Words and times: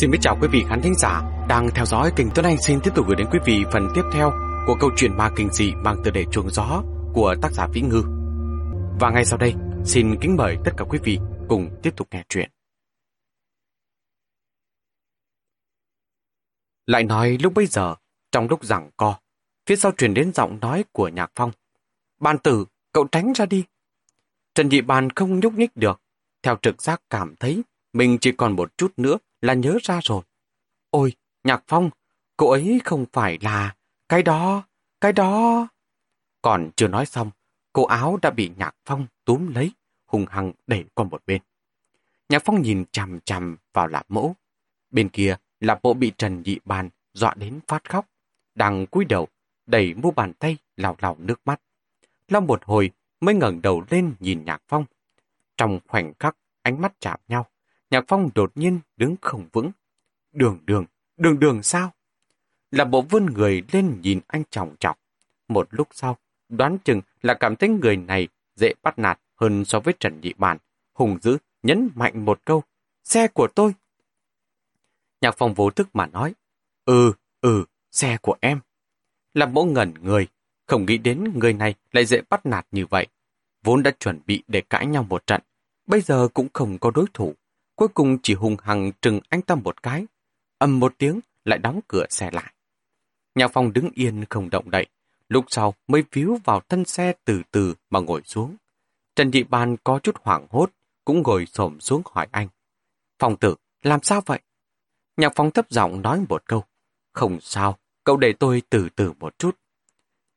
Xin 0.00 0.10
chào 0.20 0.38
quý 0.40 0.48
vị 0.52 0.64
khán 0.68 0.82
thính 0.82 0.94
giả 0.94 1.22
đang 1.48 1.68
theo 1.74 1.86
dõi 1.86 2.12
kênh 2.16 2.26
Tuấn 2.34 2.46
Anh 2.46 2.56
xin 2.66 2.80
tiếp 2.84 2.90
tục 2.94 3.06
gửi 3.06 3.16
đến 3.16 3.26
quý 3.32 3.38
vị 3.46 3.64
phần 3.72 3.88
tiếp 3.94 4.02
theo 4.12 4.30
của 4.66 4.76
câu 4.80 4.90
chuyện 4.96 5.16
ma 5.16 5.30
kinh 5.36 5.52
dị 5.52 5.72
mang 5.84 5.96
tựa 6.04 6.10
đề 6.10 6.24
chuồng 6.32 6.50
gió 6.50 6.82
của 7.14 7.34
tác 7.42 7.52
giả 7.52 7.66
Vĩ 7.72 7.80
Ngư. 7.80 8.02
Và 9.00 9.10
ngay 9.10 9.24
sau 9.24 9.38
đây, 9.38 9.54
xin 9.84 10.20
kính 10.20 10.36
mời 10.36 10.56
tất 10.64 10.70
cả 10.76 10.84
quý 10.88 10.98
vị 11.04 11.18
cùng 11.48 11.70
tiếp 11.82 11.96
tục 11.96 12.08
nghe 12.10 12.24
chuyện. 12.28 12.50
Lại 16.86 17.04
nói 17.04 17.38
lúc 17.42 17.54
bây 17.54 17.66
giờ, 17.66 17.94
trong 18.32 18.48
lúc 18.48 18.64
giảng 18.64 18.90
co, 18.96 19.18
phía 19.66 19.76
sau 19.76 19.92
truyền 19.92 20.14
đến 20.14 20.32
giọng 20.32 20.58
nói 20.60 20.84
của 20.92 21.08
Nhạc 21.08 21.32
Phong. 21.34 21.50
Ban 22.20 22.38
tử, 22.38 22.64
cậu 22.92 23.06
tránh 23.12 23.32
ra 23.32 23.46
đi. 23.46 23.64
Trần 24.54 24.70
Dị 24.70 24.80
Bàn 24.80 25.10
không 25.10 25.40
nhúc 25.40 25.54
nhích 25.54 25.76
được, 25.76 26.00
theo 26.42 26.56
trực 26.62 26.82
giác 26.82 27.02
cảm 27.10 27.34
thấy 27.40 27.62
mình 27.92 28.18
chỉ 28.20 28.32
còn 28.32 28.56
một 28.56 28.76
chút 28.76 28.92
nữa 28.96 29.18
là 29.40 29.54
nhớ 29.54 29.78
ra 29.82 30.00
rồi. 30.02 30.22
Ôi, 30.90 31.12
Nhạc 31.44 31.64
Phong, 31.66 31.90
cô 32.36 32.50
ấy 32.50 32.80
không 32.84 33.06
phải 33.12 33.38
là... 33.40 33.74
Cái 34.08 34.22
đó, 34.22 34.62
cái 35.00 35.12
đó... 35.12 35.68
Còn 36.42 36.70
chưa 36.76 36.88
nói 36.88 37.06
xong, 37.06 37.30
cô 37.72 37.84
áo 37.84 38.18
đã 38.22 38.30
bị 38.30 38.50
Nhạc 38.56 38.76
Phong 38.84 39.06
túm 39.24 39.54
lấy, 39.54 39.72
hùng 40.06 40.26
hăng 40.28 40.52
đẩy 40.66 40.84
qua 40.94 41.04
một 41.04 41.22
bên. 41.26 41.42
Nhạc 42.28 42.42
Phong 42.44 42.62
nhìn 42.62 42.84
chằm 42.92 43.20
chằm 43.20 43.56
vào 43.72 43.86
lạp 43.86 44.06
mẫu. 44.08 44.36
Bên 44.90 45.08
kia, 45.08 45.36
lạp 45.60 45.84
mẫu 45.84 45.94
bị 45.94 46.12
Trần 46.18 46.42
Nhị 46.42 46.58
Bàn 46.64 46.90
dọa 47.12 47.34
đến 47.34 47.60
phát 47.68 47.90
khóc. 47.90 48.06
Đang 48.54 48.86
cúi 48.86 49.04
đầu, 49.04 49.28
đẩy 49.66 49.94
mu 49.94 50.10
bàn 50.10 50.32
tay 50.32 50.56
lào 50.76 50.96
lào 50.98 51.16
nước 51.18 51.40
mắt. 51.44 51.60
Lau 52.28 52.40
một 52.40 52.64
hồi 52.64 52.90
mới 53.20 53.34
ngẩng 53.34 53.62
đầu 53.62 53.84
lên 53.90 54.14
nhìn 54.20 54.44
Nhạc 54.44 54.62
Phong. 54.68 54.84
Trong 55.56 55.80
khoảnh 55.88 56.12
khắc, 56.18 56.36
ánh 56.62 56.80
mắt 56.80 56.92
chạm 57.00 57.20
nhau. 57.28 57.46
Nhạc 57.90 58.04
Phong 58.08 58.30
đột 58.34 58.52
nhiên 58.54 58.80
đứng 58.96 59.16
không 59.20 59.48
vững. 59.52 59.70
Đường 60.32 60.58
đường, 60.64 60.84
đường 61.16 61.38
đường 61.38 61.62
sao? 61.62 61.92
Là 62.70 62.84
bộ 62.84 63.02
vươn 63.02 63.26
người 63.26 63.62
lên 63.72 64.00
nhìn 64.00 64.20
anh 64.26 64.42
trọng 64.50 64.76
trọng. 64.80 64.96
Một 65.48 65.68
lúc 65.70 65.88
sau, 65.92 66.16
đoán 66.48 66.78
chừng 66.84 67.00
là 67.22 67.34
cảm 67.34 67.56
thấy 67.56 67.68
người 67.68 67.96
này 67.96 68.28
dễ 68.56 68.72
bắt 68.82 68.98
nạt 68.98 69.20
hơn 69.36 69.64
so 69.64 69.80
với 69.80 69.94
Trần 70.00 70.20
Nhị 70.20 70.32
Bàn. 70.38 70.58
Hùng 70.92 71.18
dữ 71.22 71.38
nhấn 71.62 71.90
mạnh 71.94 72.24
một 72.24 72.40
câu. 72.44 72.62
Xe 73.04 73.28
của 73.28 73.48
tôi. 73.54 73.74
Nhạc 75.20 75.34
Phong 75.38 75.54
vô 75.54 75.70
thức 75.70 75.88
mà 75.92 76.06
nói. 76.06 76.34
Ừ, 76.84 77.12
ừ, 77.40 77.64
xe 77.90 78.16
của 78.22 78.36
em. 78.40 78.60
Làm 79.34 79.54
bộ 79.54 79.64
ngẩn 79.64 79.94
người, 80.00 80.28
không 80.66 80.86
nghĩ 80.86 80.98
đến 80.98 81.32
người 81.34 81.52
này 81.52 81.74
lại 81.92 82.06
dễ 82.06 82.20
bắt 82.30 82.46
nạt 82.46 82.66
như 82.70 82.86
vậy. 82.86 83.06
Vốn 83.62 83.82
đã 83.82 83.90
chuẩn 83.90 84.20
bị 84.26 84.42
để 84.48 84.60
cãi 84.60 84.86
nhau 84.86 85.02
một 85.02 85.26
trận, 85.26 85.40
bây 85.86 86.00
giờ 86.00 86.28
cũng 86.34 86.48
không 86.52 86.78
có 86.78 86.90
đối 86.90 87.06
thủ 87.14 87.34
cuối 87.80 87.88
cùng 87.88 88.18
chỉ 88.22 88.34
hùng 88.34 88.56
hằng 88.62 88.92
trừng 89.02 89.20
anh 89.28 89.42
ta 89.42 89.54
một 89.54 89.82
cái, 89.82 90.06
âm 90.58 90.80
một 90.80 90.94
tiếng 90.98 91.20
lại 91.44 91.58
đóng 91.58 91.80
cửa 91.88 92.06
xe 92.10 92.30
lại. 92.32 92.54
Nhà 93.34 93.48
phòng 93.48 93.72
đứng 93.72 93.90
yên 93.94 94.24
không 94.30 94.50
động 94.50 94.70
đậy, 94.70 94.86
lúc 95.28 95.44
sau 95.48 95.74
mới 95.88 96.04
víu 96.12 96.38
vào 96.44 96.60
thân 96.68 96.84
xe 96.84 97.12
từ 97.24 97.42
từ 97.50 97.74
mà 97.90 98.00
ngồi 98.00 98.22
xuống. 98.24 98.56
Trần 99.16 99.32
Dị 99.32 99.42
Ban 99.42 99.76
có 99.84 99.98
chút 100.02 100.16
hoảng 100.22 100.46
hốt, 100.50 100.70
cũng 101.04 101.22
ngồi 101.22 101.46
xổm 101.46 101.80
xuống 101.80 102.02
hỏi 102.04 102.26
anh. 102.30 102.48
Phòng 103.18 103.36
tử, 103.36 103.54
làm 103.82 104.02
sao 104.02 104.20
vậy? 104.26 104.40
Nhạc 105.16 105.32
phong 105.36 105.50
thấp 105.50 105.70
giọng 105.70 106.02
nói 106.02 106.24
một 106.28 106.42
câu. 106.46 106.64
Không 107.12 107.40
sao, 107.40 107.78
cậu 108.04 108.16
để 108.16 108.32
tôi 108.32 108.62
từ 108.70 108.88
từ 108.96 109.12
một 109.12 109.38
chút. 109.38 109.58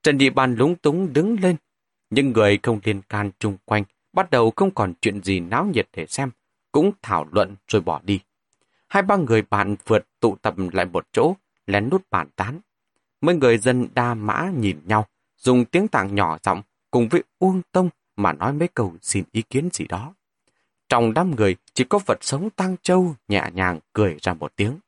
Trần 0.04 0.20
Dị 0.20 0.30
Ban 0.30 0.56
lúng 0.56 0.76
túng 0.76 1.14
đứng 1.14 1.40
lên. 1.40 1.56
Những 2.10 2.32
người 2.32 2.60
không 2.64 2.80
liên 2.84 3.02
can 3.02 3.32
chung 3.40 3.58
quanh 3.66 3.84
bắt 4.14 4.32
đầu 4.32 4.52
không 4.56 4.72
còn 4.72 4.94
chuyện 5.02 5.24
gì 5.24 5.40
náo 5.40 5.66
nhiệt 5.66 5.90
để 5.94 6.06
xem, 6.06 6.30
cũng 6.74 6.92
thảo 7.02 7.28
luận 7.32 7.56
rồi 7.68 7.82
bỏ 7.82 8.02
đi. 8.04 8.20
Hai 8.88 9.04
ba 9.04 9.16
người 9.16 9.42
bạn 9.42 9.76
vượt 9.86 10.08
tụ 10.20 10.36
tập 10.42 10.56
lại 10.74 10.86
một 10.86 11.08
chỗ, 11.12 11.36
lén 11.68 11.90
nút 11.90 12.02
bàn 12.12 12.30
tán. 12.36 12.60
Mấy 13.22 13.36
người 13.36 13.58
dân 13.58 13.88
đa 13.94 14.14
mã 14.14 14.52
nhìn 14.58 14.80
nhau, 14.86 15.08
dùng 15.38 15.66
tiếng 15.66 15.88
tạng 15.88 16.16
nhỏ 16.16 16.38
giọng 16.44 16.62
cùng 16.92 17.08
với 17.10 17.24
Uông 17.40 17.62
Tông 17.72 17.90
mà 18.16 18.34
nói 18.34 18.54
mấy 18.54 18.68
câu 18.68 18.96
xin 19.02 19.24
ý 19.32 19.42
kiến 19.42 19.70
gì 19.74 19.86
đó. 19.88 20.14
Trong 20.90 21.14
đám 21.14 21.36
người 21.36 21.56
chỉ 21.74 21.84
có 21.84 22.00
vật 22.06 22.18
sống 22.22 22.50
Tăng 22.50 22.76
Châu 22.84 23.16
nhẹ 23.28 23.44
nhàng 23.54 23.80
cười 23.94 24.18
ra 24.22 24.34
một 24.34 24.54
tiếng. 24.56 24.80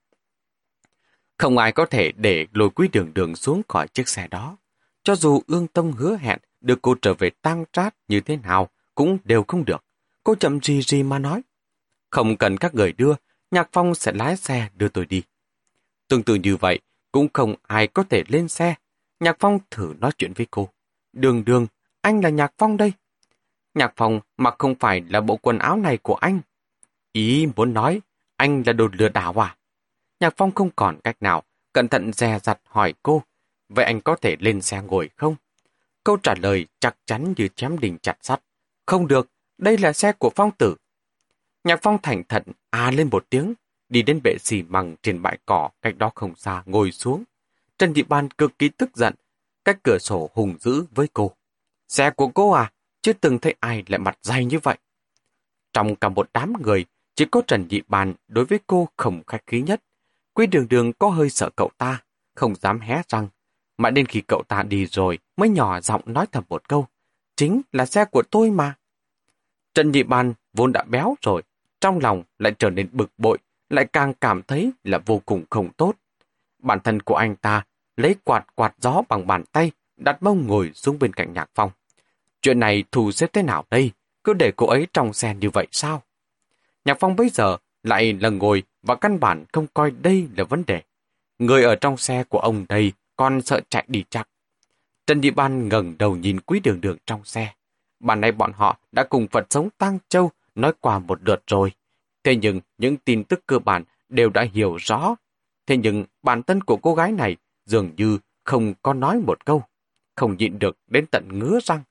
Không 1.38 1.58
ai 1.58 1.72
có 1.72 1.86
thể 1.86 2.12
để 2.12 2.48
lôi 2.54 2.70
quý 2.70 2.88
đường 2.92 3.14
đường 3.14 3.36
xuống 3.36 3.62
khỏi 3.68 3.88
chiếc 3.88 4.09
xe 4.09 4.28
đó. 4.28 4.58
Cho 5.04 5.16
dù 5.16 5.42
Ương 5.48 5.68
Tông 5.68 5.92
hứa 5.92 6.18
hẹn 6.18 6.40
đưa 6.62 6.76
cô 6.82 6.96
trở 7.02 7.14
về 7.14 7.30
tăng 7.42 7.66
trát 7.74 7.96
như 8.08 8.20
thế 8.22 8.38
nào 8.38 8.70
cũng 8.96 9.18
đều 9.24 9.44
không 9.48 9.66
được. 9.66 9.84
Cô 10.24 10.36
chậm 10.36 10.62
gì 10.62 10.82
gì 10.82 11.04
mà 11.04 11.20
nói. 11.20 11.42
Không 12.16 12.38
cần 12.38 12.58
các 12.58 12.76
người 12.76 12.94
đưa, 12.94 13.14
Nhạc 13.52 13.70
Phong 13.72 13.96
sẽ 13.96 14.12
lái 14.12 14.38
xe 14.38 14.70
đưa 14.76 14.88
tôi 14.88 15.06
đi. 15.06 15.24
Tương 16.08 16.24
tự 16.24 16.36
như 16.36 16.56
vậy, 16.56 16.80
cũng 17.12 17.28
không 17.34 17.56
ai 17.64 17.88
có 17.88 18.03
thể 18.03 18.24
lên 18.28 18.48
xe. 18.48 18.76
Nhạc 19.20 19.38
Phong 19.40 19.59
thử 19.72 19.94
nói 20.00 20.12
chuyện 20.18 20.34
với 20.34 20.48
cô. 20.52 20.70
Đường 21.14 21.46
đường, 21.46 21.68
anh 22.02 22.24
là 22.24 22.30
Nhạc 22.30 22.53
Phong 22.58 22.78
đây. 22.78 22.94
Nhạc 23.74 23.94
Phong 23.96 24.20
mặc 24.38 24.56
không 24.58 24.76
phải 24.76 25.03
là 25.09 25.22
bộ 25.22 25.38
quần 25.38 25.59
áo 25.59 25.78
này 25.78 25.98
của 25.98 26.16
anh. 26.16 26.40
Ý 27.12 27.48
muốn 27.56 27.74
nói, 27.74 28.02
anh 28.38 28.64
là 28.66 28.74
đồ 28.74 28.88
lừa 28.92 29.09
đảo 29.09 29.44
à? 29.44 29.58
Nhạc 30.20 30.34
Phong 30.38 30.52
không 30.52 30.70
còn 30.76 31.00
cách 31.03 31.18
nào, 31.22 31.44
cẩn 31.74 31.88
thận 31.88 32.14
dè 32.14 32.40
dặt 32.44 32.59
hỏi 32.68 32.94
cô. 33.03 33.24
Vậy 33.70 33.86
anh 33.86 34.02
có 34.02 34.16
thể 34.16 34.36
lên 34.40 34.62
xe 34.62 34.82
ngồi 34.82 35.09
không? 35.16 35.36
Câu 36.03 36.18
trả 36.18 36.34
lời 36.42 36.68
chắc 36.80 36.97
chắn 37.06 37.34
như 37.38 37.47
chém 37.56 37.80
đình 37.80 37.97
chặt 38.02 38.18
sắt. 38.22 38.42
Không 38.86 39.08
được, 39.08 39.30
đây 39.58 39.78
là 39.78 39.94
xe 39.94 40.12
của 40.12 40.32
Phong 40.36 40.52
tử. 40.52 40.76
Nhạc 41.66 41.80
Phong 41.81 41.98
thành 42.03 42.24
thận 42.24 42.44
à 42.70 42.92
lên 42.92 43.09
một 43.12 43.26
tiếng, 43.30 43.53
đi 43.90 44.02
đến 44.02 44.20
bệ 44.24 44.38
xì 44.40 44.64
măng 44.64 44.96
trên 45.02 45.22
bãi 45.22 45.38
cỏ 45.46 45.70
cách 45.81 45.98
đó 45.98 46.12
không 46.16 46.36
xa 46.36 46.64
ngồi 46.66 46.92
xuống. 46.92 47.24
Trần 47.78 47.94
Thị 47.94 48.03
Ban 48.03 48.31
cực 48.31 48.59
kỳ 48.59 48.70
tức 48.70 48.96
giận, 48.96 49.14
cách 49.66 49.80
cửa 49.84 49.98
sổ 50.00 50.30
hùng 50.34 50.56
dữ 50.59 50.86
với 50.96 51.08
cô. 51.14 51.31
Xe 51.88 52.09
của 52.09 52.28
cô 52.28 52.52
à, 52.52 52.72
chưa 53.02 53.14
từng 53.14 53.40
thấy 53.40 53.56
ai 53.59 53.84
lại 53.88 54.00
mặt 54.00 54.18
dày 54.22 54.46
như 54.46 54.59
vậy. 54.64 54.78
Trong 55.74 55.96
cả 55.96 56.09
một 56.09 56.30
đám 56.34 56.53
người, 56.62 56.86
chỉ 57.16 57.26
có 57.31 57.42
Trần 57.48 57.68
Nhị 57.70 57.82
ban 57.88 58.14
đối 58.28 58.46
với 58.46 58.59
cô 58.68 58.88
không 58.97 59.24
khách 59.28 59.47
khí 59.47 59.62
nhất. 59.62 59.84
Quy 60.34 60.47
đường 60.47 60.68
đường 60.70 60.94
có 60.94 61.09
hơi 61.09 61.30
sợ 61.30 61.50
cậu 61.56 61.70
ta, 61.78 62.03
không 62.36 62.56
dám 62.56 62.80
hé 62.80 63.02
răng. 63.09 63.28
Mãi 63.78 63.92
đến 63.92 64.06
khi 64.06 64.22
cậu 64.28 64.44
ta 64.47 64.64
đi 64.64 64.86
rồi 64.86 65.20
mới 65.38 65.50
nhỏ 65.50 65.82
giọng 65.82 66.02
nói 66.06 66.26
thầm 66.32 66.44
một 66.50 66.70
câu. 66.70 66.88
Chính 67.36 67.62
là 67.72 67.86
xe 67.86 68.06
của 68.06 68.24
tôi 68.32 68.52
mà. 68.52 68.76
Trần 69.74 69.92
Nhị 69.92 70.03
ban 70.03 70.34
vốn 70.53 70.72
đã 70.72 70.84
béo 70.84 71.16
rồi, 71.22 71.44
trong 71.81 72.00
lòng 72.00 72.24
lại 72.40 72.53
trở 72.59 72.69
nên 72.69 72.90
bực 72.91 73.12
bội, 73.18 73.38
lại 73.69 73.86
càng 73.94 74.13
cảm 74.13 74.44
thấy 74.44 74.72
là 74.84 74.97
vô 75.06 75.22
cùng 75.25 75.44
không 75.50 75.69
tốt. 75.78 75.94
Bản 76.59 76.80
thân 76.80 77.00
của 77.00 77.16
anh 77.16 77.36
ta 77.36 77.63
lấy 77.97 78.16
quạt 78.24 78.46
quạt 78.56 78.75
gió 78.81 79.02
bằng 79.09 79.28
bàn 79.28 79.44
tay, 79.52 79.72
đặt 79.97 80.24
mông 80.24 80.47
ngồi 80.47 80.72
xuống 80.74 81.00
bên 81.00 81.14
cạnh 81.14 81.34
nhạc 81.34 81.50
phong. 81.56 81.72
Chuyện 82.41 82.59
này 82.59 82.84
thù 82.91 83.12
xếp 83.12 83.30
thế 83.34 83.44
nào 83.44 83.66
đây? 83.69 83.91
Cứ 84.24 84.34
để 84.34 84.52
cô 84.56 84.68
ấy 84.68 84.88
trong 84.94 85.14
xe 85.14 85.35
như 85.35 85.50
vậy 85.50 85.68
sao? 85.72 86.02
Nhạc 86.85 86.97
phong 87.00 87.16
bây 87.16 87.30
giờ 87.30 87.58
lại 87.84 88.14
là 88.14 88.30
ngồi 88.30 88.64
và 88.81 88.96
căn 88.96 89.19
bản 89.19 89.46
không 89.53 89.68
coi 89.74 89.91
đây 89.91 90.28
là 90.38 90.44
vấn 90.44 90.64
đề. 90.68 90.81
Người 91.40 91.64
ở 91.64 91.75
trong 91.75 91.97
xe 91.97 92.24
của 92.24 92.40
ông 92.40 92.66
đây 92.69 92.91
còn 93.16 93.41
sợ 93.41 93.62
chạy 93.69 93.85
đi 93.88 94.03
chắc. 94.09 94.30
Trần 95.08 95.22
Địa 95.22 95.31
Ban 95.31 95.69
ngẩng 95.69 95.97
đầu 95.97 96.16
nhìn 96.16 96.40
quý 96.40 96.59
đường 96.59 96.81
đường 96.81 96.97
trong 97.06 97.25
xe. 97.25 97.53
Bản 98.00 98.22
này 98.22 98.31
bọn 98.31 98.52
họ 98.56 98.78
đã 98.91 99.03
cùng 99.03 99.28
Phật 99.28 99.47
sống 99.50 99.69
Tăng 99.78 100.00
Châu 100.09 100.31
nói 100.56 100.74
qua 100.80 101.00
một 101.00 101.20
lượt 101.24 101.44
rồi. 101.48 101.72
Thế 102.24 102.36
nhưng 102.36 102.60
những 102.78 102.98
tin 102.98 103.24
tức 103.24 103.44
cơ 103.48 103.60
bản 103.60 103.84
đều 104.10 104.30
đã 104.30 104.46
hiểu 104.54 104.76
rõ. 104.76 105.16
Thế 105.68 105.78
nhưng 105.78 106.06
bản 106.24 106.44
thân 106.44 106.62
của 106.62 106.78
cô 106.78 106.96
gái 106.96 107.12
này 107.12 107.38
dường 107.66 107.92
như 107.98 108.20
không 108.44 108.74
có 108.82 108.94
nói 108.94 109.20
một 109.20 109.46
câu. 109.46 109.64
Không 110.16 110.38
nhịn 110.38 110.60
được 110.60 110.78
đến 110.88 111.06
tận 111.12 111.28
ngứa 111.32 111.59
răng. 111.64 111.82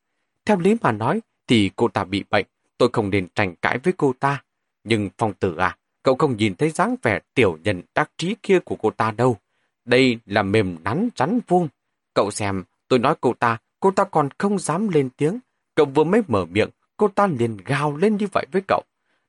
Theo 0.45 0.59
lý 0.59 0.77
mà 0.81 0.93
nói 0.93 1.21
thì 1.47 1.71
cô 1.77 1.89
ta 1.89 2.05
bị 2.05 2.25
bệnh. 2.31 2.47
Tôi 2.79 2.89
không 2.93 3.11
nên 3.11 3.29
tranh 3.35 3.55
cãi 3.63 3.79
với 3.79 3.95
cô 3.97 4.13
ta. 4.21 4.43
Nhưng 4.85 5.11
phong 5.19 5.35
tử 5.35 5.57
à, 5.57 5.77
cậu 6.03 6.15
không 6.15 6.37
nhìn 6.37 6.55
thấy 6.55 6.71
dáng 6.71 6.97
vẻ 7.03 7.21
tiểu 7.35 7.59
nhân 7.65 7.83
đắc 7.95 8.11
trí 8.19 8.37
kia 8.43 8.59
của 8.59 8.77
cô 8.77 8.91
ta 8.91 9.11
đâu. 9.11 9.37
Đây 9.85 10.19
là 10.27 10.43
mềm 10.43 10.77
nắn 10.85 11.09
rắn 11.17 11.41
vuông. 11.49 11.69
Cậu 12.15 12.31
xem, 12.31 12.65
tôi 12.89 12.99
nói 12.99 13.15
cô 13.21 13.35
ta, 13.35 13.59
cô 13.81 13.91
ta 13.91 14.05
còn 14.05 14.29
không 14.39 14.59
dám 14.59 14.89
lên 14.89 15.11
tiếng. 15.17 15.39
Cậu 15.75 15.87
vừa 15.87 16.05
mới 16.05 16.23
mở 16.29 16.45
miệng, 16.45 16.71
cô 16.97 17.09
ta 17.09 17.27
liền 17.27 17.57
gào 17.57 17.97
lên 17.97 18.17
như 18.17 18.27
vậy 18.33 18.47
với 18.53 18.63
cậu. 18.69 18.83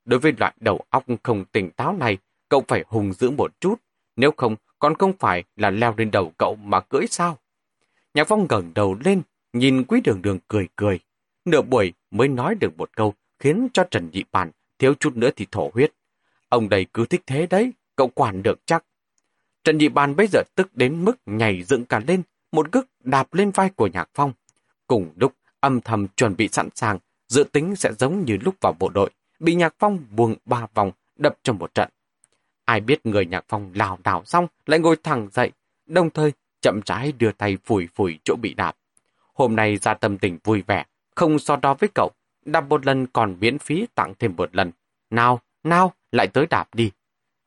Đối 0.05 0.19
với 0.19 0.33
loại 0.39 0.53
đầu 0.59 0.81
óc 0.89 1.05
không 1.23 1.45
tỉnh 1.45 1.71
táo 1.71 1.93
này, 1.93 2.17
cậu 2.49 2.63
phải 2.67 2.83
hùng 2.87 3.13
dữ 3.13 3.29
một 3.29 3.51
chút, 3.59 3.75
nếu 4.15 4.31
không 4.37 4.55
còn 4.79 4.95
không 4.95 5.13
phải 5.19 5.43
là 5.55 5.69
leo 5.69 5.93
lên 5.97 6.11
đầu 6.11 6.31
cậu 6.37 6.55
mà 6.55 6.79
cưỡi 6.79 7.07
sao. 7.07 7.37
Nhạc 8.13 8.27
Phong 8.27 8.47
ngẩng 8.49 8.71
đầu 8.75 8.97
lên, 9.05 9.21
nhìn 9.53 9.83
quý 9.83 10.01
đường 10.03 10.21
đường 10.21 10.39
cười 10.47 10.67
cười. 10.75 10.99
Nửa 11.45 11.61
buổi 11.61 11.93
mới 12.11 12.27
nói 12.27 12.55
được 12.55 12.77
một 12.77 12.89
câu, 12.95 13.13
khiến 13.39 13.67
cho 13.73 13.83
Trần 13.91 14.09
Nhị 14.11 14.23
Bàn 14.31 14.51
thiếu 14.79 14.93
chút 14.93 15.15
nữa 15.15 15.29
thì 15.35 15.47
thổ 15.51 15.71
huyết. 15.73 15.93
Ông 16.49 16.69
đây 16.69 16.85
cứ 16.93 17.05
thích 17.05 17.23
thế 17.27 17.47
đấy, 17.47 17.73
cậu 17.95 18.07
quản 18.07 18.43
được 18.43 18.59
chắc. 18.65 18.85
Trần 19.63 19.77
Nhị 19.77 19.89
Bàn 19.89 20.15
bây 20.15 20.27
giờ 20.27 20.43
tức 20.55 20.75
đến 20.75 21.05
mức 21.05 21.17
nhảy 21.25 21.63
dựng 21.63 21.85
cả 21.85 22.01
lên, 22.07 22.21
một 22.51 22.71
gức 22.71 22.87
đạp 23.03 23.33
lên 23.33 23.51
vai 23.51 23.69
của 23.69 23.87
Nhạc 23.87 24.09
Phong. 24.13 24.33
Cùng 24.87 25.09
lúc 25.15 25.33
âm 25.59 25.81
thầm 25.81 26.07
chuẩn 26.07 26.35
bị 26.35 26.47
sẵn 26.47 26.69
sàng 26.75 26.99
dự 27.27 27.43
tính 27.43 27.75
sẽ 27.75 27.93
giống 27.99 28.25
như 28.25 28.37
lúc 28.41 28.55
vào 28.61 28.73
bộ 28.79 28.89
đội, 28.89 29.09
bị 29.39 29.55
Nhạc 29.55 29.75
Phong 29.79 29.99
buông 30.09 30.35
ba 30.45 30.67
vòng, 30.73 30.91
đập 31.15 31.37
trong 31.43 31.57
một 31.57 31.73
trận. 31.73 31.89
Ai 32.65 32.81
biết 32.81 33.05
người 33.05 33.25
nhạc 33.25 33.45
phong 33.47 33.71
lào 33.75 33.99
đảo 34.03 34.23
xong 34.25 34.47
lại 34.65 34.79
ngồi 34.79 34.95
thẳng 35.03 35.27
dậy, 35.31 35.51
đồng 35.85 36.09
thời 36.09 36.33
chậm 36.61 36.79
rãi 36.85 37.11
đưa 37.11 37.31
tay 37.31 37.57
phủi 37.65 37.87
phủi 37.95 38.19
chỗ 38.23 38.35
bị 38.35 38.53
đạp. 38.53 38.75
Hôm 39.33 39.55
nay 39.55 39.77
ra 39.77 39.93
tâm 39.93 40.17
tình 40.17 40.37
vui 40.43 40.63
vẻ, 40.67 40.85
không 41.15 41.39
so 41.39 41.55
đo 41.55 41.73
với 41.73 41.89
cậu, 41.95 42.11
đạp 42.45 42.61
một 42.61 42.85
lần 42.85 43.07
còn 43.07 43.35
miễn 43.39 43.59
phí 43.59 43.87
tặng 43.95 44.13
thêm 44.19 44.35
một 44.35 44.55
lần. 44.55 44.71
Nào, 45.09 45.41
nào, 45.63 45.93
lại 46.11 46.27
tới 46.27 46.47
đạp 46.49 46.67
đi. 46.73 46.91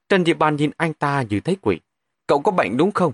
Trần 0.09 0.25
diệp 0.25 0.39
Ban 0.39 0.57
nhìn 0.57 0.71
anh 0.77 0.95
ta 0.95 1.23
như 1.23 1.41
thấy 1.41 1.57
quỷ. 1.63 1.81
Cậu 2.27 2.41
có 2.41 2.53
bệnh 2.53 2.77
đúng 2.77 2.93
không? 2.93 3.13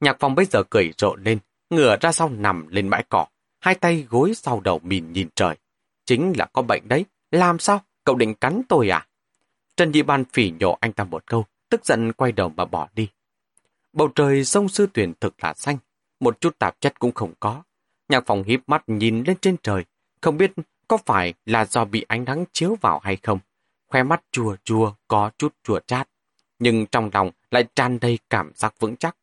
Nhạc 0.00 0.16
phong 0.20 0.34
bây 0.34 0.44
giờ 0.44 0.62
cười 0.70 0.92
rộ 0.98 1.16
lên, 1.16 1.38
ngửa 1.70 1.96
ra 2.00 2.12
sau 2.12 2.28
nằm 2.28 2.68
lên 2.68 2.90
bãi 2.90 3.04
cỏ, 3.08 3.26
hai 3.62 3.74
tay 3.74 4.06
gối 4.10 4.34
sau 4.34 4.60
đầu 4.60 4.80
mìn 4.82 5.12
nhìn 5.12 5.28
trời. 5.34 5.56
Chính 6.06 6.32
là 6.38 6.46
có 6.52 6.62
bệnh 6.62 6.88
đấy, 6.88 7.04
làm 7.30 7.58
sao? 7.58 7.80
Cậu 8.04 8.16
định 8.16 8.34
cắn 8.34 8.62
tôi 8.68 8.88
à? 8.88 9.06
Trần 9.76 9.90
Nhị 9.90 10.02
Ban 10.02 10.24
phỉ 10.24 10.52
nhổ 10.60 10.78
anh 10.80 10.92
ta 10.92 11.04
một 11.04 11.26
câu, 11.26 11.44
tức 11.68 11.86
giận 11.86 12.12
quay 12.12 12.32
đầu 12.32 12.48
mà 12.48 12.64
bỏ 12.64 12.88
đi. 12.94 13.08
Bầu 13.92 14.08
trời 14.14 14.44
sông 14.44 14.68
sư 14.68 14.88
tuyển 14.92 15.12
thực 15.20 15.34
là 15.44 15.54
xanh, 15.54 15.76
một 16.20 16.40
chút 16.40 16.58
tạp 16.58 16.80
chất 16.80 17.00
cũng 17.00 17.12
không 17.12 17.32
có. 17.40 17.62
Nhạc 18.08 18.26
phòng 18.26 18.42
híp 18.42 18.60
mắt 18.66 18.82
nhìn 18.86 19.24
lên 19.26 19.36
trên 19.40 19.56
trời, 19.62 19.84
không 20.20 20.36
biết 20.36 20.52
có 20.88 20.96
phải 20.96 21.34
là 21.46 21.64
do 21.64 21.84
bị 21.84 22.04
ánh 22.08 22.24
nắng 22.24 22.44
chiếu 22.52 22.76
vào 22.80 22.98
hay 22.98 23.16
không. 23.22 23.38
Khoe 23.88 24.02
mắt 24.02 24.22
chua 24.32 24.56
chua, 24.64 24.94
có 25.08 25.30
chút 25.38 25.54
chua 25.64 25.80
chát. 25.86 26.08
Nhưng 26.58 26.86
trong 26.86 27.10
lòng 27.12 27.30
lại 27.50 27.64
tràn 27.76 27.98
đầy 28.00 28.18
cảm 28.30 28.52
giác 28.54 28.74
vững 28.78 28.96
chắc. 28.96 29.16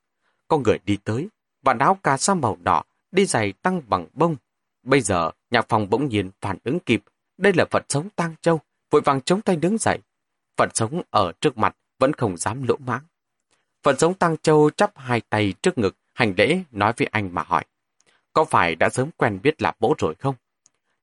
Có 0.47 0.57
người 0.57 0.79
đi 0.85 0.97
tới, 1.03 1.27
và 1.61 1.75
áo 1.79 1.99
cà 2.03 2.17
sa 2.17 2.33
màu 2.33 2.57
đỏ, 2.63 2.83
đi 3.11 3.25
giày 3.25 3.51
tăng 3.51 3.81
bằng 3.87 4.07
bông. 4.13 4.35
Bây 4.83 5.01
giờ, 5.01 5.31
nhạc 5.51 5.69
phòng 5.69 5.89
bỗng 5.89 6.09
nhiên 6.09 6.31
phản 6.41 6.57
ứng 6.63 6.79
kịp. 6.79 7.03
Đây 7.37 7.53
là 7.55 7.65
Phật 7.71 7.85
sống 7.89 8.09
tang 8.15 8.35
châu, 8.41 8.59
vội 8.89 9.01
vàng 9.01 9.21
chống 9.21 9.41
tay 9.41 9.55
đứng 9.55 9.77
dậy. 9.77 9.99
Phật 10.57 10.69
sống 10.73 11.01
ở 11.09 11.31
trước 11.41 11.57
mặt 11.57 11.75
vẫn 11.99 12.13
không 12.13 12.37
dám 12.37 12.67
lỗ 12.67 12.75
mãng. 12.77 13.03
Phật 13.83 13.99
sống 13.99 14.13
tăng 14.13 14.37
châu 14.37 14.69
chắp 14.69 14.91
hai 14.97 15.21
tay 15.21 15.53
trước 15.61 15.77
ngực, 15.77 15.95
hành 16.13 16.33
lễ 16.37 16.63
nói 16.71 16.93
với 16.97 17.07
anh 17.11 17.33
mà 17.33 17.43
hỏi. 17.47 17.63
Có 18.33 18.45
phải 18.45 18.75
đã 18.75 18.89
sớm 18.89 19.09
quen 19.17 19.39
biết 19.43 19.61
là 19.61 19.73
bố 19.79 19.95
rồi 19.97 20.15
không? 20.15 20.35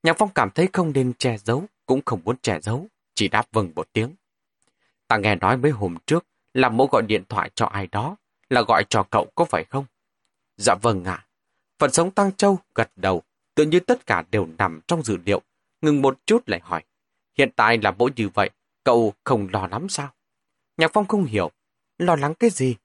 Nhạc 0.03 0.15
Phong 0.17 0.29
cảm 0.35 0.49
thấy 0.49 0.69
không 0.73 0.93
nên 0.93 1.13
che 1.13 1.37
giấu, 1.37 1.65
cũng 1.85 2.01
không 2.05 2.21
muốn 2.25 2.35
che 2.41 2.59
giấu, 2.61 2.87
chỉ 3.15 3.27
đáp 3.27 3.47
vâng 3.51 3.71
một 3.75 3.87
tiếng. 3.93 4.15
Ta 5.07 5.17
nghe 5.17 5.35
nói 5.35 5.57
mấy 5.57 5.71
hôm 5.71 5.97
trước 6.05 6.25
là 6.53 6.69
bố 6.69 6.87
gọi 6.91 7.01
điện 7.07 7.23
thoại 7.29 7.49
cho 7.55 7.65
ai 7.65 7.87
đó, 7.91 8.15
là 8.49 8.61
gọi 8.61 8.83
cho 8.89 9.03
cậu 9.03 9.27
có 9.35 9.45
phải 9.45 9.63
không? 9.63 9.85
Dạ 10.57 10.75
vâng 10.81 11.03
ạ. 11.03 11.26
Phật 11.79 11.93
sống 11.93 12.11
Tăng 12.11 12.31
Châu 12.31 12.59
gật 12.75 12.91
đầu, 12.95 13.23
tự 13.55 13.65
như 13.65 13.79
tất 13.79 14.05
cả 14.05 14.23
đều 14.31 14.47
nằm 14.57 14.81
trong 14.87 15.03
dữ 15.03 15.17
liệu, 15.25 15.41
ngừng 15.81 16.01
một 16.01 16.19
chút 16.25 16.49
lại 16.49 16.59
hỏi. 16.63 16.83
Hiện 17.37 17.51
tại 17.55 17.77
là 17.81 17.91
bố 17.91 18.09
như 18.15 18.29
vậy, 18.29 18.49
cậu 18.83 19.13
không 19.23 19.47
lo 19.51 19.67
lắm 19.67 19.89
sao? 19.89 20.13
Nhạc 20.77 20.91
Phong 20.93 21.07
không 21.07 21.25
hiểu, 21.25 21.51
lo 21.97 22.15
lắng 22.15 22.33
cái 22.39 22.49
gì? 22.49 22.75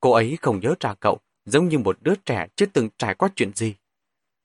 Cô 0.00 0.10
ấy 0.10 0.38
không 0.42 0.60
nhớ 0.60 0.74
ra 0.80 0.94
cậu, 0.94 1.18
giống 1.44 1.68
như 1.68 1.78
một 1.78 1.98
đứa 2.00 2.14
trẻ 2.24 2.46
chưa 2.56 2.66
từng 2.66 2.88
trải 2.98 3.14
qua 3.14 3.28
chuyện 3.36 3.52
gì. 3.54 3.74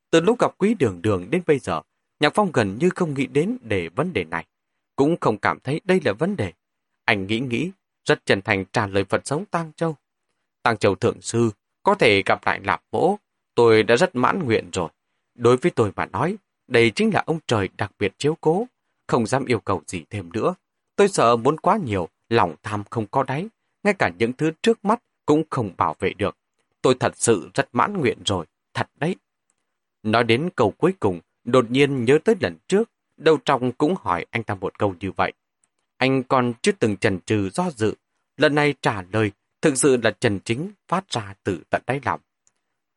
Từ 0.10 0.22
lúc 0.22 0.40
gặp 0.40 0.52
quý 0.58 0.74
đường 0.74 1.02
đường 1.02 1.30
đến 1.30 1.42
bây 1.48 1.60
giờ, 1.60 1.82
Nhạc 2.20 2.34
Phong 2.36 2.52
gần 2.52 2.78
như 2.80 2.90
không 2.96 3.14
nghĩ 3.14 3.28
đến 3.28 3.58
để 3.62 3.90
vấn 3.90 4.14
đề 4.14 4.24
này. 4.24 4.46
Cũng 4.96 5.18
không 5.22 5.38
cảm 5.38 5.60
thấy 5.60 5.82
đây 5.84 6.02
là 6.06 6.14
vấn 6.14 6.36
đề. 6.36 6.54
Anh 7.06 7.28
nghĩ 7.28 7.40
nghĩ, 7.40 7.72
rất 8.06 8.26
chân 8.26 8.42
thành 8.42 8.66
trả 8.74 8.88
lời 8.88 9.04
Phật 9.04 9.28
sống 9.28 9.46
Tăng 9.46 9.74
Châu. 9.74 9.96
Tăng 10.64 10.78
Châu 10.78 10.96
Thượng 10.96 11.22
Sư, 11.22 11.52
có 11.84 11.96
thể 11.96 12.24
gặp 12.26 12.46
lại 12.46 12.60
Lạp 12.64 12.84
Mỗ, 12.92 13.18
tôi 13.58 13.84
đã 13.84 13.96
rất 13.96 14.16
mãn 14.16 14.44
nguyện 14.46 14.70
rồi. 14.74 14.90
Đối 15.36 15.58
với 15.58 15.72
tôi 15.72 15.92
mà 15.96 16.06
nói, 16.06 16.38
đây 16.68 16.92
chính 16.92 17.14
là 17.14 17.24
ông 17.26 17.40
trời 17.48 17.70
đặc 17.78 17.92
biệt 18.00 18.14
chiếu 18.18 18.38
cố, 18.42 18.68
không 19.08 19.26
dám 19.26 19.46
yêu 19.46 19.60
cầu 19.60 19.82
gì 19.88 20.04
thêm 20.10 20.30
nữa. 20.34 20.56
Tôi 20.96 21.08
sợ 21.08 21.36
muốn 21.36 21.60
quá 21.60 21.78
nhiều, 21.86 22.10
lòng 22.30 22.56
tham 22.64 22.84
không 22.90 23.06
có 23.12 23.24
đáy, 23.24 23.48
ngay 23.84 23.94
cả 23.94 24.12
những 24.18 24.34
thứ 24.34 24.52
trước 24.62 24.86
mắt 24.86 25.04
cũng 25.26 25.44
không 25.50 25.72
bảo 25.78 25.96
vệ 26.00 26.14
được. 26.14 26.38
Tôi 26.82 26.96
thật 27.00 27.18
sự 27.18 27.50
rất 27.54 27.70
mãn 27.74 27.98
nguyện 27.98 28.18
rồi, 28.26 28.46
thật 28.74 28.90
đấy. 28.96 29.16
Nói 30.04 30.24
đến 30.24 30.50
câu 30.56 30.74
cuối 30.78 30.94
cùng, 31.00 31.20
đột 31.44 31.72
nhiên 31.72 32.06
nhớ 32.06 32.20
tới 32.24 32.36
lần 32.40 32.56
trước, 32.68 32.90
đầu 33.18 33.38
trong 33.46 33.72
cũng 33.72 33.96
hỏi 34.00 34.26
anh 34.30 34.44
ta 34.44 34.56
một 34.56 34.80
câu 34.80 34.96
như 35.00 35.12
vậy. 35.12 35.34
Anh 35.98 36.24
còn 36.24 36.54
chưa 36.62 36.72
từng 36.72 36.98
chần 36.98 37.20
chừ 37.26 37.50
do 37.50 37.70
dự, 37.76 37.94
lần 38.38 38.56
này 38.56 38.74
trả 38.82 39.04
lời 39.12 39.32
thực 39.62 39.78
sự 39.78 39.98
là 40.04 40.12
trần 40.12 40.40
chính 40.40 40.72
phát 40.88 41.10
ra 41.10 41.34
từ 41.44 41.60
tận 41.70 41.82
đáy 41.88 42.00
lòng. 42.06 42.20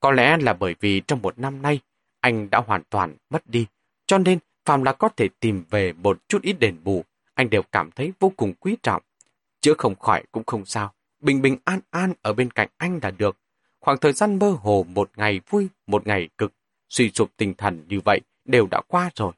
Có 0.01 0.11
lẽ 0.11 0.37
là 0.37 0.53
bởi 0.53 0.75
vì 0.81 1.01
trong 1.01 1.23
một 1.23 1.39
năm 1.39 1.63
nay, 1.63 1.81
anh 2.21 2.51
đã 2.51 2.59
hoàn 2.67 2.83
toàn 2.91 3.17
mất 3.31 3.43
đi, 3.47 3.67
cho 4.07 4.19
nên 4.19 4.39
phàm 4.65 4.83
là 4.83 4.93
có 4.93 5.09
thể 5.09 5.29
tìm 5.41 5.65
về 5.71 5.93
một 5.93 6.29
chút 6.29 6.43
ít 6.43 6.53
đền 6.53 6.77
bù, 6.85 7.05
anh 7.35 7.51
đều 7.51 7.63
cảm 7.63 7.91
thấy 7.91 8.13
vô 8.21 8.33
cùng 8.37 8.55
quý 8.55 8.77
trọng. 8.83 9.03
Chữa 9.61 9.75
không 9.79 9.95
khỏi 9.95 10.23
cũng 10.33 10.45
không 10.47 10.65
sao, 10.65 10.93
bình 11.21 11.43
bình 11.43 11.57
an 11.65 11.81
an 11.91 12.13
ở 12.23 12.33
bên 12.33 12.51
cạnh 12.51 12.69
anh 12.77 12.99
là 13.03 13.11
được. 13.11 13.37
Khoảng 13.81 13.99
thời 13.99 14.13
gian 14.13 14.39
mơ 14.39 14.51
hồ 14.51 14.87
một 14.89 15.11
ngày 15.17 15.41
vui, 15.49 15.69
một 15.87 16.07
ngày 16.07 16.29
cực, 16.39 16.53
suy 16.89 17.11
sụp 17.11 17.31
tinh 17.37 17.55
thần 17.55 17.85
như 17.89 18.01
vậy 18.05 18.21
đều 18.45 18.67
đã 18.71 18.81
qua 18.89 19.11
rồi. 19.15 19.33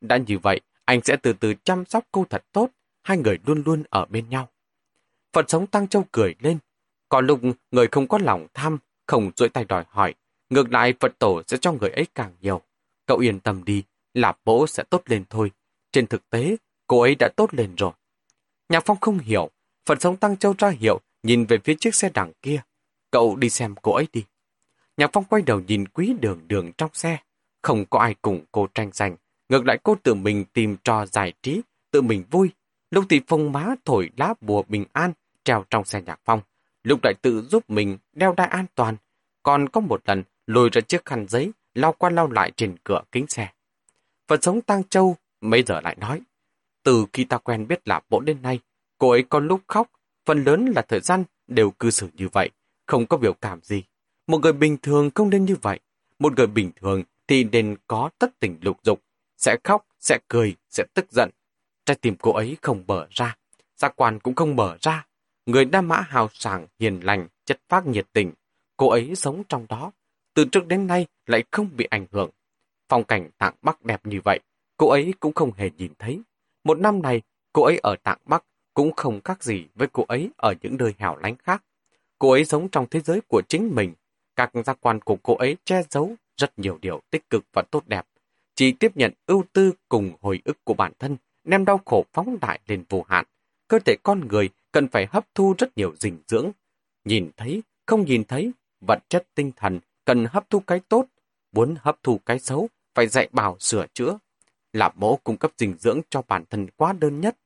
Đã 0.00 0.16
như 0.16 0.38
vậy, 0.38 0.60
anh 0.84 1.00
sẽ 1.04 1.16
từ 1.16 1.32
từ 1.32 1.54
chăm 1.64 1.84
sóc 1.84 2.04
cô 2.12 2.26
thật 2.30 2.44
tốt, 2.52 2.70
hai 3.02 3.18
người 3.18 3.38
luôn 3.46 3.62
luôn 3.66 3.82
ở 3.90 4.04
bên 4.04 4.28
nhau. 4.28 4.48
Phật 5.32 5.50
sống 5.50 5.66
Tăng 5.66 5.88
Châu 5.88 6.04
cười 6.12 6.34
lên. 6.40 6.58
Có 7.08 7.20
lúc 7.20 7.40
người 7.70 7.86
không 7.92 8.08
có 8.08 8.18
lòng 8.18 8.46
tham, 8.54 8.78
không 9.06 9.30
duỗi 9.36 9.48
tay 9.48 9.64
đòi 9.64 9.84
hỏi. 9.88 10.14
Ngược 10.50 10.72
lại 10.72 10.94
Phật 11.00 11.18
tổ 11.18 11.42
sẽ 11.46 11.56
cho 11.56 11.72
người 11.72 11.90
ấy 11.90 12.06
càng 12.14 12.32
nhiều. 12.40 12.60
Cậu 13.06 13.18
yên 13.18 13.40
tâm 13.40 13.64
đi, 13.64 13.82
lạp 14.14 14.38
bố 14.44 14.66
sẽ 14.66 14.82
tốt 14.90 15.02
lên 15.06 15.24
thôi. 15.30 15.50
Trên 15.92 16.06
thực 16.06 16.30
tế, 16.30 16.56
cô 16.86 17.00
ấy 17.00 17.14
đã 17.18 17.28
tốt 17.36 17.54
lên 17.54 17.74
rồi. 17.74 17.92
Nhạc 18.68 18.82
Phong 18.86 19.00
không 19.00 19.18
hiểu. 19.18 19.50
Phật 19.86 20.02
sống 20.02 20.16
Tăng 20.16 20.36
Châu 20.36 20.54
ra 20.58 20.68
hiệu, 20.68 21.00
nhìn 21.22 21.44
về 21.44 21.58
phía 21.64 21.74
chiếc 21.74 21.94
xe 21.94 22.10
đằng 22.14 22.32
kia. 22.42 22.62
Cậu 23.10 23.36
đi 23.36 23.50
xem 23.50 23.74
cô 23.82 23.92
ấy 23.92 24.08
đi. 24.12 24.24
Nhạc 24.96 25.10
Phong 25.12 25.24
quay 25.24 25.42
đầu 25.42 25.60
nhìn 25.60 25.88
quý 25.88 26.14
đường 26.20 26.48
đường 26.48 26.72
trong 26.78 26.90
xe. 26.92 27.18
Không 27.62 27.84
có 27.90 27.98
ai 27.98 28.14
cùng 28.22 28.44
cô 28.52 28.68
tranh 28.74 28.90
giành. 28.92 29.16
Ngược 29.48 29.66
lại 29.66 29.78
cô 29.82 29.96
tự 30.02 30.14
mình 30.14 30.44
tìm 30.52 30.76
trò 30.84 31.06
giải 31.06 31.32
trí, 31.42 31.60
tự 31.90 32.02
mình 32.02 32.24
vui. 32.30 32.50
Lúc 32.90 33.04
thì 33.08 33.20
phong 33.26 33.52
má 33.52 33.74
thổi 33.84 34.10
lá 34.16 34.34
bùa 34.40 34.62
bình 34.68 34.84
an, 34.92 35.12
treo 35.44 35.64
trong 35.70 35.84
xe 35.84 36.02
nhạc 36.02 36.20
phong. 36.24 36.40
Lục 36.84 37.00
lại 37.02 37.14
tự 37.22 37.42
giúp 37.42 37.70
mình 37.70 37.98
đeo 38.12 38.34
đai 38.36 38.46
an 38.46 38.66
toàn. 38.74 38.96
Còn 39.42 39.68
có 39.68 39.80
một 39.80 40.02
lần 40.04 40.22
lùi 40.46 40.70
ra 40.70 40.80
chiếc 40.80 41.04
khăn 41.04 41.26
giấy, 41.28 41.52
lau 41.74 41.92
qua 41.92 42.10
lau 42.10 42.30
lại 42.30 42.52
trên 42.56 42.76
cửa 42.84 43.00
kính 43.12 43.26
xe. 43.26 43.52
Phật 44.28 44.44
sống 44.44 44.60
Tăng 44.60 44.84
Châu 44.84 45.16
mấy 45.40 45.62
giờ 45.62 45.80
lại 45.80 45.96
nói. 45.98 46.20
Từ 46.82 47.06
khi 47.12 47.24
ta 47.24 47.38
quen 47.38 47.66
biết 47.68 47.88
là 47.88 48.00
bộ 48.10 48.20
đến 48.20 48.42
nay, 48.42 48.60
cô 48.98 49.10
ấy 49.10 49.22
có 49.22 49.38
lúc 49.38 49.60
khóc, 49.66 49.90
phần 50.24 50.44
lớn 50.44 50.72
là 50.76 50.82
thời 50.82 51.00
gian 51.00 51.24
đều 51.46 51.70
cư 51.70 51.90
xử 51.90 52.08
như 52.14 52.28
vậy, 52.32 52.50
không 52.86 53.06
có 53.06 53.16
biểu 53.16 53.32
cảm 53.32 53.60
gì. 53.62 53.82
Một 54.26 54.38
người 54.38 54.52
bình 54.52 54.76
thường 54.82 55.10
không 55.14 55.30
nên 55.30 55.44
như 55.44 55.56
vậy. 55.62 55.80
Một 56.18 56.36
người 56.36 56.46
bình 56.46 56.70
thường 56.76 57.02
thì 57.26 57.44
nên 57.44 57.76
có 57.86 58.10
tất 58.18 58.40
tình 58.40 58.58
lục 58.60 58.78
dục, 58.82 59.02
sẽ 59.36 59.56
khóc, 59.64 59.86
sẽ 60.00 60.18
cười, 60.28 60.56
sẽ 60.70 60.84
tức 60.94 61.06
giận. 61.12 61.30
Trái 61.84 61.96
tim 62.00 62.16
cô 62.20 62.32
ấy 62.32 62.56
không 62.62 62.84
mở 62.86 63.06
ra, 63.10 63.36
giác 63.76 63.92
quan 63.96 64.18
cũng 64.18 64.34
không 64.34 64.56
mở 64.56 64.76
ra. 64.80 65.06
Người 65.46 65.64
đa 65.64 65.80
mã 65.80 66.00
hào 66.00 66.28
sảng, 66.32 66.66
hiền 66.78 67.00
lành, 67.00 67.28
chất 67.44 67.60
phác 67.68 67.86
nhiệt 67.86 68.06
tình. 68.12 68.32
Cô 68.76 68.88
ấy 68.88 69.14
sống 69.14 69.42
trong 69.48 69.66
đó, 69.68 69.92
từ 70.34 70.44
trước 70.44 70.66
đến 70.66 70.86
nay 70.86 71.06
lại 71.26 71.44
không 71.50 71.68
bị 71.76 71.84
ảnh 71.90 72.06
hưởng. 72.12 72.30
Phong 72.88 73.04
cảnh 73.04 73.30
tạng 73.38 73.54
Bắc 73.62 73.84
đẹp 73.84 74.00
như 74.06 74.20
vậy, 74.24 74.40
cô 74.76 74.88
ấy 74.88 75.14
cũng 75.20 75.32
không 75.32 75.52
hề 75.56 75.70
nhìn 75.76 75.92
thấy. 75.98 76.20
Một 76.64 76.78
năm 76.78 77.02
này, 77.02 77.22
cô 77.52 77.62
ấy 77.62 77.78
ở 77.78 77.96
tạng 78.02 78.18
Bắc 78.24 78.44
cũng 78.74 78.92
không 78.96 79.20
khác 79.20 79.42
gì 79.42 79.66
với 79.74 79.88
cô 79.92 80.04
ấy 80.08 80.30
ở 80.36 80.54
những 80.62 80.76
nơi 80.76 80.94
hẻo 80.98 81.16
lánh 81.16 81.36
khác. 81.36 81.64
Cô 82.18 82.30
ấy 82.30 82.44
sống 82.44 82.68
trong 82.68 82.86
thế 82.90 83.00
giới 83.00 83.20
của 83.28 83.42
chính 83.48 83.74
mình. 83.74 83.92
Các 84.36 84.50
giác 84.66 84.78
quan 84.80 85.00
của 85.00 85.16
cô 85.22 85.36
ấy 85.36 85.56
che 85.64 85.82
giấu 85.90 86.14
rất 86.36 86.58
nhiều 86.58 86.78
điều 86.82 87.00
tích 87.10 87.30
cực 87.30 87.44
và 87.52 87.62
tốt 87.62 87.82
đẹp. 87.86 88.06
Chỉ 88.54 88.72
tiếp 88.72 88.96
nhận 88.96 89.12
ưu 89.26 89.44
tư 89.52 89.72
cùng 89.88 90.12
hồi 90.20 90.40
ức 90.44 90.64
của 90.64 90.74
bản 90.74 90.92
thân, 90.98 91.16
đem 91.44 91.64
đau 91.64 91.80
khổ 91.84 92.04
phóng 92.12 92.38
đại 92.40 92.60
lên 92.66 92.84
vô 92.88 93.04
hạn. 93.08 93.24
Cơ 93.68 93.78
thể 93.78 93.96
con 94.02 94.28
người 94.28 94.50
cần 94.74 94.88
phải 94.88 95.06
hấp 95.10 95.26
thu 95.34 95.54
rất 95.58 95.76
nhiều 95.76 95.94
dinh 96.00 96.18
dưỡng. 96.28 96.50
Nhìn 97.04 97.30
thấy, 97.36 97.62
không 97.86 98.04
nhìn 98.04 98.24
thấy, 98.24 98.52
vật 98.80 98.98
chất 99.08 99.26
tinh 99.34 99.52
thần 99.56 99.80
cần 100.04 100.26
hấp 100.30 100.50
thu 100.50 100.60
cái 100.60 100.80
tốt. 100.88 101.06
Muốn 101.52 101.74
hấp 101.80 101.96
thu 102.02 102.20
cái 102.26 102.38
xấu, 102.38 102.68
phải 102.94 103.06
dạy 103.06 103.28
bảo 103.32 103.56
sửa 103.60 103.86
chữa. 103.94 104.18
Lạp 104.72 104.96
mẫu 104.96 105.18
cung 105.24 105.36
cấp 105.36 105.50
dinh 105.58 105.74
dưỡng 105.78 106.00
cho 106.10 106.22
bản 106.28 106.44
thân 106.50 106.66
quá 106.76 106.92
đơn 106.92 107.20
nhất. 107.20 107.36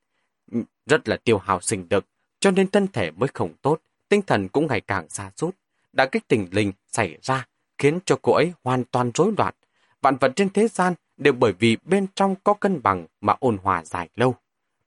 Rất 0.86 1.08
là 1.08 1.16
tiêu 1.16 1.38
hào 1.38 1.60
sinh 1.60 1.86
lực, 1.90 2.04
cho 2.40 2.50
nên 2.50 2.70
thân 2.70 2.86
thể 2.88 3.10
mới 3.10 3.28
không 3.34 3.54
tốt, 3.62 3.80
tinh 4.08 4.22
thần 4.22 4.48
cũng 4.48 4.66
ngày 4.66 4.80
càng 4.80 5.08
xa 5.08 5.30
sút 5.36 5.56
Đã 5.92 6.06
kích 6.06 6.28
tình 6.28 6.48
linh 6.50 6.72
xảy 6.86 7.18
ra, 7.22 7.46
khiến 7.78 7.98
cho 8.04 8.18
cô 8.22 8.32
ấy 8.32 8.52
hoàn 8.64 8.84
toàn 8.84 9.10
rối 9.14 9.32
loạn. 9.38 9.54
Vạn 10.02 10.16
vật 10.16 10.32
trên 10.36 10.50
thế 10.50 10.68
gian 10.68 10.94
đều 11.16 11.32
bởi 11.32 11.52
vì 11.58 11.76
bên 11.84 12.06
trong 12.14 12.34
có 12.44 12.54
cân 12.54 12.82
bằng 12.82 13.06
mà 13.20 13.34
ôn 13.40 13.58
hòa 13.62 13.84
dài 13.84 14.08
lâu. 14.14 14.34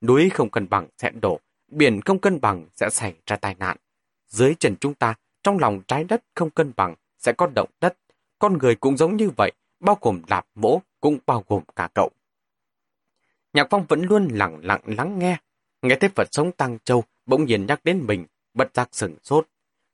Núi 0.02 0.30
không 0.30 0.50
cân 0.50 0.70
bằng 0.70 0.88
sẽ 0.98 1.12
đổ, 1.22 1.40
biển 1.72 2.02
không 2.02 2.20
cân 2.20 2.42
bằng 2.42 2.66
sẽ 2.72 2.90
xảy 2.90 3.14
ra 3.26 3.36
tai 3.36 3.56
nạn. 3.60 3.78
Dưới 4.28 4.56
chân 4.60 4.76
chúng 4.80 4.94
ta, 4.94 5.14
trong 5.44 5.60
lòng 5.60 5.82
trái 5.88 6.04
đất 6.04 6.24
không 6.36 6.50
cân 6.50 6.72
bằng 6.76 6.96
sẽ 7.18 7.34
có 7.34 7.48
động 7.56 7.70
đất. 7.82 7.98
Con 8.40 8.58
người 8.58 8.76
cũng 8.76 8.98
giống 8.98 9.18
như 9.18 9.30
vậy, 9.38 9.52
bao 9.80 9.98
gồm 10.02 10.22
lạp 10.28 10.46
mỗ 10.56 10.82
cũng 11.00 11.18
bao 11.26 11.44
gồm 11.48 11.64
cả 11.76 11.90
cậu. 11.94 12.10
Nhạc 13.54 13.68
Phong 13.70 13.86
vẫn 13.88 14.02
luôn 14.02 14.28
lặng 14.32 14.60
lặng 14.64 14.82
lắng 14.86 15.20
nghe. 15.20 15.38
Nghe 15.82 15.96
thấy 15.96 16.10
Phật 16.16 16.28
sống 16.32 16.52
Tăng 16.52 16.78
Châu 16.84 17.04
bỗng 17.26 17.46
nhiên 17.46 17.66
nhắc 17.66 17.80
đến 17.84 18.04
mình, 18.08 18.26
bật 18.54 18.70
giác 18.74 18.90
sừng 18.92 19.16
sốt. 19.24 19.48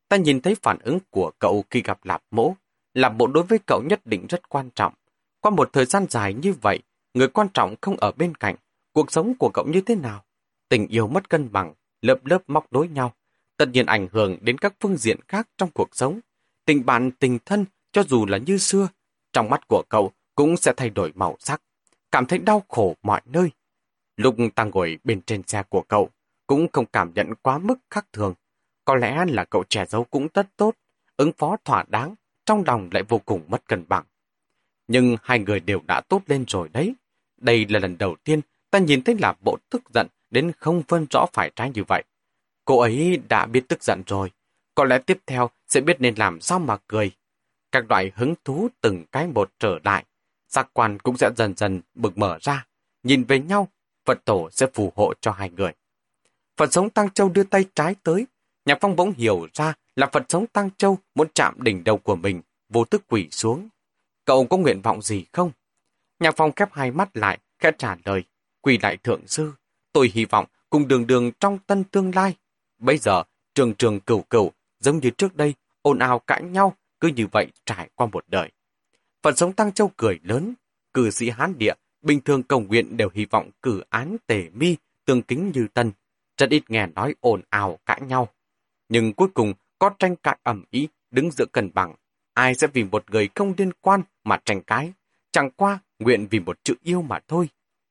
Ta 0.10 0.18
nhìn 0.18 0.42
thấy 0.42 0.56
phản 0.56 0.78
ứng 0.80 1.00
của 1.10 1.32
cậu 1.40 1.64
khi 1.70 1.82
gặp 1.82 2.06
Lạp 2.06 2.24
Mỗ. 2.32 2.54
Lạp 2.94 3.14
Mỗ 3.14 3.28
đối 3.28 3.44
với 3.44 3.60
cậu 3.68 3.82
nhất 3.90 4.02
định 4.06 4.28
rất 4.30 4.50
quan 4.50 4.70
trọng. 4.76 4.94
Qua 5.42 5.52
một 5.52 5.74
thời 5.74 5.86
gian 5.86 6.06
dài 6.10 6.34
như 6.34 6.54
vậy, 6.62 6.80
người 7.14 7.28
quan 7.28 7.48
trọng 7.54 7.76
không 7.82 7.98
ở 7.98 8.12
bên 8.12 8.36
cạnh. 8.36 8.56
Cuộc 8.94 9.12
sống 9.12 9.34
của 9.40 9.50
cậu 9.54 9.66
như 9.68 9.82
thế 9.82 9.96
nào? 9.96 10.24
Tình 10.70 10.88
yêu 10.88 11.08
mất 11.08 11.30
cân 11.30 11.52
bằng, 11.52 11.74
lớp 12.02 12.26
lớp 12.26 12.42
móc 12.48 12.74
nối 12.74 12.88
nhau. 12.88 13.14
Tất 13.58 13.70
nhiên 13.70 13.86
ảnh 13.86 14.08
hưởng 14.12 14.38
đến 14.42 14.58
các 14.58 14.74
phương 14.80 14.98
diện 14.98 15.20
khác 15.28 15.48
trong 15.58 15.70
cuộc 15.74 15.90
sống. 15.96 16.20
Tình 16.66 16.86
bạn, 16.86 17.12
tình 17.12 17.40
thân, 17.46 17.66
cho 17.92 18.04
dù 18.04 18.26
là 18.26 18.38
như 18.38 18.58
xưa, 18.58 18.88
trong 19.34 19.50
mắt 19.50 19.68
của 19.68 19.84
cậu 19.90 20.12
cũng 20.36 20.58
sẽ 20.58 20.74
thay 20.78 20.90
đổi 20.90 21.12
màu 21.16 21.36
sắc. 21.40 21.62
Cảm 22.12 22.26
thấy 22.26 22.40
đau 22.40 22.64
khổ 22.68 22.96
mọi 23.04 23.22
nơi. 23.26 23.52
Lúc 24.18 24.36
ta 24.56 24.64
ngồi 24.64 25.00
bên 25.04 25.22
trên 25.22 25.44
xe 25.48 25.64
của 25.70 25.82
cậu, 25.82 26.10
cũng 26.48 26.68
không 26.74 26.86
cảm 26.86 27.12
nhận 27.16 27.36
quá 27.42 27.58
mức 27.58 27.80
khác 27.90 28.06
thường. 28.14 28.34
Có 28.86 28.96
lẽ 28.96 29.26
là 29.28 29.46
cậu 29.46 29.64
trẻ 29.70 29.86
giấu 29.86 30.04
cũng 30.04 30.28
rất 30.34 30.48
tốt, 30.58 30.76
ứng 31.18 31.32
phó 31.38 31.58
thỏa 31.66 31.84
đáng, 31.88 32.16
trong 32.46 32.64
lòng 32.68 32.90
lại 32.92 33.04
vô 33.04 33.18
cùng 33.26 33.42
mất 33.48 33.68
cân 33.68 33.86
bằng. 33.88 34.04
Nhưng 34.88 35.16
hai 35.22 35.40
người 35.40 35.60
đều 35.60 35.82
đã 35.88 36.02
tốt 36.02 36.22
lên 36.28 36.46
rồi 36.48 36.70
đấy. 36.70 36.96
Đây 37.38 37.66
là 37.70 37.80
lần 37.80 37.98
đầu 37.98 38.16
tiên 38.24 38.42
ta 38.72 38.80
nhìn 38.80 39.04
thấy 39.04 39.16
là 39.20 39.36
bộ 39.42 39.58
tức 39.70 39.82
giận 39.94 40.08
đến 40.30 40.52
không 40.60 40.84
phân 40.88 41.06
rõ 41.10 41.26
phải 41.34 41.52
trái 41.56 41.72
như 41.74 41.84
vậy. 41.88 42.04
Cô 42.66 42.80
ấy 42.80 43.22
đã 43.30 43.46
biết 43.46 43.64
tức 43.68 43.84
giận 43.84 44.04
rồi, 44.08 44.32
có 44.76 44.84
lẽ 44.84 44.98
tiếp 44.98 45.20
theo 45.26 45.50
sẽ 45.68 45.82
biết 45.82 46.02
nên 46.02 46.16
làm 46.18 46.42
sao 46.42 46.60
mà 46.60 46.78
cười. 46.88 47.12
Các 47.72 47.92
loại 47.92 48.12
hứng 48.16 48.34
thú 48.46 48.68
từng 48.82 49.06
cái 49.12 49.28
một 49.28 49.52
trở 49.60 49.80
lại, 49.84 50.06
giác 50.48 50.70
quan 50.74 51.00
cũng 51.00 51.18
sẽ 51.18 51.30
dần 51.38 51.54
dần 51.58 51.82
bực 51.96 52.18
mở 52.18 52.38
ra. 52.42 52.68
Nhìn 53.04 53.24
về 53.24 53.40
nhau, 53.40 53.68
Phật 54.06 54.26
tổ 54.26 54.50
sẽ 54.52 54.68
phù 54.74 54.94
hộ 54.96 55.14
cho 55.22 55.32
hai 55.32 55.50
người. 55.50 55.72
Phật 56.58 56.74
sống 56.74 56.90
Tăng 56.90 57.10
Châu 57.10 57.30
đưa 57.30 57.44
tay 57.44 57.66
trái 57.76 57.96
tới, 58.04 58.28
Nhạc 58.66 58.78
Phong 58.82 58.96
bỗng 58.96 59.14
hiểu 59.14 59.48
ra 59.54 59.74
là 59.96 60.10
Phật 60.12 60.26
sống 60.30 60.48
Tăng 60.48 60.70
Châu 60.78 60.98
muốn 61.16 61.28
chạm 61.36 61.56
đỉnh 61.58 61.84
đầu 61.84 61.98
của 61.98 62.16
mình, 62.16 62.42
vô 62.70 62.84
tức 62.84 63.04
quỷ 63.08 63.28
xuống. 63.32 63.70
Cậu 64.26 64.46
có 64.46 64.58
nguyện 64.58 64.82
vọng 64.82 65.02
gì 65.02 65.26
không? 65.32 65.52
Nhạc 66.20 66.34
Phong 66.38 66.52
khép 66.52 66.70
hai 66.72 66.92
mắt 66.92 67.10
lại, 67.18 67.40
khẽ 67.60 67.72
trả 67.78 67.96
lời. 68.06 68.24
Quỳ 68.62 68.78
lại 68.82 68.98
thượng 68.98 69.28
sư, 69.28 69.52
tôi 69.94 70.12
hy 70.14 70.26
vọng 70.26 70.46
cùng 70.70 70.88
đường 70.88 71.08
đường 71.08 71.32
trong 71.40 71.60
tân 71.68 71.84
tương 71.84 72.16
lai. 72.16 72.36
Bây 72.78 72.98
giờ, 72.98 73.24
trường 73.56 73.74
trường 73.74 74.00
cửu 74.00 74.22
cửu, 74.22 74.52
giống 74.80 75.00
như 75.00 75.10
trước 75.10 75.36
đây, 75.36 75.54
ồn 75.82 76.00
ào 76.00 76.20
cãi 76.20 76.44
nhau, 76.44 76.74
cứ 77.00 77.08
như 77.08 77.28
vậy 77.32 77.48
trải 77.66 77.90
qua 77.96 78.08
một 78.12 78.26
đời. 78.28 78.52
Phật 79.24 79.38
sống 79.38 79.54
Tăng 79.54 79.72
Châu 79.72 79.92
cười 79.98 80.20
lớn, 80.24 80.54
cử 80.94 81.10
sĩ 81.10 81.30
Hán 81.30 81.58
Địa, 81.58 81.74
bình 82.02 82.22
thường 82.22 82.44
cầu 82.44 82.60
nguyện 82.60 82.98
đều 82.98 83.10
hy 83.14 83.26
vọng 83.26 83.50
cử 83.62 83.84
án 83.90 84.18
tề 84.28 84.50
mi, 84.50 84.76
tương 85.06 85.22
kính 85.22 85.52
như 85.56 85.68
tân. 85.74 85.92
Rất 86.38 86.50
ít 86.50 86.70
nghe 86.70 86.88
nói 86.88 87.16
ồn 87.20 87.42
ào 87.50 87.80
cãi 87.86 88.02
nhau. 88.02 88.28
Nhưng 88.90 89.14
cuối 89.14 89.28
cùng 89.34 89.54
có 89.80 89.90
tranh 90.00 90.16
cãi 90.16 90.38
ẩm 90.44 90.64
ý, 90.72 90.88
đứng 91.12 91.32
giữa 91.32 91.46
cân 91.46 91.70
bằng. 91.74 91.96
Ai 92.34 92.56
sẽ 92.56 92.68
vì 92.68 92.84
một 92.84 93.12
người 93.12 93.30
không 93.36 93.54
liên 93.58 93.72
quan 93.82 94.02
mà 94.24 94.40
tranh 94.46 94.62
cãi? 94.62 94.94
Chẳng 95.32 95.52
qua 95.52 95.80
nguyện 96.00 96.28
vì 96.30 96.40
một 96.40 96.64
chữ 96.64 96.76
yêu 96.84 97.02
mà 97.02 97.20
thôi. 97.28 97.50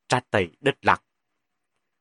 Tra 0.09 0.21
tẩy 0.31 0.49
đất 0.61 0.77
lạc. 0.83 1.03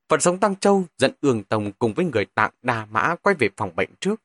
Phật 0.08 0.22
sống 0.22 0.38
Tăng 0.38 0.56
Châu 0.56 0.84
dẫn 0.98 1.12
Ương 1.20 1.42
Tông 1.42 1.72
cùng 1.72 1.94
với 1.94 2.04
người 2.04 2.24
tạng 2.24 2.52
đà 2.62 2.84
mã 2.84 3.14
quay 3.22 3.36
về 3.38 3.48
phòng 3.56 3.76
bệnh 3.76 3.90
trước. 4.00 4.20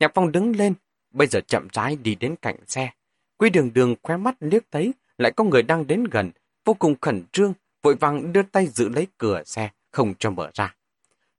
Nhạc 0.00 0.12
Phong 0.14 0.32
đứng 0.32 0.56
lên, 0.56 0.74
bây 1.10 1.26
giờ 1.26 1.40
chậm 1.40 1.68
rãi 1.72 1.96
đi 1.96 2.14
đến 2.14 2.34
cạnh 2.42 2.56
xe. 2.66 2.90
Quy 3.36 3.50
đường 3.50 3.72
đường 3.72 3.94
khóe 4.02 4.16
mắt 4.16 4.36
liếc 4.40 4.62
thấy 4.70 4.92
lại 5.18 5.32
có 5.32 5.44
người 5.44 5.62
đang 5.62 5.86
đến 5.86 6.04
gần, 6.04 6.30
vô 6.64 6.74
cùng 6.74 6.94
khẩn 7.00 7.24
trương, 7.32 7.52
vội 7.82 7.94
vàng 7.94 8.32
đưa 8.32 8.42
tay 8.42 8.66
giữ 8.66 8.88
lấy 8.88 9.06
cửa 9.18 9.42
xe, 9.46 9.70
không 9.90 10.14
cho 10.18 10.30
mở 10.30 10.50
ra. 10.54 10.74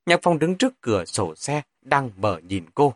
Nhạc 0.05 0.19
Phong 0.23 0.39
đứng 0.39 0.55
trước 0.55 0.73
cửa 0.81 1.05
sổ 1.05 1.35
xe, 1.35 1.61
đang 1.81 2.09
mở 2.17 2.39
nhìn 2.43 2.65
cô. 2.75 2.93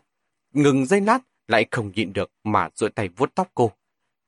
Ngừng 0.52 0.86
dây 0.86 1.00
lát, 1.00 1.18
lại 1.48 1.66
không 1.70 1.92
nhịn 1.94 2.12
được 2.12 2.30
mà 2.44 2.68
duỗi 2.74 2.90
tay 2.90 3.08
vuốt 3.08 3.34
tóc 3.34 3.50
cô. 3.54 3.72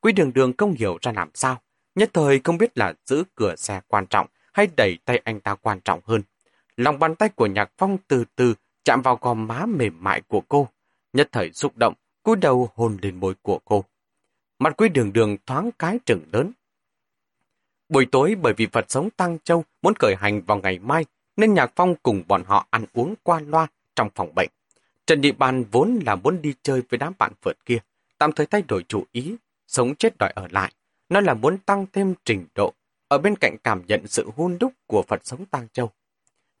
Quý 0.01 0.13
đường 0.13 0.33
đường 0.33 0.53
không 0.57 0.73
hiểu 0.73 0.97
ra 1.01 1.11
làm 1.11 1.29
sao, 1.33 1.61
nhất 1.95 2.09
thời 2.13 2.39
không 2.43 2.57
biết 2.57 2.77
là 2.77 2.93
giữ 3.05 3.23
cửa 3.35 3.55
xe 3.55 3.81
quan 3.87 4.05
trọng 4.05 4.27
hay 4.53 4.67
đẩy 4.75 4.97
tay 5.05 5.21
anh 5.23 5.39
ta 5.39 5.55
quan 5.55 5.79
trọng 5.79 5.99
hơn. 6.03 6.21
Lòng 6.77 6.99
bàn 6.99 7.15
tay 7.15 7.29
của 7.29 7.45
Nhạc 7.45 7.71
Phong 7.77 7.97
từ 8.07 8.25
từ 8.35 8.53
chạm 8.83 9.01
vào 9.01 9.17
gò 9.21 9.33
má 9.33 9.65
mềm 9.65 10.03
mại 10.03 10.21
của 10.21 10.41
cô, 10.41 10.67
nhất 11.13 11.29
thời 11.31 11.51
xúc 11.51 11.77
động, 11.77 11.93
cúi 12.23 12.35
đầu 12.35 12.69
hôn 12.75 12.97
lên 13.01 13.19
môi 13.19 13.35
của 13.41 13.59
cô. 13.65 13.83
Mặt 14.59 14.73
quý 14.77 14.89
đường 14.89 15.13
đường 15.13 15.37
thoáng 15.45 15.69
cái 15.79 15.99
trừng 16.05 16.21
lớn. 16.31 16.51
Buổi 17.89 18.05
tối 18.11 18.35
bởi 18.41 18.53
vì 18.57 18.67
Phật 18.71 18.85
sống 18.89 19.09
Tăng 19.09 19.37
Châu 19.43 19.63
muốn 19.81 19.93
khởi 19.99 20.15
hành 20.19 20.41
vào 20.41 20.57
ngày 20.57 20.79
mai, 20.79 21.05
nên 21.37 21.53
Nhạc 21.53 21.71
Phong 21.75 21.95
cùng 22.03 22.23
bọn 22.27 22.43
họ 22.45 22.67
ăn 22.69 22.85
uống 22.93 23.15
qua 23.23 23.39
loa 23.39 23.67
trong 23.95 24.09
phòng 24.15 24.35
bệnh. 24.35 24.49
Trần 25.05 25.21
Địa 25.21 25.31
Bàn 25.31 25.63
vốn 25.71 25.99
là 26.05 26.15
muốn 26.15 26.41
đi 26.41 26.53
chơi 26.63 26.81
với 26.89 26.97
đám 26.97 27.13
bạn 27.17 27.31
phượt 27.41 27.65
kia, 27.65 27.77
tạm 28.17 28.31
thời 28.31 28.45
thay 28.45 28.61
đổi 28.67 28.85
chủ 28.87 29.05
ý, 29.11 29.35
sống 29.67 29.95
chết 29.95 30.17
đòi 30.17 30.31
ở 30.35 30.47
lại. 30.51 30.73
Nó 31.09 31.21
là 31.21 31.33
muốn 31.33 31.57
tăng 31.57 31.85
thêm 31.93 32.13
trình 32.25 32.45
độ, 32.55 32.73
ở 33.07 33.17
bên 33.17 33.35
cạnh 33.35 33.57
cảm 33.63 33.81
nhận 33.87 34.07
sự 34.07 34.29
hôn 34.35 34.57
đúc 34.59 34.73
của 34.87 35.03
Phật 35.07 35.25
sống 35.25 35.45
Tăng 35.45 35.67
Châu. 35.73 35.91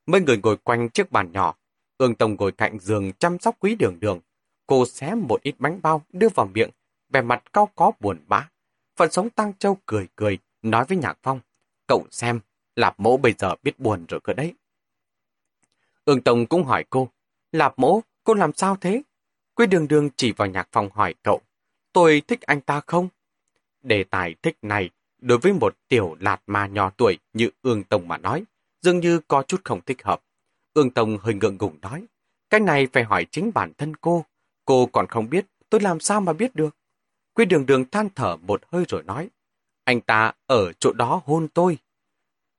Mấy 0.05 0.21
người 0.21 0.39
ngồi 0.43 0.57
quanh 0.57 0.89
chiếc 0.89 1.11
bàn 1.11 1.31
nhỏ, 1.31 1.55
Ương 1.97 2.15
Tông 2.15 2.35
ngồi 2.35 2.51
cạnh 2.51 2.79
giường 2.79 3.11
chăm 3.13 3.39
sóc 3.39 3.55
quý 3.59 3.75
đường 3.75 3.99
đường. 3.99 4.19
Cô 4.67 4.85
xé 4.85 5.15
một 5.15 5.41
ít 5.41 5.55
bánh 5.59 5.79
bao 5.81 6.01
đưa 6.13 6.29
vào 6.29 6.47
miệng, 6.53 6.69
vẻ 7.09 7.21
mặt 7.21 7.43
cao 7.53 7.69
có 7.75 7.91
buồn 7.99 8.19
bã. 8.27 8.49
Phần 8.95 9.11
sống 9.11 9.29
Tăng 9.29 9.53
Châu 9.53 9.77
cười 9.85 10.07
cười, 10.15 10.37
nói 10.61 10.85
với 10.85 10.97
Nhạc 10.97 11.17
Phong, 11.23 11.39
cậu 11.87 12.05
xem, 12.11 12.39
Lạp 12.75 12.99
mỗ 12.99 13.17
bây 13.17 13.33
giờ 13.37 13.55
biết 13.63 13.79
buồn 13.79 14.05
rồi 14.07 14.19
cơ 14.23 14.33
đấy. 14.33 14.53
Ương 16.05 16.21
Tông 16.21 16.45
cũng 16.45 16.63
hỏi 16.63 16.85
cô, 16.89 17.09
Lạp 17.51 17.79
mỗ, 17.79 18.01
cô 18.23 18.33
làm 18.33 18.53
sao 18.53 18.77
thế? 18.81 19.01
Quý 19.55 19.67
đường 19.67 19.87
đường 19.87 20.09
chỉ 20.15 20.31
vào 20.31 20.47
nhạc 20.47 20.69
Phong 20.71 20.89
hỏi 20.89 21.15
cậu, 21.23 21.41
tôi 21.93 22.21
thích 22.27 22.41
anh 22.41 22.61
ta 22.61 22.81
không? 22.87 23.07
Đề 23.81 24.03
tài 24.03 24.35
thích 24.41 24.57
này, 24.61 24.89
đối 25.17 25.37
với 25.37 25.53
một 25.53 25.75
tiểu 25.87 26.15
lạt 26.19 26.41
ma 26.47 26.67
nhỏ 26.67 26.91
tuổi 26.97 27.17
như 27.33 27.49
Ương 27.61 27.83
Tông 27.83 28.07
mà 28.07 28.17
nói, 28.17 28.43
dường 28.83 28.99
như 28.99 29.19
có 29.27 29.43
chút 29.43 29.61
không 29.63 29.81
thích 29.85 30.03
hợp. 30.03 30.21
Ương 30.73 30.91
Tông 30.91 31.17
hơi 31.17 31.33
ngượng 31.33 31.57
ngùng 31.57 31.77
nói, 31.81 32.05
cái 32.49 32.59
này 32.59 32.87
phải 32.93 33.03
hỏi 33.03 33.25
chính 33.31 33.51
bản 33.53 33.71
thân 33.77 33.95
cô. 33.95 34.25
Cô 34.65 34.85
còn 34.85 35.07
không 35.07 35.29
biết, 35.29 35.45
tôi 35.69 35.81
làm 35.81 35.99
sao 35.99 36.21
mà 36.21 36.33
biết 36.33 36.55
được? 36.55 36.75
Quy 37.33 37.45
đường 37.45 37.65
đường 37.65 37.85
than 37.89 38.09
thở 38.15 38.35
một 38.35 38.61
hơi 38.71 38.85
rồi 38.87 39.03
nói, 39.03 39.29
anh 39.83 40.01
ta 40.01 40.33
ở 40.45 40.73
chỗ 40.73 40.93
đó 40.93 41.21
hôn 41.25 41.47
tôi. 41.47 41.77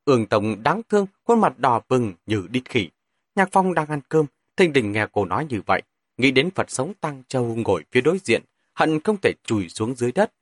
Ương 0.04 0.26
Tông 0.26 0.62
đáng 0.62 0.82
thương, 0.88 1.06
khuôn 1.24 1.40
mặt 1.40 1.58
đỏ 1.58 1.80
bừng 1.88 2.12
như 2.26 2.46
đít 2.50 2.68
khỉ. 2.68 2.88
Nhạc 3.34 3.48
Phong 3.52 3.74
đang 3.74 3.88
ăn 3.88 4.00
cơm, 4.08 4.26
thình 4.56 4.72
đình 4.72 4.92
nghe 4.92 5.06
cô 5.12 5.24
nói 5.24 5.46
như 5.48 5.60
vậy, 5.66 5.82
nghĩ 6.16 6.30
đến 6.30 6.50
Phật 6.50 6.70
sống 6.70 6.92
Tăng 7.00 7.22
Châu 7.28 7.44
ngồi 7.44 7.84
phía 7.90 8.00
đối 8.00 8.18
diện, 8.18 8.42
hận 8.74 9.00
không 9.00 9.16
thể 9.22 9.32
chùi 9.44 9.68
xuống 9.68 9.94
dưới 9.94 10.12
đất. 10.12 10.32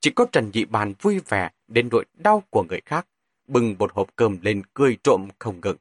Chỉ 0.00 0.10
có 0.10 0.26
Trần 0.32 0.50
Nhị 0.52 0.64
Bàn 0.64 0.94
vui 1.00 1.20
vẻ 1.28 1.50
đến 1.68 1.88
nỗi 1.92 2.04
đau 2.14 2.42
của 2.50 2.64
người 2.68 2.80
khác, 2.86 3.06
bưng 3.48 3.74
một 3.78 3.92
hộp 3.92 4.16
cơm 4.16 4.38
lên 4.42 4.62
cười 4.74 4.96
trộm 5.02 5.28
không 5.38 5.60
ngừng. 5.60 5.76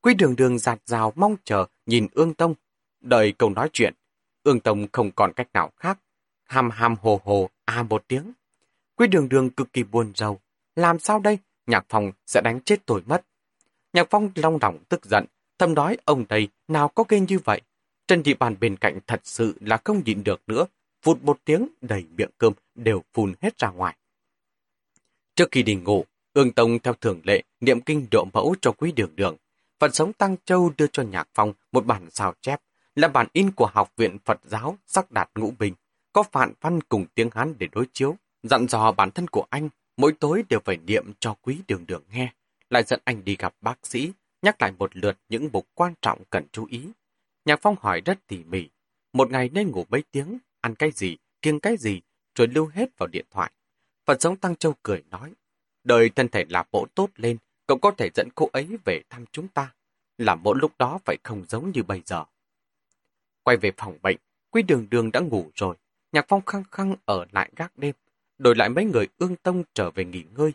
Quý 0.00 0.14
đường 0.14 0.36
đường 0.36 0.58
giạt 0.58 0.80
rào 0.86 1.12
mong 1.16 1.36
chờ 1.44 1.66
nhìn 1.86 2.06
Ương 2.12 2.34
Tông, 2.34 2.54
đợi 3.00 3.32
câu 3.32 3.50
nói 3.50 3.70
chuyện. 3.72 3.94
Ương 4.42 4.60
Tông 4.60 4.86
không 4.92 5.10
còn 5.10 5.32
cách 5.32 5.48
nào 5.52 5.70
khác, 5.76 5.98
ham 6.44 6.70
ham 6.70 6.96
hồ 7.02 7.20
hồ 7.24 7.50
à 7.64 7.82
một 7.82 8.04
tiếng. 8.08 8.32
Quý 8.96 9.06
đường 9.06 9.28
đường 9.28 9.50
cực 9.50 9.72
kỳ 9.72 9.82
buồn 9.82 10.12
rầu, 10.14 10.40
làm 10.76 10.98
sao 10.98 11.20
đây, 11.20 11.38
Nhạc 11.66 11.86
Phong 11.88 12.12
sẽ 12.26 12.40
đánh 12.44 12.60
chết 12.64 12.86
tôi 12.86 13.02
mất. 13.06 13.24
Nhạc 13.92 14.06
Phong 14.10 14.30
long 14.34 14.58
lòng 14.60 14.78
tức 14.88 15.04
giận, 15.04 15.26
thầm 15.58 15.74
nói 15.74 15.96
ông 16.04 16.24
đây 16.28 16.48
nào 16.68 16.88
có 16.88 17.04
ghê 17.08 17.20
như 17.20 17.38
vậy. 17.44 17.60
Trên 18.06 18.22
địa 18.22 18.34
Bàn 18.34 18.56
bên 18.60 18.76
cạnh 18.76 18.98
thật 19.06 19.20
sự 19.24 19.54
là 19.60 19.80
không 19.84 20.02
nhịn 20.04 20.24
được 20.24 20.40
nữa, 20.46 20.66
phụt 21.02 21.22
một 21.22 21.38
tiếng 21.44 21.68
đầy 21.80 22.04
miệng 22.16 22.30
cơm 22.38 22.52
đều 22.74 23.02
phun 23.12 23.34
hết 23.40 23.58
ra 23.58 23.70
ngoài. 23.70 23.96
Trước 25.34 25.48
khi 25.50 25.62
đi 25.62 25.74
ngủ, 25.74 26.04
Ương 26.32 26.52
Tông 26.52 26.78
theo 26.78 26.94
thường 26.94 27.20
lệ 27.24 27.42
niệm 27.60 27.80
kinh 27.80 28.06
độ 28.10 28.26
mẫu 28.32 28.54
cho 28.60 28.72
quý 28.72 28.92
đường 28.92 29.16
đường. 29.16 29.36
Phật 29.78 29.94
sống 29.94 30.12
Tăng 30.12 30.36
Châu 30.44 30.72
đưa 30.76 30.86
cho 30.86 31.02
Nhạc 31.02 31.28
Phong 31.34 31.52
một 31.72 31.86
bản 31.86 32.10
sao 32.10 32.34
chép, 32.40 32.60
là 32.94 33.08
bản 33.08 33.26
in 33.32 33.50
của 33.50 33.66
Học 33.66 33.92
viện 33.96 34.16
Phật 34.24 34.40
giáo 34.44 34.78
sắc 34.86 35.10
đạt 35.10 35.30
ngũ 35.34 35.52
bình, 35.58 35.74
có 36.12 36.22
phạn 36.22 36.52
văn 36.60 36.80
cùng 36.80 37.06
tiếng 37.14 37.30
Hán 37.32 37.54
để 37.58 37.68
đối 37.72 37.86
chiếu, 37.92 38.16
dặn 38.42 38.68
dò 38.68 38.92
bản 38.92 39.10
thân 39.10 39.28
của 39.28 39.46
anh 39.50 39.68
mỗi 39.96 40.12
tối 40.12 40.42
đều 40.48 40.60
phải 40.64 40.76
niệm 40.76 41.12
cho 41.20 41.34
quý 41.42 41.58
đường 41.68 41.86
đường 41.86 42.02
nghe, 42.12 42.32
lại 42.70 42.82
dẫn 42.82 43.00
anh 43.04 43.24
đi 43.24 43.36
gặp 43.38 43.54
bác 43.60 43.86
sĩ, 43.86 44.12
nhắc 44.42 44.62
lại 44.62 44.72
một 44.78 44.96
lượt 44.96 45.18
những 45.28 45.48
mục 45.52 45.66
quan 45.74 45.94
trọng 46.02 46.22
cần 46.30 46.44
chú 46.52 46.66
ý. 46.70 46.88
Nhạc 47.44 47.58
Phong 47.62 47.76
hỏi 47.80 48.00
rất 48.04 48.26
tỉ 48.26 48.44
mỉ, 48.44 48.68
một 49.12 49.30
ngày 49.30 49.50
nên 49.52 49.70
ngủ 49.70 49.84
mấy 49.88 50.02
tiếng, 50.10 50.38
ăn 50.60 50.74
cái 50.74 50.90
gì, 50.90 51.16
kiêng 51.42 51.60
cái 51.60 51.76
gì, 51.76 52.00
rồi 52.34 52.48
lưu 52.48 52.66
hết 52.66 52.98
vào 52.98 53.06
điện 53.06 53.24
thoại. 53.30 53.52
Phật 54.06 54.22
sống 54.22 54.36
Tăng 54.36 54.56
Châu 54.56 54.74
cười 54.82 55.02
nói, 55.10 55.32
đời 55.84 56.10
thân 56.10 56.28
thể 56.28 56.44
là 56.48 56.64
bộ 56.72 56.86
tốt 56.94 57.08
lên, 57.16 57.36
cậu 57.66 57.78
có 57.78 57.90
thể 57.90 58.10
dẫn 58.14 58.28
cô 58.34 58.48
ấy 58.52 58.68
về 58.84 59.02
thăm 59.10 59.24
chúng 59.32 59.48
ta. 59.48 59.74
Làm 60.18 60.42
mỗi 60.42 60.58
lúc 60.58 60.72
đó 60.78 60.98
phải 61.04 61.16
không 61.22 61.44
giống 61.48 61.70
như 61.70 61.82
bây 61.82 62.02
giờ. 62.06 62.24
Quay 63.42 63.56
về 63.56 63.72
phòng 63.76 63.98
bệnh, 64.02 64.16
Quý 64.50 64.62
Đường 64.62 64.86
Đường 64.90 65.12
đã 65.12 65.20
ngủ 65.20 65.50
rồi. 65.54 65.76
Nhạc 66.12 66.24
Phong 66.28 66.42
khăng 66.42 66.64
khăng 66.70 66.96
ở 67.04 67.26
lại 67.32 67.50
gác 67.56 67.78
đêm, 67.78 67.94
đổi 68.38 68.56
lại 68.56 68.68
mấy 68.68 68.84
người 68.84 69.08
ương 69.18 69.36
tông 69.36 69.64
trở 69.74 69.90
về 69.90 70.04
nghỉ 70.04 70.24
ngơi. 70.36 70.52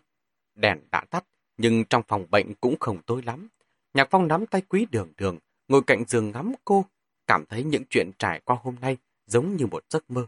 Đèn 0.56 0.80
đã 0.92 1.06
tắt, 1.10 1.26
nhưng 1.58 1.86
trong 1.86 2.04
phòng 2.08 2.26
bệnh 2.32 2.54
cũng 2.62 2.76
không 2.80 3.02
tối 3.06 3.22
lắm. 3.26 3.48
Nhạc 3.94 4.08
Phong 4.12 4.28
nắm 4.28 4.46
tay 4.46 4.62
quý 4.70 4.88
đường 4.92 5.14
đường, 5.18 5.38
ngồi 5.68 5.82
cạnh 5.88 6.04
giường 6.08 6.32
ngắm 6.32 6.54
cô, 6.66 6.86
cảm 7.28 7.46
thấy 7.50 7.64
những 7.64 7.84
chuyện 7.90 8.12
trải 8.20 8.42
qua 8.46 8.58
hôm 8.64 8.76
nay 8.82 8.98
giống 9.28 9.56
như 9.56 9.66
một 9.66 9.84
giấc 9.90 10.12
mơ. 10.12 10.26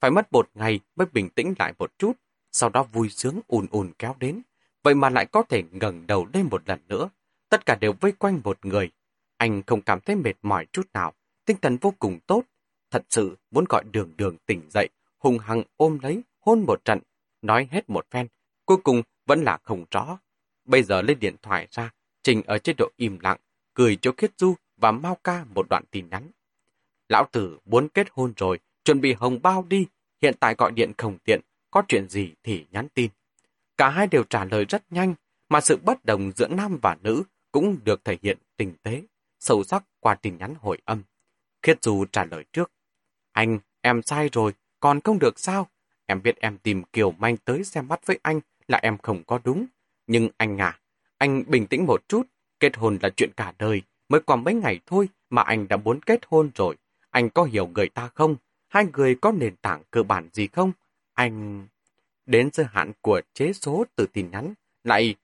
Phải 0.00 0.10
mất 0.10 0.32
một 0.32 0.50
ngày 0.54 0.80
mới 0.96 1.06
bình 1.12 1.28
tĩnh 1.30 1.54
lại 1.58 1.72
một 1.78 1.98
chút, 1.98 2.12
sau 2.52 2.68
đó 2.68 2.82
vui 2.82 3.08
sướng 3.08 3.40
ùn 3.46 3.66
ùn 3.70 3.92
kéo 3.98 4.14
đến. 4.18 4.42
Vậy 4.82 4.94
mà 4.94 5.10
lại 5.10 5.26
có 5.26 5.42
thể 5.42 5.62
ngẩng 5.70 6.06
đầu 6.06 6.28
lên 6.34 6.48
một 6.50 6.68
lần 6.68 6.80
nữa. 6.88 7.08
Tất 7.48 7.66
cả 7.66 7.74
đều 7.80 7.92
vây 8.00 8.12
quanh 8.12 8.40
một 8.44 8.64
người. 8.64 8.90
Anh 9.36 9.62
không 9.66 9.82
cảm 9.82 10.00
thấy 10.00 10.16
mệt 10.16 10.34
mỏi 10.42 10.66
chút 10.72 10.86
nào, 10.92 11.14
tinh 11.44 11.56
thần 11.62 11.76
vô 11.76 11.94
cùng 11.98 12.18
tốt. 12.26 12.42
Thật 12.90 13.04
sự 13.10 13.36
muốn 13.50 13.64
gọi 13.68 13.84
đường 13.92 14.12
đường 14.16 14.36
tỉnh 14.46 14.62
dậy, 14.70 14.88
hùng 15.18 15.38
hăng 15.38 15.62
ôm 15.76 15.98
lấy, 16.02 16.22
hôn 16.40 16.64
một 16.66 16.84
trận, 16.84 16.98
nói 17.42 17.68
hết 17.70 17.90
một 17.90 18.06
phen. 18.10 18.26
Cuối 18.64 18.76
cùng 18.84 19.02
vẫn 19.26 19.42
là 19.42 19.58
không 19.62 19.84
rõ. 19.90 20.18
Bây 20.64 20.82
giờ 20.82 21.02
lấy 21.02 21.14
điện 21.14 21.36
thoại 21.42 21.68
ra, 21.70 21.90
Trình 22.22 22.42
ở 22.46 22.58
chế 22.58 22.72
độ 22.72 22.90
im 22.96 23.18
lặng, 23.22 23.38
cười 23.74 23.96
cho 23.96 24.12
Khiết 24.16 24.30
Du 24.38 24.54
và 24.76 24.92
Mao 24.92 25.18
Ca 25.24 25.44
một 25.54 25.66
đoạn 25.70 25.84
tin 25.90 26.08
nhắn. 26.10 26.30
Lão 27.08 27.26
tử 27.32 27.58
muốn 27.64 27.88
kết 27.88 28.06
hôn 28.10 28.32
rồi, 28.36 28.58
chuẩn 28.84 29.00
bị 29.00 29.12
hồng 29.12 29.42
bao 29.42 29.64
đi, 29.68 29.86
hiện 30.22 30.34
tại 30.40 30.54
gọi 30.58 30.72
điện 30.72 30.92
không 30.98 31.18
tiện, 31.24 31.40
có 31.70 31.82
chuyện 31.88 32.08
gì 32.08 32.32
thì 32.42 32.66
nhắn 32.70 32.88
tin. 32.94 33.10
Cả 33.76 33.88
hai 33.88 34.06
đều 34.06 34.24
trả 34.24 34.44
lời 34.44 34.64
rất 34.64 34.92
nhanh, 34.92 35.14
mà 35.48 35.60
sự 35.60 35.76
bất 35.76 36.04
đồng 36.04 36.32
giữa 36.36 36.48
nam 36.48 36.78
và 36.82 36.96
nữ 37.02 37.22
cũng 37.52 37.78
được 37.84 38.04
thể 38.04 38.18
hiện 38.22 38.38
tinh 38.56 38.72
tế, 38.82 39.02
sâu 39.40 39.64
sắc 39.64 39.84
qua 40.00 40.14
tin 40.14 40.36
nhắn 40.38 40.54
hồi 40.60 40.78
âm. 40.84 41.02
Khiết 41.62 41.82
Du 41.82 42.04
trả 42.12 42.24
lời 42.24 42.44
trước. 42.52 42.72
Anh, 43.32 43.58
em 43.80 44.02
sai 44.02 44.28
rồi, 44.32 44.52
còn 44.80 45.00
không 45.00 45.18
được 45.18 45.38
sao? 45.38 45.68
Em 46.06 46.22
biết 46.22 46.36
em 46.36 46.58
tìm 46.58 46.84
Kiều 46.84 47.10
Manh 47.10 47.36
tới 47.36 47.64
xem 47.64 47.88
mắt 47.88 48.06
với 48.06 48.18
anh 48.22 48.40
là 48.68 48.78
em 48.82 48.98
không 48.98 49.24
có 49.24 49.40
đúng. 49.44 49.66
Nhưng 50.06 50.28
anh 50.36 50.58
à, 50.60 50.78
anh 51.18 51.44
bình 51.46 51.66
tĩnh 51.66 51.86
một 51.86 52.08
chút, 52.08 52.22
kết 52.60 52.76
hôn 52.76 52.98
là 53.02 53.10
chuyện 53.16 53.30
cả 53.36 53.52
đời, 53.58 53.82
mới 54.08 54.20
qua 54.20 54.36
mấy 54.36 54.54
ngày 54.54 54.80
thôi 54.86 55.08
mà 55.30 55.42
anh 55.42 55.68
đã 55.68 55.76
muốn 55.76 56.02
kết 56.02 56.20
hôn 56.26 56.50
rồi. 56.54 56.76
Anh 57.10 57.30
có 57.30 57.44
hiểu 57.44 57.66
người 57.66 57.88
ta 57.88 58.08
không? 58.14 58.36
Hai 58.68 58.86
người 58.92 59.14
có 59.14 59.32
nền 59.32 59.56
tảng 59.56 59.82
cơ 59.90 60.02
bản 60.02 60.28
gì 60.32 60.46
không? 60.46 60.72
Anh... 61.18 61.66
Đến 62.26 62.48
giới 62.52 62.66
hạn 62.72 62.92
của 63.00 63.20
chế 63.34 63.52
số 63.52 63.84
từ 63.96 64.06
tin 64.06 64.30
nhắn, 64.30 64.54
lại 64.84 65.14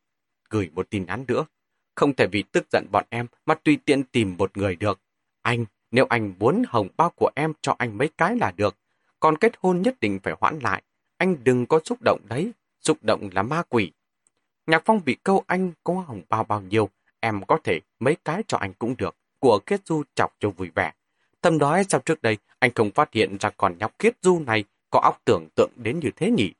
gửi 0.50 0.70
một 0.74 0.90
tin 0.90 1.06
nhắn 1.06 1.24
nữa. 1.28 1.46
Không 1.94 2.14
thể 2.14 2.26
vì 2.32 2.42
tức 2.42 2.66
giận 2.72 2.86
bọn 2.92 3.04
em 3.10 3.26
mà 3.46 3.54
tùy 3.54 3.78
tiện 3.84 4.04
tìm 4.04 4.36
một 4.38 4.56
người 4.56 4.76
được. 4.76 5.00
Anh, 5.42 5.64
nếu 5.90 6.06
anh 6.08 6.34
muốn 6.38 6.62
hồng 6.68 6.88
bao 6.96 7.10
của 7.10 7.30
em 7.34 7.52
cho 7.60 7.74
anh 7.78 7.98
mấy 7.98 8.08
cái 8.18 8.36
là 8.36 8.52
được. 8.56 8.76
Còn 9.20 9.38
kết 9.38 9.52
hôn 9.58 9.82
nhất 9.82 10.00
định 10.00 10.18
phải 10.22 10.34
hoãn 10.40 10.58
lại. 10.58 10.82
Anh 11.16 11.44
đừng 11.44 11.66
có 11.66 11.80
xúc 11.84 11.98
động 12.04 12.20
đấy. 12.28 12.52
Xúc 12.80 12.98
động 13.02 13.28
là 13.32 13.42
ma 13.42 13.62
quỷ. 13.68 13.92
Nhạc 14.66 14.82
Phong 14.84 15.00
bị 15.04 15.16
câu 15.22 15.44
anh 15.46 15.72
có 15.84 15.94
hồng 15.94 16.22
bao 16.28 16.44
bao 16.44 16.60
nhiêu, 16.60 16.88
em 17.20 17.44
có 17.44 17.58
thể 17.64 17.80
mấy 18.00 18.16
cái 18.24 18.42
cho 18.48 18.58
anh 18.58 18.72
cũng 18.78 18.94
được. 18.98 19.16
Của 19.38 19.58
Kết 19.66 19.86
Du 19.86 20.02
chọc 20.14 20.36
cho 20.40 20.50
vui 20.50 20.70
vẻ. 20.74 20.92
Thầm 21.42 21.58
đói 21.58 21.84
sao 21.88 22.00
trước 22.00 22.22
đây 22.22 22.38
anh 22.58 22.70
không 22.74 22.90
phát 22.90 23.12
hiện 23.12 23.36
ra 23.40 23.50
còn 23.50 23.78
nhóc 23.78 23.98
Kết 23.98 24.14
Du 24.22 24.38
này 24.38 24.64
có 24.94 25.00
óc 25.00 25.22
tưởng 25.24 25.48
tượng 25.54 25.70
đến 25.76 26.00
như 26.00 26.10
thế 26.16 26.30
nhỉ? 26.30 26.52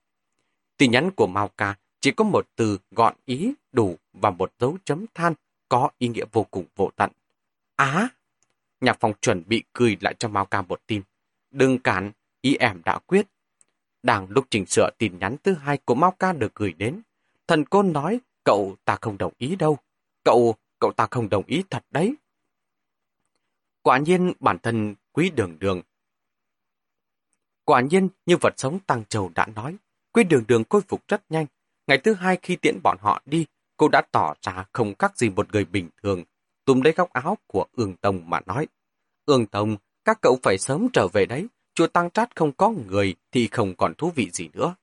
Tin 0.76 0.90
nhắn 0.90 1.10
của 1.10 1.26
Mao 1.26 1.48
Ca 1.48 1.74
chỉ 2.00 2.10
có 2.10 2.24
một 2.24 2.48
từ 2.56 2.78
gọn 2.90 3.14
ý, 3.24 3.54
đủ 3.72 3.98
và 4.12 4.30
một 4.30 4.52
dấu 4.58 4.78
chấm 4.84 5.06
than 5.14 5.34
có 5.68 5.90
ý 5.98 6.08
nghĩa 6.08 6.24
vô 6.32 6.46
cùng 6.50 6.64
vô 6.76 6.90
tận. 6.96 7.10
Á! 7.76 8.08
Nhạc 8.80 8.96
Phong 9.00 9.12
chuẩn 9.20 9.42
bị 9.46 9.62
cười 9.72 9.96
lại 10.00 10.14
cho 10.18 10.28
Mao 10.28 10.46
Ca 10.46 10.62
một 10.62 10.80
tin. 10.86 11.02
Đừng 11.50 11.78
cản, 11.78 12.12
ý 12.40 12.56
em 12.56 12.82
đã 12.84 12.98
quyết. 12.98 13.26
Đang 14.02 14.26
lúc 14.30 14.46
chỉnh 14.50 14.66
sửa 14.66 14.90
tin 14.98 15.18
nhắn 15.18 15.36
thứ 15.42 15.54
hai 15.54 15.78
của 15.84 15.94
Mao 15.94 16.10
Ca 16.10 16.32
được 16.32 16.54
gửi 16.54 16.72
đến, 16.72 17.00
thần 17.46 17.64
côn 17.64 17.92
nói, 17.92 18.20
cậu 18.44 18.76
ta 18.84 18.98
không 19.00 19.18
đồng 19.18 19.32
ý 19.38 19.56
đâu. 19.56 19.78
Cậu, 20.25 20.54
cậu 20.78 20.92
ta 20.92 21.06
không 21.10 21.28
đồng 21.28 21.44
ý 21.47 21.62
thật 21.70 21.84
đấy. 21.90 22.14
Quả 23.82 23.99
nhiên 23.99 24.32
bản 24.40 24.58
thân 24.58 24.94
quý 25.12 25.30
đường 25.30 25.58
đường. 25.58 25.82
Quả 27.64 27.80
nhiên 27.80 28.08
như 28.26 28.36
vật 28.40 28.54
sống 28.56 28.78
Tăng 28.86 29.04
Châu 29.04 29.30
đã 29.34 29.46
nói, 29.46 29.76
quý 30.12 30.24
đường 30.24 30.44
đường 30.48 30.62
khôi 30.70 30.80
phục 30.88 31.08
rất 31.08 31.22
nhanh. 31.28 31.46
Ngày 31.86 31.98
thứ 31.98 32.14
hai 32.14 32.38
khi 32.42 32.56
tiễn 32.56 32.78
bọn 32.82 32.98
họ 33.00 33.22
đi, 33.26 33.46
cô 33.76 33.88
đã 33.88 34.02
tỏ 34.12 34.34
ra 34.42 34.64
không 34.72 34.94
khác 34.98 35.18
gì 35.18 35.30
một 35.30 35.52
người 35.52 35.64
bình 35.64 35.88
thường, 36.02 36.24
túm 36.64 36.80
lấy 36.80 36.92
góc 36.92 37.12
áo 37.12 37.38
của 37.46 37.66
Ương 37.72 37.96
Tông 37.96 38.30
mà 38.30 38.40
nói. 38.46 38.66
Ương 39.26 39.46
Tông, 39.46 39.76
các 40.04 40.18
cậu 40.20 40.38
phải 40.42 40.58
sớm 40.58 40.88
trở 40.92 41.08
về 41.08 41.26
đấy, 41.26 41.46
chùa 41.74 41.86
Tăng 41.86 42.10
Trát 42.10 42.36
không 42.36 42.52
có 42.52 42.70
người 42.70 43.14
thì 43.32 43.48
không 43.48 43.74
còn 43.76 43.94
thú 43.94 44.12
vị 44.14 44.30
gì 44.32 44.48
nữa. 44.52 44.74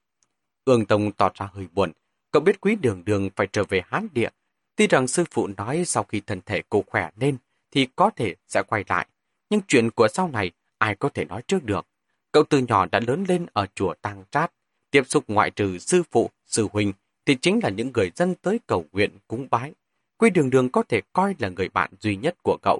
Ương 0.65 0.85
Tông 0.85 1.11
tỏ 1.11 1.29
ra 1.33 1.49
hơi 1.53 1.67
buồn, 1.71 1.91
cậu 2.31 2.41
biết 2.41 2.61
quý 2.61 2.75
đường 2.75 3.05
đường 3.05 3.29
phải 3.35 3.47
trở 3.51 3.63
về 3.69 3.81
Hán 3.85 4.07
Địa. 4.13 4.29
Tuy 4.75 4.87
rằng 4.87 5.07
sư 5.07 5.23
phụ 5.31 5.47
nói 5.57 5.83
sau 5.85 6.03
khi 6.03 6.21
thân 6.21 6.41
thể 6.45 6.61
cô 6.69 6.83
khỏe 6.87 7.09
lên 7.19 7.37
thì 7.71 7.87
có 7.95 8.11
thể 8.15 8.35
sẽ 8.47 8.63
quay 8.63 8.83
lại, 8.87 9.07
nhưng 9.49 9.61
chuyện 9.67 9.91
của 9.91 10.07
sau 10.07 10.27
này 10.27 10.51
ai 10.77 10.95
có 10.95 11.09
thể 11.09 11.25
nói 11.25 11.41
trước 11.47 11.63
được. 11.63 11.87
Cậu 12.31 12.43
từ 12.43 12.59
nhỏ 12.67 12.85
đã 12.85 12.99
lớn 13.07 13.25
lên 13.27 13.45
ở 13.53 13.67
chùa 13.75 13.93
Tăng 14.01 14.23
Trát, 14.31 14.53
tiếp 14.91 15.03
xúc 15.07 15.23
ngoại 15.27 15.51
trừ 15.51 15.77
sư 15.77 16.03
phụ, 16.11 16.29
sư 16.45 16.67
huynh 16.71 16.93
thì 17.25 17.35
chính 17.41 17.59
là 17.63 17.69
những 17.69 17.91
người 17.93 18.11
dân 18.15 18.35
tới 18.35 18.59
cầu 18.67 18.85
nguyện 18.91 19.17
cúng 19.27 19.47
bái. 19.51 19.73
Quý 20.17 20.29
đường 20.29 20.49
đường 20.49 20.69
có 20.69 20.83
thể 20.83 21.01
coi 21.13 21.35
là 21.39 21.49
người 21.49 21.69
bạn 21.69 21.91
duy 21.99 22.15
nhất 22.15 22.35
của 22.43 22.57
cậu. 22.61 22.79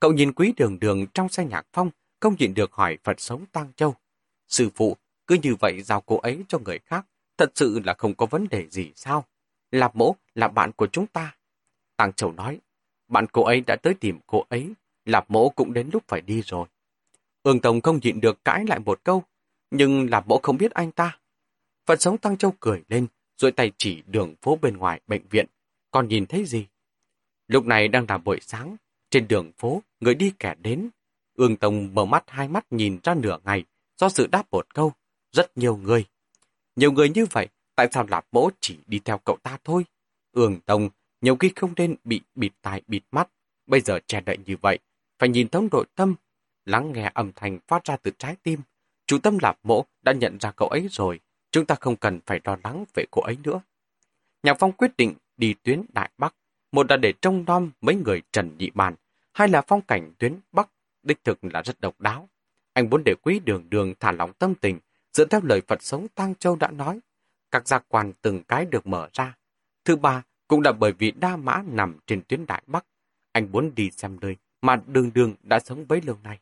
Cậu 0.00 0.12
nhìn 0.12 0.32
quý 0.32 0.52
đường 0.56 0.78
đường 0.78 1.06
trong 1.14 1.28
xe 1.28 1.44
nhạc 1.44 1.66
phong, 1.72 1.90
không 2.20 2.36
nhịn 2.38 2.54
được 2.54 2.72
hỏi 2.72 2.98
Phật 3.04 3.20
sống 3.20 3.46
Tăng 3.52 3.72
Châu. 3.76 3.94
Sư 4.48 4.68
phụ, 4.74 4.96
cứ 5.26 5.36
như 5.42 5.54
vậy 5.60 5.82
giao 5.82 6.00
cô 6.00 6.18
ấy 6.18 6.44
cho 6.48 6.58
người 6.58 6.78
khác, 6.78 7.06
thật 7.38 7.52
sự 7.54 7.80
là 7.84 7.94
không 7.94 8.14
có 8.14 8.26
vấn 8.26 8.48
đề 8.50 8.66
gì 8.70 8.92
sao? 8.96 9.24
Lạp 9.70 9.96
mỗ 9.96 10.16
là 10.34 10.48
bạn 10.48 10.72
của 10.72 10.86
chúng 10.86 11.06
ta. 11.06 11.36
Tăng 11.96 12.12
Châu 12.12 12.32
nói, 12.32 12.60
bạn 13.08 13.26
cô 13.32 13.44
ấy 13.44 13.60
đã 13.60 13.76
tới 13.76 13.94
tìm 13.94 14.18
cô 14.26 14.44
ấy, 14.48 14.74
Lạp 15.04 15.30
mỗ 15.30 15.48
cũng 15.48 15.72
đến 15.72 15.90
lúc 15.92 16.02
phải 16.08 16.20
đi 16.20 16.42
rồi. 16.42 16.66
Ương 17.42 17.60
Tông 17.60 17.80
không 17.80 18.00
nhịn 18.02 18.20
được 18.20 18.44
cãi 18.44 18.64
lại 18.68 18.78
một 18.78 19.04
câu, 19.04 19.22
nhưng 19.70 20.10
là 20.10 20.20
bộ 20.20 20.40
không 20.42 20.56
biết 20.56 20.70
anh 20.72 20.92
ta. 20.92 21.18
Phật 21.86 22.00
sống 22.00 22.18
Tăng 22.18 22.36
Châu 22.36 22.54
cười 22.60 22.82
lên, 22.88 23.06
rồi 23.36 23.52
tay 23.52 23.72
chỉ 23.78 24.02
đường 24.06 24.34
phố 24.42 24.58
bên 24.62 24.76
ngoài 24.76 25.00
bệnh 25.06 25.22
viện. 25.30 25.46
Còn 25.90 26.08
nhìn 26.08 26.26
thấy 26.26 26.44
gì? 26.44 26.66
Lúc 27.48 27.66
này 27.66 27.88
đang 27.88 28.04
là 28.08 28.18
buổi 28.18 28.38
sáng, 28.40 28.76
trên 29.10 29.28
đường 29.28 29.52
phố, 29.58 29.82
người 30.00 30.14
đi 30.14 30.32
kẻ 30.38 30.54
đến. 30.62 30.88
Ương 31.34 31.56
Tông 31.56 31.94
mở 31.94 32.04
mắt 32.04 32.24
hai 32.26 32.48
mắt 32.48 32.66
nhìn 32.70 32.98
ra 33.02 33.14
nửa 33.14 33.38
ngày, 33.44 33.64
do 33.98 34.08
sự 34.08 34.26
đáp 34.26 34.46
một 34.50 34.74
câu, 34.74 34.92
rất 35.32 35.58
nhiều 35.58 35.76
người. 35.76 36.04
Nhiều 36.76 36.92
người 36.92 37.08
như 37.08 37.26
vậy, 37.30 37.48
tại 37.74 37.88
sao 37.92 38.06
Lạp 38.08 38.26
Mỗ 38.32 38.50
chỉ 38.60 38.78
đi 38.86 38.98
theo 38.98 39.18
cậu 39.18 39.36
ta 39.42 39.58
thôi? 39.64 39.84
Ương 40.32 40.60
Tông, 40.60 40.90
nhiều 41.20 41.36
khi 41.36 41.52
không 41.56 41.72
nên 41.76 41.96
bị 42.04 42.20
bịt 42.34 42.52
tai 42.62 42.82
bịt 42.86 43.02
mắt, 43.10 43.28
bây 43.66 43.80
giờ 43.80 44.00
che 44.06 44.20
đậy 44.20 44.38
như 44.46 44.56
vậy, 44.62 44.78
phải 45.18 45.28
nhìn 45.28 45.48
thấu 45.48 45.68
nội 45.72 45.84
tâm, 45.94 46.14
lắng 46.70 46.92
nghe 46.92 47.10
âm 47.14 47.32
thanh 47.36 47.58
phát 47.68 47.84
ra 47.84 47.96
từ 47.96 48.10
trái 48.18 48.36
tim. 48.42 48.60
Chủ 49.06 49.18
tâm 49.18 49.38
Lạp 49.42 49.58
Mỗ 49.62 49.84
đã 50.02 50.12
nhận 50.12 50.38
ra 50.40 50.52
cậu 50.56 50.68
ấy 50.68 50.88
rồi, 50.90 51.20
chúng 51.50 51.66
ta 51.66 51.74
không 51.80 51.96
cần 51.96 52.20
phải 52.26 52.40
lo 52.44 52.56
lắng 52.64 52.84
về 52.94 53.04
cô 53.10 53.22
ấy 53.22 53.36
nữa. 53.42 53.60
Nhạc 54.42 54.56
Phong 54.58 54.72
quyết 54.72 54.96
định 54.96 55.14
đi 55.36 55.54
tuyến 55.62 55.82
Đại 55.92 56.10
Bắc, 56.18 56.34
một 56.72 56.90
là 56.90 56.96
để 56.96 57.12
trông 57.22 57.44
nom 57.46 57.70
mấy 57.80 57.94
người 57.94 58.22
Trần 58.32 58.56
Nhị 58.58 58.70
Bàn, 58.74 58.94
hai 59.32 59.48
là 59.48 59.62
phong 59.66 59.82
cảnh 59.82 60.12
tuyến 60.18 60.36
Bắc, 60.52 60.70
đích 61.02 61.24
thực 61.24 61.44
là 61.44 61.62
rất 61.62 61.80
độc 61.80 62.00
đáo. 62.00 62.28
Anh 62.72 62.90
muốn 62.90 63.02
để 63.04 63.14
quý 63.22 63.38
đường 63.38 63.70
đường 63.70 63.94
thả 64.00 64.12
lỏng 64.12 64.32
tâm 64.32 64.54
tình, 64.54 64.78
dựa 65.12 65.24
theo 65.24 65.40
lời 65.44 65.60
Phật 65.66 65.82
sống 65.82 66.06
Tăng 66.08 66.34
Châu 66.34 66.56
đã 66.56 66.70
nói. 66.70 67.00
Các 67.50 67.68
giác 67.68 67.84
quan 67.88 68.12
từng 68.22 68.42
cái 68.44 68.64
được 68.64 68.86
mở 68.86 69.08
ra. 69.12 69.36
Thứ 69.84 69.96
ba, 69.96 70.22
cũng 70.48 70.60
là 70.60 70.72
bởi 70.72 70.92
vì 70.92 71.10
đa 71.10 71.36
mã 71.36 71.62
nằm 71.66 71.96
trên 72.06 72.22
tuyến 72.28 72.46
Đại 72.46 72.62
Bắc. 72.66 72.86
Anh 73.32 73.52
muốn 73.52 73.74
đi 73.74 73.90
xem 73.90 74.18
nơi 74.20 74.36
mà 74.62 74.80
đường 74.86 75.10
đường 75.14 75.34
đã 75.42 75.60
sống 75.60 75.84
bấy 75.88 76.00
lâu 76.00 76.18
nay. 76.22 76.38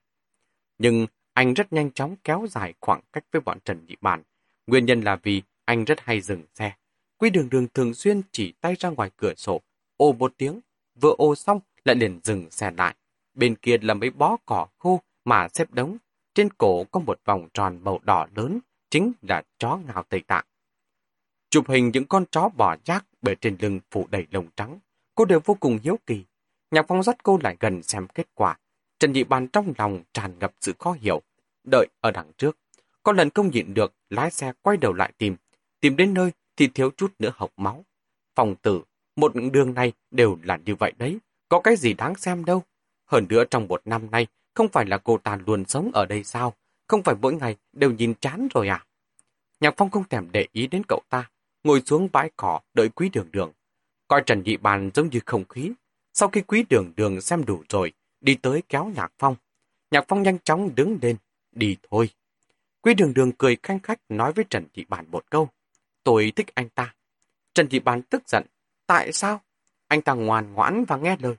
Nhưng 0.78 1.06
anh 1.32 1.54
rất 1.54 1.72
nhanh 1.72 1.90
chóng 1.90 2.16
kéo 2.24 2.46
dài 2.50 2.74
khoảng 2.80 3.00
cách 3.12 3.24
với 3.32 3.40
bọn 3.40 3.58
Trần 3.64 3.86
Nhị 3.86 3.96
Bàn. 4.00 4.22
Nguyên 4.66 4.86
nhân 4.86 5.00
là 5.00 5.16
vì 5.22 5.42
anh 5.64 5.84
rất 5.84 6.00
hay 6.00 6.20
dừng 6.20 6.42
xe. 6.54 6.72
Quy 7.18 7.30
đường 7.30 7.48
đường 7.50 7.68
thường 7.74 7.94
xuyên 7.94 8.22
chỉ 8.32 8.52
tay 8.60 8.74
ra 8.78 8.88
ngoài 8.88 9.10
cửa 9.16 9.34
sổ, 9.36 9.60
ô 9.96 10.12
một 10.12 10.34
tiếng, 10.36 10.60
vừa 11.00 11.14
ô 11.18 11.34
xong 11.34 11.60
lại 11.84 11.96
liền 11.96 12.20
dừng 12.24 12.50
xe 12.50 12.70
lại. 12.70 12.94
Bên 13.34 13.56
kia 13.56 13.78
là 13.82 13.94
mấy 13.94 14.10
bó 14.10 14.36
cỏ 14.46 14.66
khô 14.78 15.00
mà 15.24 15.48
xếp 15.54 15.70
đống. 15.72 15.96
Trên 16.34 16.48
cổ 16.58 16.84
có 16.84 17.00
một 17.00 17.20
vòng 17.24 17.48
tròn 17.54 17.78
màu 17.84 18.00
đỏ 18.02 18.26
lớn, 18.34 18.58
chính 18.90 19.12
là 19.22 19.42
chó 19.58 19.76
ngào 19.86 20.02
Tây 20.08 20.22
Tạng. 20.26 20.44
Chụp 21.50 21.68
hình 21.68 21.90
những 21.94 22.04
con 22.04 22.24
chó 22.30 22.48
bò 22.48 22.76
rác 22.84 23.04
bởi 23.22 23.36
trên 23.40 23.56
lưng 23.60 23.80
phủ 23.90 24.06
đầy 24.10 24.26
lông 24.30 24.46
trắng. 24.56 24.78
Cô 25.14 25.24
đều 25.24 25.40
vô 25.44 25.56
cùng 25.60 25.78
hiếu 25.82 25.98
kỳ. 26.06 26.24
Nhạc 26.70 26.84
phong 26.88 27.02
dắt 27.02 27.22
cô 27.22 27.38
lại 27.42 27.56
gần 27.60 27.82
xem 27.82 28.06
kết 28.14 28.26
quả. 28.34 28.58
Trần 28.98 29.12
Nhị 29.12 29.24
Bàn 29.24 29.48
trong 29.48 29.72
lòng 29.78 30.02
tràn 30.12 30.38
ngập 30.38 30.52
sự 30.60 30.72
khó 30.78 30.96
hiểu. 31.00 31.22
Đợi 31.64 31.86
ở 32.00 32.10
đằng 32.10 32.32
trước. 32.38 32.58
Có 33.02 33.12
lần 33.12 33.30
không 33.30 33.50
nhịn 33.50 33.74
được, 33.74 33.94
lái 34.10 34.30
xe 34.30 34.52
quay 34.62 34.76
đầu 34.76 34.92
lại 34.92 35.12
tìm. 35.18 35.36
Tìm 35.80 35.96
đến 35.96 36.14
nơi 36.14 36.32
thì 36.56 36.68
thiếu 36.68 36.90
chút 36.96 37.12
nữa 37.18 37.32
hộc 37.34 37.52
máu. 37.56 37.84
Phòng 38.34 38.54
tử, 38.62 38.82
một 39.16 39.32
đường 39.52 39.74
này 39.74 39.92
đều 40.10 40.38
là 40.42 40.58
như 40.64 40.74
vậy 40.74 40.92
đấy. 40.98 41.18
Có 41.48 41.60
cái 41.60 41.76
gì 41.76 41.94
đáng 41.94 42.14
xem 42.14 42.44
đâu. 42.44 42.62
Hơn 43.06 43.26
nữa 43.28 43.44
trong 43.50 43.68
một 43.68 43.82
năm 43.84 44.10
nay, 44.10 44.26
không 44.54 44.68
phải 44.68 44.86
là 44.86 44.98
cô 44.98 45.18
ta 45.18 45.38
luôn 45.46 45.64
sống 45.64 45.90
ở 45.94 46.06
đây 46.06 46.24
sao? 46.24 46.54
Không 46.88 47.02
phải 47.02 47.14
mỗi 47.20 47.34
ngày 47.34 47.56
đều 47.72 47.90
nhìn 47.90 48.14
chán 48.14 48.48
rồi 48.54 48.68
à? 48.68 48.84
Nhạc 49.60 49.74
Phong 49.76 49.90
không 49.90 50.08
thèm 50.08 50.28
để 50.32 50.46
ý 50.52 50.66
đến 50.66 50.82
cậu 50.88 51.02
ta, 51.08 51.30
ngồi 51.64 51.82
xuống 51.86 52.08
bãi 52.12 52.30
cỏ 52.36 52.60
đợi 52.74 52.88
quý 52.88 53.08
đường 53.12 53.28
đường. 53.32 53.52
Coi 54.08 54.22
Trần 54.26 54.42
Nhị 54.42 54.56
Bàn 54.56 54.90
giống 54.94 55.08
như 55.08 55.20
không 55.26 55.44
khí. 55.48 55.72
Sau 56.14 56.28
khi 56.28 56.40
quý 56.40 56.64
đường 56.68 56.92
đường 56.96 57.20
xem 57.20 57.44
đủ 57.44 57.62
rồi, 57.68 57.92
đi 58.20 58.34
tới 58.34 58.62
kéo 58.68 58.92
Nhạc 58.96 59.12
Phong. 59.18 59.36
Nhạc 59.90 60.04
Phong 60.08 60.22
nhanh 60.22 60.38
chóng 60.38 60.74
đứng 60.74 60.98
lên, 61.02 61.16
đi 61.52 61.76
thôi. 61.90 62.10
Quý 62.80 62.94
đường 62.94 63.14
đường 63.14 63.32
cười 63.32 63.56
khanh 63.62 63.80
khách 63.80 64.00
nói 64.08 64.32
với 64.32 64.44
Trần 64.50 64.64
Thị 64.74 64.84
Bản 64.88 65.10
một 65.10 65.30
câu. 65.30 65.48
Tôi 66.04 66.32
thích 66.36 66.54
anh 66.54 66.68
ta. 66.68 66.94
Trần 67.54 67.68
Thị 67.68 67.78
Bản 67.78 68.02
tức 68.02 68.28
giận. 68.28 68.46
Tại 68.86 69.12
sao? 69.12 69.40
Anh 69.88 70.02
ta 70.02 70.14
ngoan 70.14 70.52
ngoãn 70.52 70.84
và 70.84 70.96
nghe 70.96 71.16
lời. 71.20 71.34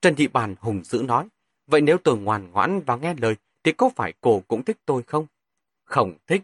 Trần 0.00 0.14
Thị 0.14 0.28
Bản 0.28 0.54
hùng 0.60 0.84
dữ 0.84 1.02
nói. 1.02 1.28
Vậy 1.66 1.80
nếu 1.80 1.98
tôi 1.98 2.18
ngoan 2.18 2.50
ngoãn 2.50 2.80
và 2.86 2.96
nghe 2.96 3.14
lời, 3.14 3.36
thì 3.64 3.72
có 3.72 3.90
phải 3.96 4.12
cô 4.20 4.42
cũng 4.48 4.64
thích 4.64 4.76
tôi 4.86 5.02
không? 5.02 5.26
Không 5.84 6.14
thích. 6.26 6.42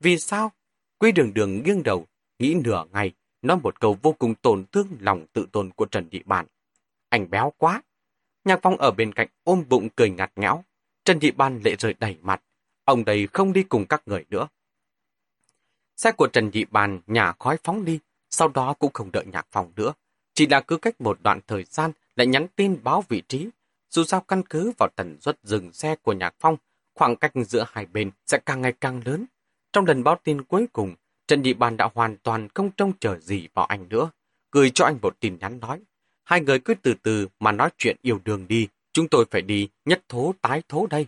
Vì 0.00 0.18
sao? 0.18 0.52
Quý 0.98 1.12
đường 1.12 1.34
đường 1.34 1.62
nghiêng 1.62 1.82
đầu, 1.82 2.06
nghĩ 2.38 2.54
nửa 2.64 2.84
ngày, 2.92 3.12
nói 3.42 3.56
một 3.62 3.80
câu 3.80 3.98
vô 4.02 4.12
cùng 4.12 4.34
tổn 4.34 4.64
thương 4.72 4.88
lòng 5.00 5.26
tự 5.32 5.46
tôn 5.52 5.70
của 5.70 5.84
Trần 5.84 6.08
Thị 6.10 6.22
Bản. 6.24 6.46
Anh 7.08 7.30
béo 7.30 7.52
quá. 7.56 7.82
Nhạc 8.44 8.60
Phong 8.62 8.76
ở 8.76 8.90
bên 8.90 9.12
cạnh 9.12 9.28
ôm 9.44 9.64
bụng 9.68 9.88
cười 9.96 10.10
ngặt 10.10 10.32
ngẽo. 10.36 10.64
Trần 11.04 11.20
Thị 11.20 11.30
Ban 11.30 11.60
lệ 11.64 11.76
rơi 11.78 11.94
đầy 11.98 12.16
mặt. 12.22 12.42
Ông 12.84 13.04
đây 13.04 13.28
không 13.32 13.52
đi 13.52 13.62
cùng 13.62 13.86
các 13.86 14.02
người 14.06 14.24
nữa. 14.30 14.48
Xe 15.96 16.12
của 16.12 16.28
Trần 16.28 16.50
Thị 16.50 16.64
Ban 16.70 17.00
nhả 17.06 17.32
khói 17.38 17.56
phóng 17.64 17.84
đi, 17.84 17.98
sau 18.30 18.48
đó 18.48 18.74
cũng 18.78 18.92
không 18.92 19.12
đợi 19.12 19.24
Nhạc 19.26 19.46
Phong 19.50 19.72
nữa. 19.76 19.92
Chỉ 20.34 20.46
là 20.46 20.60
cứ 20.60 20.76
cách 20.76 21.00
một 21.00 21.18
đoạn 21.22 21.40
thời 21.46 21.64
gian 21.64 21.92
lại 22.16 22.26
nhắn 22.26 22.46
tin 22.56 22.78
báo 22.82 23.04
vị 23.08 23.22
trí. 23.28 23.48
Dù 23.90 24.04
sao 24.04 24.20
căn 24.20 24.42
cứ 24.50 24.72
vào 24.78 24.88
tần 24.96 25.20
suất 25.20 25.38
dừng 25.42 25.72
xe 25.72 25.96
của 25.96 26.12
Nhạc 26.12 26.34
Phong, 26.40 26.56
khoảng 26.94 27.16
cách 27.16 27.32
giữa 27.46 27.66
hai 27.72 27.86
bên 27.86 28.10
sẽ 28.26 28.38
càng 28.46 28.60
ngày 28.60 28.72
càng 28.80 29.02
lớn. 29.04 29.24
Trong 29.72 29.86
lần 29.86 30.04
báo 30.04 30.20
tin 30.24 30.42
cuối 30.42 30.66
cùng, 30.72 30.94
Trần 31.26 31.42
Nhị 31.42 31.54
Ban 31.54 31.76
đã 31.76 31.90
hoàn 31.94 32.16
toàn 32.16 32.48
không 32.54 32.70
trông 32.76 32.92
chờ 33.00 33.18
gì 33.18 33.48
vào 33.54 33.66
anh 33.66 33.88
nữa. 33.88 34.10
Gửi 34.52 34.70
cho 34.74 34.84
anh 34.84 34.98
một 35.02 35.20
tin 35.20 35.38
nhắn 35.38 35.60
nói. 35.60 35.80
Hai 36.28 36.40
người 36.40 36.58
cứ 36.58 36.74
từ 36.74 36.94
từ 37.02 37.28
mà 37.40 37.52
nói 37.52 37.70
chuyện 37.78 37.96
yêu 38.02 38.20
đương 38.24 38.48
đi. 38.48 38.68
Chúng 38.92 39.08
tôi 39.08 39.24
phải 39.30 39.42
đi 39.42 39.68
nhất 39.84 40.02
thố 40.08 40.34
tái 40.40 40.62
thố 40.68 40.86
đây. 40.86 41.06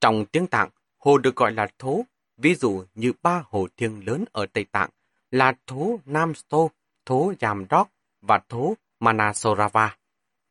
Trong 0.00 0.24
tiếng 0.32 0.46
Tạng, 0.46 0.68
hồ 0.98 1.18
được 1.18 1.36
gọi 1.36 1.52
là 1.52 1.68
thố. 1.78 2.04
Ví 2.36 2.54
dụ 2.54 2.84
như 2.94 3.12
ba 3.22 3.42
hồ 3.46 3.68
thiêng 3.76 4.06
lớn 4.06 4.24
ở 4.32 4.46
Tây 4.46 4.64
Tạng 4.72 4.90
là 5.30 5.54
thố 5.66 5.98
Nam 6.06 6.34
Sto, 6.34 6.58
thố 7.06 7.32
Yamdok 7.40 7.88
và 8.22 8.40
thố 8.48 8.74
Manasorava. 9.00 9.96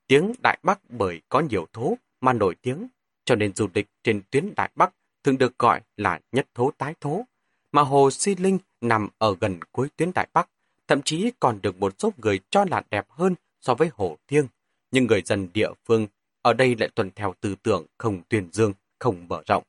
Tiếng 0.08 0.34
Đại 0.44 0.60
Bắc 0.64 0.80
bởi 0.90 1.22
có 1.30 1.40
nhiều 1.40 1.68
thố 1.74 1.98
mà 2.22 2.34
nổi 2.34 2.56
tiếng, 2.62 2.88
cho 3.26 3.36
nên 3.36 3.56
du 3.56 3.68
lịch 3.74 3.88
trên 4.04 4.22
tuyến 4.30 4.54
Đại 4.56 4.70
Bắc 4.76 4.94
thường 5.24 5.38
được 5.38 5.60
gọi 5.60 5.82
là 5.98 6.20
nhất 6.32 6.48
thố 6.54 6.72
tái 6.78 6.94
thố 7.00 7.26
mà 7.72 7.82
hồ 7.82 8.12
Si 8.12 8.36
Linh 8.36 8.58
nằm 8.82 9.10
ở 9.18 9.36
gần 9.40 9.60
cuối 9.72 9.90
tuyến 9.96 10.12
Đại 10.16 10.28
Bắc, 10.34 10.50
thậm 10.88 11.02
chí 11.02 11.32
còn 11.40 11.60
được 11.62 11.80
một 11.80 11.94
số 12.00 12.14
người 12.18 12.40
cho 12.50 12.66
là 12.72 12.84
đẹp 12.90 13.06
hơn 13.10 13.36
so 13.62 13.76
với 13.76 13.90
hồ 13.94 14.18
Thiêng. 14.28 14.48
Nhưng 14.92 15.08
người 15.08 15.22
dân 15.22 15.50
địa 15.54 15.70
phương 15.86 16.08
ở 16.42 16.54
đây 16.54 16.76
lại 16.76 16.90
tuân 16.96 17.12
theo 17.16 17.34
tư 17.42 17.56
tưởng 17.64 17.86
không 17.98 18.22
tuyên 18.30 18.50
dương, 18.52 18.74
không 19.00 19.28
mở 19.28 19.42
rộng. 19.48 19.64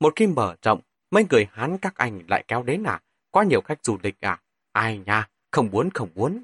Một 0.00 0.12
khi 0.16 0.26
mở 0.26 0.56
rộng, 0.62 0.80
mấy 1.10 1.24
người 1.30 1.46
Hán 1.52 1.78
các 1.78 1.94
anh 1.96 2.20
lại 2.28 2.44
kéo 2.48 2.62
đến 2.62 2.84
à? 2.84 3.02
Quá 3.30 3.44
nhiều 3.44 3.60
khách 3.60 3.84
du 3.84 3.98
lịch 4.02 4.20
à? 4.20 4.40
Ai 4.72 5.00
nha, 5.06 5.28
không 5.50 5.68
muốn 5.70 5.90
không 5.90 6.08
muốn. 6.14 6.42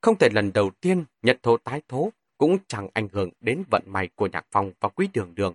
Không 0.00 0.18
thể 0.18 0.28
lần 0.32 0.52
đầu 0.52 0.70
tiên 0.80 1.04
nhật 1.22 1.42
thố 1.42 1.56
tái 1.56 1.82
thố 1.88 2.12
cũng 2.38 2.58
chẳng 2.68 2.88
ảnh 2.92 3.08
hưởng 3.12 3.30
đến 3.40 3.64
vận 3.70 3.82
may 3.86 4.08
của 4.14 4.26
nhạc 4.26 4.46
phong 4.50 4.72
và 4.80 4.88
quý 4.88 5.08
đường 5.12 5.34
đường. 5.34 5.54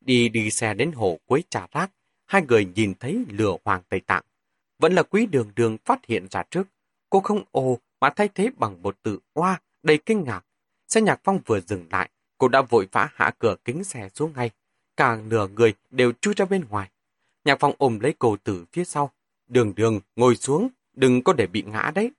Đi 0.00 0.28
đi 0.28 0.50
xe 0.50 0.74
đến 0.74 0.92
hồ 0.92 1.18
Quế 1.26 1.42
Trà 1.50 1.66
Rác, 1.72 1.90
hai 2.26 2.42
người 2.42 2.64
nhìn 2.74 2.94
thấy 3.00 3.24
lửa 3.28 3.56
hoàng 3.64 3.82
Tây 3.88 4.00
Tạng. 4.00 4.24
Vẫn 4.78 4.94
là 4.94 5.02
quý 5.02 5.26
đường 5.26 5.50
đường 5.56 5.76
phát 5.84 6.06
hiện 6.06 6.26
ra 6.30 6.42
trước. 6.50 6.68
Cô 7.10 7.20
không 7.20 7.44
ồ 7.50 7.78
mà 8.00 8.10
thay 8.10 8.28
thế 8.34 8.50
bằng 8.56 8.82
một 8.82 8.96
từ 9.02 9.18
oa 9.34 9.60
đầy 9.86 9.98
kinh 9.98 10.24
ngạc. 10.24 10.44
Xe 10.88 11.00
nhạc 11.00 11.20
phong 11.24 11.40
vừa 11.46 11.60
dừng 11.60 11.86
lại, 11.90 12.10
cô 12.38 12.48
đã 12.48 12.62
vội 12.62 12.88
vã 12.92 13.08
hạ 13.14 13.34
cửa 13.38 13.56
kính 13.64 13.84
xe 13.84 14.08
xuống 14.14 14.32
ngay. 14.36 14.50
Cả 14.96 15.16
nửa 15.16 15.48
người 15.48 15.74
đều 15.90 16.12
chui 16.20 16.34
ra 16.36 16.44
bên 16.44 16.64
ngoài. 16.68 16.90
Nhạc 17.44 17.56
phong 17.60 17.74
ôm 17.78 18.00
lấy 18.00 18.14
cô 18.18 18.36
từ 18.44 18.64
phía 18.72 18.84
sau. 18.84 19.10
Đường 19.48 19.74
đường, 19.76 20.00
ngồi 20.16 20.36
xuống, 20.36 20.68
đừng 20.92 21.22
có 21.22 21.32
để 21.32 21.46
bị 21.46 21.62
ngã 21.62 21.92
đấy. 21.94 22.10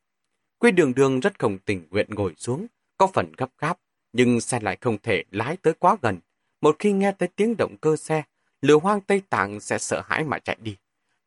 Quy 0.59 0.71
đường 0.71 0.93
đường 0.93 1.19
rất 1.19 1.39
không 1.39 1.57
tình 1.65 1.87
nguyện 1.89 2.07
ngồi 2.09 2.33
xuống, 2.37 2.67
có 2.97 3.07
phần 3.07 3.31
gấp 3.37 3.49
gáp, 3.59 3.79
nhưng 4.13 4.41
xe 4.41 4.59
lại 4.59 4.77
không 4.81 4.97
thể 5.03 5.23
lái 5.31 5.57
tới 5.57 5.73
quá 5.79 5.97
gần. 6.01 6.19
Một 6.61 6.75
khi 6.79 6.91
nghe 6.91 7.11
tới 7.11 7.29
tiếng 7.35 7.57
động 7.57 7.75
cơ 7.81 7.95
xe, 7.95 8.23
lửa 8.61 8.77
hoang 8.81 9.01
Tây 9.01 9.21
Tạng 9.29 9.59
sẽ 9.59 9.77
sợ 9.77 10.01
hãi 10.05 10.23
mà 10.23 10.39
chạy 10.39 10.57
đi. 10.61 10.75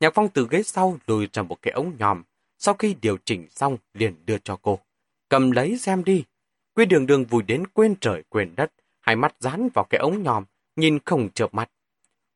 Nhạc 0.00 0.14
Phong 0.14 0.28
từ 0.28 0.46
ghế 0.50 0.62
sau 0.62 0.98
lùi 1.06 1.28
ra 1.32 1.42
một 1.42 1.62
cái 1.62 1.72
ống 1.72 1.92
nhòm, 1.98 2.22
sau 2.58 2.74
khi 2.74 2.96
điều 3.00 3.16
chỉnh 3.24 3.46
xong 3.50 3.76
liền 3.94 4.14
đưa 4.26 4.38
cho 4.38 4.56
cô. 4.62 4.78
Cầm 5.28 5.50
lấy 5.50 5.78
xem 5.78 6.04
đi. 6.04 6.24
Quy 6.80 6.86
đường 6.86 7.06
đường 7.06 7.24
vùi 7.24 7.42
đến 7.42 7.66
quên 7.66 7.94
trời 8.00 8.22
quên 8.28 8.54
đất, 8.56 8.72
hai 9.00 9.16
mắt 9.16 9.34
dán 9.40 9.68
vào 9.74 9.84
cái 9.84 9.98
ống 9.98 10.22
nhòm, 10.22 10.44
nhìn 10.76 10.98
không 11.04 11.28
chợp 11.34 11.54
mắt. 11.54 11.70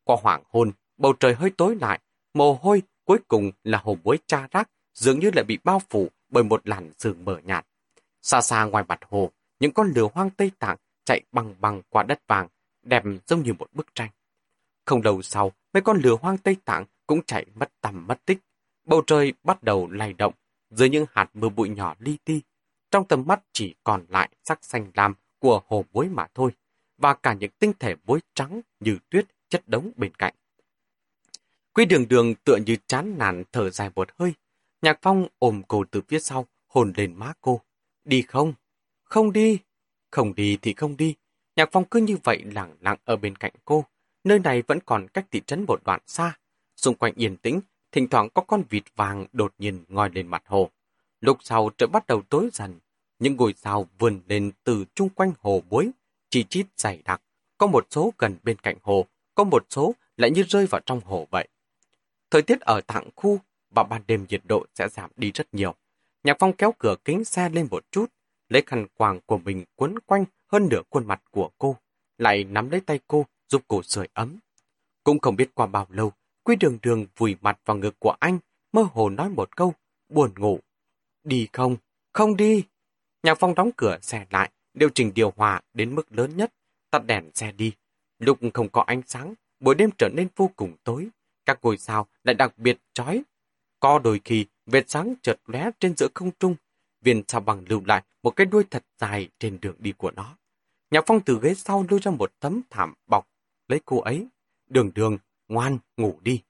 Qua 0.04 0.16
hoàng 0.22 0.42
hôn, 0.48 0.72
bầu 0.96 1.12
trời 1.20 1.34
hơi 1.34 1.50
tối 1.56 1.76
lại, 1.80 2.00
mồ 2.34 2.58
hôi 2.62 2.82
cuối 3.04 3.18
cùng 3.28 3.50
là 3.62 3.78
hồ 3.78 3.98
muối 4.04 4.18
cha 4.26 4.48
rác, 4.50 4.70
dường 4.94 5.18
như 5.18 5.30
lại 5.34 5.44
bị 5.44 5.58
bao 5.64 5.82
phủ 5.90 6.08
bởi 6.28 6.44
một 6.44 6.68
làn 6.68 6.90
sương 6.98 7.24
mờ 7.24 7.38
nhạt. 7.44 7.66
Xa 8.22 8.40
xa 8.40 8.64
ngoài 8.64 8.84
mặt 8.88 9.00
hồ, 9.10 9.30
những 9.60 9.72
con 9.72 9.92
lửa 9.94 10.08
hoang 10.14 10.30
Tây 10.30 10.50
Tạng 10.58 10.76
chạy 11.04 11.20
bằng 11.32 11.54
bằng 11.60 11.82
qua 11.88 12.02
đất 12.02 12.20
vàng, 12.28 12.48
đẹp 12.82 13.02
giống 13.26 13.42
như 13.42 13.52
một 13.58 13.68
bức 13.72 13.94
tranh. 13.94 14.10
Không 14.84 15.02
lâu 15.02 15.22
sau, 15.22 15.52
mấy 15.72 15.80
con 15.80 16.00
lửa 16.02 16.16
hoang 16.20 16.38
Tây 16.38 16.56
Tạng 16.64 16.84
cũng 17.06 17.22
chạy 17.22 17.46
mất 17.54 17.72
tầm 17.80 18.06
mất 18.06 18.24
tích. 18.26 18.38
Bầu 18.84 19.02
trời 19.06 19.32
bắt 19.42 19.62
đầu 19.62 19.90
lay 19.90 20.12
động, 20.12 20.34
dưới 20.70 20.88
những 20.88 21.06
hạt 21.12 21.30
mưa 21.34 21.48
bụi 21.48 21.68
nhỏ 21.68 21.94
li 21.98 22.16
ti. 22.24 22.40
Trong 22.94 23.04
tầm 23.04 23.24
mắt 23.26 23.40
chỉ 23.52 23.74
còn 23.84 24.06
lại 24.08 24.30
sắc 24.44 24.64
xanh 24.64 24.90
lam 24.94 25.14
của 25.38 25.60
hồ 25.66 25.84
muối 25.92 26.08
mà 26.08 26.26
thôi, 26.34 26.50
và 26.98 27.14
cả 27.14 27.32
những 27.32 27.50
tinh 27.58 27.72
thể 27.78 27.94
muối 28.06 28.20
trắng 28.34 28.60
như 28.80 28.98
tuyết 29.10 29.26
chất 29.48 29.68
đống 29.68 29.92
bên 29.96 30.14
cạnh. 30.14 30.34
Quy 31.72 31.84
đường 31.84 32.08
đường 32.08 32.34
tựa 32.34 32.56
như 32.66 32.76
chán 32.86 33.18
nản 33.18 33.44
thở 33.52 33.70
dài 33.70 33.90
một 33.94 34.08
hơi. 34.18 34.32
Nhạc 34.82 34.98
phong 35.02 35.26
ôm 35.38 35.62
cô 35.68 35.84
từ 35.90 36.02
phía 36.08 36.18
sau, 36.18 36.46
hồn 36.66 36.92
lên 36.96 37.14
má 37.16 37.32
cô. 37.40 37.60
Đi 38.04 38.22
không? 38.22 38.54
Không 39.04 39.32
đi. 39.32 39.58
Không 40.10 40.34
đi 40.34 40.58
thì 40.62 40.74
không 40.74 40.96
đi. 40.96 41.14
Nhạc 41.56 41.68
phong 41.72 41.84
cứ 41.84 42.00
như 42.00 42.16
vậy 42.24 42.42
lặng 42.44 42.76
lặng 42.80 42.98
ở 43.04 43.16
bên 43.16 43.36
cạnh 43.36 43.52
cô. 43.64 43.84
Nơi 44.24 44.38
này 44.38 44.62
vẫn 44.62 44.78
còn 44.86 45.08
cách 45.08 45.26
thị 45.30 45.42
trấn 45.46 45.64
một 45.68 45.80
đoạn 45.84 46.00
xa. 46.06 46.38
Xung 46.76 46.94
quanh 46.94 47.14
yên 47.16 47.36
tĩnh, 47.36 47.60
thỉnh 47.92 48.08
thoảng 48.08 48.28
có 48.34 48.42
con 48.42 48.62
vịt 48.70 48.84
vàng 48.96 49.26
đột 49.32 49.54
nhiên 49.58 49.84
ngoi 49.88 50.10
lên 50.10 50.26
mặt 50.26 50.42
hồ. 50.46 50.70
Lúc 51.24 51.38
sau 51.40 51.70
trời 51.78 51.86
bắt 51.86 52.06
đầu 52.06 52.22
tối 52.22 52.48
dần, 52.52 52.78
những 53.18 53.36
ngôi 53.36 53.54
sao 53.56 53.86
vươn 53.98 54.20
lên 54.26 54.52
từ 54.64 54.84
chung 54.94 55.08
quanh 55.08 55.32
hồ 55.40 55.62
bối, 55.70 55.90
chi 56.30 56.44
chít 56.44 56.66
dày 56.76 57.02
đặc. 57.04 57.22
Có 57.58 57.66
một 57.66 57.86
số 57.90 58.12
gần 58.18 58.36
bên 58.42 58.56
cạnh 58.58 58.76
hồ, 58.82 59.06
có 59.34 59.44
một 59.44 59.66
số 59.70 59.94
lại 60.16 60.30
như 60.30 60.44
rơi 60.48 60.66
vào 60.66 60.80
trong 60.86 61.00
hồ 61.04 61.26
vậy. 61.30 61.48
Thời 62.30 62.42
tiết 62.42 62.60
ở 62.60 62.80
tạng 62.80 63.10
khu 63.16 63.38
và 63.70 63.82
ban 63.82 64.02
đêm 64.06 64.26
nhiệt 64.28 64.40
độ 64.44 64.66
sẽ 64.74 64.88
giảm 64.88 65.10
đi 65.16 65.30
rất 65.34 65.54
nhiều. 65.54 65.74
Nhạc 66.24 66.36
Phong 66.40 66.52
kéo 66.52 66.74
cửa 66.78 66.96
kính 67.04 67.24
xe 67.24 67.48
lên 67.48 67.68
một 67.70 67.84
chút, 67.90 68.06
lấy 68.48 68.62
khăn 68.66 68.86
quàng 68.96 69.20
của 69.26 69.38
mình 69.38 69.64
quấn 69.76 69.98
quanh 69.98 70.24
hơn 70.52 70.68
nửa 70.70 70.82
khuôn 70.90 71.06
mặt 71.06 71.22
của 71.30 71.50
cô, 71.58 71.76
lại 72.18 72.44
nắm 72.44 72.70
lấy 72.70 72.80
tay 72.80 73.00
cô, 73.06 73.26
giúp 73.48 73.62
cô 73.68 73.82
sưởi 73.82 74.08
ấm. 74.12 74.38
Cũng 75.04 75.18
không 75.18 75.36
biết 75.36 75.54
qua 75.54 75.66
bao 75.66 75.86
lâu, 75.90 76.12
Quy 76.42 76.56
đường 76.56 76.78
đường 76.82 77.06
vùi 77.16 77.36
mặt 77.40 77.58
vào 77.64 77.76
ngực 77.76 77.94
của 77.98 78.16
anh, 78.20 78.38
mơ 78.72 78.86
hồ 78.92 79.10
nói 79.10 79.28
một 79.28 79.56
câu, 79.56 79.74
buồn 80.08 80.30
ngủ. 80.36 80.60
Đi 81.24 81.48
không? 81.52 81.76
Không 82.12 82.36
đi. 82.36 82.64
Nhạc 83.22 83.38
phong 83.38 83.54
đóng 83.54 83.70
cửa 83.76 83.98
xe 84.02 84.26
lại, 84.30 84.50
điều 84.74 84.88
chỉnh 84.94 85.12
điều 85.14 85.32
hòa 85.36 85.60
đến 85.72 85.94
mức 85.94 86.12
lớn 86.12 86.36
nhất, 86.36 86.52
tắt 86.90 87.04
đèn 87.06 87.30
xe 87.34 87.52
đi. 87.52 87.72
Lúc 88.18 88.38
không 88.54 88.68
có 88.68 88.84
ánh 88.86 89.02
sáng, 89.06 89.34
buổi 89.60 89.74
đêm 89.74 89.90
trở 89.98 90.08
nên 90.14 90.28
vô 90.36 90.50
cùng 90.56 90.76
tối. 90.84 91.08
Các 91.44 91.58
ngôi 91.62 91.78
sao 91.78 92.06
lại 92.24 92.34
đặc 92.34 92.58
biệt 92.58 92.78
chói. 92.92 93.22
Có 93.80 93.98
đôi 93.98 94.20
khi, 94.24 94.46
vệt 94.66 94.90
sáng 94.90 95.14
chợt 95.22 95.36
lóe 95.46 95.70
trên 95.80 95.96
giữa 95.96 96.08
không 96.14 96.30
trung. 96.38 96.56
Viên 97.00 97.22
sao 97.28 97.40
bằng 97.40 97.64
lưu 97.68 97.82
lại 97.84 98.02
một 98.22 98.30
cái 98.30 98.46
đuôi 98.46 98.64
thật 98.70 98.84
dài 98.98 99.28
trên 99.38 99.58
đường 99.60 99.76
đi 99.78 99.92
của 99.92 100.10
nó. 100.10 100.36
Nhạc 100.90 101.04
phong 101.06 101.20
từ 101.20 101.38
ghế 101.42 101.54
sau 101.54 101.86
lưu 101.90 102.00
ra 102.02 102.10
một 102.10 102.32
tấm 102.40 102.60
thảm 102.70 102.94
bọc 103.06 103.28
lấy 103.68 103.80
cô 103.84 104.00
ấy. 104.00 104.26
Đường 104.68 104.90
đường, 104.94 105.18
ngoan, 105.48 105.78
ngủ 105.96 106.18
đi. 106.22 106.42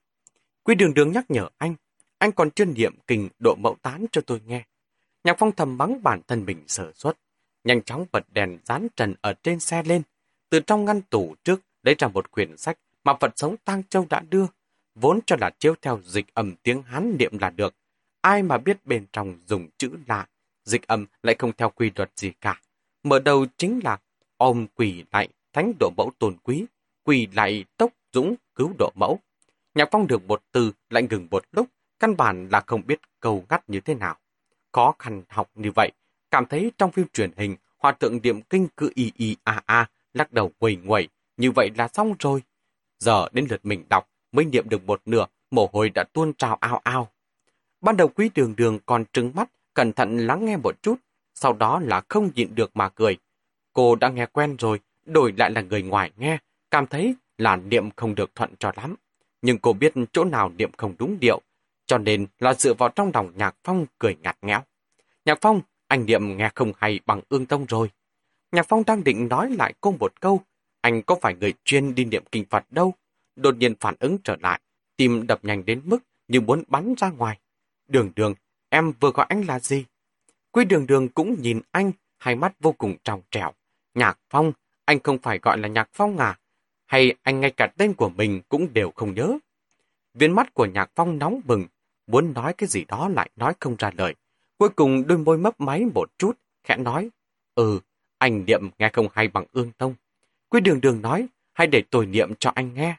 Quy 0.63 0.75
đường 0.75 0.95
đường 0.95 1.13
nhắc 1.13 1.25
nhở 1.29 1.49
anh, 1.59 1.75
anh 2.25 2.33
còn 2.33 2.51
chưa 2.51 2.65
niệm 2.65 2.95
kinh 3.07 3.29
độ 3.39 3.55
mậu 3.55 3.77
tán 3.83 4.07
cho 4.13 4.21
tôi 4.21 4.41
nghe. 4.47 4.65
Nhạc 5.25 5.37
phong 5.39 5.53
thầm 5.53 5.79
bắn 5.79 6.03
bản 6.03 6.21
thân 6.29 6.45
mình 6.45 6.65
sở 6.67 6.93
xuất, 6.95 7.19
nhanh 7.65 7.83
chóng 7.83 8.07
bật 8.13 8.25
đèn 8.33 8.59
dán 8.65 8.89
trần 8.97 9.15
ở 9.21 9.35
trên 9.43 9.61
xe 9.61 9.83
lên. 9.83 10.03
Từ 10.51 10.61
trong 10.61 10.85
ngăn 10.85 11.03
tủ 11.03 11.35
trước 11.45 11.61
lấy 11.83 11.95
ra 11.99 12.09
một 12.09 12.31
quyển 12.31 12.57
sách 12.57 12.79
mà 13.05 13.15
Phật 13.21 13.33
sống 13.37 13.57
tăng 13.65 13.83
Châu 13.89 14.07
đã 14.11 14.23
đưa, 14.31 14.47
vốn 14.95 15.21
cho 15.27 15.37
là 15.41 15.51
chiếu 15.59 15.75
theo 15.83 16.01
dịch 16.05 16.35
âm 16.35 16.55
tiếng 16.63 16.83
Hán 16.83 17.17
niệm 17.19 17.39
là 17.39 17.51
được. 17.51 17.75
Ai 18.21 18.43
mà 18.43 18.59
biết 18.59 18.87
bên 18.87 19.07
trong 19.13 19.39
dùng 19.47 19.69
chữ 19.79 19.91
lạ, 20.07 20.27
dịch 20.65 20.87
âm 20.87 21.07
lại 21.23 21.37
không 21.39 21.53
theo 21.53 21.71
quy 21.71 21.91
luật 21.97 22.11
gì 22.17 22.33
cả. 22.41 22.61
Mở 23.03 23.19
đầu 23.19 23.47
chính 23.57 23.81
là 23.85 23.99
ôm 24.37 24.67
quỳ 24.75 25.05
lại 25.13 25.29
thánh 25.53 25.73
độ 25.81 25.91
mẫu 25.97 26.13
tôn 26.19 26.37
quý, 26.43 26.65
quỳ 27.03 27.29
lại 27.33 27.65
tốc 27.77 27.93
dũng 28.13 28.35
cứu 28.55 28.73
độ 28.79 28.91
mẫu. 28.95 29.19
Nhạc 29.75 29.89
phong 29.93 30.07
được 30.07 30.25
một 30.25 30.43
từ 30.53 30.73
lại 30.91 31.03
ngừng 31.11 31.29
một 31.31 31.45
lúc, 31.53 31.67
căn 32.05 32.17
bản 32.17 32.49
là 32.53 32.61
không 32.61 32.83
biết 32.87 33.01
câu 33.21 33.45
ngắt 33.51 33.71
như 33.71 33.81
thế 33.81 33.95
nào. 33.95 34.17
Khó 34.73 34.95
khăn 34.99 35.23
học 35.29 35.51
như 35.55 35.71
vậy, 35.75 35.93
cảm 36.31 36.47
thấy 36.47 36.73
trong 36.79 36.91
phim 36.91 37.07
truyền 37.13 37.31
hình 37.37 37.57
hòa 37.79 37.93
thượng 37.93 38.23
niệm 38.23 38.43
kinh 38.43 38.69
cứ 38.77 38.91
y 38.95 39.13
y 39.17 39.37
a 39.45 39.63
a, 39.67 39.91
lắc 40.15 40.33
đầu 40.33 40.51
quầy 40.59 40.77
nguẩy, 40.77 41.09
như 41.37 41.51
vậy 41.51 41.71
là 41.77 41.89
xong 41.89 42.15
rồi. 42.19 42.43
Giờ 42.99 43.29
đến 43.33 43.47
lượt 43.51 43.61
mình 43.67 43.85
đọc, 43.89 44.09
mới 44.33 44.45
niệm 44.45 44.69
được 44.69 44.87
một 44.87 45.03
nửa, 45.05 45.27
mồ 45.51 45.71
hôi 45.73 45.91
đã 45.91 46.05
tuôn 46.13 46.33
trào 46.35 46.57
ao 46.61 46.81
ao. 46.85 47.09
Ban 47.81 47.97
đầu 47.97 48.09
quý 48.09 48.31
đường 48.35 48.57
đường 48.57 48.79
còn 48.87 49.05
trứng 49.13 49.33
mắt, 49.35 49.51
cẩn 49.75 49.93
thận 49.93 50.19
lắng 50.19 50.45
nghe 50.45 50.57
một 50.57 50.83
chút, 50.83 50.95
sau 51.35 51.53
đó 51.53 51.81
là 51.81 52.03
không 52.09 52.31
nhịn 52.35 52.55
được 52.55 52.71
mà 52.77 52.89
cười. 52.89 53.17
Cô 53.73 53.95
đã 53.95 54.09
nghe 54.09 54.27
quen 54.27 54.57
rồi, 54.59 54.81
đổi 55.05 55.35
lại 55.37 55.51
là 55.51 55.61
người 55.61 55.83
ngoài 55.83 56.11
nghe, 56.17 56.39
cảm 56.71 56.87
thấy 56.87 57.15
là 57.39 57.57
niệm 57.57 57.91
không 57.97 58.15
được 58.15 58.35
thuận 58.35 58.51
cho 58.59 58.73
lắm. 58.77 58.95
Nhưng 59.43 59.59
cô 59.59 59.73
biết 59.73 59.93
chỗ 60.13 60.25
nào 60.25 60.53
niệm 60.57 60.71
không 60.77 60.95
đúng 60.99 61.21
điệu, 61.21 61.41
cho 61.87 61.99
nên 61.99 62.27
là 62.39 62.55
dựa 62.55 62.75
vào 62.75 62.89
trong 62.89 63.11
lòng 63.15 63.33
Nhạc 63.37 63.57
Phong 63.65 63.87
cười 63.99 64.17
ngặt 64.23 64.39
nghẽo. 64.43 64.61
Nhạc 65.25 65.39
Phong, 65.41 65.61
anh 65.89 66.07
niệm 66.07 66.37
nghe 66.37 66.51
không 66.55 66.73
hay 66.77 67.01
bằng 67.07 67.21
ương 67.29 67.47
tông 67.47 67.67
rồi. 67.67 67.91
Nhạc 68.53 68.67
Phong 68.69 68.83
đang 68.87 69.05
định 69.05 69.29
nói 69.29 69.51
lại 69.51 69.75
cô 69.81 69.95
một 70.01 70.21
câu, 70.21 70.41
anh 70.81 71.03
có 71.03 71.15
phải 71.21 71.35
người 71.35 71.55
chuyên 71.65 71.95
đi 71.95 72.05
niệm 72.05 72.25
kinh 72.33 72.45
Phật 72.51 72.65
đâu. 72.71 72.95
Đột 73.37 73.57
nhiên 73.57 73.75
phản 73.81 73.95
ứng 73.99 74.19
trở 74.25 74.37
lại, 74.41 74.61
tim 74.97 75.27
đập 75.27 75.41
nhanh 75.43 75.65
đến 75.65 75.81
mức 75.85 75.99
như 76.29 76.41
muốn 76.41 76.63
bắn 76.69 76.95
ra 76.99 77.11
ngoài. 77.11 77.39
Đường 77.89 78.13
đường, 78.17 78.35
em 78.69 78.93
vừa 79.01 79.11
gọi 79.11 79.27
anh 79.29 79.43
là 79.43 79.61
gì? 79.61 79.85
Quý 80.51 80.65
đường 80.65 80.87
đường 80.87 81.09
cũng 81.09 81.37
nhìn 81.43 81.61
anh, 81.71 81.93
hai 82.19 82.37
mắt 82.37 82.53
vô 82.61 82.73
cùng 82.73 82.97
trong 83.05 83.23
trẻo. 83.31 83.53
Nhạc 83.95 84.19
Phong, 84.31 84.53
anh 84.85 84.99
không 85.03 85.19
phải 85.19 85.39
gọi 85.39 85.59
là 85.59 85.69
Nhạc 85.69 85.89
Phong 85.93 86.19
à? 86.19 86.39
Hay 86.87 87.15
anh 87.23 87.41
ngay 87.41 87.51
cả 87.51 87.67
tên 87.77 87.95
của 87.95 88.09
mình 88.09 88.43
cũng 88.49 88.73
đều 88.73 88.93
không 88.97 89.15
nhớ? 89.15 89.39
Viên 90.15 90.33
mắt 90.33 90.55
của 90.55 90.67
Nhạc 90.67 90.91
Phong 90.95 91.19
nóng 91.19 91.41
bừng, 91.45 91.67
muốn 92.07 92.33
nói 92.33 92.55
cái 92.59 92.69
gì 92.69 92.85
đó 92.85 93.09
lại 93.09 93.31
nói 93.37 93.55
không 93.61 93.77
ra 93.79 93.91
lời. 93.97 94.15
Cuối 94.59 94.69
cùng 94.69 95.07
đôi 95.07 95.19
môi 95.19 95.39
mấp 95.39 95.61
máy 95.61 95.85
một 95.95 96.11
chút, 96.19 96.39
khẽ 96.65 96.77
nói, 96.77 97.11
Ừ, 97.55 97.81
anh 98.19 98.45
niệm 98.47 98.71
nghe 98.79 98.91
không 98.93 99.09
hay 99.13 99.29
bằng 99.29 99.45
ương 99.53 99.71
tông. 99.79 99.95
Quý 100.49 100.61
đường 100.61 100.81
đường 100.81 101.03
nói, 101.03 101.27
hãy 101.53 101.67
để 101.67 101.83
tôi 101.91 102.07
niệm 102.07 102.35
cho 102.35 102.53
anh 102.55 102.75
nghe. 102.75 102.97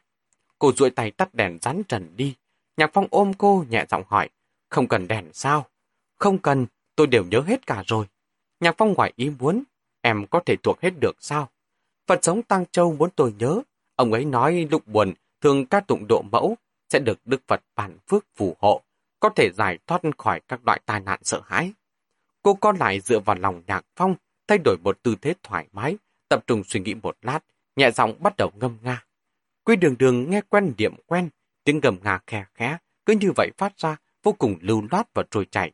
Cô 0.59 0.71
duỗi 0.71 0.89
tay 0.89 1.11
tắt 1.11 1.33
đèn 1.33 1.57
rắn 1.61 1.83
trần 1.83 2.13
đi. 2.15 2.35
Nhạc 2.77 2.89
Phong 2.93 3.07
ôm 3.11 3.33
cô 3.37 3.65
nhẹ 3.69 3.85
giọng 3.89 4.03
hỏi, 4.07 4.29
không 4.69 4.87
cần 4.87 5.07
đèn 5.07 5.25
sao? 5.33 5.65
Không 6.15 6.37
cần, 6.37 6.65
tôi 6.95 7.07
đều 7.07 7.23
nhớ 7.25 7.41
hết 7.41 7.67
cả 7.67 7.83
rồi. 7.87 8.05
Nhạc 8.59 8.75
Phong 8.77 8.93
ngoài 8.93 9.13
ý 9.15 9.31
muốn, 9.39 9.63
em 10.01 10.25
có 10.27 10.39
thể 10.45 10.55
thuộc 10.63 10.81
hết 10.81 10.91
được 10.99 11.15
sao? 11.19 11.49
Phật 12.07 12.19
sống 12.21 12.43
Tăng 12.43 12.65
Châu 12.71 12.95
muốn 12.95 13.09
tôi 13.15 13.33
nhớ. 13.39 13.61
Ông 13.95 14.13
ấy 14.13 14.25
nói 14.25 14.67
lúc 14.71 14.87
buồn, 14.87 15.13
thường 15.41 15.65
ca 15.65 15.79
tụng 15.79 16.05
độ 16.09 16.21
mẫu, 16.31 16.55
sẽ 16.89 16.99
được 16.99 17.19
Đức 17.25 17.41
Phật 17.47 17.61
bản 17.75 17.97
phước 18.07 18.25
phù 18.35 18.55
hộ, 18.59 18.81
có 19.25 19.29
thể 19.29 19.51
giải 19.51 19.77
thoát 19.87 20.01
khỏi 20.17 20.41
các 20.47 20.59
loại 20.65 20.81
tai 20.85 20.99
nạn 20.99 21.19
sợ 21.23 21.41
hãi. 21.45 21.73
Cô 22.41 22.53
con 22.53 22.77
lại 22.77 22.99
dựa 22.99 23.19
vào 23.19 23.35
lòng 23.39 23.61
Nhạc 23.67 23.85
Phong, 23.95 24.15
thay 24.47 24.57
đổi 24.57 24.77
một 24.77 25.03
tư 25.03 25.15
thế 25.21 25.33
thoải 25.43 25.67
mái, 25.71 25.97
tập 26.29 26.43
trung 26.47 26.63
suy 26.63 26.79
nghĩ 26.79 26.93
một 26.93 27.17
lát, 27.21 27.39
nhẹ 27.75 27.91
giọng 27.91 28.23
bắt 28.23 28.37
đầu 28.37 28.51
ngâm 28.55 28.77
nga. 28.81 29.05
Quy 29.63 29.75
đường 29.75 29.95
đường 29.99 30.29
nghe 30.29 30.41
quen 30.49 30.73
điểm 30.77 30.95
quen, 31.05 31.29
tiếng 31.63 31.79
gầm 31.79 31.97
nga 32.03 32.19
khe 32.27 32.45
khẽ, 32.53 32.77
cứ 33.05 33.13
như 33.13 33.31
vậy 33.35 33.51
phát 33.57 33.77
ra, 33.77 33.97
vô 34.23 34.31
cùng 34.31 34.57
lưu 34.61 34.83
loát 34.91 35.13
và 35.13 35.23
trôi 35.31 35.45
chảy. 35.51 35.71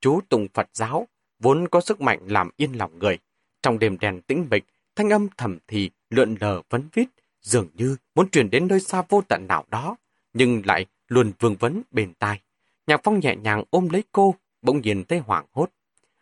Chú 0.00 0.20
tùng 0.28 0.48
Phật 0.54 0.68
giáo, 0.72 1.08
vốn 1.38 1.68
có 1.68 1.80
sức 1.80 2.00
mạnh 2.00 2.20
làm 2.26 2.50
yên 2.56 2.72
lòng 2.72 2.98
người. 2.98 3.18
Trong 3.62 3.78
đêm 3.78 3.98
đèn 4.00 4.22
tĩnh 4.22 4.46
mịch, 4.50 4.64
thanh 4.96 5.10
âm 5.10 5.28
thầm 5.36 5.58
thì 5.66 5.90
lượn 6.10 6.36
lờ 6.40 6.62
vấn 6.70 6.88
vít, 6.92 7.08
dường 7.42 7.68
như 7.74 7.96
muốn 8.14 8.30
truyền 8.30 8.50
đến 8.50 8.68
nơi 8.68 8.80
xa 8.80 9.02
vô 9.08 9.22
tận 9.28 9.46
nào 9.48 9.64
đó, 9.70 9.96
nhưng 10.32 10.62
lại 10.66 10.86
luôn 11.08 11.32
vương 11.38 11.56
vấn 11.56 11.82
bên 11.90 12.14
tai. 12.14 12.40
Nhạc 12.88 13.00
Phong 13.04 13.20
nhẹ 13.20 13.36
nhàng 13.36 13.64
ôm 13.70 13.88
lấy 13.88 14.04
cô, 14.12 14.34
bỗng 14.62 14.80
nhiên 14.80 15.04
thấy 15.04 15.18
hoảng 15.18 15.46
hốt. 15.52 15.70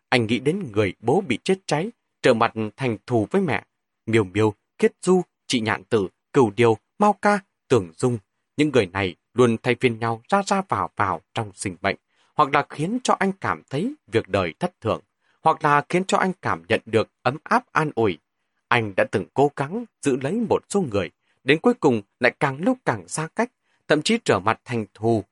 Anh 0.08 0.26
nghĩ 0.26 0.38
đến 0.38 0.72
người 0.72 0.94
bố 1.00 1.20
bị 1.20 1.38
chết 1.44 1.58
cháy, 1.66 1.90
trở 2.22 2.34
mặt 2.34 2.52
thành 2.76 2.96
thù 3.06 3.26
với 3.30 3.42
mẹ. 3.42 3.64
Miêu 4.06 4.24
miêu, 4.24 4.54
Kiết 4.78 4.92
du, 5.02 5.22
chị 5.46 5.60
nhạn 5.60 5.84
tử, 5.84 6.08
cửu 6.32 6.50
điều, 6.56 6.76
Mao 6.98 7.12
ca, 7.22 7.40
tưởng 7.68 7.92
dung. 7.96 8.18
Những 8.56 8.70
người 8.70 8.86
này 8.86 9.14
luôn 9.34 9.56
thay 9.62 9.76
phiên 9.80 9.98
nhau 9.98 10.22
ra 10.28 10.42
ra 10.46 10.62
vào 10.68 10.90
vào 10.96 11.20
trong 11.34 11.50
sinh 11.54 11.76
bệnh, 11.80 11.96
hoặc 12.34 12.54
là 12.54 12.66
khiến 12.70 12.98
cho 13.04 13.16
anh 13.18 13.32
cảm 13.40 13.62
thấy 13.70 13.94
việc 14.12 14.28
đời 14.28 14.54
thất 14.60 14.80
thường, 14.80 15.00
hoặc 15.42 15.64
là 15.64 15.84
khiến 15.88 16.04
cho 16.04 16.18
anh 16.18 16.32
cảm 16.42 16.62
nhận 16.68 16.80
được 16.86 17.08
ấm 17.22 17.36
áp 17.42 17.64
an 17.72 17.90
ủi. 17.94 18.18
Anh 18.68 18.92
đã 18.96 19.04
từng 19.10 19.24
cố 19.34 19.50
gắng 19.56 19.84
giữ 20.02 20.16
lấy 20.22 20.32
một 20.32 20.64
số 20.68 20.80
người, 20.80 21.10
đến 21.44 21.60
cuối 21.60 21.74
cùng 21.74 22.02
lại 22.20 22.34
càng 22.40 22.62
lúc 22.62 22.78
càng 22.84 23.08
xa 23.08 23.28
cách, 23.36 23.52
thậm 23.88 24.02
chí 24.02 24.18
trở 24.24 24.38
mặt 24.38 24.60
thành 24.64 24.86
thù. 24.94 25.24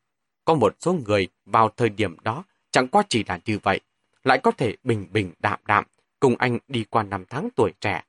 Có 0.44 0.54
một 0.54 0.76
số 0.80 0.92
người 0.92 1.28
vào 1.46 1.68
thời 1.76 1.88
điểm 1.88 2.16
đó 2.22 2.44
chẳng 2.70 2.88
qua 2.88 3.02
chỉ 3.08 3.24
là 3.28 3.40
như 3.44 3.58
vậy, 3.62 3.80
lại 4.24 4.40
có 4.42 4.50
thể 4.50 4.76
bình 4.84 5.06
bình 5.12 5.32
đạm 5.38 5.60
đạm 5.66 5.84
cùng 6.20 6.36
anh 6.38 6.58
đi 6.68 6.84
qua 6.90 7.02
năm 7.02 7.24
tháng 7.28 7.48
tuổi 7.56 7.72
trẻ. 7.80 8.02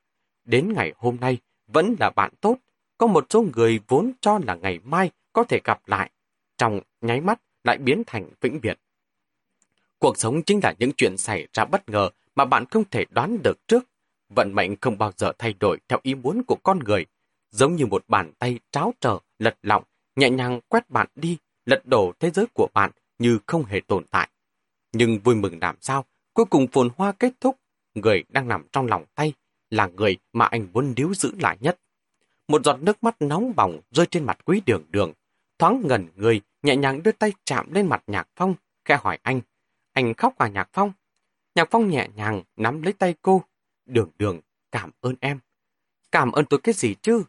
Đến 0.44 0.72
ngày 0.76 0.92
hôm 0.96 1.16
nay 1.20 1.38
vẫn 1.66 1.96
là 2.00 2.10
bạn 2.10 2.30
tốt, 2.40 2.56
có 2.98 3.06
một 3.06 3.26
số 3.30 3.44
người 3.54 3.80
vốn 3.88 4.12
cho 4.20 4.38
là 4.46 4.54
ngày 4.54 4.78
mai 4.84 5.10
có 5.32 5.44
thể 5.44 5.60
gặp 5.64 5.80
lại, 5.86 6.10
trong 6.58 6.80
nháy 7.00 7.20
mắt 7.20 7.40
lại 7.64 7.78
biến 7.78 8.02
thành 8.06 8.30
vĩnh 8.40 8.60
biệt. 8.60 8.78
Cuộc 9.98 10.18
sống 10.18 10.42
chính 10.42 10.60
là 10.62 10.74
những 10.78 10.92
chuyện 10.96 11.16
xảy 11.16 11.48
ra 11.52 11.64
bất 11.64 11.88
ngờ 11.88 12.10
mà 12.34 12.44
bạn 12.44 12.64
không 12.70 12.84
thể 12.90 13.04
đoán 13.10 13.38
được 13.42 13.68
trước. 13.68 13.84
Vận 14.28 14.54
mệnh 14.54 14.76
không 14.80 14.98
bao 14.98 15.12
giờ 15.16 15.32
thay 15.38 15.54
đổi 15.60 15.78
theo 15.88 15.98
ý 16.02 16.14
muốn 16.14 16.42
của 16.46 16.56
con 16.62 16.78
người, 16.78 17.06
giống 17.50 17.76
như 17.76 17.86
một 17.86 18.04
bàn 18.08 18.32
tay 18.38 18.58
tráo 18.70 18.94
trở, 19.00 19.18
lật 19.38 19.56
lọng, 19.62 19.84
nhẹ 20.16 20.30
nhàng 20.30 20.60
quét 20.68 20.90
bạn 20.90 21.06
đi, 21.14 21.38
lật 21.66 21.86
đổ 21.86 22.12
thế 22.20 22.30
giới 22.30 22.46
của 22.54 22.68
bạn 22.74 22.90
như 23.18 23.38
không 23.46 23.64
hề 23.64 23.80
tồn 23.80 24.04
tại. 24.10 24.28
Nhưng 24.92 25.18
vui 25.18 25.34
mừng 25.34 25.58
làm 25.60 25.76
sao, 25.80 26.04
cuối 26.34 26.46
cùng 26.46 26.66
phồn 26.72 26.88
hoa 26.96 27.12
kết 27.12 27.32
thúc, 27.40 27.56
người 27.94 28.24
đang 28.28 28.48
nằm 28.48 28.66
trong 28.72 28.86
lòng 28.86 29.04
tay 29.14 29.32
là 29.70 29.86
người 29.86 30.16
mà 30.32 30.46
anh 30.46 30.66
muốn 30.72 30.94
níu 30.96 31.14
giữ 31.14 31.32
lại 31.40 31.58
nhất. 31.60 31.78
Một 32.48 32.64
giọt 32.64 32.82
nước 32.82 33.02
mắt 33.02 33.16
nóng 33.20 33.52
bỏng 33.56 33.80
rơi 33.90 34.06
trên 34.06 34.24
mặt 34.24 34.38
quý 34.44 34.62
đường 34.66 34.84
đường, 34.90 35.12
thoáng 35.58 35.82
ngẩn 35.84 36.08
người, 36.16 36.40
nhẹ 36.62 36.76
nhàng 36.76 37.02
đưa 37.02 37.12
tay 37.12 37.32
chạm 37.44 37.72
lên 37.72 37.86
mặt 37.86 38.02
Nhạc 38.06 38.28
Phong, 38.36 38.54
khẽ 38.84 38.98
hỏi 39.00 39.18
anh, 39.22 39.40
anh 39.92 40.14
khóc 40.14 40.38
à 40.38 40.48
Nhạc 40.48 40.68
Phong? 40.72 40.92
Nhạc 41.54 41.68
Phong 41.70 41.90
nhẹ 41.90 42.08
nhàng 42.14 42.42
nắm 42.56 42.82
lấy 42.82 42.92
tay 42.92 43.14
cô, 43.22 43.42
đường 43.86 44.10
đường, 44.18 44.40
cảm 44.72 44.90
ơn 45.00 45.14
em. 45.20 45.38
Cảm 46.12 46.32
ơn 46.32 46.44
tôi 46.44 46.60
cái 46.62 46.74
gì 46.74 46.94
chứ? 47.02 47.22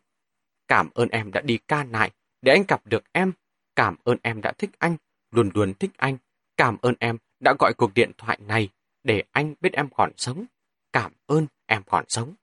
Cảm 0.67 0.89
ơn 0.93 1.10
em 1.10 1.32
đã 1.32 1.41
đi 1.41 1.58
ca 1.67 1.84
nại, 1.84 2.12
để 2.41 2.52
anh 2.52 2.63
gặp 2.67 2.82
được 2.86 3.04
em. 3.12 3.32
Cảm 3.78 3.96
ơn 4.04 4.18
em 4.22 4.42
đã 4.42 4.52
thích 4.58 4.70
anh, 4.80 4.98
luôn 5.32 5.50
luôn 5.54 5.74
thích 5.74 5.92
anh. 5.98 6.18
Cảm 6.58 6.78
ơn 6.82 6.94
em 7.00 7.18
đã 7.40 7.54
gọi 7.60 7.74
cuộc 7.78 7.94
điện 7.94 8.12
thoại 8.18 8.38
này 8.48 8.70
để 9.04 9.24
anh 9.32 9.54
biết 9.62 9.74
em 9.74 9.90
còn 9.96 10.12
sống. 10.18 10.46
Cảm 10.94 11.12
ơn 11.28 11.48
em 11.66 11.82
còn 11.90 12.06
sống. 12.08 12.34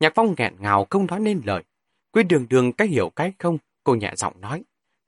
Nhạc 0.00 0.12
Phong 0.14 0.34
nghẹn 0.38 0.54
ngào 0.58 0.86
không 0.90 1.06
nói 1.06 1.20
nên 1.20 1.40
lời. 1.44 1.62
Quý 2.12 2.22
đường 2.22 2.46
đường 2.48 2.72
cái 2.72 2.88
hiểu 2.88 3.10
cái 3.16 3.32
không, 3.38 3.58
cô 3.84 3.94
nhẹ 3.94 4.12
giọng 4.16 4.40
nói. 4.40 4.62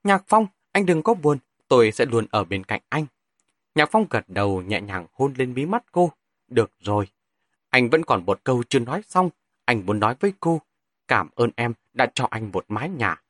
Nhạc 0.05 0.25
Phong, 0.27 0.47
anh 0.73 0.87
đừng 0.87 1.03
có 1.03 1.15
buồn, 1.15 1.39
tôi 1.69 1.93
sẽ 1.93 2.05
luôn 2.05 2.27
ở 2.31 2.45
bên 2.45 2.65
cạnh 2.65 2.81
anh. 2.89 3.07
Nhạc 3.75 3.89
Phong 3.93 4.07
gật 4.11 4.25
đầu 4.29 4.63
nhẹ 4.63 4.81
nhàng 4.81 5.07
hôn 5.13 5.35
lên 5.37 5.55
mí 5.55 5.67
mắt 5.67 5.85
cô. 5.93 6.13
Được 6.49 6.71
rồi. 6.81 7.09
Anh 7.71 7.91
vẫn 7.91 8.05
còn 8.05 8.27
một 8.27 8.41
câu 8.45 8.63
chưa 8.69 8.79
nói 8.79 9.03
xong. 9.07 9.31
Anh 9.65 9.87
muốn 9.87 10.01
nói 10.01 10.15
với 10.21 10.33
cô. 10.41 10.61
Cảm 11.09 11.29
ơn 11.35 11.51
em 11.57 11.73
đã 11.93 12.07
cho 12.15 12.29
anh 12.31 12.51
một 12.53 12.65
mái 12.69 12.89
nhà. 12.89 13.23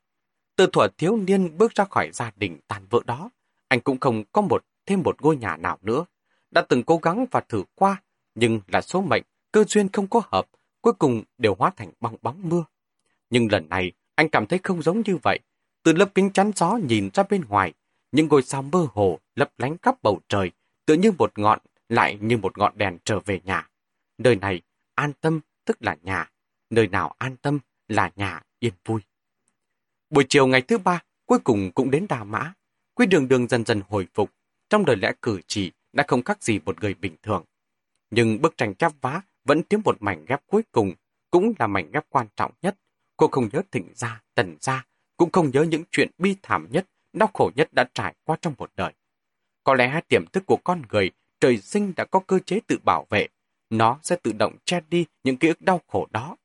Từ 0.59 0.67
thuở 0.73 0.89
thiếu 0.99 1.17
niên 1.17 1.59
bước 1.59 1.75
ra 1.75 1.85
khỏi 1.85 2.11
gia 2.13 2.31
đình 2.37 2.59
tàn 2.69 2.87
vỡ 2.91 3.01
đó, 3.07 3.31
anh 3.69 3.81
cũng 3.81 4.01
không 4.01 4.25
có 4.33 4.43
một 4.43 4.65
thêm 4.87 5.03
một 5.03 5.23
ngôi 5.23 5.37
nhà 5.37 5.57
nào 5.57 5.79
nữa. 5.83 6.05
Đã 6.51 6.63
từng 6.69 6.83
cố 6.83 6.99
gắng 7.03 7.27
và 7.31 7.41
thử 7.41 7.63
qua, 7.75 8.03
nhưng 8.35 8.61
là 8.67 8.81
số 8.81 9.01
mệnh, 9.01 9.23
cơ 9.53 9.65
duyên 9.65 9.89
không 9.89 10.07
có 10.07 10.23
hợp, 10.25 10.47
cuối 10.81 10.93
cùng 10.93 11.23
đều 11.39 11.55
hóa 11.59 11.71
thành 11.77 11.91
bong 12.01 12.17
bóng 12.23 12.49
mưa. 12.49 12.65
Nhưng 13.31 13.49
lần 13.53 13.69
này, 13.69 13.93
anh 14.15 14.29
cảm 14.29 14.47
thấy 14.47 14.59
không 14.63 14.83
giống 14.83 15.03
như 15.07 15.17
vậy. 15.23 15.39
Từ 15.83 15.93
lớp 15.93 16.15
kính 16.15 16.31
chắn 16.31 16.51
gió 16.57 16.79
nhìn 16.89 17.11
ra 17.15 17.23
bên 17.31 17.45
ngoài, 17.49 17.73
những 18.13 18.29
ngôi 18.29 18.43
sao 18.43 18.63
mơ 18.63 18.87
hồ 18.93 19.19
lấp 19.35 19.51
lánh 19.59 19.77
khắp 19.83 20.03
bầu 20.03 20.21
trời, 20.29 20.51
tựa 20.87 20.95
như 20.95 21.13
một 21.19 21.39
ngọn, 21.39 21.59
lại 21.89 22.19
như 22.21 22.39
một 22.39 22.59
ngọn 22.59 22.73
đèn 22.79 22.99
trở 23.05 23.21
về 23.21 23.41
nhà. 23.45 23.69
Nơi 24.19 24.37
này, 24.37 24.63
an 24.95 25.13
tâm 25.21 25.41
tức 25.65 25.77
là 25.81 25.97
nhà. 26.03 26.31
Nơi 26.71 26.89
nào 26.89 27.15
an 27.19 27.37
tâm 27.37 27.59
là 27.89 28.11
nhà 28.17 28.43
yên 28.59 28.75
vui. 28.85 29.01
Buổi 30.11 30.25
chiều 30.29 30.47
ngày 30.47 30.63
thứ 30.63 30.79
ba, 30.79 31.03
cuối 31.27 31.39
cùng 31.45 31.71
cũng 31.75 31.91
đến 31.91 32.07
Đà 32.09 32.25
Mã. 32.25 32.53
Quý 32.95 33.07
đường 33.07 33.29
đường 33.29 33.49
dần 33.49 33.65
dần 33.65 33.81
hồi 33.89 34.07
phục, 34.15 34.31
trong 34.71 34.85
đời 34.85 34.97
lẽ 34.97 35.13
cử 35.23 35.41
chỉ 35.47 35.73
đã 35.93 36.05
không 36.09 36.23
khác 36.23 36.43
gì 36.43 36.59
một 36.65 36.81
người 36.81 36.95
bình 36.95 37.17
thường. 37.23 37.45
Nhưng 38.11 38.43
bức 38.43 38.57
tranh 38.57 38.75
chắp 38.75 38.93
vá 39.01 39.21
vẫn 39.45 39.63
thiếu 39.63 39.81
một 39.85 39.97
mảnh 40.01 40.25
ghép 40.29 40.41
cuối 40.47 40.63
cùng, 40.73 40.93
cũng 41.31 41.53
là 41.59 41.67
mảnh 41.67 41.91
ghép 41.93 42.05
quan 42.09 42.27
trọng 42.37 42.53
nhất. 42.63 42.77
Cô 43.17 43.29
không 43.29 43.49
nhớ 43.53 43.63
thịnh 43.71 43.89
gia, 43.95 44.23
tần 44.35 44.57
gia, 44.61 44.87
cũng 45.17 45.31
không 45.33 45.51
nhớ 45.51 45.63
những 45.63 45.85
chuyện 45.91 46.11
bi 46.19 46.37
thảm 46.43 46.67
nhất, 46.71 46.87
đau 47.13 47.31
khổ 47.35 47.51
nhất 47.55 47.69
đã 47.73 47.85
trải 47.95 48.15
qua 48.25 48.37
trong 48.41 48.55
một 48.59 48.71
đời. 48.77 48.93
Có 49.65 49.75
lẽ 49.75 50.01
tiềm 50.09 50.27
thức 50.27 50.47
của 50.47 50.59
con 50.65 50.83
người 50.91 51.11
trời 51.41 51.59
sinh 51.59 51.93
đã 51.97 52.05
có 52.05 52.21
cơ 52.21 52.39
chế 52.39 52.61
tự 52.67 52.79
bảo 52.85 53.07
vệ, 53.11 53.29
nó 53.71 53.99
sẽ 54.03 54.17
tự 54.23 54.33
động 54.33 54.57
che 54.65 54.81
đi 54.89 55.07
những 55.25 55.37
ký 55.37 55.49
ức 55.49 55.61
đau 55.61 55.81
khổ 55.87 56.07
đó. 56.11 56.37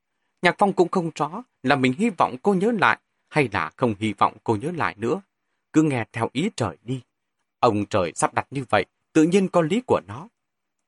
Nhạc 0.42 0.54
Phong 0.58 0.72
cũng 0.72 0.88
không 0.88 1.10
rõ 1.14 1.42
là 1.62 1.76
mình 1.76 1.92
hy 1.98 2.10
vọng 2.10 2.36
cô 2.42 2.54
nhớ 2.54 2.72
lại 2.80 2.98
hay 3.34 3.48
là 3.52 3.70
không 3.76 3.94
hy 3.98 4.12
vọng 4.12 4.36
cô 4.44 4.56
nhớ 4.56 4.72
lại 4.76 4.94
nữa. 4.98 5.20
Cứ 5.72 5.82
nghe 5.82 6.04
theo 6.12 6.28
ý 6.32 6.50
trời 6.56 6.76
đi. 6.82 7.00
Ông 7.58 7.86
trời 7.86 8.12
sắp 8.14 8.34
đặt 8.34 8.46
như 8.50 8.64
vậy, 8.70 8.84
tự 9.12 9.22
nhiên 9.22 9.48
có 9.48 9.62
lý 9.62 9.82
của 9.86 10.00
nó. 10.08 10.28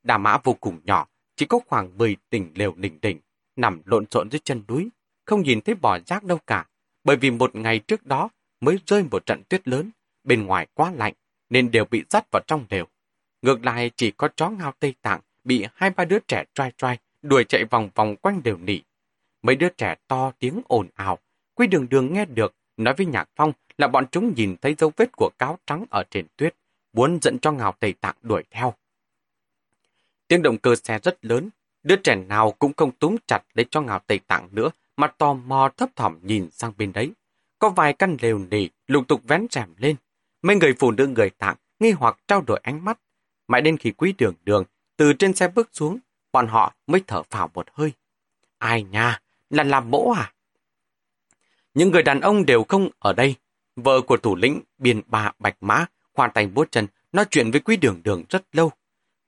Đà 0.02 0.18
mã 0.18 0.38
vô 0.44 0.56
cùng 0.61 0.80
nhỏ, 0.85 1.06
chỉ 1.37 1.46
có 1.46 1.59
khoảng 1.66 1.98
10 1.98 2.16
tỉnh 2.30 2.52
lều 2.54 2.74
đỉnh 2.76 3.00
đỉnh, 3.00 3.20
nằm 3.56 3.82
lộn 3.85 4.04
xộn 4.11 4.30
dưới 4.30 4.40
chân 4.44 4.62
núi, 4.68 4.88
không 5.24 5.42
nhìn 5.42 5.61
thấy 5.61 5.74
bò 5.74 5.98
rác 6.06 6.24
đâu 6.24 6.38
cả, 6.46 6.66
bởi 7.04 7.16
vì 7.16 7.30
một 7.30 7.54
ngày 7.54 7.78
trước 7.78 8.06
đó 8.06 8.28
mới 8.61 8.78
rơi 8.87 9.04
một 9.11 9.26
trận 9.26 9.42
tuyết 9.48 9.68
lớn, 9.68 9.90
bên 10.24 10.46
ngoài 10.46 10.66
quá 10.74 10.92
lạnh, 10.96 11.14
nên 11.50 11.70
đều 11.70 11.85
bị 11.85 12.04
dắt 12.11 12.26
vào 12.32 12.42
trong 12.46 12.64
lều. 12.70 12.87
Ngược 13.42 13.64
lại 13.64 13.90
chỉ 13.96 14.11
có 14.11 14.28
chó 14.37 14.50
ngao 14.50 14.72
Tây 14.78 14.94
Tạng 15.02 15.20
bị 15.44 15.66
hai 15.74 15.90
ba 15.90 16.04
đứa 16.04 16.18
trẻ 16.28 16.44
trai 16.54 16.72
trai 16.76 16.98
đuổi 17.22 17.44
chạy 17.44 17.64
vòng 17.64 17.90
vòng 17.94 18.16
quanh 18.16 18.42
đều 18.42 18.56
nỉ. 18.56 18.80
Mấy 19.42 19.56
đứa 19.56 19.68
trẻ 19.68 19.94
to 20.09 20.32
tiếng 20.38 20.61
ồn 20.68 20.88
ào, 20.94 21.18
Quy 21.56 21.66
đường 21.66 21.88
đường 21.88 22.12
nghe 22.12 22.24
được, 22.24 22.54
nói 22.76 22.94
với 22.96 23.06
Nhạc 23.06 23.28
Phong 23.36 23.52
là 23.78 23.88
bọn 23.88 24.06
chúng 24.12 24.34
nhìn 24.36 24.56
thấy 24.62 24.74
dấu 24.78 24.92
vết 24.96 25.12
của 25.12 25.30
cáo 25.38 25.58
trắng 25.66 25.84
ở 25.90 26.04
trên 26.10 26.26
tuyết, 26.36 26.54
muốn 26.92 27.18
dẫn 27.22 27.38
cho 27.38 27.52
Ngào 27.52 27.74
Tây 27.80 27.94
Tạng 28.00 28.14
đuổi 28.22 28.44
theo. 28.50 28.74
Tiếng 30.28 30.42
động 30.42 30.58
cơ 30.58 30.74
xe 30.74 30.98
rất 31.02 31.24
lớn, 31.24 31.50
đứa 31.82 31.96
trẻ 31.96 32.14
nào 32.14 32.52
cũng 32.52 32.72
không 32.76 32.90
túm 32.90 33.16
chặt 33.26 33.42
lấy 33.54 33.66
cho 33.70 33.80
Ngào 33.80 33.98
Tây 34.06 34.20
Tạng 34.26 34.48
nữa, 34.52 34.70
mà 34.96 35.06
tò 35.06 35.32
mò 35.32 35.70
thấp 35.76 35.88
thỏm 35.96 36.18
nhìn 36.22 36.50
sang 36.50 36.72
bên 36.78 36.92
đấy. 36.92 37.12
Có 37.58 37.68
vài 37.68 37.92
căn 37.92 38.16
lều 38.20 38.38
nỉ 38.38 38.68
lục 38.86 39.08
tục 39.08 39.20
vén 39.24 39.46
rèm 39.50 39.74
lên. 39.76 39.96
Mấy 40.42 40.56
người 40.56 40.74
phụ 40.78 40.90
nữ 40.90 41.06
người 41.06 41.30
tạng 41.30 41.56
nghi 41.80 41.90
hoặc 41.90 42.18
trao 42.28 42.40
đổi 42.46 42.60
ánh 42.62 42.84
mắt. 42.84 42.98
Mãi 43.48 43.62
đến 43.62 43.76
khi 43.76 43.90
quý 43.90 44.14
đường 44.18 44.34
đường 44.44 44.64
từ 44.96 45.12
trên 45.12 45.34
xe 45.34 45.48
bước 45.48 45.68
xuống, 45.72 45.98
bọn 46.32 46.46
họ 46.46 46.74
mới 46.86 47.02
thở 47.06 47.22
phào 47.22 47.50
một 47.54 47.66
hơi. 47.72 47.92
Ai 48.58 48.82
nha, 48.82 49.20
là 49.50 49.64
làm 49.64 49.90
mỗ 49.90 50.12
à? 50.12 50.32
Những 51.76 51.90
người 51.90 52.02
đàn 52.02 52.20
ông 52.20 52.46
đều 52.46 52.64
không 52.64 52.88
ở 52.98 53.12
đây. 53.12 53.34
Vợ 53.76 54.00
của 54.00 54.16
thủ 54.16 54.36
lĩnh 54.36 54.60
biên 54.78 55.00
bà 55.06 55.32
Bạch 55.38 55.56
Mã 55.60 55.86
hoàn 56.14 56.30
tay 56.30 56.46
bốt 56.46 56.72
chân 56.72 56.86
nói 57.12 57.24
chuyện 57.30 57.50
với 57.50 57.60
quý 57.60 57.76
đường 57.76 58.00
đường 58.04 58.24
rất 58.28 58.42
lâu. 58.52 58.70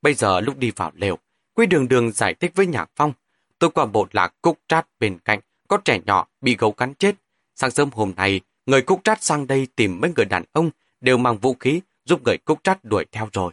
Bây 0.03 0.15
giờ 0.15 0.41
lúc 0.41 0.59
đi 0.59 0.73
vào 0.77 0.93
lều, 0.95 1.19
quý 1.55 1.67
đường 1.67 1.89
đường 1.89 2.13
giải 2.13 2.35
thích 2.35 2.53
với 2.55 2.67
Nhạc 2.67 2.91
Phong. 2.97 3.13
Tôi 3.59 3.71
qua 3.71 3.87
bộ 3.87 4.07
lạc 4.13 4.35
cúc 4.43 4.59
trát 4.69 4.87
bên 5.01 5.19
cạnh, 5.25 5.41
có 5.69 5.77
trẻ 5.85 6.01
nhỏ 6.07 6.29
bị 6.41 6.57
gấu 6.59 6.73
cắn 6.73 6.95
chết. 6.95 7.15
Sáng 7.55 7.71
sớm 7.71 7.91
hôm 7.93 8.13
nay, 8.17 8.41
người 8.67 8.83
cúc 8.83 9.01
trát 9.05 9.23
sang 9.23 9.47
đây 9.47 9.67
tìm 9.77 10.01
mấy 10.01 10.13
người 10.17 10.27
đàn 10.27 10.45
ông 10.53 10.71
đều 11.01 11.19
mang 11.19 11.39
vũ 11.39 11.57
khí 11.61 11.81
giúp 12.05 12.23
người 12.25 12.39
cúc 12.39 12.61
trát 12.65 12.85
đuổi 12.85 13.05
theo 13.13 13.29
rồi. 13.33 13.53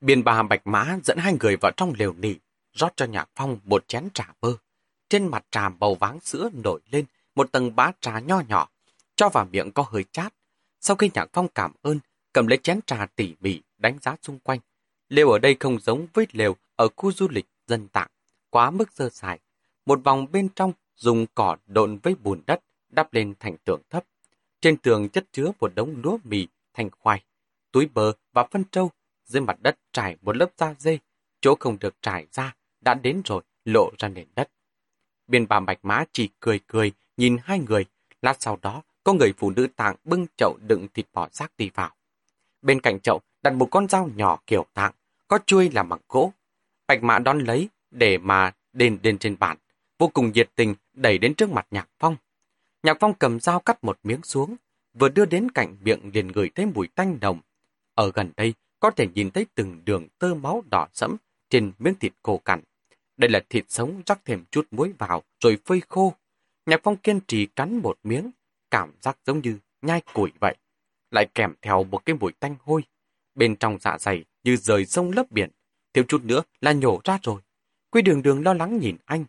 Biên 0.00 0.24
bà 0.24 0.42
Bạch 0.42 0.66
Mã 0.66 0.98
dẫn 1.04 1.18
hai 1.18 1.36
người 1.40 1.56
vào 1.56 1.72
trong 1.76 1.92
lều 1.98 2.12
nỉ, 2.12 2.34
rót 2.72 2.92
cho 2.96 3.04
Nhạc 3.06 3.28
Phong 3.36 3.58
một 3.64 3.88
chén 3.88 4.08
trà 4.14 4.28
bơ. 4.40 4.48
Trên 5.08 5.28
mặt 5.28 5.44
trà 5.50 5.68
màu 5.68 5.94
váng 5.94 6.20
sữa 6.20 6.50
nổi 6.64 6.80
lên 6.90 7.04
một 7.34 7.52
tầng 7.52 7.76
bá 7.76 7.92
trà 8.00 8.18
nho 8.18 8.42
nhỏ, 8.48 8.68
cho 9.16 9.28
vào 9.28 9.46
miệng 9.52 9.72
có 9.72 9.84
hơi 9.88 10.04
chát. 10.12 10.34
Sau 10.80 10.96
khi 10.96 11.10
Nhạc 11.14 11.28
Phong 11.32 11.48
cảm 11.48 11.72
ơn, 11.82 11.98
cầm 12.32 12.46
lấy 12.46 12.58
chén 12.62 12.80
trà 12.86 13.06
tỉ 13.16 13.34
mỉ 13.40 13.60
đánh 13.78 13.98
giá 14.02 14.16
xung 14.22 14.38
quanh. 14.38 14.58
Lều 15.08 15.30
ở 15.30 15.38
đây 15.38 15.56
không 15.60 15.78
giống 15.80 16.06
với 16.14 16.26
lều 16.32 16.56
ở 16.76 16.88
khu 16.96 17.12
du 17.12 17.28
lịch 17.30 17.46
dân 17.66 17.88
tạng, 17.88 18.08
quá 18.50 18.70
mức 18.70 18.92
sơ 18.92 19.10
sài. 19.10 19.38
Một 19.86 20.00
vòng 20.04 20.26
bên 20.32 20.48
trong 20.48 20.72
dùng 20.96 21.26
cỏ 21.34 21.56
độn 21.66 21.98
với 22.02 22.14
bùn 22.14 22.40
đất 22.46 22.60
đắp 22.88 23.14
lên 23.14 23.34
thành 23.40 23.56
tường 23.64 23.80
thấp. 23.90 24.04
Trên 24.60 24.76
tường 24.76 25.08
chất 25.08 25.24
chứa 25.32 25.52
một 25.60 25.74
đống 25.74 25.94
lúa 26.02 26.18
mì, 26.24 26.48
thành 26.74 26.90
khoai, 26.90 27.24
túi 27.72 27.88
bơ 27.94 28.12
và 28.32 28.46
phân 28.50 28.64
trâu. 28.70 28.90
Dưới 29.24 29.40
mặt 29.40 29.56
đất 29.60 29.78
trải 29.92 30.16
một 30.22 30.36
lớp 30.36 30.50
da 30.56 30.74
dê, 30.78 30.98
chỗ 31.40 31.54
không 31.60 31.76
được 31.80 31.94
trải 32.02 32.26
ra 32.32 32.54
đã 32.80 32.94
đến 32.94 33.22
rồi 33.24 33.42
lộ 33.64 33.90
ra 33.98 34.08
nền 34.08 34.26
đất. 34.34 34.50
Biên 35.26 35.48
bà 35.48 35.60
Bạch 35.60 35.78
Mã 35.82 36.04
chỉ 36.12 36.28
cười 36.40 36.60
cười 36.66 36.92
nhìn 37.16 37.36
hai 37.42 37.58
người. 37.58 37.84
Lát 38.22 38.36
sau 38.42 38.58
đó, 38.62 38.82
có 39.04 39.12
người 39.12 39.32
phụ 39.36 39.50
nữ 39.50 39.66
tạng 39.76 39.96
bưng 40.04 40.26
chậu 40.36 40.56
đựng 40.68 40.86
thịt 40.94 41.06
bò 41.12 41.28
xác 41.32 41.56
đi 41.56 41.70
vào. 41.74 41.94
Bên 42.62 42.80
cạnh 42.80 43.00
chậu 43.00 43.20
đặt 43.42 43.54
một 43.54 43.68
con 43.70 43.88
dao 43.88 44.10
nhỏ 44.16 44.38
kiểu 44.46 44.66
tạng, 44.74 44.92
có 45.28 45.38
chuôi 45.46 45.70
làm 45.70 45.88
bằng 45.88 46.00
gỗ. 46.08 46.32
Bạch 46.86 47.02
Mã 47.02 47.18
đón 47.18 47.38
lấy 47.38 47.68
để 47.90 48.18
mà 48.18 48.52
đền 48.72 48.98
đền 49.02 49.18
trên 49.18 49.36
bàn, 49.38 49.56
vô 49.98 50.08
cùng 50.08 50.32
nhiệt 50.32 50.50
tình 50.54 50.74
đẩy 50.92 51.18
đến 51.18 51.34
trước 51.34 51.50
mặt 51.50 51.66
Nhạc 51.70 51.88
Phong. 51.98 52.16
Nhạc 52.82 52.96
Phong 53.00 53.14
cầm 53.14 53.40
dao 53.40 53.60
cắt 53.60 53.84
một 53.84 53.98
miếng 54.02 54.22
xuống, 54.22 54.56
vừa 54.94 55.08
đưa 55.08 55.24
đến 55.24 55.50
cạnh 55.50 55.76
miệng 55.80 56.10
liền 56.14 56.32
ngửi 56.32 56.50
thấy 56.54 56.66
mùi 56.66 56.88
tanh 56.88 57.20
đồng. 57.20 57.40
Ở 57.94 58.10
gần 58.14 58.30
đây, 58.36 58.54
có 58.80 58.90
thể 58.90 59.08
nhìn 59.14 59.30
thấy 59.30 59.46
từng 59.54 59.82
đường 59.84 60.08
tơ 60.18 60.34
máu 60.34 60.62
đỏ 60.70 60.88
sẫm 60.92 61.16
trên 61.50 61.72
miếng 61.78 61.94
thịt 61.94 62.12
khô 62.22 62.38
cằn. 62.38 62.60
Đây 63.16 63.30
là 63.30 63.40
thịt 63.48 63.64
sống 63.68 64.02
rắc 64.06 64.20
thêm 64.24 64.44
chút 64.50 64.66
muối 64.70 64.92
vào 64.98 65.22
rồi 65.40 65.58
phơi 65.64 65.82
khô. 65.88 66.14
Nhạc 66.66 66.80
Phong 66.82 66.96
kiên 66.96 67.20
trì 67.28 67.46
cắn 67.46 67.76
một 67.76 67.98
miếng, 68.02 68.30
cảm 68.70 68.92
giác 69.02 69.18
giống 69.26 69.40
như 69.40 69.58
nhai 69.82 70.02
củi 70.14 70.30
vậy. 70.40 70.56
Lại 71.10 71.28
kèm 71.34 71.54
theo 71.62 71.84
một 71.84 72.04
cái 72.04 72.16
mùi 72.20 72.32
tanh 72.32 72.56
hôi. 72.60 72.82
Bên 73.34 73.56
trong 73.56 73.78
dạ 73.80 73.98
dày 73.98 74.24
như 74.44 74.56
rời 74.56 74.86
sông 74.86 75.10
lấp 75.10 75.30
biển. 75.30 75.50
Thiếu 75.92 76.04
chút 76.08 76.24
nữa 76.24 76.42
là 76.60 76.72
nhổ 76.72 77.00
ra 77.04 77.18
rồi. 77.22 77.40
Quy 77.90 78.02
đường 78.02 78.22
đường 78.22 78.42
lo 78.44 78.54
lắng 78.54 78.78
nhìn 78.78 78.96
anh. 79.04 79.24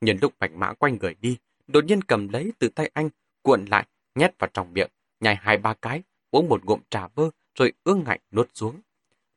Nhân 0.00 0.18
lúc 0.20 0.32
bạch 0.38 0.52
mã 0.52 0.72
quanh 0.72 0.98
người 1.00 1.14
đi, 1.20 1.36
đột 1.66 1.84
nhiên 1.84 2.02
cầm 2.02 2.28
lấy 2.28 2.52
từ 2.58 2.68
tay 2.68 2.90
anh, 2.94 3.08
cuộn 3.42 3.64
lại, 3.64 3.86
nhét 4.14 4.38
vào 4.38 4.50
trong 4.54 4.72
miệng, 4.72 4.90
nhai 5.20 5.36
hai 5.36 5.56
ba 5.56 5.74
cái, 5.74 6.02
uống 6.30 6.48
một 6.48 6.64
ngụm 6.64 6.80
trà 6.90 7.08
bơ, 7.08 7.30
rồi 7.54 7.72
ương 7.84 8.04
ngạnh 8.06 8.20
nuốt 8.30 8.50
xuống. 8.54 8.80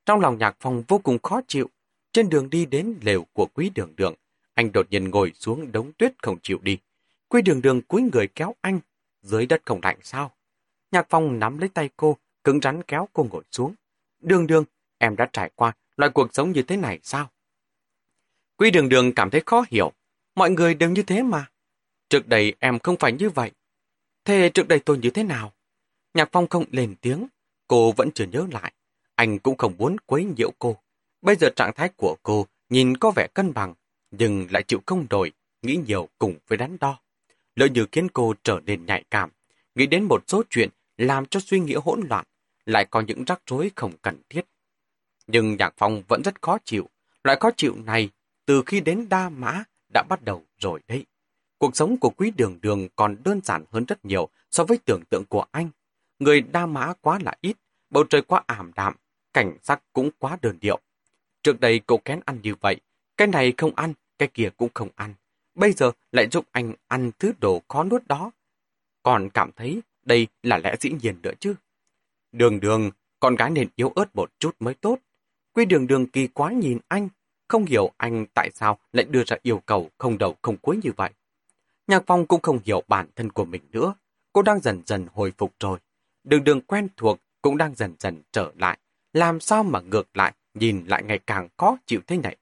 Trong 0.06 0.20
lòng 0.20 0.38
nhạc 0.38 0.56
phong 0.60 0.84
vô 0.88 0.98
cùng 0.98 1.20
khó 1.20 1.42
chịu. 1.48 1.70
Trên 2.12 2.30
đường 2.30 2.50
đi 2.50 2.66
đến 2.66 2.96
lều 3.02 3.26
của 3.34 3.46
quý 3.54 3.72
đường 3.76 3.94
đường, 3.96 4.14
anh 4.54 4.72
đột 4.72 4.88
nhiên 4.90 5.10
ngồi 5.10 5.32
xuống 5.36 5.72
đống 5.72 5.92
tuyết 5.98 6.14
không 6.24 6.38
chịu 6.44 6.60
đi. 6.62 6.78
Quy 7.34 7.42
đường 7.42 7.62
đường 7.62 7.82
cúi 7.82 8.02
người 8.02 8.28
kéo 8.28 8.56
anh, 8.62 8.80
dưới 9.22 9.46
đất 9.46 9.62
không 9.66 9.80
lạnh 9.84 9.98
sao? 10.04 10.32
Nhạc 10.92 11.06
phong 11.10 11.40
nắm 11.40 11.58
lấy 11.58 11.70
tay 11.70 11.90
cô, 11.98 12.18
cứng 12.44 12.60
rắn 12.62 12.84
kéo 12.84 13.10
cô 13.14 13.28
ngồi 13.32 13.44
xuống. 13.52 13.76
Đường 14.20 14.48
đường, 14.48 14.66
em 14.98 15.16
đã 15.16 15.30
trải 15.34 15.52
qua 15.56 15.74
loại 15.96 16.12
cuộc 16.12 16.34
sống 16.34 16.52
như 16.52 16.62
thế 16.62 16.78
này 16.78 17.00
sao? 17.04 17.32
Quy 18.58 18.72
đường 18.72 18.90
đường 18.90 19.14
cảm 19.16 19.30
thấy 19.30 19.42
khó 19.46 19.66
hiểu. 19.70 19.92
Mọi 20.36 20.50
người 20.50 20.74
đều 20.74 20.90
như 20.90 21.04
thế 21.04 21.24
mà. 21.24 21.46
Trước 22.10 22.28
đây 22.28 22.56
em 22.60 22.80
không 22.80 22.96
phải 23.00 23.12
như 23.12 23.30
vậy. 23.30 23.52
Thế 24.26 24.52
trước 24.54 24.68
đây 24.68 24.80
tôi 24.80 24.98
như 24.98 25.10
thế 25.10 25.24
nào? 25.24 25.54
Nhạc 26.14 26.30
phong 26.32 26.48
không 26.48 26.66
lên 26.72 26.96
tiếng. 27.02 27.28
Cô 27.68 27.92
vẫn 27.92 28.10
chưa 28.16 28.26
nhớ 28.26 28.48
lại. 28.52 28.74
Anh 29.16 29.40
cũng 29.40 29.58
không 29.58 29.74
muốn 29.78 29.98
quấy 30.06 30.26
nhiễu 30.38 30.52
cô. 30.60 30.78
Bây 31.22 31.36
giờ 31.36 31.50
trạng 31.56 31.74
thái 31.76 31.90
của 31.90 32.16
cô 32.24 32.48
nhìn 32.70 32.98
có 32.98 33.12
vẻ 33.12 33.28
cân 33.34 33.54
bằng, 33.54 33.74
nhưng 34.12 34.48
lại 34.50 34.64
chịu 34.64 34.82
không 34.86 35.06
đổi, 35.10 35.32
nghĩ 35.62 35.80
nhiều 35.88 36.10
cùng 36.18 36.38
với 36.48 36.58
đắn 36.58 36.78
đo 36.80 37.04
lỡ 37.56 37.66
như 37.66 37.86
khiến 37.92 38.08
cô 38.14 38.34
trở 38.44 38.60
nên 38.66 38.86
nhạy 38.86 39.04
cảm, 39.12 39.30
nghĩ 39.76 39.86
đến 39.86 40.04
một 40.04 40.24
số 40.28 40.44
chuyện 40.50 40.70
làm 40.98 41.26
cho 41.26 41.40
suy 41.40 41.60
nghĩ 41.60 41.74
hỗn 41.74 42.02
loạn, 42.10 42.26
lại 42.66 42.86
có 42.86 43.02
những 43.02 43.24
rắc 43.24 43.42
rối 43.48 43.72
không 43.76 43.92
cần 44.02 44.22
thiết. 44.30 44.46
Nhưng 45.28 45.56
Nhạc 45.58 45.74
Phong 45.78 46.04
vẫn 46.08 46.22
rất 46.26 46.42
khó 46.42 46.58
chịu, 46.66 46.90
loại 47.24 47.38
khó 47.40 47.52
chịu 47.58 47.76
này 47.86 48.10
từ 48.46 48.64
khi 48.66 48.82
đến 48.82 49.10
Đa 49.10 49.30
Mã 49.30 49.64
đã 49.94 50.04
bắt 50.10 50.24
đầu 50.24 50.44
rồi 50.60 50.80
đấy. 50.88 51.06
Cuộc 51.58 51.76
sống 51.76 51.98
của 51.98 52.10
quý 52.10 52.32
đường 52.38 52.60
đường 52.62 52.88
còn 52.96 53.18
đơn 53.26 53.42
giản 53.44 53.66
hơn 53.72 53.86
rất 53.86 54.06
nhiều 54.06 54.30
so 54.52 54.64
với 54.64 54.78
tưởng 54.86 55.04
tượng 55.10 55.26
của 55.26 55.46
anh. 55.52 55.70
Người 56.20 56.42
Đa 56.42 56.66
Mã 56.66 56.94
quá 57.02 57.20
là 57.24 57.34
ít, 57.42 57.58
bầu 57.90 58.04
trời 58.04 58.22
quá 58.22 58.44
ảm 58.48 58.72
đạm, 58.76 58.96
cảnh 59.34 59.58
sắc 59.64 59.82
cũng 59.94 60.10
quá 60.20 60.38
đơn 60.42 60.58
điệu. 60.62 60.80
Trước 61.44 61.60
đây 61.60 61.82
cô 61.86 61.98
kén 61.98 62.20
ăn 62.26 62.40
như 62.44 62.56
vậy, 62.56 62.76
cái 63.18 63.28
này 63.28 63.54
không 63.58 63.76
ăn, 63.76 63.94
cái 64.18 64.30
kia 64.34 64.50
cũng 64.58 64.70
không 64.74 64.90
ăn 64.96 65.14
bây 65.56 65.74
giờ 65.74 65.92
lại 66.12 66.28
giúp 66.32 66.46
anh 66.52 66.74
ăn 66.88 67.12
thứ 67.20 67.32
đồ 67.42 67.62
khó 67.68 67.84
nuốt 67.84 68.08
đó. 68.08 68.32
Còn 69.04 69.30
cảm 69.30 69.52
thấy 69.52 69.82
đây 70.06 70.28
là 70.44 70.58
lẽ 70.58 70.76
dĩ 70.80 70.92
nhiên 71.02 71.16
nữa 71.24 71.34
chứ. 71.40 71.56
Đường 72.32 72.60
đường, 72.60 72.92
con 73.20 73.36
gái 73.36 73.50
nên 73.50 73.70
yếu 73.76 73.90
ớt 73.90 74.16
một 74.16 74.32
chút 74.40 74.56
mới 74.60 74.74
tốt. 74.74 75.00
Quy 75.54 75.66
đường 75.66 75.88
đường 75.88 76.08
kỳ 76.08 76.28
quá 76.28 76.52
nhìn 76.52 76.80
anh, 76.88 77.10
không 77.48 77.66
hiểu 77.66 77.92
anh 77.98 78.26
tại 78.34 78.52
sao 78.54 78.80
lại 78.92 79.06
đưa 79.10 79.24
ra 79.24 79.38
yêu 79.42 79.62
cầu 79.66 79.90
không 79.98 80.18
đầu 80.18 80.36
không 80.42 80.58
cuối 80.58 80.80
như 80.84 80.92
vậy. 80.96 81.10
Nhạc 81.88 82.04
Phong 82.08 82.26
cũng 82.26 82.42
không 82.42 82.60
hiểu 82.66 82.84
bản 82.88 83.08
thân 83.16 83.32
của 83.32 83.46
mình 83.46 83.62
nữa. 83.72 83.94
Cô 84.34 84.42
đang 84.42 84.60
dần 84.60 84.82
dần 84.86 85.08
hồi 85.14 85.34
phục 85.38 85.54
rồi. 85.60 85.80
Đường 86.24 86.44
đường 86.44 86.62
quen 86.62 86.88
thuộc 86.98 87.20
cũng 87.42 87.58
đang 87.58 87.76
dần 87.76 87.96
dần 88.00 88.22
trở 88.32 88.52
lại. 88.58 88.78
Làm 89.14 89.40
sao 89.40 89.64
mà 89.64 89.80
ngược 89.80 90.18
lại, 90.18 90.34
nhìn 90.54 90.86
lại 90.88 91.04
ngày 91.04 91.20
càng 91.28 91.50
khó 91.58 91.78
chịu 91.86 92.02
thế 92.08 92.18
này. 92.18 92.38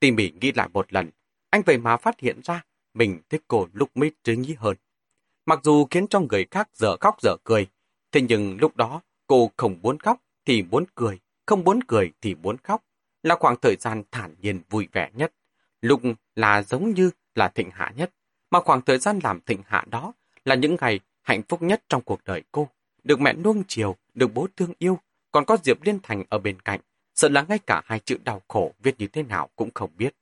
Tỉ 0.00 0.10
mỉ 0.10 0.32
nghĩ 0.40 0.52
lại 0.52 0.68
một 0.72 0.92
lần, 0.92 1.10
anh 1.54 1.62
vậy 1.66 1.78
mà 1.78 1.96
phát 1.96 2.20
hiện 2.20 2.40
ra 2.44 2.62
mình 2.94 3.20
thích 3.30 3.42
cô 3.48 3.66
lúc 3.72 3.96
mới 3.96 4.12
trí 4.24 4.36
nhí 4.36 4.54
hơn. 4.58 4.76
Mặc 5.46 5.60
dù 5.62 5.86
khiến 5.90 6.06
cho 6.06 6.20
người 6.20 6.46
khác 6.50 6.68
dở 6.74 6.96
khóc 7.00 7.16
dở 7.22 7.36
cười, 7.44 7.66
thế 8.12 8.20
nhưng 8.20 8.56
lúc 8.60 8.76
đó 8.76 9.00
cô 9.26 9.50
không 9.56 9.78
muốn 9.82 9.98
khóc 9.98 10.20
thì 10.46 10.62
muốn 10.62 10.84
cười, 10.94 11.18
không 11.46 11.64
muốn 11.64 11.82
cười 11.82 12.12
thì 12.20 12.34
muốn 12.34 12.56
khóc, 12.56 12.84
là 13.22 13.36
khoảng 13.40 13.56
thời 13.62 13.76
gian 13.76 14.02
thản 14.10 14.34
nhiên 14.42 14.60
vui 14.70 14.88
vẻ 14.92 15.10
nhất. 15.14 15.32
Lúc 15.80 16.00
là 16.34 16.62
giống 16.62 16.90
như 16.90 17.10
là 17.34 17.48
thịnh 17.48 17.70
hạ 17.70 17.92
nhất, 17.96 18.10
mà 18.50 18.60
khoảng 18.60 18.82
thời 18.82 18.98
gian 18.98 19.18
làm 19.22 19.40
thịnh 19.40 19.62
hạ 19.66 19.84
đó 19.90 20.12
là 20.44 20.54
những 20.54 20.76
ngày 20.80 21.00
hạnh 21.22 21.42
phúc 21.48 21.62
nhất 21.62 21.82
trong 21.88 22.02
cuộc 22.02 22.20
đời 22.24 22.42
cô. 22.52 22.68
Được 23.04 23.20
mẹ 23.20 23.32
nuông 23.32 23.62
chiều, 23.68 23.96
được 24.14 24.34
bố 24.34 24.46
thương 24.56 24.72
yêu, 24.78 24.98
còn 25.32 25.44
có 25.44 25.56
Diệp 25.64 25.82
Liên 25.82 25.98
Thành 26.02 26.24
ở 26.28 26.38
bên 26.38 26.60
cạnh, 26.60 26.80
sợ 27.14 27.28
là 27.28 27.44
ngay 27.48 27.58
cả 27.58 27.82
hai 27.84 27.98
chữ 27.98 28.18
đau 28.24 28.42
khổ 28.48 28.72
viết 28.82 28.94
như 28.98 29.06
thế 29.06 29.22
nào 29.22 29.48
cũng 29.56 29.70
không 29.74 29.90
biết. 29.96 30.14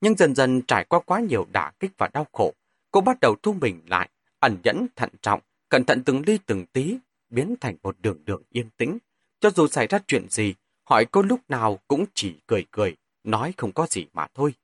Nhưng 0.00 0.16
dần 0.16 0.34
dần 0.34 0.62
trải 0.62 0.84
qua 0.84 1.00
quá 1.00 1.20
nhiều 1.20 1.46
đả 1.52 1.72
kích 1.80 1.90
và 1.98 2.08
đau 2.12 2.26
khổ, 2.32 2.52
cô 2.90 3.00
bắt 3.00 3.20
đầu 3.20 3.36
thu 3.42 3.52
mình 3.52 3.80
lại, 3.86 4.08
ẩn 4.38 4.56
nhẫn, 4.64 4.86
thận 4.96 5.10
trọng, 5.22 5.40
cẩn 5.68 5.84
thận 5.84 6.02
từng 6.04 6.22
ly 6.26 6.38
từng 6.46 6.66
tí, 6.66 6.96
biến 7.30 7.54
thành 7.60 7.76
một 7.82 7.96
đường 8.00 8.18
đường 8.24 8.42
yên 8.50 8.68
tĩnh. 8.76 8.98
Cho 9.40 9.50
dù 9.50 9.66
xảy 9.66 9.86
ra 9.86 9.98
chuyện 10.06 10.26
gì, 10.28 10.54
hỏi 10.84 11.06
cô 11.10 11.22
lúc 11.22 11.40
nào 11.48 11.78
cũng 11.88 12.04
chỉ 12.14 12.34
cười 12.46 12.64
cười, 12.70 12.96
nói 13.24 13.54
không 13.56 13.72
có 13.72 13.86
gì 13.90 14.06
mà 14.12 14.26
thôi. 14.34 14.54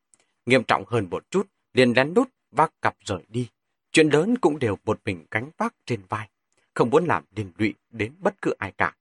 nghiêm 0.46 0.64
trọng 0.64 0.84
hơn 0.86 1.06
một 1.10 1.30
chút, 1.30 1.46
liền 1.72 1.92
lén 1.96 2.14
đút 2.14 2.28
vác 2.50 2.82
cặp 2.82 2.96
rời 3.04 3.22
đi. 3.28 3.48
Chuyện 3.92 4.08
lớn 4.08 4.38
cũng 4.38 4.58
đều 4.58 4.78
một 4.84 5.00
mình 5.04 5.24
cánh 5.30 5.50
vác 5.56 5.74
trên 5.86 6.00
vai, 6.08 6.28
không 6.74 6.90
muốn 6.90 7.06
làm 7.06 7.24
liên 7.36 7.52
lụy 7.58 7.74
đến 7.90 8.12
bất 8.18 8.42
cứ 8.42 8.54
ai 8.58 8.72
cả. 8.72 8.96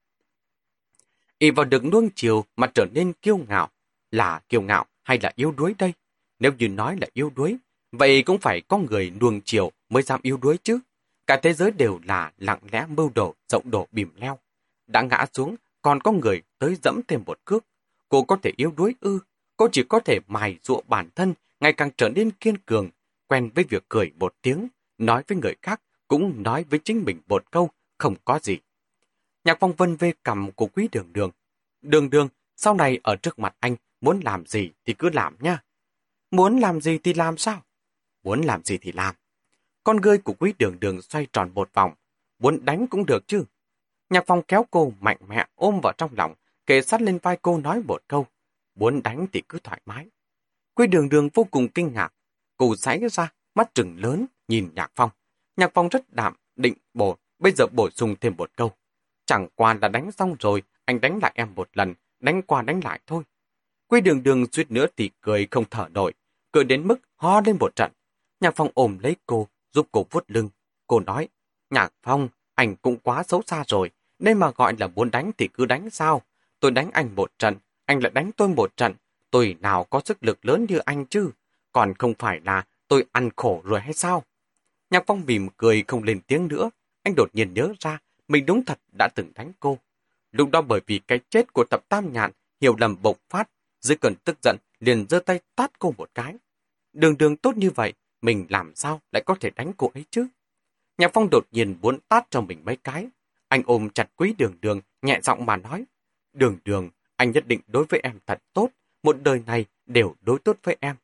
Y 1.38 1.50
vào 1.50 1.64
được 1.64 1.84
nuông 1.84 2.08
chiều 2.14 2.44
mà 2.56 2.66
trở 2.74 2.86
nên 2.92 3.12
kiêu 3.12 3.36
ngạo, 3.48 3.68
là 4.10 4.40
kiêu 4.48 4.62
ngạo 4.62 4.86
hay 5.02 5.18
là 5.22 5.32
yếu 5.36 5.52
đuối 5.52 5.74
đây? 5.78 5.92
Nếu 6.38 6.52
như 6.58 6.68
nói 6.68 6.96
là 7.00 7.06
yếu 7.12 7.32
đuối, 7.36 7.56
vậy 7.92 8.22
cũng 8.22 8.38
phải 8.38 8.60
có 8.60 8.78
người 8.78 9.12
nuông 9.20 9.40
chiều 9.44 9.72
mới 9.88 10.02
dám 10.02 10.20
yếu 10.22 10.36
đuối 10.36 10.58
chứ. 10.62 10.78
Cả 11.26 11.40
thế 11.42 11.52
giới 11.52 11.70
đều 11.70 12.00
là 12.04 12.32
lặng 12.38 12.60
lẽ 12.70 12.86
mưu 12.88 13.10
đồ, 13.14 13.34
rộng 13.48 13.70
đổ 13.70 13.86
bìm 13.92 14.10
leo. 14.16 14.38
Đã 14.86 15.02
ngã 15.02 15.26
xuống, 15.32 15.56
còn 15.82 16.00
có 16.00 16.12
người 16.12 16.42
tới 16.58 16.76
dẫm 16.82 17.00
thêm 17.08 17.22
một 17.26 17.38
cước. 17.44 17.64
Cô 18.08 18.22
có 18.22 18.36
thể 18.42 18.52
yếu 18.56 18.72
đuối 18.76 18.94
ư, 19.00 19.18
cô 19.56 19.68
chỉ 19.72 19.82
có 19.88 20.00
thể 20.00 20.20
mài 20.26 20.58
dụa 20.62 20.80
bản 20.88 21.08
thân, 21.14 21.34
ngày 21.60 21.72
càng 21.72 21.90
trở 21.96 22.08
nên 22.08 22.30
kiên 22.30 22.58
cường, 22.58 22.90
quen 23.26 23.50
với 23.54 23.64
việc 23.64 23.84
cười 23.88 24.12
một 24.18 24.34
tiếng, 24.42 24.68
nói 24.98 25.22
với 25.28 25.38
người 25.38 25.54
khác, 25.62 25.80
cũng 26.08 26.42
nói 26.42 26.64
với 26.70 26.80
chính 26.84 27.04
mình 27.04 27.20
một 27.26 27.50
câu, 27.50 27.70
không 27.98 28.14
có 28.24 28.38
gì. 28.42 28.58
Nhạc 29.44 29.56
phong 29.60 29.72
vân 29.72 29.96
về 29.96 30.12
cầm 30.22 30.52
của 30.52 30.66
quý 30.66 30.88
đường 30.92 31.12
đường. 31.12 31.30
Đường 31.82 32.10
đường, 32.10 32.28
sau 32.56 32.74
này 32.74 32.98
ở 33.02 33.16
trước 33.16 33.38
mặt 33.38 33.56
anh, 33.60 33.76
muốn 34.00 34.20
làm 34.24 34.46
gì 34.46 34.70
thì 34.84 34.94
cứ 34.98 35.10
làm 35.12 35.36
nha. 35.40 35.62
Muốn 36.30 36.58
làm 36.58 36.80
gì 36.80 36.98
thì 36.98 37.14
làm 37.14 37.36
sao? 37.36 37.62
Muốn 38.22 38.42
làm 38.42 38.64
gì 38.64 38.78
thì 38.78 38.92
làm. 38.92 39.14
Con 39.84 39.96
gươi 39.96 40.18
của 40.18 40.32
quý 40.32 40.54
đường 40.58 40.80
đường 40.80 41.02
xoay 41.02 41.26
tròn 41.32 41.50
một 41.54 41.70
vòng. 41.74 41.94
Muốn 42.38 42.64
đánh 42.64 42.86
cũng 42.86 43.06
được 43.06 43.28
chứ. 43.28 43.44
Nhạc 44.10 44.24
phong 44.26 44.42
kéo 44.42 44.66
cô 44.70 44.92
mạnh 45.00 45.18
mẽ 45.28 45.46
ôm 45.54 45.80
vào 45.82 45.92
trong 45.98 46.10
lòng, 46.16 46.34
kề 46.66 46.82
sát 46.82 47.02
lên 47.02 47.18
vai 47.22 47.38
cô 47.42 47.58
nói 47.58 47.82
một 47.82 48.02
câu. 48.08 48.26
Muốn 48.74 49.02
đánh 49.02 49.26
thì 49.32 49.42
cứ 49.48 49.58
thoải 49.64 49.80
mái. 49.86 50.06
Quý 50.74 50.86
đường 50.86 51.08
đường 51.08 51.28
vô 51.34 51.44
cùng 51.44 51.68
kinh 51.68 51.92
ngạc. 51.92 52.12
Cô 52.56 52.76
sái 52.76 53.00
ra, 53.12 53.32
mắt 53.54 53.74
trừng 53.74 53.96
lớn, 53.98 54.26
nhìn 54.48 54.70
nhạc 54.74 54.92
phong. 54.94 55.10
Nhạc 55.56 55.70
phong 55.74 55.88
rất 55.88 56.14
đạm, 56.14 56.36
định 56.56 56.74
bổ, 56.94 57.16
bây 57.38 57.52
giờ 57.52 57.66
bổ 57.72 57.90
sung 57.90 58.14
thêm 58.20 58.34
một 58.36 58.50
câu. 58.56 58.72
Chẳng 59.26 59.48
qua 59.54 59.74
là 59.74 59.88
đánh 59.88 60.12
xong 60.12 60.36
rồi, 60.38 60.62
anh 60.84 61.00
đánh 61.00 61.18
lại 61.22 61.32
em 61.34 61.54
một 61.54 61.68
lần, 61.72 61.94
đánh 62.20 62.42
qua 62.42 62.62
đánh 62.62 62.80
lại 62.84 63.00
thôi. 63.06 63.22
Quy 63.88 64.00
đường 64.00 64.22
đường 64.22 64.46
suýt 64.52 64.70
nữa 64.70 64.86
thì 64.96 65.10
cười 65.20 65.48
không 65.50 65.64
thở 65.70 65.88
nổi, 65.94 66.12
cười 66.52 66.64
đến 66.64 66.88
mức 66.88 67.00
ho 67.16 67.40
lên 67.40 67.56
một 67.60 67.76
trận. 67.76 67.92
Nhạc 68.40 68.56
phong 68.56 68.68
ôm 68.74 68.98
lấy 68.98 69.16
cô, 69.26 69.48
giúp 69.72 69.88
cô 69.92 70.06
vuốt 70.10 70.24
lưng. 70.28 70.48
Cô 70.86 71.00
nói, 71.00 71.28
Nhạc 71.70 71.92
phong, 72.02 72.28
anh 72.54 72.76
cũng 72.76 72.96
quá 72.96 73.22
xấu 73.22 73.42
xa 73.46 73.64
rồi, 73.66 73.90
nên 74.18 74.38
mà 74.38 74.50
gọi 74.50 74.74
là 74.78 74.86
muốn 74.86 75.10
đánh 75.10 75.30
thì 75.38 75.48
cứ 75.48 75.66
đánh 75.66 75.90
sao. 75.90 76.22
Tôi 76.60 76.70
đánh 76.70 76.90
anh 76.92 77.14
một 77.14 77.32
trận, 77.38 77.56
anh 77.84 78.00
lại 78.02 78.12
đánh 78.14 78.30
tôi 78.36 78.48
một 78.48 78.76
trận. 78.76 78.94
Tôi 79.30 79.56
nào 79.60 79.84
có 79.84 80.00
sức 80.04 80.24
lực 80.24 80.44
lớn 80.44 80.66
như 80.68 80.78
anh 80.78 81.06
chứ, 81.06 81.30
còn 81.72 81.94
không 81.94 82.14
phải 82.18 82.40
là 82.44 82.64
tôi 82.88 83.04
ăn 83.12 83.30
khổ 83.36 83.62
rồi 83.64 83.80
hay 83.80 83.92
sao? 83.92 84.22
Nhạc 84.90 85.04
phong 85.06 85.22
mỉm 85.26 85.48
cười 85.56 85.84
không 85.88 86.02
lên 86.02 86.20
tiếng 86.20 86.48
nữa, 86.48 86.70
anh 87.02 87.14
đột 87.14 87.30
nhiên 87.32 87.54
nhớ 87.54 87.72
ra 87.80 87.98
mình 88.28 88.46
đúng 88.46 88.64
thật 88.64 88.78
đã 88.98 89.08
từng 89.14 89.32
đánh 89.34 89.52
cô. 89.60 89.78
Lúc 90.32 90.50
đó 90.50 90.62
bởi 90.62 90.80
vì 90.86 90.98
cái 90.98 91.20
chết 91.30 91.52
của 91.52 91.64
tập 91.70 91.80
tam 91.88 92.12
nhạn, 92.12 92.30
hiểu 92.60 92.76
lầm 92.78 92.96
bộc 93.02 93.16
phát, 93.28 93.50
dưới 93.86 93.96
cơn 93.96 94.14
tức 94.24 94.38
giận 94.42 94.56
liền 94.80 95.06
giơ 95.08 95.18
tay 95.18 95.40
tát 95.54 95.78
cô 95.78 95.94
một 95.98 96.10
cái. 96.14 96.34
Đường 96.92 97.18
đường 97.18 97.36
tốt 97.36 97.56
như 97.56 97.70
vậy, 97.70 97.92
mình 98.22 98.46
làm 98.48 98.74
sao 98.74 99.00
lại 99.12 99.22
có 99.26 99.34
thể 99.40 99.50
đánh 99.50 99.72
cô 99.76 99.90
ấy 99.94 100.04
chứ? 100.10 100.26
Nhạc 100.98 101.10
phong 101.14 101.28
đột 101.30 101.46
nhiên 101.52 101.76
muốn 101.80 101.98
tát 102.08 102.26
cho 102.30 102.40
mình 102.40 102.64
mấy 102.64 102.76
cái. 102.76 103.08
Anh 103.48 103.62
ôm 103.66 103.90
chặt 103.90 104.10
quý 104.16 104.34
đường 104.38 104.54
đường, 104.60 104.80
nhẹ 105.02 105.20
giọng 105.22 105.46
mà 105.46 105.56
nói. 105.56 105.84
Đường 106.32 106.58
đường, 106.64 106.90
anh 107.16 107.30
nhất 107.30 107.46
định 107.46 107.60
đối 107.66 107.84
với 107.84 108.00
em 108.02 108.18
thật 108.26 108.42
tốt, 108.52 108.70
một 109.02 109.16
đời 109.22 109.42
này 109.46 109.64
đều 109.86 110.14
đối 110.20 110.38
tốt 110.38 110.56
với 110.62 110.76
em. 110.80 110.96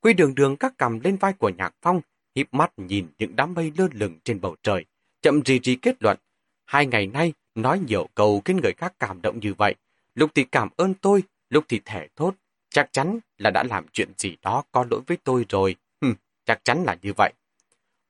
Quý 0.00 0.12
đường 0.12 0.34
đường 0.34 0.56
các 0.56 0.74
cầm 0.78 1.00
lên 1.00 1.16
vai 1.16 1.32
của 1.32 1.48
nhạc 1.48 1.74
phong, 1.82 2.00
híp 2.34 2.54
mắt 2.54 2.72
nhìn 2.76 3.06
những 3.18 3.36
đám 3.36 3.54
mây 3.54 3.72
lơ 3.76 3.88
lửng 3.92 4.18
trên 4.24 4.40
bầu 4.40 4.56
trời, 4.62 4.84
chậm 5.22 5.42
rì 5.44 5.60
rì 5.62 5.76
kết 5.76 6.02
luận. 6.02 6.18
Hai 6.64 6.86
ngày 6.86 7.06
nay, 7.06 7.32
nói 7.54 7.80
nhiều 7.86 8.08
câu 8.14 8.42
khiến 8.44 8.60
người 8.62 8.72
khác 8.72 8.94
cảm 8.98 9.22
động 9.22 9.40
như 9.40 9.54
vậy. 9.54 9.74
Lúc 10.14 10.30
thì 10.34 10.44
cảm 10.44 10.68
ơn 10.76 10.94
tôi, 10.94 11.22
lúc 11.50 11.64
thì 11.68 11.80
thẻ 11.84 12.08
thốt. 12.16 12.34
Chắc 12.70 12.92
chắn 12.92 13.18
là 13.38 13.50
đã 13.50 13.62
làm 13.62 13.86
chuyện 13.92 14.08
gì 14.18 14.36
đó 14.42 14.62
có 14.72 14.86
lỗi 14.90 15.00
với 15.06 15.16
tôi 15.24 15.46
rồi. 15.48 15.76
Hừm, 16.00 16.14
chắc 16.44 16.64
chắn 16.64 16.84
là 16.84 16.96
như 17.02 17.12
vậy. 17.16 17.32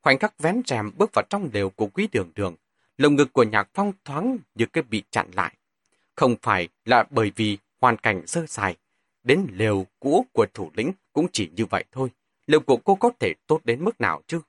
Khoảnh 0.02 0.18
khắc 0.18 0.38
vén 0.38 0.62
rèm 0.66 0.90
bước 0.96 1.10
vào 1.14 1.24
trong 1.30 1.50
lều 1.52 1.70
của 1.70 1.86
quý 1.86 2.08
đường 2.12 2.30
đường. 2.34 2.54
Lồng 2.98 3.14
ngực 3.14 3.32
của 3.32 3.42
nhạc 3.42 3.68
phong 3.74 3.92
thoáng 4.04 4.38
như 4.54 4.66
cái 4.66 4.84
bị 4.90 5.02
chặn 5.10 5.30
lại. 5.34 5.56
Không 6.14 6.36
phải 6.42 6.68
là 6.84 7.04
bởi 7.10 7.32
vì 7.36 7.58
hoàn 7.80 7.96
cảnh 7.96 8.26
sơ 8.26 8.46
sài. 8.46 8.76
Đến 9.22 9.46
lều 9.52 9.86
cũ 10.00 10.26
của 10.32 10.46
thủ 10.54 10.70
lĩnh 10.74 10.92
cũng 11.12 11.26
chỉ 11.32 11.50
như 11.56 11.66
vậy 11.66 11.84
thôi. 11.92 12.08
Lều 12.46 12.60
của 12.60 12.76
cô 12.76 12.94
có 12.94 13.10
thể 13.20 13.32
tốt 13.46 13.60
đến 13.64 13.84
mức 13.84 14.00
nào 14.00 14.22
chứ? 14.26 14.40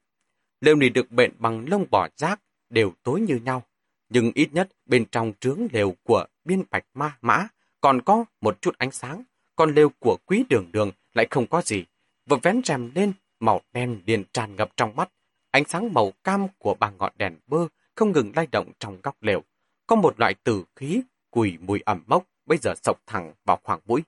Lều 0.61 0.75
này 0.75 0.89
được 0.89 1.11
bện 1.11 1.31
bằng 1.37 1.65
lông 1.69 1.85
bò 1.91 2.07
rác, 2.17 2.41
đều 2.69 2.93
tối 3.03 3.21
như 3.21 3.35
nhau 3.35 3.63
nhưng 4.09 4.31
ít 4.35 4.53
nhất 4.53 4.69
bên 4.85 5.05
trong 5.11 5.33
trướng 5.39 5.67
lều 5.71 5.95
của 6.03 6.25
biên 6.45 6.63
bạch 6.69 6.85
ma 6.93 7.17
mã 7.21 7.47
còn 7.85 8.01
có 8.01 8.25
một 8.41 8.61
chút 8.61 8.77
ánh 8.77 8.91
sáng, 8.91 9.23
còn 9.55 9.75
lều 9.75 9.89
của 9.99 10.17
quý 10.25 10.45
đường 10.49 10.71
đường 10.71 10.91
lại 11.13 11.27
không 11.31 11.47
có 11.47 11.61
gì. 11.61 11.85
Vừa 12.29 12.37
vén 12.43 12.61
rèm 12.63 12.91
lên, 12.95 13.13
màu 13.39 13.61
đen 13.73 14.01
liền 14.05 14.23
tràn 14.33 14.55
ngập 14.55 14.69
trong 14.77 14.95
mắt. 14.95 15.09
Ánh 15.51 15.65
sáng 15.65 15.93
màu 15.93 16.11
cam 16.23 16.47
của 16.57 16.73
ba 16.73 16.89
ngọn 16.89 17.13
đèn 17.17 17.37
bơ 17.47 17.67
không 17.95 18.11
ngừng 18.11 18.31
lay 18.35 18.47
động 18.51 18.71
trong 18.79 18.97
góc 19.03 19.23
lều. 19.23 19.43
Có 19.87 19.95
một 19.95 20.19
loại 20.19 20.33
tử 20.33 20.63
khí, 20.75 21.01
quỷ 21.29 21.57
mùi 21.61 21.81
ẩm 21.85 22.03
mốc, 22.07 22.23
bây 22.45 22.57
giờ 22.57 22.73
sộc 22.83 23.01
thẳng 23.07 23.33
vào 23.45 23.59
khoảng 23.63 23.79
mũi. 23.85 24.03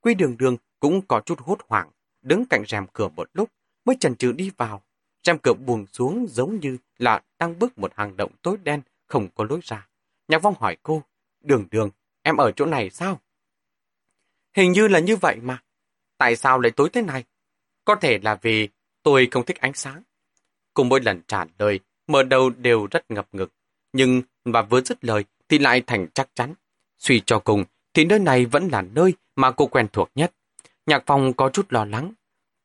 Quý 0.00 0.14
đường 0.14 0.36
đường 0.38 0.56
cũng 0.80 1.02
có 1.08 1.20
chút 1.20 1.38
hốt 1.40 1.58
hoảng, 1.68 1.90
đứng 2.22 2.44
cạnh 2.50 2.64
rèm 2.68 2.86
cửa 2.92 3.08
một 3.08 3.30
lúc, 3.32 3.50
mới 3.84 3.96
chần 4.00 4.16
chừ 4.16 4.32
đi 4.32 4.50
vào. 4.56 4.82
Rèm 5.22 5.38
cửa 5.38 5.54
buông 5.54 5.86
xuống 5.86 6.26
giống 6.28 6.60
như 6.60 6.76
là 6.98 7.22
đang 7.38 7.58
bước 7.58 7.78
một 7.78 7.92
hang 7.96 8.16
động 8.16 8.32
tối 8.42 8.56
đen 8.62 8.82
không 9.06 9.28
có 9.34 9.44
lối 9.44 9.60
ra. 9.62 9.88
Nhạc 10.28 10.42
vong 10.42 10.54
hỏi 10.58 10.76
cô, 10.82 11.02
đường 11.40 11.66
đường, 11.70 11.90
em 12.24 12.36
ở 12.36 12.52
chỗ 12.52 12.66
này 12.66 12.90
sao? 12.90 13.20
Hình 14.56 14.72
như 14.72 14.88
là 14.88 14.98
như 14.98 15.16
vậy 15.16 15.36
mà. 15.42 15.62
Tại 16.18 16.36
sao 16.36 16.60
lại 16.60 16.70
tối 16.70 16.90
thế 16.92 17.02
này? 17.02 17.24
Có 17.84 17.94
thể 17.94 18.18
là 18.22 18.34
vì 18.42 18.68
tôi 19.02 19.28
không 19.30 19.44
thích 19.44 19.60
ánh 19.60 19.74
sáng. 19.74 20.02
Cùng 20.74 20.88
mỗi 20.88 21.00
lần 21.00 21.20
trả 21.28 21.44
lời, 21.58 21.80
mở 22.06 22.22
đầu 22.22 22.50
đều 22.50 22.86
rất 22.90 23.10
ngập 23.10 23.28
ngực. 23.32 23.52
Nhưng 23.92 24.22
mà 24.44 24.62
vừa 24.62 24.80
dứt 24.80 25.04
lời 25.04 25.24
thì 25.48 25.58
lại 25.58 25.82
thành 25.86 26.06
chắc 26.14 26.28
chắn. 26.34 26.54
Suy 26.98 27.22
cho 27.26 27.38
cùng 27.38 27.64
thì 27.94 28.04
nơi 28.04 28.18
này 28.18 28.46
vẫn 28.46 28.68
là 28.68 28.82
nơi 28.82 29.14
mà 29.36 29.50
cô 29.50 29.66
quen 29.66 29.86
thuộc 29.92 30.10
nhất. 30.14 30.32
Nhạc 30.86 31.02
phòng 31.06 31.32
có 31.32 31.48
chút 31.48 31.72
lo 31.72 31.84
lắng. 31.84 32.12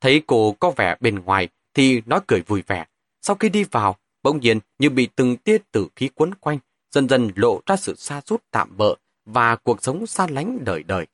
Thấy 0.02 0.22
cô 0.28 0.56
có 0.60 0.72
vẻ 0.72 0.96
bên 1.00 1.20
ngoài 1.20 1.50
thì 1.74 2.02
nói 2.06 2.20
cười 2.28 2.42
vui 2.42 2.64
vẻ. 2.68 2.86
Sau 3.22 3.36
khi 3.36 3.50
đi 3.50 3.64
vào, 3.64 3.98
bỗng 4.24 4.40
nhiên 4.40 4.60
như 4.80 4.90
bị 4.90 5.08
từng 5.16 5.38
tia 5.38 5.58
tử 5.72 5.88
khí 5.96 6.10
quấn 6.16 6.34
quanh, 6.36 6.60
dần 6.92 7.10
dần 7.10 7.32
lộ 7.36 7.62
ra 7.66 7.76
sự 7.76 7.96
xa 7.96 8.22
rút 8.26 8.44
tạm 8.52 8.78
bợ 8.78 8.96
và 9.34 9.56
cuộc 9.56 9.84
sống 9.84 10.08
xa 10.08 10.28
lánh 10.30 10.60
đời 10.66 10.84
đời. 10.84 11.08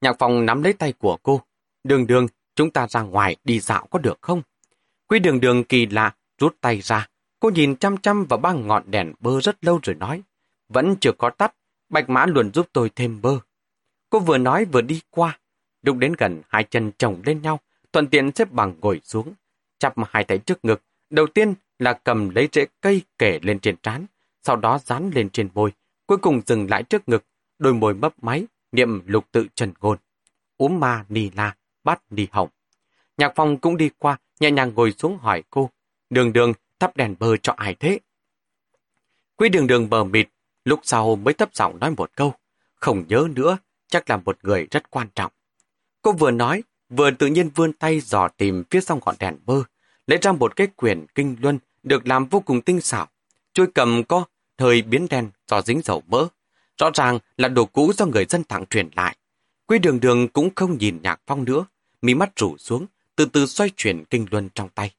Nhạc 0.00 0.16
phòng 0.18 0.46
nắm 0.46 0.62
lấy 0.62 0.72
tay 0.72 0.92
của 0.92 1.16
cô. 1.22 1.40
Đường 1.84 2.06
đường, 2.06 2.26
chúng 2.54 2.70
ta 2.70 2.88
ra 2.88 3.02
ngoài 3.02 3.36
đi 3.44 3.60
dạo 3.60 3.86
có 3.90 3.98
được 3.98 4.18
không? 4.20 4.42
Quý 5.06 5.18
đường 5.18 5.40
đường 5.40 5.64
kỳ 5.64 5.86
lạ, 5.86 6.14
rút 6.38 6.56
tay 6.60 6.80
ra. 6.80 7.08
Cô 7.40 7.50
nhìn 7.50 7.76
chăm 7.76 7.96
chăm 7.96 8.24
vào 8.24 8.38
ba 8.38 8.52
ngọn 8.52 8.82
đèn 8.86 9.12
bơ 9.20 9.40
rất 9.40 9.64
lâu 9.64 9.80
rồi 9.82 9.96
nói. 9.96 10.22
Vẫn 10.68 10.96
chưa 11.00 11.12
có 11.18 11.30
tắt, 11.30 11.54
bạch 11.88 12.10
mã 12.10 12.26
luôn 12.26 12.50
giúp 12.54 12.68
tôi 12.72 12.90
thêm 12.96 13.22
bơ. 13.22 13.38
Cô 14.10 14.18
vừa 14.18 14.38
nói 14.38 14.64
vừa 14.64 14.80
đi 14.80 15.00
qua. 15.10 15.38
Lúc 15.82 15.96
đến 15.96 16.14
gần 16.18 16.42
hai 16.48 16.64
chân 16.64 16.92
chồng 16.98 17.22
lên 17.26 17.42
nhau, 17.42 17.60
thuận 17.92 18.06
tiện 18.06 18.30
xếp 18.34 18.50
bằng 18.50 18.74
ngồi 18.80 19.00
xuống. 19.04 19.34
Chắp 19.78 19.94
hai 20.08 20.24
tay 20.24 20.38
trước 20.38 20.64
ngực, 20.64 20.82
Đầu 21.12 21.26
tiên 21.26 21.54
là 21.78 21.92
cầm 21.92 22.30
lấy 22.30 22.48
rễ 22.52 22.66
cây 22.80 23.02
kể 23.18 23.38
lên 23.42 23.58
trên 23.58 23.76
trán, 23.82 24.06
sau 24.42 24.56
đó 24.56 24.78
dán 24.84 25.10
lên 25.14 25.30
trên 25.30 25.48
môi, 25.54 25.72
cuối 26.06 26.18
cùng 26.18 26.40
dừng 26.46 26.70
lại 26.70 26.82
trước 26.82 27.08
ngực, 27.08 27.24
đôi 27.58 27.74
môi 27.74 27.94
mấp 27.94 28.22
máy, 28.22 28.46
niệm 28.72 29.02
lục 29.06 29.24
tự 29.32 29.46
trần 29.54 29.72
ngôn. 29.80 29.98
Úm 30.56 30.80
ma 30.80 31.04
nì 31.08 31.30
la, 31.30 31.54
bắt 31.84 32.02
nì 32.10 32.26
hỏng. 32.30 32.48
Nhạc 33.16 33.32
phong 33.36 33.58
cũng 33.58 33.76
đi 33.76 33.90
qua, 33.98 34.18
nhẹ 34.40 34.50
nhàng 34.50 34.72
ngồi 34.74 34.92
xuống 34.92 35.18
hỏi 35.18 35.42
cô, 35.50 35.70
đường 36.10 36.32
đường 36.32 36.52
thắp 36.78 36.96
đèn 36.96 37.14
bơ 37.18 37.36
cho 37.36 37.54
ai 37.56 37.74
thế? 37.74 37.98
Quý 39.36 39.48
đường 39.48 39.66
đường 39.66 39.90
bờ 39.90 40.04
mịt, 40.04 40.28
lúc 40.64 40.80
sau 40.82 41.16
mới 41.16 41.34
thấp 41.34 41.54
giọng 41.54 41.78
nói 41.80 41.90
một 41.90 42.10
câu, 42.16 42.34
không 42.74 43.04
nhớ 43.08 43.28
nữa, 43.34 43.58
chắc 43.88 44.10
là 44.10 44.16
một 44.16 44.38
người 44.42 44.66
rất 44.70 44.90
quan 44.90 45.08
trọng. 45.14 45.32
Cô 46.02 46.12
vừa 46.12 46.30
nói, 46.30 46.62
vừa 46.88 47.10
tự 47.10 47.26
nhiên 47.26 47.50
vươn 47.54 47.72
tay 47.72 48.00
dò 48.00 48.28
tìm 48.28 48.64
phía 48.70 48.80
sau 48.80 49.00
ngọn 49.04 49.14
đèn 49.18 49.36
bơ, 49.46 49.62
lấy 50.06 50.18
ra 50.22 50.32
một 50.32 50.56
cái 50.56 50.66
quyển 50.66 51.06
kinh 51.14 51.36
luân 51.40 51.58
được 51.82 52.06
làm 52.06 52.26
vô 52.26 52.40
cùng 52.40 52.62
tinh 52.62 52.80
xảo. 52.80 53.08
Chuôi 53.54 53.66
cầm 53.74 54.04
có 54.04 54.24
thời 54.58 54.82
biến 54.82 55.06
đen 55.10 55.30
do 55.48 55.62
dính 55.62 55.80
dầu 55.84 56.02
mỡ. 56.06 56.26
Rõ 56.78 56.90
ràng 56.94 57.18
là 57.36 57.48
đồ 57.48 57.64
cũ 57.64 57.92
do 57.96 58.06
người 58.06 58.24
dân 58.24 58.44
tặng 58.44 58.66
truyền 58.66 58.88
lại. 58.96 59.16
Quy 59.66 59.78
đường 59.78 60.00
đường 60.00 60.28
cũng 60.28 60.50
không 60.54 60.78
nhìn 60.78 60.98
nhạc 61.02 61.20
phong 61.26 61.44
nữa, 61.44 61.64
mí 62.02 62.14
mắt 62.14 62.32
rủ 62.36 62.56
xuống, 62.58 62.86
từ 63.16 63.24
từ 63.24 63.46
xoay 63.46 63.70
chuyển 63.76 64.04
kinh 64.04 64.26
luân 64.30 64.48
trong 64.54 64.68
tay. 64.68 64.94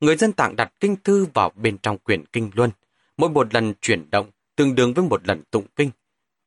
Người 0.00 0.16
dân 0.16 0.32
tặng 0.32 0.56
đặt 0.56 0.72
kinh 0.80 0.96
thư 1.04 1.26
vào 1.34 1.52
bên 1.54 1.78
trong 1.78 1.98
quyển 1.98 2.24
kinh 2.26 2.50
luân. 2.54 2.70
Mỗi 3.16 3.30
một 3.30 3.54
lần 3.54 3.74
chuyển 3.80 4.10
động 4.10 4.30
tương 4.56 4.74
đương 4.74 4.94
với 4.94 5.04
một 5.04 5.28
lần 5.28 5.42
tụng 5.50 5.66
kinh. 5.76 5.90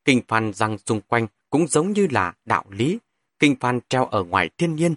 Kinh 0.04 0.20
phan 0.28 0.52
răng 0.52 0.78
xung 0.86 1.00
quanh 1.00 1.26
cũng 1.50 1.66
giống 1.68 1.92
như 1.92 2.06
là 2.10 2.34
đạo 2.44 2.64
lý. 2.70 2.98
Kinh 3.38 3.56
phan 3.60 3.80
treo 3.88 4.06
ở 4.06 4.24
ngoài 4.24 4.50
thiên 4.58 4.76
nhiên, 4.76 4.94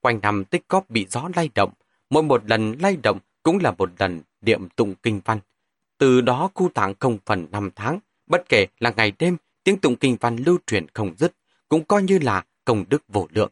quanh 0.00 0.20
năm 0.22 0.44
tích 0.44 0.64
góp 0.68 0.90
bị 0.90 1.06
gió 1.10 1.28
lay 1.36 1.50
động, 1.54 1.72
mỗi 2.10 2.22
một 2.22 2.50
lần 2.50 2.76
lay 2.80 2.96
động 2.96 3.18
cũng 3.42 3.58
là 3.58 3.70
một 3.70 3.90
lần 3.98 4.22
niệm 4.40 4.68
tụng 4.68 4.94
kinh 5.02 5.20
văn. 5.24 5.38
Từ 5.98 6.20
đó 6.20 6.50
khu 6.54 6.68
tạng 6.68 6.94
không 7.00 7.18
phần 7.26 7.46
năm 7.50 7.70
tháng, 7.76 7.98
bất 8.26 8.48
kể 8.48 8.66
là 8.78 8.92
ngày 8.96 9.12
đêm, 9.18 9.36
tiếng 9.64 9.78
tụng 9.78 9.96
kinh 9.96 10.16
văn 10.20 10.36
lưu 10.36 10.58
truyền 10.66 10.86
không 10.94 11.14
dứt, 11.18 11.32
cũng 11.68 11.84
coi 11.84 12.02
như 12.02 12.18
là 12.18 12.44
công 12.64 12.84
đức 12.88 13.02
vô 13.08 13.28
lượng. 13.30 13.50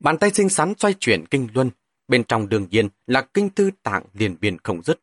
Bàn 0.00 0.18
tay 0.18 0.30
xinh 0.30 0.48
xắn 0.48 0.72
xoay 0.78 0.94
chuyển 1.00 1.26
kinh 1.26 1.48
luân, 1.54 1.70
bên 2.08 2.24
trong 2.24 2.48
đường 2.48 2.66
nhiên 2.70 2.88
là 3.06 3.22
kinh 3.22 3.50
thư 3.50 3.70
tạng 3.82 4.04
liền 4.14 4.36
biên 4.40 4.58
không 4.58 4.82
dứt. 4.82 5.00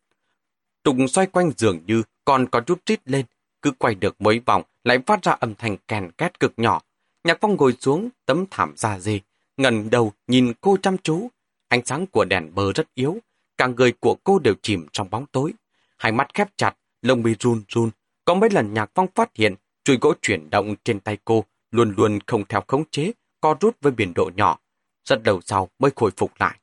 Tụng 0.83 1.07
xoay 1.07 1.27
quanh 1.27 1.51
dường 1.57 1.79
như 1.87 2.03
còn 2.25 2.47
có 2.49 2.61
chút 2.61 2.81
rít 2.85 2.99
lên, 3.05 3.25
cứ 3.61 3.71
quay 3.71 3.95
được 3.95 4.21
mấy 4.21 4.39
vòng 4.45 4.63
lại 4.83 4.99
phát 5.05 5.23
ra 5.23 5.31
âm 5.31 5.55
thanh 5.55 5.77
kèn 5.87 6.11
két 6.11 6.39
cực 6.39 6.53
nhỏ. 6.57 6.81
Nhạc 7.23 7.37
phong 7.41 7.55
ngồi 7.55 7.73
xuống 7.79 8.09
tấm 8.25 8.45
thảm 8.51 8.73
da 8.77 8.99
dê, 8.99 9.19
ngần 9.57 9.89
đầu 9.89 10.13
nhìn 10.27 10.53
cô 10.61 10.77
chăm 10.83 10.97
chú. 10.97 11.29
Ánh 11.67 11.85
sáng 11.85 12.07
của 12.07 12.25
đèn 12.25 12.55
bờ 12.55 12.73
rất 12.73 12.87
yếu, 12.93 13.17
cả 13.57 13.67
người 13.67 13.91
của 13.91 14.15
cô 14.23 14.39
đều 14.39 14.53
chìm 14.61 14.87
trong 14.91 15.09
bóng 15.09 15.25
tối. 15.31 15.53
Hai 15.97 16.11
mắt 16.11 16.33
khép 16.33 16.47
chặt, 16.57 16.77
lông 17.01 17.23
mi 17.23 17.35
run 17.39 17.63
run. 17.67 17.89
Có 18.25 18.33
mấy 18.33 18.49
lần 18.49 18.73
nhạc 18.73 18.91
phong 18.95 19.07
phát 19.15 19.35
hiện 19.35 19.55
chuôi 19.83 19.97
gỗ 20.01 20.13
chuyển 20.21 20.49
động 20.49 20.75
trên 20.83 20.99
tay 20.99 21.17
cô 21.25 21.45
luôn 21.71 21.93
luôn 21.97 22.19
không 22.27 22.45
theo 22.45 22.63
khống 22.67 22.83
chế, 22.91 23.11
co 23.41 23.55
rút 23.59 23.77
với 23.81 23.91
biển 23.91 24.13
độ 24.13 24.31
nhỏ. 24.35 24.59
Rất 25.05 25.23
đầu 25.23 25.41
sau 25.41 25.69
mới 25.79 25.91
khôi 25.95 26.11
phục 26.17 26.31
lại. 26.39 26.59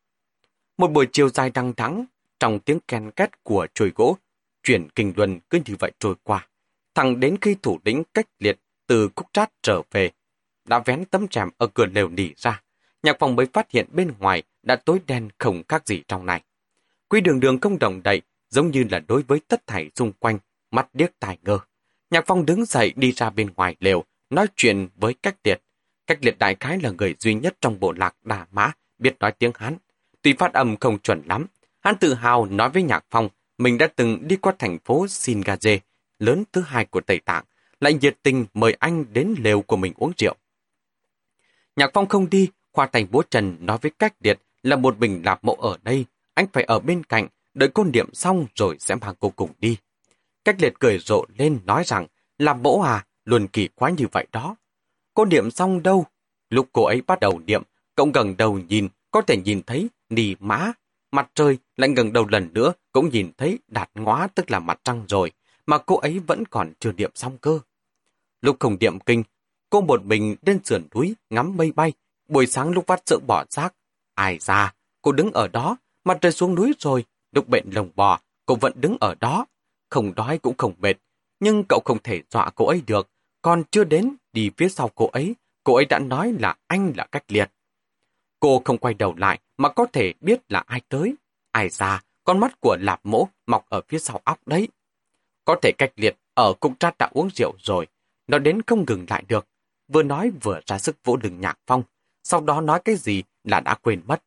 Một 0.79 0.91
buổi 0.91 1.07
chiều 1.13 1.29
dài 1.29 1.51
đăng 1.51 1.73
đắng, 1.77 2.05
trong 2.41 2.59
tiếng 2.59 2.81
ken 2.89 3.11
két 3.11 3.43
của 3.43 3.67
chuôi 3.75 3.93
gỗ, 3.95 4.17
chuyển 4.63 4.89
kinh 4.95 5.13
luân 5.17 5.41
cứ 5.51 5.59
như 5.67 5.75
vậy 5.79 5.93
trôi 5.99 6.15
qua. 6.23 6.49
Thẳng 6.95 7.21
đến 7.21 7.37
khi 7.41 7.57
thủ 7.63 7.79
lĩnh 7.85 8.03
cách 8.15 8.27
liệt 8.39 8.59
từ 8.87 9.09
khúc 9.17 9.27
trát 9.33 9.51
trở 9.63 9.83
về, 9.91 10.11
đã 10.65 10.79
vén 10.79 11.05
tấm 11.05 11.27
rèm 11.31 11.49
ở 11.59 11.67
cửa 11.67 11.87
lều 11.87 12.09
nỉ 12.09 12.29
ra. 12.37 12.63
Nhạc 13.03 13.17
phòng 13.19 13.37
mới 13.37 13.47
phát 13.53 13.71
hiện 13.71 13.87
bên 13.93 14.13
ngoài 14.19 14.43
đã 14.63 14.77
tối 14.77 15.01
đen 15.07 15.29
không 15.39 15.63
khác 15.69 15.87
gì 15.87 16.03
trong 16.09 16.27
này. 16.27 16.43
Quy 17.09 17.21
đường 17.21 17.41
đường 17.41 17.61
không 17.61 17.79
đồng 17.79 18.03
đậy, 18.03 18.23
giống 18.51 18.71
như 18.71 18.85
là 18.91 18.99
đối 18.99 19.23
với 19.23 19.41
tất 19.49 19.67
thảy 19.67 19.91
xung 19.95 20.13
quanh, 20.13 20.39
mắt 20.71 20.89
điếc 20.93 21.11
tài 21.21 21.39
ngơ. 21.43 21.59
Nhạc 22.11 22.25
phong 22.27 22.47
đứng 22.47 22.65
dậy 22.65 22.93
đi 22.97 23.13
ra 23.13 23.31
bên 23.31 23.51
ngoài 23.57 23.77
lều, 23.81 24.05
nói 24.31 24.47
chuyện 24.57 24.89
với 24.97 25.15
cách 25.15 25.37
liệt. 25.45 25.63
Cách 26.07 26.19
liệt 26.23 26.39
đại 26.39 26.57
khái 26.61 26.81
là 26.81 26.91
người 26.91 27.15
duy 27.19 27.35
nhất 27.35 27.57
trong 27.61 27.81
bộ 27.81 27.93
lạc 27.93 28.15
Đà 28.25 28.47
Mã 28.53 28.73
biết 28.99 29.19
nói 29.19 29.33
tiếng 29.33 29.53
Hán. 29.55 29.77
Tuy 30.23 30.33
phát 30.33 30.53
âm 30.53 30.77
không 30.77 30.99
chuẩn 30.99 31.23
lắm, 31.27 31.47
hắn 31.81 31.97
tự 32.01 32.15
hào 32.15 32.47
nói 32.47 32.71
với 32.71 32.83
Nhạc 32.83 33.05
Phong 33.11 33.29
mình 33.59 33.79
đã 33.79 33.87
từng 33.97 34.29
đi 34.29 34.37
qua 34.37 34.53
thành 34.59 34.79
phố 34.85 35.07
Singaze, 35.07 35.79
lớn 36.19 36.45
thứ 36.53 36.61
hai 36.61 36.85
của 36.85 37.01
Tây 37.01 37.21
Tạng, 37.25 37.45
lại 37.81 37.95
nhiệt 37.95 38.17
tình 38.23 38.47
mời 38.55 38.77
anh 38.81 39.05
đến 39.13 39.35
lều 39.39 39.63
của 39.63 39.77
mình 39.77 39.93
uống 39.97 40.13
rượu. 40.19 40.35
Nhạc 41.77 41.91
Phong 41.95 42.09
không 42.09 42.31
đi, 42.31 42.49
khoa 42.73 42.87
thành 42.87 43.07
bố 43.11 43.23
Trần 43.31 43.57
nói 43.61 43.79
với 43.83 43.93
cách 43.99 44.15
liệt 44.21 44.39
là 44.63 44.77
một 44.77 44.99
bình 44.99 45.23
lạp 45.25 45.45
mộ 45.45 45.55
ở 45.55 45.79
đây, 45.83 46.05
anh 46.35 46.47
phải 46.53 46.65
ở 46.65 46.79
bên 46.79 47.05
cạnh, 47.05 47.27
đợi 47.55 47.69
cô 47.75 47.85
niệm 47.85 48.15
xong 48.15 48.47
rồi 48.55 48.77
sẽ 48.81 48.95
mang 48.95 49.15
cô 49.21 49.33
cùng 49.37 49.51
đi. 49.59 49.77
Cách 50.45 50.57
liệt 50.59 50.75
cười 50.81 50.99
rộ 50.99 51.25
lên 51.37 51.61
nói 51.65 51.83
rằng, 51.87 52.07
làm 52.39 52.63
mẫu 52.63 52.83
à, 52.83 53.07
luôn 53.25 53.49
kỳ 53.49 53.69
quái 53.69 53.93
như 53.93 54.07
vậy 54.13 54.27
đó. 54.33 54.57
Cô 55.15 55.25
niệm 55.25 55.51
xong 55.51 55.83
đâu? 55.83 56.07
Lúc 56.51 56.69
cô 56.73 56.85
ấy 56.85 57.03
bắt 57.07 57.21
đầu 57.21 57.41
niệm, 57.47 57.63
cậu 57.95 58.11
gần 58.15 58.37
đầu 58.37 58.59
nhìn, 58.59 58.89
có 59.11 59.23
thể 59.23 59.37
nhìn 59.37 59.63
thấy 59.63 59.89
nì 60.09 60.35
mã. 60.41 60.73
Mặt 61.13 61.31
trời 61.35 61.59
lại 61.77 61.91
gần 61.97 62.13
đầu 62.13 62.27
lần 62.29 62.49
nữa, 62.53 62.73
cũng 62.93 63.09
nhìn 63.11 63.31
thấy 63.39 63.59
đạt 63.69 63.91
ngóa 63.95 64.29
tức 64.35 64.51
là 64.51 64.59
mặt 64.59 64.81
trăng 64.85 65.05
rồi, 65.09 65.33
mà 65.67 65.79
cô 65.79 65.97
ấy 65.97 66.19
vẫn 66.19 66.45
còn 66.51 66.73
chưa 66.81 66.93
niệm 66.93 67.11
xong 67.15 67.39
cơ. 67.39 67.59
Lúc 68.41 68.57
không 68.61 68.77
niệm 68.81 69.01
kinh, 69.01 69.23
cô 69.71 69.81
một 69.81 70.05
mình 70.05 70.37
lên 70.47 70.65
sườn 70.65 70.83
núi 70.95 71.15
ngắm 71.31 71.57
mây 71.57 71.73
bay, 71.73 71.93
buổi 72.29 72.47
sáng 72.47 72.71
lúc 72.71 72.85
vắt 72.87 73.03
sữa 73.07 73.19
bỏ 73.27 73.45
rác. 73.51 73.75
Ai 74.15 74.39
ra, 74.39 74.75
cô 75.03 75.13
đứng 75.13 75.33
ở 75.33 75.49
đó, 75.49 75.77
mặt 76.05 76.19
trời 76.21 76.33
xuống 76.33 76.55
núi 76.55 76.73
rồi, 76.79 77.05
lúc 77.35 77.49
bệnh 77.49 77.65
lồng 77.73 77.91
bò, 77.95 78.21
cô 78.47 78.55
vẫn 78.55 78.73
đứng 78.77 78.97
ở 79.01 79.15
đó. 79.21 79.47
Không 79.91 80.15
đói 80.15 80.39
cũng 80.39 80.57
không 80.57 80.75
mệt, 80.79 80.97
nhưng 81.41 81.65
cậu 81.69 81.81
không 81.85 81.99
thể 82.05 82.23
dọa 82.31 82.51
cô 82.55 82.67
ấy 82.67 82.83
được, 82.87 83.11
còn 83.43 83.63
chưa 83.71 83.85
đến 83.85 84.17
đi 84.33 84.51
phía 84.57 84.69
sau 84.69 84.91
cô 84.95 85.07
ấy, 85.07 85.35
cô 85.65 85.75
ấy 85.75 85.85
đã 85.85 85.99
nói 85.99 86.35
là 86.41 86.57
anh 86.67 86.93
là 86.97 87.07
cách 87.13 87.25
liệt. 87.29 87.51
Cô 88.41 88.63
không 88.65 88.79
quay 88.79 88.95
đầu 88.95 89.15
lại 89.17 89.41
mà 89.57 89.69
có 89.69 89.87
thể 89.93 90.13
biết 90.21 90.41
là 90.49 90.65
ai 90.67 90.81
tới. 90.89 91.15
Ai 91.51 91.69
ra, 91.69 92.03
con 92.25 92.41
mắt 92.41 92.61
của 92.61 92.77
lạp 92.81 93.01
mỗ 93.07 93.29
mọc 93.47 93.67
ở 93.69 93.81
phía 93.89 93.99
sau 93.99 94.21
óc 94.25 94.39
đấy. 94.47 94.69
Có 95.45 95.57
thể 95.63 95.73
cách 95.79 95.93
liệt 95.97 96.17
ở 96.35 96.53
cung 96.61 96.77
trát 96.77 96.99
đã 96.99 97.11
uống 97.13 97.29
rượu 97.35 97.53
rồi, 97.59 97.87
nó 98.27 98.39
đến 98.39 98.63
không 98.63 98.85
ngừng 98.89 99.07
lại 99.09 99.25
được. 99.29 99.47
Vừa 99.89 100.03
nói 100.03 100.31
vừa 100.43 100.61
ra 100.67 100.79
sức 100.79 100.97
vỗ 101.05 101.19
lưng 101.23 101.41
nhạc 101.41 101.59
phong, 101.67 101.83
sau 102.23 102.41
đó 102.41 102.61
nói 102.61 102.81
cái 102.85 102.97
gì 102.97 103.23
là 103.45 103.61
đã 103.61 103.75
quên 103.75 104.01
mất. 104.07 104.23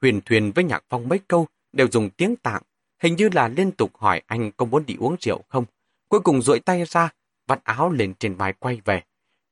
Huyền 0.00 0.20
thuyền 0.24 0.52
với 0.54 0.64
nhạc 0.64 0.84
phong 0.88 1.08
mấy 1.08 1.20
câu 1.28 1.46
đều 1.72 1.88
dùng 1.92 2.10
tiếng 2.10 2.36
tạng, 2.36 2.62
hình 2.98 3.16
như 3.16 3.28
là 3.32 3.48
liên 3.48 3.72
tục 3.72 3.96
hỏi 3.96 4.22
anh 4.26 4.50
có 4.56 4.66
muốn 4.66 4.86
đi 4.86 4.96
uống 4.98 5.16
rượu 5.20 5.42
không. 5.48 5.64
Cuối 6.08 6.20
cùng 6.20 6.42
duỗi 6.42 6.60
tay 6.60 6.84
ra, 6.84 7.08
vắt 7.46 7.64
áo 7.64 7.90
lên 7.90 8.14
trên 8.18 8.34
vai 8.34 8.52
quay 8.52 8.80
về. 8.84 9.02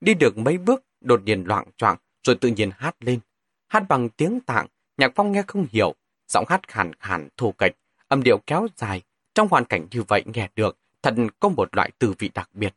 Đi 0.00 0.14
được 0.14 0.38
mấy 0.38 0.58
bước, 0.58 0.84
đột 1.00 1.22
nhiên 1.24 1.44
loạn 1.46 1.66
choạng 1.76 1.96
rồi 2.22 2.36
tự 2.36 2.48
nhiên 2.48 2.70
hát 2.76 2.96
lên. 3.00 3.20
Hát 3.68 3.84
bằng 3.88 4.08
tiếng 4.08 4.40
tạng, 4.40 4.66
nhạc 4.96 5.12
phong 5.14 5.32
nghe 5.32 5.42
không 5.46 5.66
hiểu, 5.70 5.94
giọng 6.28 6.44
hát 6.48 6.68
khàn 6.68 6.92
khàn 6.92 7.28
thô 7.36 7.52
kệch, 7.52 7.72
âm 8.08 8.22
điệu 8.22 8.38
kéo 8.46 8.66
dài. 8.76 9.02
Trong 9.34 9.48
hoàn 9.50 9.64
cảnh 9.64 9.86
như 9.90 10.02
vậy 10.02 10.22
nghe 10.34 10.48
được, 10.56 10.78
thật 11.02 11.14
có 11.40 11.48
một 11.48 11.76
loại 11.76 11.90
từ 11.98 12.14
vị 12.18 12.30
đặc 12.34 12.50
biệt. 12.52 12.74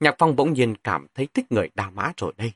Nhạc 0.00 0.14
phong 0.18 0.36
bỗng 0.36 0.52
nhiên 0.52 0.74
cảm 0.84 1.06
thấy 1.14 1.28
thích 1.34 1.52
người 1.52 1.70
đa 1.74 1.90
mã 1.90 2.12
rồi 2.16 2.32
đây. 2.36 2.52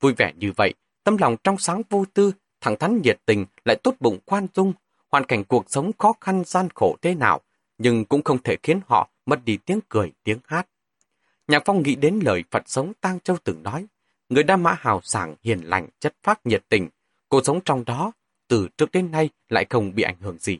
Vui 0.00 0.14
vẻ 0.16 0.32
như 0.36 0.52
vậy, 0.56 0.74
tâm 1.04 1.16
lòng 1.16 1.36
trong 1.44 1.58
sáng 1.58 1.82
vô 1.90 2.04
tư, 2.14 2.32
thẳng 2.60 2.76
thắn 2.78 3.00
nhiệt 3.02 3.18
tình, 3.26 3.46
lại 3.64 3.76
tốt 3.82 3.94
bụng 4.00 4.18
khoan 4.26 4.46
dung. 4.54 4.72
Hoàn 5.10 5.24
cảnh 5.24 5.44
cuộc 5.44 5.64
sống 5.68 5.90
khó 5.98 6.12
khăn 6.20 6.42
gian 6.46 6.68
khổ 6.74 6.96
thế 7.02 7.14
nào, 7.14 7.40
nhưng 7.78 8.04
cũng 8.04 8.22
không 8.22 8.42
thể 8.42 8.56
khiến 8.62 8.80
họ 8.86 9.08
mất 9.26 9.44
đi 9.44 9.56
tiếng 9.56 9.80
cười, 9.88 10.12
tiếng 10.24 10.38
hát. 10.46 10.68
Nhạc 11.48 11.62
Phong 11.64 11.82
nghĩ 11.82 11.94
đến 11.94 12.20
lời 12.24 12.44
Phật 12.50 12.62
sống 12.66 12.92
Tang 13.00 13.20
Châu 13.20 13.36
từng 13.44 13.62
nói, 13.62 13.86
người 14.28 14.42
Đa 14.42 14.56
Mã 14.56 14.76
hào 14.80 15.00
sảng, 15.02 15.34
hiền 15.42 15.60
lành, 15.60 15.88
chất 16.00 16.14
phác 16.22 16.46
nhiệt 16.46 16.64
tình, 16.68 16.88
cuộc 17.28 17.46
sống 17.46 17.60
trong 17.64 17.84
đó, 17.84 18.12
từ 18.48 18.68
trước 18.78 18.92
đến 18.92 19.10
nay 19.10 19.28
lại 19.48 19.66
không 19.70 19.94
bị 19.94 20.02
ảnh 20.02 20.16
hưởng 20.20 20.38
gì. 20.38 20.58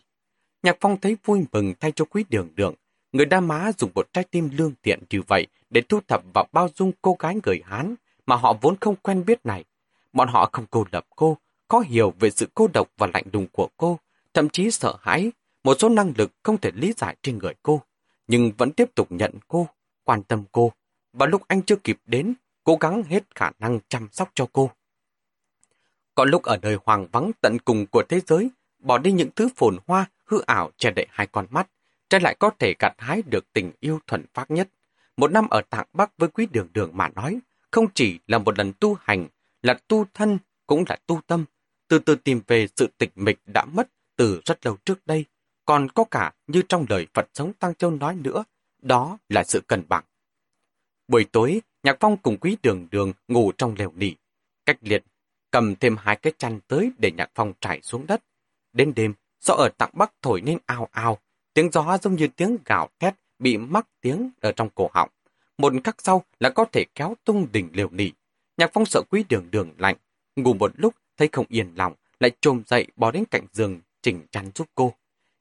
Nhạc 0.63 0.77
Phong 0.81 1.01
thấy 1.01 1.17
vui 1.25 1.45
mừng 1.53 1.75
thay 1.81 1.93
cho 1.93 2.05
quý 2.05 2.25
đường 2.29 2.49
đường, 2.55 2.75
người 3.13 3.27
Đa 3.27 3.41
Mã 3.41 3.71
dùng 3.79 3.91
một 3.95 4.13
trái 4.13 4.25
tim 4.31 4.51
lương 4.53 4.73
thiện 4.83 5.03
như 5.11 5.23
vậy 5.23 5.47
để 5.71 5.83
thu 5.89 6.01
thập 6.09 6.23
và 6.35 6.45
bao 6.53 6.69
dung 6.75 6.93
cô 7.03 7.17
gái 7.19 7.37
người 7.45 7.63
Hán 7.65 7.95
mà 8.27 8.37
họ 8.37 8.57
vốn 8.61 8.77
không 8.81 8.97
quen 8.97 9.25
biết 9.27 9.47
này. 9.47 9.65
Bọn 10.13 10.29
họ 10.29 10.51
không 10.53 10.67
cô 10.71 10.85
lập 10.93 11.07
cô, 11.17 11.37
khó 11.69 11.81
hiểu 11.81 12.13
về 12.21 12.31
sự 12.31 12.49
cô 12.55 12.69
độc 12.75 12.89
và 12.99 13.09
lạnh 13.15 13.25
lùng 13.33 13.47
của 13.53 13.69
cô, 13.77 13.99
thậm 14.37 14.49
chí 14.49 14.71
sợ 14.71 14.97
hãi, 15.01 15.33
một 15.65 15.77
số 15.81 15.89
năng 15.89 16.13
lực 16.17 16.33
không 16.43 16.59
thể 16.59 16.71
lý 16.75 16.93
giải 16.97 17.17
trên 17.23 17.39
người 17.39 17.55
cô, 17.63 17.83
nhưng 18.27 18.53
vẫn 18.59 18.73
tiếp 18.73 18.91
tục 18.95 19.13
nhận 19.13 19.33
cô, 19.49 19.69
quan 20.05 20.23
tâm 20.23 20.45
cô, 20.53 20.73
và 21.13 21.27
lúc 21.27 21.43
anh 21.49 21.63
chưa 21.63 21.77
kịp 21.77 21.99
đến, 22.07 22.35
cố 22.65 22.77
gắng 22.81 23.03
hết 23.03 23.25
khả 23.35 23.51
năng 23.59 23.79
chăm 23.89 24.09
sóc 24.13 24.31
cho 24.35 24.47
cô. 24.53 24.71
Có 26.15 26.25
lúc 26.25 26.43
ở 26.43 26.57
đời 26.57 26.79
hoàng 26.85 27.07
vắng 27.13 27.31
tận 27.41 27.59
cùng 27.65 27.87
của 27.87 28.03
thế 28.09 28.21
giới, 28.27 28.51
bỏ 28.79 28.99
đi 28.99 29.13
những 29.13 29.31
thứ 29.37 29.49
phồn 29.57 29.77
hoa, 29.87 30.07
hư 30.25 30.41
ảo 30.41 30.71
che 30.77 30.91
đậy 30.91 31.07
hai 31.11 31.27
con 31.27 31.47
mắt, 31.51 31.69
trái 32.09 32.21
lại 32.21 32.37
có 32.39 32.51
thể 32.59 32.75
gặt 32.79 32.95
hái 32.99 33.23
được 33.23 33.53
tình 33.53 33.73
yêu 33.81 33.99
thuần 34.07 34.25
phát 34.35 34.51
nhất. 34.51 34.69
Một 35.17 35.33
năm 35.33 35.49
ở 35.49 35.63
Tạng 35.71 35.87
Bắc 35.93 36.19
với 36.19 36.29
quý 36.29 36.47
đường 36.53 36.69
đường 36.73 36.91
mà 36.95 37.09
nói, 37.09 37.39
không 37.71 37.87
chỉ 37.95 38.19
là 38.27 38.39
một 38.39 38.59
lần 38.59 38.73
tu 38.81 38.97
hành, 39.01 39.27
là 39.63 39.75
tu 39.89 40.07
thân, 40.15 40.39
cũng 40.67 40.85
là 40.89 40.97
tu 41.07 41.21
tâm, 41.27 41.45
từ 41.89 41.99
từ 41.99 42.15
tìm 42.15 42.41
về 42.47 42.67
sự 42.77 42.89
tịch 42.99 43.13
mịch 43.15 43.39
đã 43.47 43.65
mất 43.65 43.89
từ 44.17 44.41
rất 44.45 44.67
lâu 44.67 44.77
trước 44.85 45.07
đây, 45.07 45.25
còn 45.65 45.89
có 45.89 46.05
cả 46.05 46.33
như 46.47 46.63
trong 46.69 46.87
lời 46.89 47.07
Phật 47.15 47.29
sống 47.35 47.53
Tăng 47.53 47.75
Châu 47.75 47.91
nói 47.91 48.15
nữa, 48.15 48.45
đó 48.83 49.19
là 49.29 49.45
sự 49.45 49.61
cân 49.61 49.83
bằng. 49.89 50.05
Buổi 51.09 51.25
tối, 51.33 51.61
Nhạc 51.83 51.97
Phong 52.01 52.17
cùng 52.17 52.37
quý 52.37 52.57
đường 52.63 52.87
đường 52.91 53.13
ngủ 53.29 53.53
trong 53.59 53.75
lều 53.79 53.93
nỉ. 53.97 54.13
Cách 54.67 54.79
liệt, 54.81 55.05
cầm 55.51 55.77
thêm 55.77 55.97
hai 55.97 56.17
cái 56.17 56.33
chăn 56.39 56.61
tới 56.69 56.91
để 56.99 57.11
Nhạc 57.11 57.31
Phong 57.35 57.53
trải 57.61 57.83
xuống 57.83 58.07
đất. 58.07 58.23
Đến 58.73 58.93
đêm, 58.97 59.15
gió 59.41 59.55
ở 59.55 59.69
tặng 59.79 59.91
bắc 59.93 60.13
thổi 60.23 60.41
nên 60.41 60.59
ao 60.67 60.89
ao, 60.93 61.19
tiếng 61.55 61.71
gió 61.73 61.99
giống 62.03 62.15
như 62.15 62.29
tiếng 62.37 62.57
gào 62.65 62.89
thét 62.99 63.15
bị 63.39 63.57
mắc 63.57 63.87
tiếng 64.01 64.31
ở 64.41 64.53
trong 64.53 64.71
cổ 64.75 64.91
họng. 64.95 65.11
Một 65.59 65.73
khắc 65.85 65.97
sau 65.99 66.25
là 66.41 66.51
có 66.51 66.65
thể 66.73 66.85
kéo 66.95 67.15
tung 67.25 67.47
đỉnh 67.53 67.69
liều 67.73 67.91
nỉ. 67.91 68.11
Nhạc 68.57 68.71
Phong 68.73 68.87
sợ 68.87 69.03
quý 69.11 69.25
đường 69.29 69.51
đường 69.51 69.71
lạnh, 69.79 69.97
ngủ 70.37 70.55
một 70.55 70.73
lúc 70.77 70.95
thấy 71.17 71.29
không 71.33 71.47
yên 71.49 71.73
lòng, 71.75 71.95
lại 72.21 72.31
trồm 72.41 72.63
dậy 72.67 72.87
bò 72.97 73.11
đến 73.11 73.25
cạnh 73.31 73.47
giường 73.53 73.81
chỉnh 74.07 74.27
chăn 74.31 74.51
giúp 74.55 74.69
cô. 74.75 74.95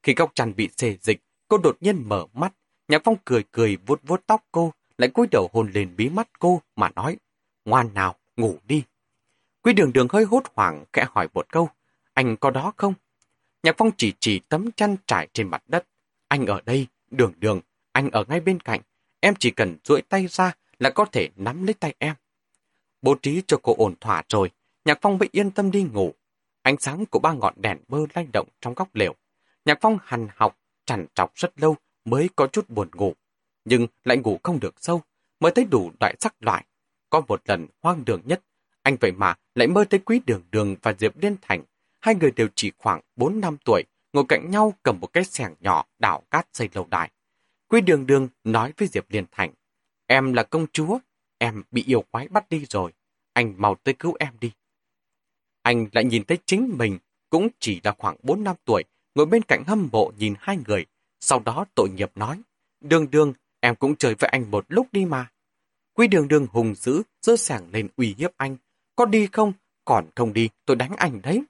Khi 0.03 0.13
góc 0.13 0.31
chăn 0.35 0.55
bị 0.55 0.69
xê 0.77 0.97
dịch, 1.01 1.21
cô 1.47 1.57
đột 1.57 1.77
nhiên 1.81 2.03
mở 2.09 2.25
mắt. 2.33 2.53
Nhạc 2.87 3.01
Phong 3.03 3.15
cười 3.25 3.43
cười 3.51 3.77
vuốt 3.85 4.01
vuốt 4.03 4.21
tóc 4.27 4.45
cô, 4.51 4.73
lại 4.97 5.09
cúi 5.09 5.27
đầu 5.31 5.49
hôn 5.53 5.71
lên 5.73 5.93
bí 5.97 6.09
mắt 6.09 6.29
cô 6.39 6.61
mà 6.75 6.89
nói, 6.95 7.17
ngoan 7.65 7.93
nào, 7.93 8.15
ngủ 8.37 8.57
đi. 8.67 8.83
Quý 9.61 9.73
đường 9.73 9.93
đường 9.93 10.07
hơi 10.09 10.23
hốt 10.23 10.43
hoảng 10.55 10.85
kẽ 10.93 11.05
hỏi 11.11 11.27
một 11.33 11.51
câu, 11.51 11.69
anh 12.13 12.37
có 12.37 12.51
đó 12.51 12.73
không? 12.77 12.93
Nhạc 13.63 13.75
Phong 13.77 13.91
chỉ 13.97 14.13
chỉ 14.19 14.39
tấm 14.49 14.71
chăn 14.71 14.95
trải 15.07 15.27
trên 15.33 15.47
mặt 15.47 15.63
đất. 15.67 15.87
Anh 16.27 16.45
ở 16.45 16.61
đây, 16.65 16.87
đường 17.11 17.33
đường, 17.37 17.61
anh 17.91 18.09
ở 18.11 18.25
ngay 18.27 18.39
bên 18.39 18.59
cạnh. 18.59 18.81
Em 19.19 19.33
chỉ 19.39 19.51
cần 19.51 19.77
duỗi 19.83 20.01
tay 20.01 20.27
ra 20.27 20.55
là 20.79 20.89
có 20.89 21.05
thể 21.05 21.29
nắm 21.35 21.63
lấy 21.63 21.73
tay 21.73 21.93
em. 21.99 22.15
Bố 23.01 23.15
trí 23.21 23.41
cho 23.47 23.57
cô 23.63 23.75
ổn 23.77 23.95
thỏa 24.01 24.23
rồi, 24.29 24.51
Nhạc 24.85 24.99
Phong 25.01 25.17
mới 25.17 25.29
yên 25.31 25.51
tâm 25.51 25.71
đi 25.71 25.83
ngủ 25.83 26.13
ánh 26.65 26.77
sáng 26.79 27.05
của 27.05 27.19
ba 27.19 27.33
ngọn 27.33 27.53
đèn 27.57 27.77
bơ 27.87 27.99
lay 28.13 28.27
động 28.33 28.47
trong 28.61 28.73
góc 28.73 28.95
lều. 28.95 29.15
Nhạc 29.65 29.77
Phong 29.81 29.97
hằn 30.03 30.27
học, 30.35 30.57
trằn 30.85 31.05
trọc 31.15 31.31
rất 31.35 31.59
lâu 31.59 31.75
mới 32.05 32.29
có 32.35 32.47
chút 32.47 32.69
buồn 32.69 32.89
ngủ. 32.93 33.13
Nhưng 33.65 33.87
lại 34.03 34.17
ngủ 34.17 34.39
không 34.43 34.59
được 34.59 34.75
sâu, 34.77 35.01
mới 35.39 35.51
thấy 35.51 35.65
đủ 35.65 35.91
loại 35.99 36.15
sắc 36.19 36.35
loại. 36.39 36.65
Có 37.09 37.21
một 37.27 37.41
lần 37.45 37.67
hoang 37.81 38.05
đường 38.05 38.21
nhất, 38.25 38.41
anh 38.81 38.95
vậy 39.01 39.11
mà 39.11 39.35
lại 39.55 39.67
mơ 39.67 39.85
thấy 39.89 39.99
Quý 39.99 40.21
Đường 40.25 40.43
Đường 40.51 40.75
và 40.81 40.93
Diệp 40.99 41.17
Liên 41.17 41.35
Thành. 41.41 41.63
Hai 42.01 42.15
người 42.15 42.31
đều 42.31 42.47
chỉ 42.55 42.71
khoảng 42.77 43.01
4 43.15 43.39
năm 43.39 43.57
tuổi, 43.65 43.83
ngồi 44.13 44.25
cạnh 44.29 44.51
nhau 44.51 44.73
cầm 44.83 44.99
một 44.99 45.07
cái 45.13 45.23
xẻng 45.23 45.55
nhỏ 45.59 45.85
đảo 45.99 46.23
cát 46.31 46.47
xây 46.53 46.69
lâu 46.73 46.87
đài. 46.89 47.11
Quý 47.67 47.81
Đường 47.81 48.05
Đường 48.05 48.27
nói 48.43 48.73
với 48.77 48.87
Diệp 48.87 49.05
Liên 49.09 49.25
Thành, 49.31 49.51
em 50.07 50.33
là 50.33 50.43
công 50.43 50.67
chúa, 50.73 50.99
em 51.37 51.63
bị 51.71 51.83
yêu 51.87 52.03
quái 52.11 52.27
bắt 52.27 52.49
đi 52.49 52.65
rồi, 52.69 52.93
anh 53.33 53.53
mau 53.57 53.75
tới 53.75 53.93
cứu 53.99 54.15
em 54.19 54.33
đi. 54.39 54.51
Anh 55.65 55.87
lại 55.91 56.05
nhìn 56.05 56.23
thấy 56.23 56.37
chính 56.45 56.73
mình, 56.77 56.97
cũng 57.29 57.47
chỉ 57.59 57.81
là 57.83 57.91
khoảng 57.97 58.15
4 58.23 58.43
năm 58.43 58.55
tuổi, 58.65 58.83
ngồi 59.15 59.25
bên 59.25 59.41
cạnh 59.41 59.63
hâm 59.67 59.89
mộ 59.91 60.11
nhìn 60.17 60.33
hai 60.39 60.57
người, 60.67 60.85
sau 61.19 61.39
đó 61.39 61.65
tội 61.75 61.89
nghiệp 61.89 62.11
nói, 62.15 62.41
Đường 62.81 63.11
Đường, 63.11 63.33
em 63.59 63.75
cũng 63.75 63.95
chơi 63.95 64.15
với 64.15 64.29
anh 64.29 64.51
một 64.51 64.65
lúc 64.69 64.87
đi 64.91 65.05
mà. 65.05 65.31
Quý 65.93 66.07
Đường 66.07 66.27
Đường 66.27 66.47
hùng 66.51 66.75
dữ, 66.75 67.03
dơ 67.21 67.35
sảng 67.35 67.69
lên 67.71 67.87
uy 67.97 68.15
hiếp 68.17 68.31
anh, 68.37 68.57
có 68.95 69.05
đi 69.05 69.27
không? 69.31 69.53
Còn 69.85 70.09
không 70.15 70.33
đi, 70.33 70.49
tôi 70.65 70.75
đánh 70.75 70.95
anh 70.97 71.21
đấy. 71.21 71.43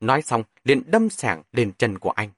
Nói 0.00 0.22
xong, 0.22 0.42
liền 0.64 0.82
đâm 0.86 1.10
sảng 1.10 1.42
lên 1.52 1.72
chân 1.78 1.98
của 1.98 2.10
anh. 2.10 2.30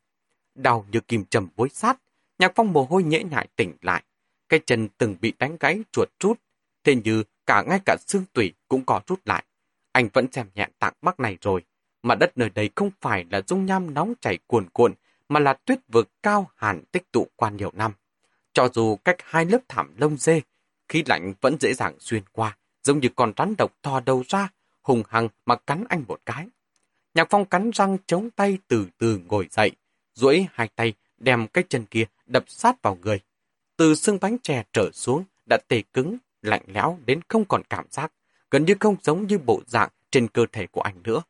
Đau 0.54 0.86
như 0.92 1.00
kim 1.00 1.24
châm 1.24 1.48
bối 1.56 1.68
sát, 1.68 1.98
nhạc 2.38 2.52
phong 2.54 2.72
mồ 2.72 2.84
hôi 2.84 3.02
nhễ 3.02 3.22
nhại 3.24 3.48
tỉnh 3.56 3.72
lại. 3.80 4.02
Cái 4.48 4.60
chân 4.66 4.88
từng 4.98 5.16
bị 5.20 5.32
đánh 5.38 5.56
gãy 5.60 5.80
chuột 5.92 6.08
rút, 6.20 6.40
thế 6.84 6.94
như 7.04 7.24
cả 7.46 7.62
ngay 7.62 7.80
cả 7.86 7.96
xương 8.06 8.24
tủy 8.32 8.52
cũng 8.68 8.84
có 8.84 9.00
rút 9.06 9.20
lại. 9.24 9.44
Anh 9.92 10.08
vẫn 10.12 10.32
xem 10.32 10.46
nhẹ 10.54 10.68
tạng 10.78 10.94
bắc 11.02 11.20
này 11.20 11.38
rồi, 11.40 11.62
mà 12.02 12.14
đất 12.14 12.38
nơi 12.38 12.50
đây 12.50 12.70
không 12.74 12.90
phải 13.00 13.24
là 13.30 13.42
dung 13.46 13.66
nham 13.66 13.94
nóng 13.94 14.14
chảy 14.20 14.38
cuồn 14.46 14.68
cuộn, 14.70 14.94
mà 15.28 15.40
là 15.40 15.52
tuyết 15.52 15.78
vực 15.88 16.08
cao 16.22 16.50
hàn 16.56 16.84
tích 16.92 17.12
tụ 17.12 17.26
qua 17.36 17.50
nhiều 17.50 17.70
năm. 17.74 17.92
Cho 18.52 18.68
dù 18.68 18.96
cách 18.96 19.16
hai 19.24 19.44
lớp 19.44 19.58
thảm 19.68 19.94
lông 19.96 20.16
dê, 20.16 20.40
khí 20.88 21.02
lạnh 21.06 21.34
vẫn 21.40 21.56
dễ 21.60 21.74
dàng 21.74 21.94
xuyên 21.98 22.22
qua, 22.32 22.56
giống 22.82 23.00
như 23.00 23.08
con 23.16 23.32
rắn 23.36 23.54
độc 23.58 23.72
thò 23.82 24.00
đầu 24.00 24.22
ra, 24.28 24.48
hùng 24.82 25.02
hăng 25.08 25.28
mà 25.46 25.56
cắn 25.56 25.84
anh 25.88 26.04
một 26.08 26.20
cái. 26.26 26.46
Nhạc 27.14 27.26
Phong 27.30 27.44
cắn 27.44 27.70
răng 27.70 27.98
chống 28.06 28.30
tay 28.30 28.58
từ 28.68 28.86
từ 28.98 29.20
ngồi 29.28 29.48
dậy, 29.50 29.70
duỗi 30.14 30.46
hai 30.52 30.68
tay 30.76 30.94
đem 31.18 31.46
cái 31.46 31.64
chân 31.68 31.84
kia 31.84 32.04
đập 32.26 32.44
sát 32.48 32.82
vào 32.82 32.98
người. 33.02 33.20
Từ 33.76 33.94
xương 33.94 34.18
bánh 34.20 34.38
chè 34.38 34.64
trở 34.72 34.90
xuống 34.92 35.24
đã 35.46 35.58
tê 35.68 35.82
cứng, 35.92 36.16
lạnh 36.42 36.62
lẽo 36.66 36.98
đến 37.06 37.20
không 37.28 37.44
còn 37.44 37.62
cảm 37.70 37.86
giác, 37.90 38.12
gần 38.52 38.64
như 38.64 38.74
không 38.80 38.96
giống 39.02 39.26
như 39.26 39.38
bộ 39.38 39.62
dạng 39.66 39.88
trên 40.10 40.28
cơ 40.28 40.46
thể 40.52 40.66
của 40.66 40.80
anh 40.80 41.02
nữa. 41.04 41.22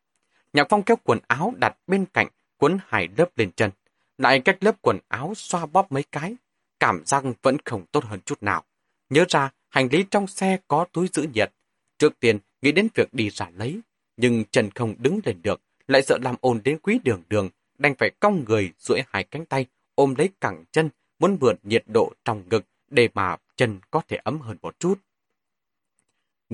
Nhạc 0.53 0.67
Phong 0.71 0.83
kéo 0.83 0.97
quần 1.05 1.19
áo 1.27 1.55
đặt 1.57 1.77
bên 1.87 2.07
cạnh, 2.07 2.29
quấn 2.57 2.79
hai 2.87 3.09
lớp 3.17 3.29
lên 3.37 3.51
chân, 3.57 3.71
lại 4.19 4.41
cách 4.41 4.57
lớp 4.61 4.77
quần 4.81 4.99
áo 5.09 5.33
xoa 5.37 5.67
bóp 5.67 5.93
mấy 5.93 6.05
cái. 6.13 6.37
Cảm 6.81 7.03
giác 7.07 7.25
vẫn 7.43 7.57
không 7.65 7.85
tốt 7.93 8.05
hơn 8.05 8.21
chút 8.25 8.43
nào. 8.43 8.65
Nhớ 9.11 9.25
ra, 9.29 9.51
hành 9.69 9.89
lý 9.93 10.05
trong 10.11 10.27
xe 10.27 10.59
có 10.69 10.87
túi 10.93 11.09
giữ 11.13 11.27
nhiệt. 11.35 11.53
Trước 11.99 12.21
tiên, 12.21 12.39
nghĩ 12.63 12.73
đến 12.73 12.89
việc 12.95 13.15
đi 13.15 13.31
ra 13.31 13.51
lấy. 13.57 13.81
Nhưng 14.17 14.45
Trần 14.45 14.71
không 14.71 14.95
đứng 14.99 15.21
lên 15.25 15.43
được, 15.43 15.61
lại 15.89 16.03
sợ 16.03 16.19
làm 16.23 16.35
ồn 16.41 16.61
đến 16.65 16.79
quý 16.83 17.01
đường 17.05 17.23
đường, 17.29 17.49
đành 17.79 17.95
phải 17.95 18.11
cong 18.21 18.45
người 18.45 18.73
duỗi 18.79 19.03
hai 19.09 19.25
cánh 19.25 19.47
tay, 19.47 19.67
ôm 19.95 20.15
lấy 20.19 20.29
cẳng 20.41 20.65
chân, 20.73 20.91
muốn 21.19 21.37
vượt 21.37 21.57
nhiệt 21.63 21.85
độ 21.87 22.13
trong 22.25 22.43
ngực 22.51 22.65
để 22.91 23.09
mà 23.15 23.37
chân 23.57 23.79
có 23.91 24.03
thể 24.09 24.17
ấm 24.17 24.41
hơn 24.41 24.57
một 24.63 24.79
chút. 24.79 24.99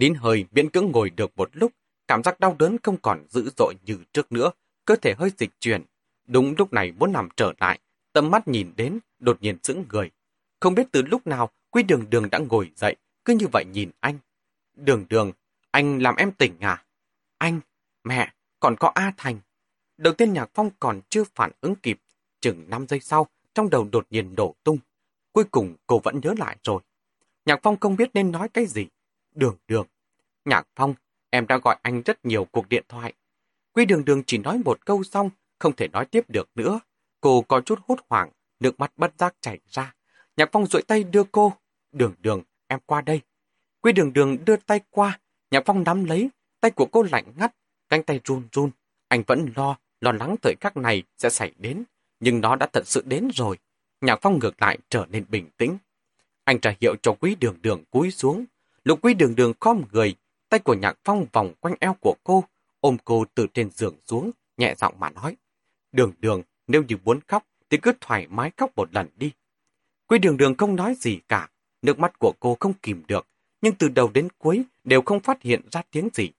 Nín 0.01 0.15
hơi 0.15 0.45
miễn 0.51 0.71
cưỡng 0.71 0.91
ngồi 0.93 1.11
được 1.11 1.31
một 1.37 1.51
lúc, 1.53 1.73
cảm 2.09 2.23
giác 2.23 2.41
đau 2.41 2.57
đớn 2.59 2.77
không 2.83 2.97
còn 2.97 3.27
dữ 3.29 3.51
dội 3.57 3.75
như 3.87 3.99
trước 4.13 4.33
nữa, 4.33 4.51
cơ 4.85 4.97
thể 4.97 5.15
hơi 5.19 5.31
dịch 5.39 5.51
chuyển. 5.61 5.83
Đúng 6.27 6.55
lúc 6.59 6.73
này 6.73 6.93
muốn 6.93 7.13
nằm 7.13 7.29
trở 7.37 7.53
lại, 7.61 7.79
tầm 8.13 8.31
mắt 8.31 8.49
nhìn 8.49 8.73
đến, 8.77 8.99
đột 9.19 9.39
nhiên 9.41 9.57
sững 9.63 9.85
người. 9.89 10.11
Không 10.61 10.75
biết 10.75 10.87
từ 10.93 11.03
lúc 11.03 11.27
nào, 11.27 11.51
Quy 11.71 11.83
Đường 11.83 12.11
Đường 12.11 12.31
đã 12.31 12.39
ngồi 12.39 12.71
dậy, 12.77 12.97
cứ 13.25 13.35
như 13.35 13.47
vậy 13.53 13.65
nhìn 13.73 13.91
anh. 14.01 14.19
Đường 14.77 15.05
Đường, 15.09 15.33
anh 15.71 16.03
làm 16.03 16.17
em 16.17 16.33
tỉnh 16.33 16.61
à? 16.61 16.85
Anh, 17.39 17.61
mẹ, 18.05 18.33
còn 18.61 18.77
có 18.77 18.93
A 18.95 19.13
Thành. 19.17 19.41
Đầu 19.97 20.13
tiên 20.13 20.33
Nhạc 20.33 20.51
Phong 20.55 20.71
còn 20.81 21.01
chưa 21.09 21.25
phản 21.35 21.51
ứng 21.61 21.75
kịp, 21.75 22.01
chừng 22.41 22.71
5 22.71 22.87
giây 22.89 23.01
sau, 23.01 23.27
trong 23.55 23.71
đầu 23.71 23.89
đột 23.93 24.07
nhiên 24.11 24.35
đổ 24.37 24.55
tung. 24.65 24.79
Cuối 25.33 25.45
cùng 25.45 25.77
cô 25.87 25.99
vẫn 25.99 26.21
nhớ 26.23 26.35
lại 26.39 26.57
rồi. 26.63 26.81
Nhạc 27.47 27.61
Phong 27.63 27.81
không 27.81 27.97
biết 27.97 28.11
nên 28.15 28.33
nói 28.33 28.49
cái 28.49 28.67
gì. 28.67 28.87
Đường 29.39 29.57
Đường. 29.69 29.87
Nhạc 30.45 30.69
Phong, 30.77 30.95
em 31.31 31.47
đã 31.47 31.59
gọi 31.59 31.77
anh 31.83 32.03
rất 32.03 32.25
nhiều 32.25 32.45
cuộc 32.45 32.69
điện 32.69 32.85
thoại. 32.89 33.13
Quy 33.73 33.85
Đường 33.85 34.05
Đường 34.05 34.23
chỉ 34.27 34.39
nói 34.39 34.61
một 34.65 34.87
câu 34.87 35.05
xong, 35.05 35.31
không 35.59 35.77
thể 35.77 35.89
nói 35.89 36.07
tiếp 36.07 36.25
được 36.29 36.49
nữa. 36.55 36.81
Cô 37.21 37.43
có 37.43 37.61
chút 37.61 37.79
hốt 37.89 37.97
hoảng, 38.09 38.31
nước 38.61 38.81
mắt 38.81 38.93
bất 38.97 39.13
giác 39.19 39.35
chảy 39.41 39.59
ra. 39.69 39.95
Nhạc 40.37 40.49
Phong 40.53 40.67
duỗi 40.67 40.83
tay 40.83 41.05
đưa 41.05 41.25
cô. 41.33 41.53
Đường 41.93 42.15
Đường, 42.19 42.43
em 42.67 42.79
qua 42.87 43.01
đây. 43.01 43.21
Quy 43.81 43.93
Đường 43.93 44.13
Đường 44.13 44.45
đưa 44.45 44.57
tay 44.57 44.81
qua, 44.91 45.21
Nhạc 45.51 45.63
Phong 45.67 45.85
nắm 45.85 46.05
lấy, 46.05 46.31
tay 46.61 46.71
của 46.71 46.87
cô 46.87 47.03
lạnh 47.03 47.33
ngắt, 47.37 47.55
cánh 47.89 48.03
tay 48.03 48.21
run 48.25 48.43
run. 48.53 48.71
Anh 49.09 49.23
vẫn 49.27 49.53
lo, 49.57 49.77
lo 50.01 50.13
lắng 50.13 50.37
thời 50.43 50.55
khắc 50.61 50.77
này 50.77 51.03
sẽ 51.19 51.31
xảy 51.31 51.53
đến, 51.59 51.85
nhưng 52.21 52.41
nó 52.41 52.57
đã 52.57 52.67
thật 52.73 52.87
sự 52.87 53.03
đến 53.07 53.29
rồi. 53.35 53.59
Nhạc 54.01 54.19
Phong 54.23 54.39
ngược 54.39 54.63
lại 54.63 54.79
trở 54.89 55.07
nên 55.11 55.25
bình 55.29 55.49
tĩnh. 55.57 55.79
Anh 56.45 56.61
trả 56.61 56.75
hiệu 56.81 56.95
cho 57.03 57.13
quý 57.21 57.35
đường 57.41 57.57
đường 57.63 57.85
cúi 57.91 58.11
xuống. 58.11 58.45
Lục 58.85 58.99
quý 59.03 59.15
đường 59.15 59.35
đường 59.35 59.53
khom 59.61 59.83
người, 59.93 60.15
tay 60.49 60.61
của 60.61 60.75
Nhạc 60.75 60.99
Phong 61.05 61.27
vòng 61.33 61.55
quanh 61.61 61.75
eo 61.81 61.97
của 62.01 62.15
cô, 62.25 62.45
ôm 62.81 62.97
cô 63.05 63.25
từ 63.35 63.47
trên 63.55 63.71
giường 63.71 63.95
xuống, 64.07 64.31
nhẹ 64.57 64.75
giọng 64.79 64.95
mà 65.01 65.11
nói. 65.11 65.37
Đường 65.93 66.13
đường, 66.19 66.43
nếu 66.67 66.83
như 66.83 66.97
muốn 67.05 67.21
khóc, 67.27 67.47
thì 67.71 67.79
cứ 67.83 67.93
thoải 68.01 68.27
mái 68.31 68.51
khóc 68.57 68.71
một 68.77 68.95
lần 68.95 69.09
đi. 69.17 69.33
Quý 70.07 70.19
đường 70.19 70.37
đường 70.37 70.55
không 70.55 70.77
nói 70.77 70.95
gì 70.99 71.19
cả, 71.29 71.49
nước 71.83 71.99
mắt 71.99 72.19
của 72.19 72.33
cô 72.41 72.57
không 72.61 72.73
kìm 72.83 73.03
được, 73.09 73.27
nhưng 73.63 73.75
từ 73.75 73.89
đầu 73.89 74.11
đến 74.15 74.29
cuối 74.39 74.65
đều 74.85 75.03
không 75.03 75.21
phát 75.21 75.43
hiện 75.43 75.61
ra 75.71 75.83
tiếng 75.91 76.09
gì. 76.15 76.31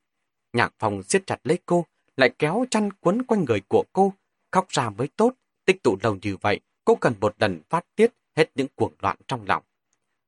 Nhạc 0.53 0.73
Phong 0.79 1.03
siết 1.03 1.27
chặt 1.27 1.39
lấy 1.43 1.57
cô, 1.65 1.85
lại 2.17 2.29
kéo 2.39 2.65
chăn 2.71 2.93
quấn 2.93 3.23
quanh 3.23 3.45
người 3.45 3.61
của 3.67 3.83
cô, 3.93 4.13
khóc 4.51 4.65
ra 4.69 4.89
mới 4.89 5.07
tốt, 5.07 5.33
tích 5.65 5.83
tụ 5.83 5.97
lâu 6.01 6.17
như 6.21 6.37
vậy, 6.41 6.59
cô 6.85 6.95
cần 6.95 7.13
một 7.19 7.35
lần 7.39 7.61
phát 7.69 7.85
tiết 7.95 8.11
hết 8.35 8.51
những 8.55 8.67
cuồng 8.75 8.93
loạn 8.99 9.17
trong 9.27 9.45
lòng. 9.47 9.63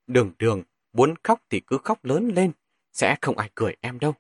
Đường 0.08 0.32
đường, 0.40 0.64
muốn 0.94 1.14
khóc 1.24 1.42
thì 1.50 1.60
cứ 1.60 1.78
khóc 1.84 2.06
lớn 2.06 2.32
lên, 2.36 2.52
sẽ 2.92 3.16
không 3.22 3.38
ai 3.38 3.50
cười 3.56 3.76
em 3.82 4.00
đâu. 4.00 4.14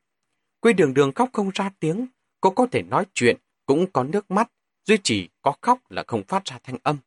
Quy 0.59 0.74
đường 0.74 0.93
đường 0.93 1.11
khóc 1.11 1.30
không 1.34 1.51
ra 1.53 1.72
tiếng, 1.80 2.07
cô 2.41 2.49
có 2.49 2.67
thể 2.72 2.82
nói 2.82 3.05
chuyện, 3.13 3.38
cũng 3.65 3.91
có 3.91 4.03
nước 4.03 4.32
mắt, 4.32 4.51
duy 4.86 4.97
trì 5.03 5.30
có 5.41 5.53
khóc 5.61 5.80
là 5.91 6.03
không 6.07 6.24
phát 6.24 6.45
ra 6.45 6.59
thanh 6.63 6.78
âm. 6.84 6.97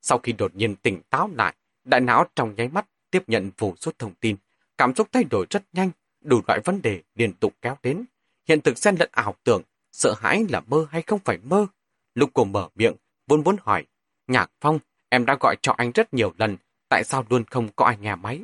Sau 0.00 0.18
khi 0.18 0.32
đột 0.32 0.56
nhiên 0.56 0.76
tỉnh 0.76 1.00
táo 1.10 1.30
lại, 1.36 1.54
đại 1.84 2.00
não 2.00 2.26
trong 2.34 2.54
nháy 2.56 2.68
mắt 2.68 2.86
tiếp 3.10 3.22
nhận 3.26 3.50
vô 3.58 3.74
số 3.80 3.92
thông 3.98 4.14
tin, 4.14 4.36
cảm 4.78 4.94
xúc 4.94 5.08
thay 5.12 5.24
đổi 5.24 5.46
rất 5.50 5.62
nhanh, 5.72 5.90
đủ 6.20 6.40
loại 6.46 6.60
vấn 6.64 6.82
đề 6.82 7.02
liên 7.14 7.32
tục 7.32 7.54
kéo 7.62 7.76
đến. 7.82 8.04
Hiện 8.48 8.60
thực 8.60 8.78
xen 8.78 8.96
lẫn 8.96 9.08
ảo 9.12 9.34
tưởng, 9.44 9.62
sợ 9.92 10.14
hãi 10.18 10.44
là 10.48 10.60
mơ 10.60 10.86
hay 10.90 11.02
không 11.02 11.18
phải 11.24 11.38
mơ. 11.38 11.66
Lúc 12.14 12.30
cô 12.34 12.44
mở 12.44 12.68
miệng, 12.74 12.94
vốn 13.26 13.42
vốn 13.42 13.56
hỏi, 13.60 13.86
Nhạc 14.26 14.50
Phong, 14.60 14.78
em 15.08 15.26
đã 15.26 15.36
gọi 15.40 15.56
cho 15.62 15.74
anh 15.76 15.90
rất 15.92 16.14
nhiều 16.14 16.32
lần, 16.38 16.56
tại 16.88 17.04
sao 17.04 17.24
luôn 17.28 17.44
không 17.44 17.68
có 17.76 17.84
ai 17.84 17.96
nghe 18.00 18.14
máy? 18.14 18.42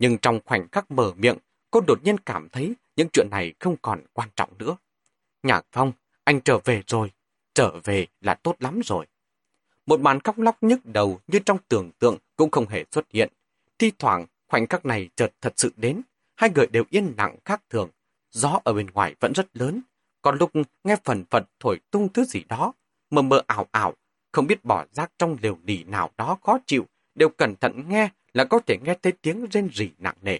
Nhưng 0.00 0.18
trong 0.18 0.40
khoảnh 0.44 0.68
khắc 0.68 0.90
mở 0.90 1.12
miệng, 1.16 1.36
cô 1.70 1.80
đột 1.86 2.04
nhiên 2.04 2.18
cảm 2.18 2.48
thấy 2.48 2.74
những 2.96 3.08
chuyện 3.12 3.28
này 3.30 3.54
không 3.60 3.76
còn 3.82 4.00
quan 4.12 4.28
trọng 4.36 4.58
nữa. 4.58 4.76
Nhạc 5.42 5.66
Phong, 5.72 5.92
anh 6.24 6.40
trở 6.40 6.58
về 6.64 6.82
rồi, 6.86 7.10
trở 7.54 7.72
về 7.84 8.06
là 8.20 8.34
tốt 8.34 8.56
lắm 8.58 8.80
rồi. 8.84 9.06
Một 9.86 10.00
màn 10.00 10.20
khóc 10.20 10.38
lóc 10.38 10.62
nhức 10.62 10.80
đầu 10.84 11.20
như 11.26 11.38
trong 11.38 11.58
tưởng 11.68 11.90
tượng 11.98 12.18
cũng 12.36 12.50
không 12.50 12.66
hề 12.68 12.84
xuất 12.92 13.10
hiện. 13.10 13.32
Thi 13.78 13.92
thoảng, 13.98 14.26
khoảnh 14.48 14.66
khắc 14.66 14.86
này 14.86 15.08
chợt 15.16 15.32
thật 15.40 15.52
sự 15.56 15.72
đến, 15.76 16.02
hai 16.36 16.50
người 16.54 16.66
đều 16.66 16.84
yên 16.90 17.14
lặng 17.16 17.36
khác 17.44 17.62
thường. 17.70 17.88
Gió 18.30 18.60
ở 18.64 18.72
bên 18.72 18.86
ngoài 18.86 19.14
vẫn 19.20 19.32
rất 19.32 19.56
lớn, 19.56 19.80
còn 20.22 20.38
lúc 20.38 20.50
nghe 20.84 20.96
phần 21.04 21.24
phật 21.30 21.48
thổi 21.60 21.80
tung 21.90 22.08
thứ 22.08 22.24
gì 22.24 22.44
đó, 22.48 22.72
mờ 23.10 23.22
mờ 23.22 23.42
ảo 23.46 23.66
ảo, 23.70 23.94
không 24.32 24.46
biết 24.46 24.64
bỏ 24.64 24.84
rác 24.92 25.12
trong 25.18 25.36
liều 25.42 25.58
nỉ 25.64 25.84
nào 25.84 26.10
đó 26.16 26.38
khó 26.42 26.58
chịu, 26.66 26.86
đều 27.14 27.28
cẩn 27.28 27.56
thận 27.56 27.88
nghe 27.88 28.10
là 28.34 28.44
có 28.44 28.58
thể 28.66 28.78
nghe 28.84 28.94
thấy 29.02 29.12
tiếng 29.12 29.46
rên 29.50 29.70
rỉ 29.74 29.90
nặng 29.98 30.16
nề. 30.22 30.38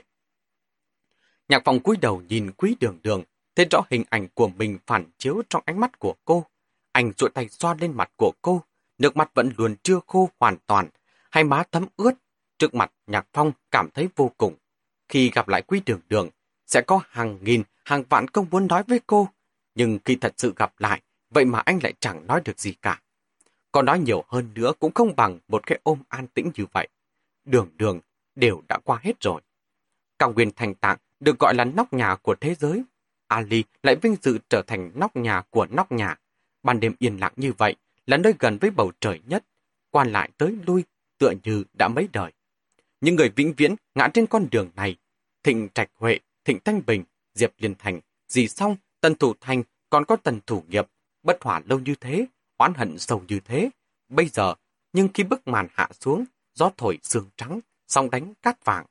Nhạc 1.48 1.62
phòng 1.64 1.80
cúi 1.80 1.96
đầu 1.96 2.22
nhìn 2.28 2.52
quý 2.52 2.76
đường 2.80 2.98
đường, 3.02 3.22
thấy 3.56 3.66
rõ 3.70 3.82
hình 3.90 4.04
ảnh 4.10 4.28
của 4.34 4.48
mình 4.48 4.78
phản 4.86 5.04
chiếu 5.18 5.42
trong 5.48 5.62
ánh 5.66 5.80
mắt 5.80 5.98
của 5.98 6.14
cô. 6.24 6.46
Anh 6.92 7.12
duỗi 7.18 7.30
tay 7.30 7.48
xoa 7.48 7.74
lên 7.80 7.92
mặt 7.92 8.10
của 8.16 8.32
cô, 8.42 8.62
nước 8.98 9.16
mắt 9.16 9.34
vẫn 9.34 9.52
luôn 9.56 9.74
chưa 9.82 10.00
khô 10.06 10.30
hoàn 10.40 10.56
toàn, 10.66 10.88
hai 11.30 11.44
má 11.44 11.62
thấm 11.72 11.86
ướt. 11.96 12.12
Trước 12.58 12.74
mặt 12.74 12.92
Nhạc 13.06 13.26
Phong 13.32 13.52
cảm 13.70 13.88
thấy 13.94 14.08
vô 14.16 14.32
cùng. 14.36 14.54
Khi 15.08 15.30
gặp 15.30 15.48
lại 15.48 15.62
quý 15.62 15.80
đường 15.86 16.00
đường, 16.08 16.28
sẽ 16.66 16.80
có 16.80 17.00
hàng 17.08 17.38
nghìn, 17.42 17.62
hàng 17.84 18.04
vạn 18.08 18.28
công 18.28 18.46
muốn 18.50 18.66
nói 18.66 18.82
với 18.88 19.00
cô. 19.06 19.28
Nhưng 19.74 19.98
khi 20.04 20.16
thật 20.16 20.34
sự 20.36 20.52
gặp 20.56 20.72
lại, 20.78 21.00
vậy 21.30 21.44
mà 21.44 21.58
anh 21.58 21.78
lại 21.82 21.94
chẳng 22.00 22.26
nói 22.26 22.40
được 22.44 22.60
gì 22.60 22.74
cả. 22.82 23.00
Còn 23.72 23.84
nói 23.84 23.98
nhiều 23.98 24.24
hơn 24.28 24.50
nữa 24.54 24.72
cũng 24.78 24.92
không 24.94 25.16
bằng 25.16 25.38
một 25.48 25.66
cái 25.66 25.78
ôm 25.82 25.98
an 26.08 26.26
tĩnh 26.26 26.50
như 26.54 26.64
vậy. 26.72 26.88
Đường 27.50 27.68
đường 27.76 28.00
đều 28.34 28.62
đã 28.68 28.78
qua 28.84 28.98
hết 29.02 29.20
rồi. 29.20 29.40
Cao 30.18 30.32
nguyên 30.32 30.50
thành 30.56 30.74
tạng 30.74 30.98
được 31.20 31.38
gọi 31.38 31.54
là 31.54 31.64
nóc 31.64 31.92
nhà 31.92 32.16
của 32.16 32.34
thế 32.34 32.54
giới. 32.54 32.82
Ali 33.26 33.64
lại 33.82 33.96
vinh 33.96 34.16
dự 34.22 34.38
trở 34.48 34.62
thành 34.62 34.90
nóc 34.94 35.16
nhà 35.16 35.42
của 35.50 35.66
nóc 35.70 35.92
nhà. 35.92 36.16
ban 36.62 36.80
đêm 36.80 36.94
yên 36.98 37.16
lặng 37.16 37.32
như 37.36 37.52
vậy 37.58 37.76
là 38.06 38.16
nơi 38.16 38.34
gần 38.38 38.58
với 38.60 38.70
bầu 38.70 38.92
trời 39.00 39.20
nhất, 39.26 39.44
quan 39.90 40.12
lại 40.12 40.30
tới 40.36 40.56
lui 40.66 40.84
tựa 41.18 41.32
như 41.44 41.64
đã 41.78 41.88
mấy 41.88 42.08
đời. 42.12 42.32
Những 43.00 43.16
người 43.16 43.28
vĩnh 43.36 43.52
viễn 43.56 43.74
ngã 43.94 44.08
trên 44.14 44.26
con 44.26 44.46
đường 44.50 44.70
này, 44.76 44.96
Thịnh 45.42 45.68
Trạch 45.74 45.90
Huệ, 45.94 46.18
Thịnh 46.44 46.58
Thanh 46.64 46.82
Bình, 46.86 47.04
Diệp 47.34 47.52
Liên 47.58 47.74
Thành, 47.78 48.00
Dì 48.28 48.48
Song, 48.48 48.76
Tân 49.00 49.14
Thủ 49.14 49.34
Thành, 49.40 49.62
còn 49.90 50.04
có 50.04 50.16
Tần 50.16 50.40
Thủ 50.46 50.64
Nghiệp, 50.68 50.86
bất 51.22 51.42
hỏa 51.42 51.60
lâu 51.64 51.78
như 51.78 51.94
thế, 52.00 52.26
oán 52.56 52.74
hận 52.74 52.98
sâu 52.98 53.22
như 53.28 53.40
thế. 53.40 53.70
Bây 54.08 54.28
giờ, 54.28 54.54
nhưng 54.92 55.08
khi 55.14 55.24
bức 55.24 55.48
màn 55.48 55.68
hạ 55.72 55.88
xuống, 56.00 56.24
gió 56.54 56.70
thổi 56.76 56.98
sương 57.02 57.28
trắng, 57.36 57.60
sóng 57.88 58.10
đánh 58.10 58.34
cát 58.42 58.64
vàng. 58.64 58.86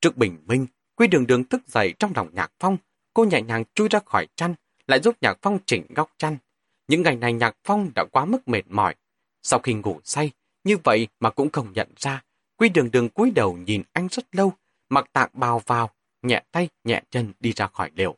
Trước 0.00 0.16
bình 0.16 0.38
minh, 0.46 0.66
Quy 0.98 1.06
đường 1.06 1.26
đường 1.26 1.44
thức 1.44 1.62
dậy 1.68 1.94
trong 1.98 2.12
lòng 2.16 2.28
nhạc 2.32 2.52
phong, 2.58 2.76
cô 3.14 3.24
nhẹ 3.24 3.42
nhàng 3.42 3.64
chui 3.74 3.88
ra 3.88 4.00
khỏi 4.06 4.26
chăn, 4.36 4.54
lại 4.86 5.00
giúp 5.00 5.14
nhạc 5.20 5.38
phong 5.42 5.58
chỉnh 5.66 5.86
góc 5.94 6.12
chăn. 6.18 6.36
Những 6.88 7.02
ngày 7.02 7.16
này 7.16 7.32
nhạc 7.32 7.56
phong 7.64 7.90
đã 7.94 8.04
quá 8.12 8.24
mức 8.24 8.48
mệt 8.48 8.62
mỏi. 8.68 8.94
Sau 9.42 9.58
khi 9.58 9.74
ngủ 9.74 10.00
say, 10.04 10.30
như 10.64 10.76
vậy 10.84 11.08
mà 11.20 11.30
cũng 11.30 11.50
không 11.50 11.72
nhận 11.72 11.88
ra, 11.96 12.22
Quy 12.56 12.68
đường 12.68 12.90
đường 12.90 13.08
cúi 13.08 13.30
đầu 13.30 13.56
nhìn 13.56 13.82
anh 13.92 14.08
rất 14.10 14.34
lâu, 14.34 14.52
mặc 14.88 15.10
tạng 15.12 15.30
bào 15.32 15.62
vào, 15.66 15.90
nhẹ 16.22 16.42
tay 16.52 16.68
nhẹ 16.84 17.02
chân 17.10 17.32
đi 17.40 17.52
ra 17.52 17.66
khỏi 17.66 17.90
liều. 17.94 18.16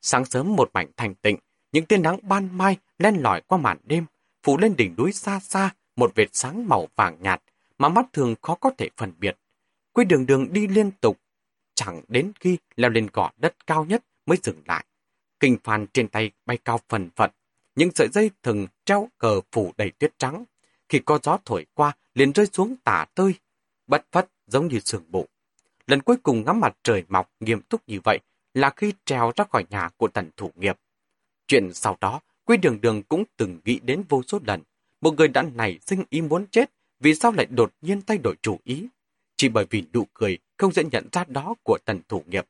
Sáng 0.00 0.24
sớm 0.24 0.56
một 0.56 0.70
mảnh 0.74 0.90
thành 0.96 1.14
tịnh, 1.14 1.36
những 1.72 1.86
tia 1.86 1.98
nắng 1.98 2.18
ban 2.22 2.58
mai 2.58 2.76
len 2.98 3.16
lỏi 3.16 3.40
qua 3.40 3.58
màn 3.58 3.78
đêm, 3.84 4.06
phủ 4.42 4.58
lên 4.58 4.76
đỉnh 4.76 4.94
núi 4.96 5.12
xa 5.12 5.40
xa 5.40 5.70
một 5.96 6.12
vệt 6.14 6.28
sáng 6.32 6.68
màu 6.68 6.88
vàng 6.96 7.16
nhạt 7.20 7.42
mà 7.82 7.88
mắt 7.88 8.06
thường 8.12 8.34
khó 8.42 8.54
có 8.54 8.70
thể 8.78 8.88
phân 8.96 9.12
biệt. 9.18 9.38
Quy 9.92 10.04
đường 10.04 10.26
đường 10.26 10.52
đi 10.52 10.66
liên 10.66 10.90
tục, 10.90 11.20
chẳng 11.74 12.02
đến 12.08 12.32
khi 12.40 12.58
leo 12.76 12.90
lên 12.90 13.08
gò 13.12 13.30
đất 13.36 13.66
cao 13.66 13.84
nhất 13.84 14.04
mới 14.26 14.38
dừng 14.42 14.62
lại. 14.66 14.84
Kinh 15.40 15.56
phan 15.64 15.86
trên 15.92 16.08
tay 16.08 16.30
bay 16.46 16.58
cao 16.64 16.80
phần 16.88 17.10
phật, 17.16 17.32
những 17.74 17.90
sợi 17.94 18.08
dây 18.12 18.30
thừng 18.42 18.66
treo 18.84 19.08
cờ 19.18 19.40
phủ 19.52 19.72
đầy 19.76 19.90
tuyết 19.90 20.18
trắng. 20.18 20.44
Khi 20.88 20.98
có 20.98 21.18
gió 21.22 21.38
thổi 21.44 21.66
qua, 21.74 21.92
liền 22.14 22.32
rơi 22.32 22.46
xuống 22.46 22.76
tả 22.84 23.06
tơi, 23.14 23.34
bất 23.86 24.06
phất 24.12 24.28
giống 24.46 24.68
như 24.68 24.78
sườn 24.78 25.02
bộ. 25.08 25.26
Lần 25.86 26.02
cuối 26.02 26.16
cùng 26.22 26.44
ngắm 26.44 26.60
mặt 26.60 26.76
trời 26.82 27.04
mọc 27.08 27.30
nghiêm 27.40 27.62
túc 27.62 27.88
như 27.88 28.00
vậy 28.04 28.18
là 28.54 28.70
khi 28.70 28.92
trèo 29.04 29.32
ra 29.36 29.44
khỏi 29.44 29.64
nhà 29.70 29.88
của 29.96 30.08
tần 30.08 30.30
thủ 30.36 30.50
nghiệp. 30.54 30.78
Chuyện 31.46 31.72
sau 31.72 31.96
đó, 32.00 32.20
Quy 32.44 32.56
Đường 32.56 32.80
Đường 32.80 33.02
cũng 33.02 33.24
từng 33.36 33.60
nghĩ 33.64 33.80
đến 33.82 34.02
vô 34.08 34.22
số 34.22 34.40
lần. 34.46 34.62
Một 35.00 35.14
người 35.14 35.28
đã 35.28 35.42
nảy 35.42 35.78
sinh 35.86 36.04
ý 36.10 36.20
muốn 36.20 36.46
chết, 36.46 36.70
vì 37.02 37.14
sao 37.14 37.32
lại 37.32 37.46
đột 37.50 37.72
nhiên 37.80 38.02
thay 38.06 38.18
đổi 38.18 38.36
chủ 38.42 38.58
ý? 38.64 38.86
Chỉ 39.36 39.48
bởi 39.48 39.66
vì 39.70 39.84
nụ 39.92 40.06
cười 40.14 40.38
không 40.56 40.72
dễ 40.72 40.84
nhận 40.92 41.08
ra 41.12 41.24
đó 41.24 41.54
của 41.62 41.78
tần 41.84 42.00
thủ 42.08 42.24
nghiệp. 42.26 42.46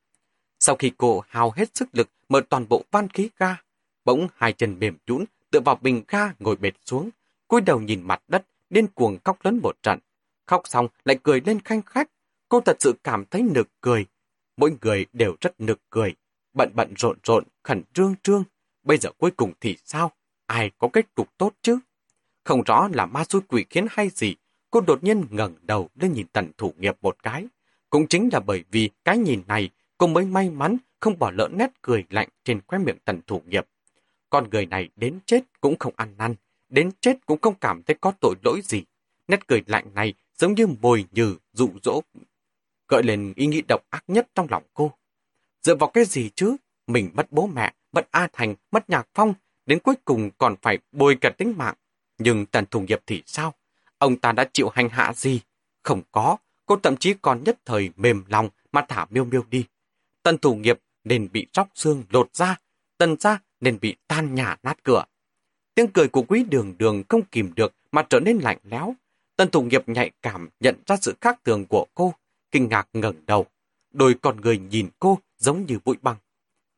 Sau 0.61 0.77
khi 0.77 0.93
cô 0.97 1.23
hao 1.29 1.53
hết 1.57 1.77
sức 1.77 1.89
lực 1.93 2.09
mở 2.29 2.43
toàn 2.49 2.67
bộ 2.69 2.85
van 2.91 3.09
khí 3.09 3.31
ga, 3.39 3.57
bỗng 4.05 4.29
hai 4.35 4.53
chân 4.53 4.79
mềm 4.79 4.97
nhũn 5.07 5.25
tựa 5.51 5.61
vào 5.61 5.79
bình 5.83 6.03
ga 6.09 6.33
ngồi 6.39 6.57
bệt 6.57 6.75
xuống, 6.85 7.11
cúi 7.49 7.61
đầu 7.61 7.81
nhìn 7.81 8.03
mặt 8.03 8.23
đất, 8.29 8.47
điên 8.71 8.87
cuồng 8.87 9.19
khóc 9.25 9.39
lớn 9.43 9.61
một 9.63 9.83
trận. 9.83 9.99
Khóc 10.47 10.63
xong 10.65 10.89
lại 11.05 11.19
cười 11.23 11.41
lên 11.41 11.61
khanh 11.61 11.83
khách. 11.83 12.11
Cô 12.49 12.61
thật 12.61 12.77
sự 12.81 12.95
cảm 13.05 13.25
thấy 13.25 13.43
nực 13.43 13.69
cười. 13.81 14.07
Mỗi 14.57 14.77
người 14.81 15.07
đều 15.13 15.37
rất 15.41 15.61
nực 15.61 15.81
cười. 15.91 16.15
Bận 16.55 16.71
bận 16.75 16.95
rộn 16.97 17.19
rộn, 17.25 17.45
khẩn 17.63 17.83
trương 17.95 18.15
trương. 18.23 18.45
Bây 18.83 18.99
giờ 18.99 19.11
cuối 19.19 19.31
cùng 19.31 19.53
thì 19.61 19.77
sao? 19.85 20.13
Ai 20.47 20.71
có 20.79 20.89
kết 20.93 21.15
cục 21.15 21.39
tốt 21.39 21.55
chứ? 21.63 21.79
Không 22.45 22.63
rõ 22.63 22.89
là 22.93 23.07
ma 23.07 23.25
xui 23.29 23.43
quỷ 23.49 23.65
khiến 23.71 23.87
hay 23.91 24.09
gì, 24.09 24.35
cô 24.73 24.81
đột 24.81 25.05
nhiên 25.05 25.25
ngẩng 25.31 25.55
đầu 25.63 25.89
lên 25.95 26.13
nhìn 26.13 26.27
tần 26.27 26.51
thủ 26.59 26.75
nghiệp 26.79 26.97
một 27.03 27.17
cái. 27.23 27.47
Cũng 27.91 28.07
chính 28.09 28.29
là 28.33 28.41
bởi 28.41 28.65
vì 28.71 28.91
cái 29.05 29.19
nhìn 29.19 29.43
này, 29.47 29.71
cô 29.99 30.07
mới 30.07 30.25
may 30.25 30.51
mắn 30.51 30.77
không 31.01 31.19
bỏ 31.19 31.31
lỡ 31.31 31.49
nét 31.53 31.71
cười 31.83 32.05
lạnh 32.11 32.29
trên 32.45 32.61
khóe 32.67 32.79
miệng 32.79 32.99
tần 33.05 33.21
thủ 33.27 33.43
nghiệp. 33.47 33.67
Con 34.31 34.51
người 34.51 34.67
này 34.67 34.89
đến 34.97 35.19
chết 35.27 35.41
cũng 35.61 35.79
không 35.79 35.93
ăn 35.97 36.15
năn, 36.19 36.35
đến 36.69 36.91
chết 37.01 37.27
cũng 37.27 37.41
không 37.41 37.55
cảm 37.55 37.83
thấy 37.83 37.97
có 38.01 38.13
tội 38.21 38.35
lỗi 38.45 38.61
gì. 38.65 38.83
Nét 39.29 39.47
cười 39.47 39.63
lạnh 39.67 39.95
này 39.95 40.15
giống 40.35 40.55
như 40.55 40.67
mồi 40.67 41.05
nhừ, 41.13 41.37
dụ 41.53 41.69
dỗ, 41.83 42.03
gợi 42.89 43.03
lên 43.03 43.33
ý 43.37 43.47
nghĩ 43.47 43.63
độc 43.69 43.81
ác 43.91 44.05
nhất 44.09 44.29
trong 44.35 44.47
lòng 44.51 44.63
cô. 44.75 44.93
Dựa 45.63 45.75
vào 45.75 45.91
cái 45.91 46.05
gì 46.05 46.31
chứ? 46.35 46.57
Mình 46.87 47.11
mất 47.15 47.33
bố 47.33 47.47
mẹ, 47.47 47.75
mất 47.93 48.09
A 48.11 48.29
Thành, 48.33 48.55
mất 48.71 48.91
Nhạc 48.91 49.09
Phong, 49.15 49.35
đến 49.67 49.79
cuối 49.79 49.95
cùng 50.05 50.31
còn 50.39 50.55
phải 50.63 50.79
bồi 50.93 51.17
cả 51.21 51.31
tính 51.31 51.55
mạng. 51.57 51.75
Nhưng 52.19 52.47
Tần 52.47 52.67
Thủ 52.67 52.81
Nghiệp 52.81 53.01
thì 53.07 53.23
sao? 53.27 53.55
Ông 54.03 54.17
ta 54.17 54.33
đã 54.33 54.49
chịu 54.53 54.69
hành 54.69 54.89
hạ 54.89 55.13
gì? 55.17 55.41
Không 55.83 56.03
có, 56.13 56.37
cô 56.67 56.77
thậm 56.77 56.97
chí 56.97 57.15
còn 57.23 57.45
nhất 57.45 57.59
thời 57.65 57.91
mềm 57.97 58.25
lòng 58.29 58.49
mà 58.73 58.85
thả 58.89 59.07
miêu 59.11 59.25
miêu 59.25 59.45
đi. 59.51 59.65
tân 60.23 60.39
Thủ 60.39 60.55
Nghiệp 60.55 60.79
nên 61.05 61.29
bị 61.33 61.47
róc 61.53 61.69
xương 61.75 62.05
lột 62.11 62.35
ra, 62.35 62.57
tần 62.99 63.17
ra 63.21 63.39
nên 63.61 63.79
bị 63.81 63.97
tan 64.09 64.35
nhà 64.35 64.57
nát 64.63 64.85
cửa. 64.85 65.05
Tiếng 65.75 65.89
cười 65.93 66.09
của 66.09 66.23
quý 66.23 66.45
đường 66.45 66.75
đường 66.79 67.03
không 67.09 67.23
kìm 67.23 67.53
được 67.55 67.75
mà 67.93 68.03
trở 68.11 68.21
nên 68.21 68.39
lạnh 68.39 68.59
lẽo. 68.65 68.95
tân 69.37 69.51
Thủ 69.51 69.63
Nghiệp 69.63 69.89
nhạy 69.89 70.11
cảm 70.23 70.49
nhận 70.61 70.77
ra 70.87 70.97
sự 70.97 71.15
khác 71.21 71.41
thường 71.45 71.67
của 71.67 71.87
cô, 71.95 72.15
kinh 72.51 72.69
ngạc 72.69 72.89
ngẩng 72.93 73.27
đầu. 73.27 73.47
Đôi 73.93 74.15
con 74.23 74.41
người 74.41 74.59
nhìn 74.59 74.89
cô 74.99 75.19
giống 75.39 75.67
như 75.67 75.79
bụi 75.85 75.97
băng. 76.03 76.17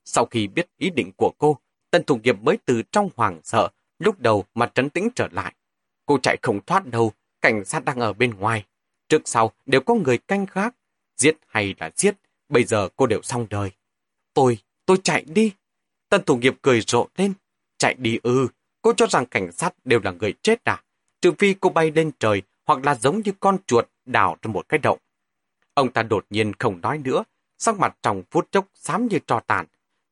Sau 0.05 0.27
khi 0.27 0.47
biết 0.47 0.69
ý 0.79 0.91
định 0.91 1.11
của 1.17 1.33
cô, 1.39 1.59
tân 1.91 2.05
Thủ 2.05 2.21
Nghiệp 2.23 2.37
mới 2.43 2.59
từ 2.65 2.83
trong 2.93 3.11
hoàng 3.17 3.41
sợ, 3.45 3.69
lúc 3.99 4.21
đầu 4.21 4.45
mà 4.55 4.67
trấn 4.75 4.91
tĩnh 4.91 5.09
trở 5.15 5.29
lại. 5.33 5.55
Cô 6.07 6.19
chạy 6.19 6.37
không 6.43 6.61
thoát 6.67 6.87
đâu, 6.87 7.13
cảnh 7.41 7.65
sát 7.65 7.85
đang 7.85 8.01
ở 8.01 8.13
bên 8.13 8.31
ngoài. 8.35 8.65
Trước 9.09 9.23
sau 9.25 9.53
đều 9.67 9.81
có 9.81 9.95
người 9.95 10.19
canh 10.19 10.47
gác. 10.53 10.75
Giết 11.17 11.37
hay 11.47 11.75
là 11.81 11.91
giết, 11.97 12.15
bây 12.49 12.65
giờ 12.65 12.89
cô 12.97 13.07
đều 13.07 13.23
xong 13.23 13.47
đời. 13.51 13.71
Tôi, 14.35 14.59
tôi 14.87 14.99
chạy 15.03 15.25
đi. 15.29 15.53
tân 16.09 16.25
Thủ 16.25 16.37
Nghiệp 16.37 16.55
cười 16.63 16.81
rộ 16.81 17.09
lên. 17.17 17.33
Chạy 17.79 17.95
đi 17.99 18.19
ư, 18.23 18.49
cô 18.83 18.93
cho 18.97 19.07
rằng 19.07 19.27
cảnh 19.27 19.53
sát 19.53 19.75
đều 19.85 20.01
là 20.05 20.11
người 20.11 20.35
chết 20.43 20.65
à? 20.65 20.83
Trừ 21.21 21.33
phi 21.39 21.55
cô 21.55 21.71
bay 21.71 21.91
lên 21.91 22.11
trời 22.19 22.43
hoặc 22.65 22.85
là 22.85 22.95
giống 22.95 23.21
như 23.25 23.33
con 23.41 23.59
chuột 23.67 23.89
đào 24.05 24.37
trong 24.43 24.53
một 24.53 24.69
cái 24.69 24.79
động. 24.79 24.99
Ông 25.75 25.93
ta 25.93 26.03
đột 26.03 26.27
nhiên 26.31 26.53
không 26.59 26.81
nói 26.81 26.99
nữa, 26.99 27.25
sắc 27.59 27.79
mặt 27.79 27.97
trong 28.03 28.23
phút 28.31 28.49
chốc 28.51 28.67
xám 28.75 29.07
như 29.07 29.19
trò 29.27 29.41
tàn. 29.41 29.67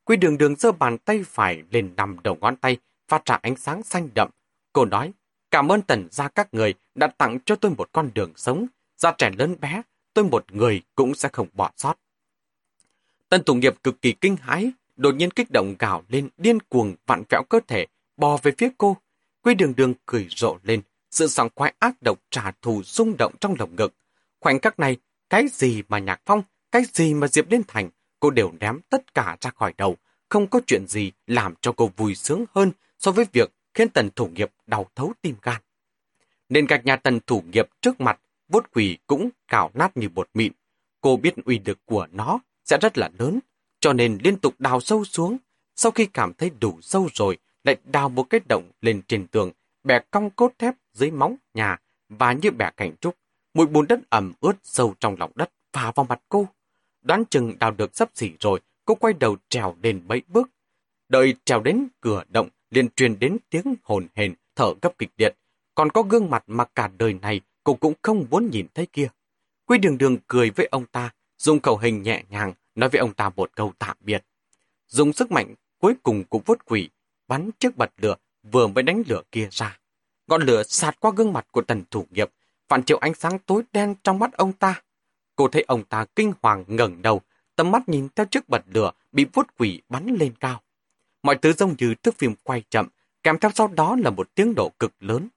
Quy 0.04 0.16
đường 0.16 0.38
đường 0.38 0.56
giơ 0.56 0.72
bàn 0.72 0.98
tay 0.98 1.24
phải 1.26 1.62
lên 1.70 1.94
nằm 1.96 2.16
đầu 2.22 2.36
ngón 2.40 2.56
tay, 2.56 2.76
phát 3.08 3.24
ra 3.24 3.38
ánh 3.42 3.56
sáng 3.56 3.82
xanh 3.82 4.08
đậm. 4.14 4.30
Cô 4.72 4.84
nói, 4.84 5.12
cảm 5.52 5.72
ơn 5.72 5.82
tần 5.82 6.08
gia 6.10 6.28
các 6.28 6.54
người 6.54 6.74
đã 6.94 7.06
tặng 7.06 7.38
cho 7.44 7.56
tôi 7.56 7.72
một 7.78 7.88
con 7.92 8.10
đường 8.14 8.32
sống. 8.36 8.66
Gia 8.96 9.12
trẻ 9.12 9.30
lớn 9.38 9.56
bé, 9.60 9.82
tôi 10.14 10.24
một 10.24 10.44
người 10.52 10.82
cũng 10.94 11.14
sẽ 11.14 11.28
không 11.32 11.48
bỏ 11.52 11.70
sót. 11.76 11.94
Tần 13.28 13.42
Thủ 13.44 13.54
Nghiệp 13.54 13.74
cực 13.82 14.02
kỳ 14.02 14.12
kinh 14.12 14.36
hãi, 14.36 14.72
đột 14.96 15.14
nhiên 15.14 15.30
kích 15.30 15.50
động 15.50 15.74
gào 15.78 16.02
lên 16.08 16.28
điên 16.38 16.60
cuồng 16.60 16.94
vặn 17.06 17.22
vẹo 17.30 17.42
cơ 17.48 17.60
thể, 17.68 17.86
bò 18.16 18.38
về 18.42 18.52
phía 18.58 18.68
cô. 18.78 18.96
Quy 19.42 19.54
đường 19.54 19.76
đường 19.76 19.94
cười 20.06 20.26
rộ 20.30 20.56
lên, 20.62 20.82
sự 21.10 21.26
sảng 21.26 21.48
khoái 21.54 21.74
ác 21.78 22.02
độc 22.02 22.18
trả 22.30 22.52
thù 22.62 22.82
rung 22.84 23.16
động 23.18 23.32
trong 23.40 23.54
lồng 23.58 23.76
ngực. 23.76 23.94
Khoảnh 24.40 24.60
khắc 24.60 24.78
này, 24.78 24.96
cái 25.30 25.46
gì 25.52 25.82
mà 25.88 25.98
Nhạc 25.98 26.20
Phong, 26.26 26.42
cái 26.72 26.82
gì 26.92 27.14
mà 27.14 27.28
Diệp 27.28 27.50
Liên 27.50 27.62
Thành, 27.68 27.90
cô 28.20 28.30
đều 28.30 28.52
ném 28.60 28.80
tất 28.88 29.14
cả 29.14 29.36
ra 29.40 29.50
khỏi 29.50 29.74
đầu. 29.76 29.96
Không 30.28 30.46
có 30.46 30.60
chuyện 30.66 30.86
gì 30.86 31.12
làm 31.26 31.54
cho 31.60 31.72
cô 31.72 31.90
vui 31.96 32.14
sướng 32.14 32.44
hơn 32.54 32.72
so 32.98 33.10
với 33.10 33.26
việc 33.32 33.52
khiến 33.74 33.88
tần 33.88 34.10
thủ 34.16 34.26
nghiệp 34.26 34.50
đau 34.66 34.86
thấu 34.94 35.12
tim 35.22 35.34
gan. 35.42 35.62
Nên 36.48 36.66
gạch 36.66 36.84
nhà 36.84 36.96
tần 36.96 37.20
thủ 37.26 37.42
nghiệp 37.52 37.68
trước 37.80 38.00
mặt, 38.00 38.20
vuốt 38.48 38.72
quỳ 38.72 38.98
cũng 39.06 39.28
cào 39.48 39.70
nát 39.74 39.96
như 39.96 40.08
bột 40.08 40.28
mịn. 40.34 40.52
Cô 41.00 41.16
biết 41.16 41.34
uy 41.44 41.60
lực 41.64 41.78
của 41.84 42.06
nó 42.12 42.38
sẽ 42.64 42.78
rất 42.80 42.98
là 42.98 43.10
lớn, 43.18 43.38
cho 43.80 43.92
nên 43.92 44.18
liên 44.22 44.36
tục 44.36 44.54
đào 44.58 44.80
sâu 44.80 45.04
xuống. 45.04 45.36
Sau 45.76 45.92
khi 45.92 46.06
cảm 46.06 46.32
thấy 46.34 46.50
đủ 46.60 46.78
sâu 46.82 47.08
rồi, 47.14 47.38
lại 47.64 47.76
đào 47.84 48.08
một 48.08 48.22
cái 48.30 48.40
động 48.48 48.70
lên 48.80 49.02
trên 49.08 49.26
tường, 49.26 49.50
bẻ 49.84 50.00
cong 50.10 50.30
cốt 50.30 50.52
thép 50.58 50.74
dưới 50.92 51.10
móng 51.10 51.36
nhà 51.54 51.78
và 52.08 52.32
như 52.32 52.50
bẻ 52.50 52.70
cảnh 52.76 52.94
trúc. 53.00 53.16
Mùi 53.54 53.66
bùn 53.66 53.86
đất 53.88 54.00
ẩm 54.08 54.32
ướt 54.40 54.56
sâu 54.62 54.94
trong 55.00 55.16
lòng 55.18 55.32
đất 55.34 55.50
phà 55.72 55.92
vào 55.94 56.06
mặt 56.08 56.20
cô. 56.28 56.48
Đoán 57.02 57.24
chừng 57.30 57.58
đào 57.58 57.70
được 57.70 57.96
sắp 57.96 58.10
xỉ 58.14 58.30
rồi, 58.40 58.60
cô 58.84 58.94
quay 58.94 59.14
đầu 59.14 59.36
trèo 59.48 59.76
lên 59.82 60.02
mấy 60.08 60.22
bước. 60.28 60.50
Đợi 61.08 61.34
trèo 61.44 61.60
đến 61.60 61.88
cửa 62.00 62.24
động, 62.28 62.48
liền 62.72 62.88
truyền 62.96 63.18
đến 63.18 63.36
tiếng 63.50 63.74
hồn 63.82 64.06
hền, 64.14 64.34
thở 64.56 64.74
gấp 64.82 64.98
kịch 64.98 65.10
liệt. 65.16 65.36
Còn 65.74 65.90
có 65.90 66.02
gương 66.02 66.30
mặt 66.30 66.44
mà 66.46 66.64
cả 66.64 66.90
đời 66.98 67.14
này 67.14 67.40
cô 67.64 67.74
cũng 67.74 67.94
không 68.02 68.26
muốn 68.30 68.50
nhìn 68.50 68.66
thấy 68.74 68.86
kia. 68.86 69.08
Quy 69.66 69.78
đường 69.78 69.98
đường 69.98 70.16
cười 70.26 70.50
với 70.50 70.68
ông 70.70 70.86
ta, 70.86 71.10
dùng 71.38 71.60
khẩu 71.60 71.76
hình 71.76 72.02
nhẹ 72.02 72.22
nhàng, 72.28 72.52
nói 72.74 72.88
với 72.88 72.98
ông 72.98 73.14
ta 73.14 73.30
một 73.36 73.50
câu 73.54 73.72
tạm 73.78 73.96
biệt. 74.00 74.24
Dùng 74.88 75.12
sức 75.12 75.32
mạnh 75.32 75.54
cuối 75.78 75.94
cùng 76.02 76.24
cũng 76.24 76.42
vốt 76.46 76.58
quỷ, 76.64 76.88
bắn 77.28 77.50
chiếc 77.58 77.76
bật 77.76 77.90
lửa 77.96 78.14
vừa 78.52 78.66
mới 78.66 78.82
đánh 78.82 79.02
lửa 79.06 79.22
kia 79.32 79.48
ra. 79.50 79.78
Ngọn 80.26 80.42
lửa 80.42 80.62
sạt 80.62 81.00
qua 81.00 81.12
gương 81.16 81.32
mặt 81.32 81.46
của 81.50 81.62
tần 81.62 81.82
thủ 81.90 82.06
nghiệp, 82.10 82.30
phản 82.68 82.82
chiếu 82.82 82.98
ánh 82.98 83.14
sáng 83.14 83.38
tối 83.38 83.62
đen 83.72 83.94
trong 84.04 84.18
mắt 84.18 84.32
ông 84.32 84.52
ta. 84.52 84.82
Cô 85.36 85.48
thấy 85.48 85.64
ông 85.68 85.84
ta 85.84 86.04
kinh 86.16 86.32
hoàng 86.42 86.64
ngẩng 86.66 87.02
đầu, 87.02 87.20
tầm 87.56 87.70
mắt 87.70 87.88
nhìn 87.88 88.08
theo 88.14 88.26
chiếc 88.26 88.48
bật 88.48 88.62
lửa 88.66 88.90
bị 89.12 89.26
vuốt 89.32 89.46
quỷ 89.58 89.82
bắn 89.88 90.06
lên 90.06 90.34
cao. 90.40 90.62
Mọi 91.22 91.36
thứ 91.36 91.52
giống 91.52 91.74
như 91.78 91.94
thước 91.94 92.18
phim 92.18 92.34
quay 92.42 92.62
chậm, 92.70 92.88
kèm 93.22 93.38
theo 93.38 93.50
sau 93.54 93.68
đó 93.68 93.96
là 94.00 94.10
một 94.10 94.34
tiếng 94.34 94.52
nổ 94.56 94.72
cực 94.78 94.92
lớn. 95.00 95.28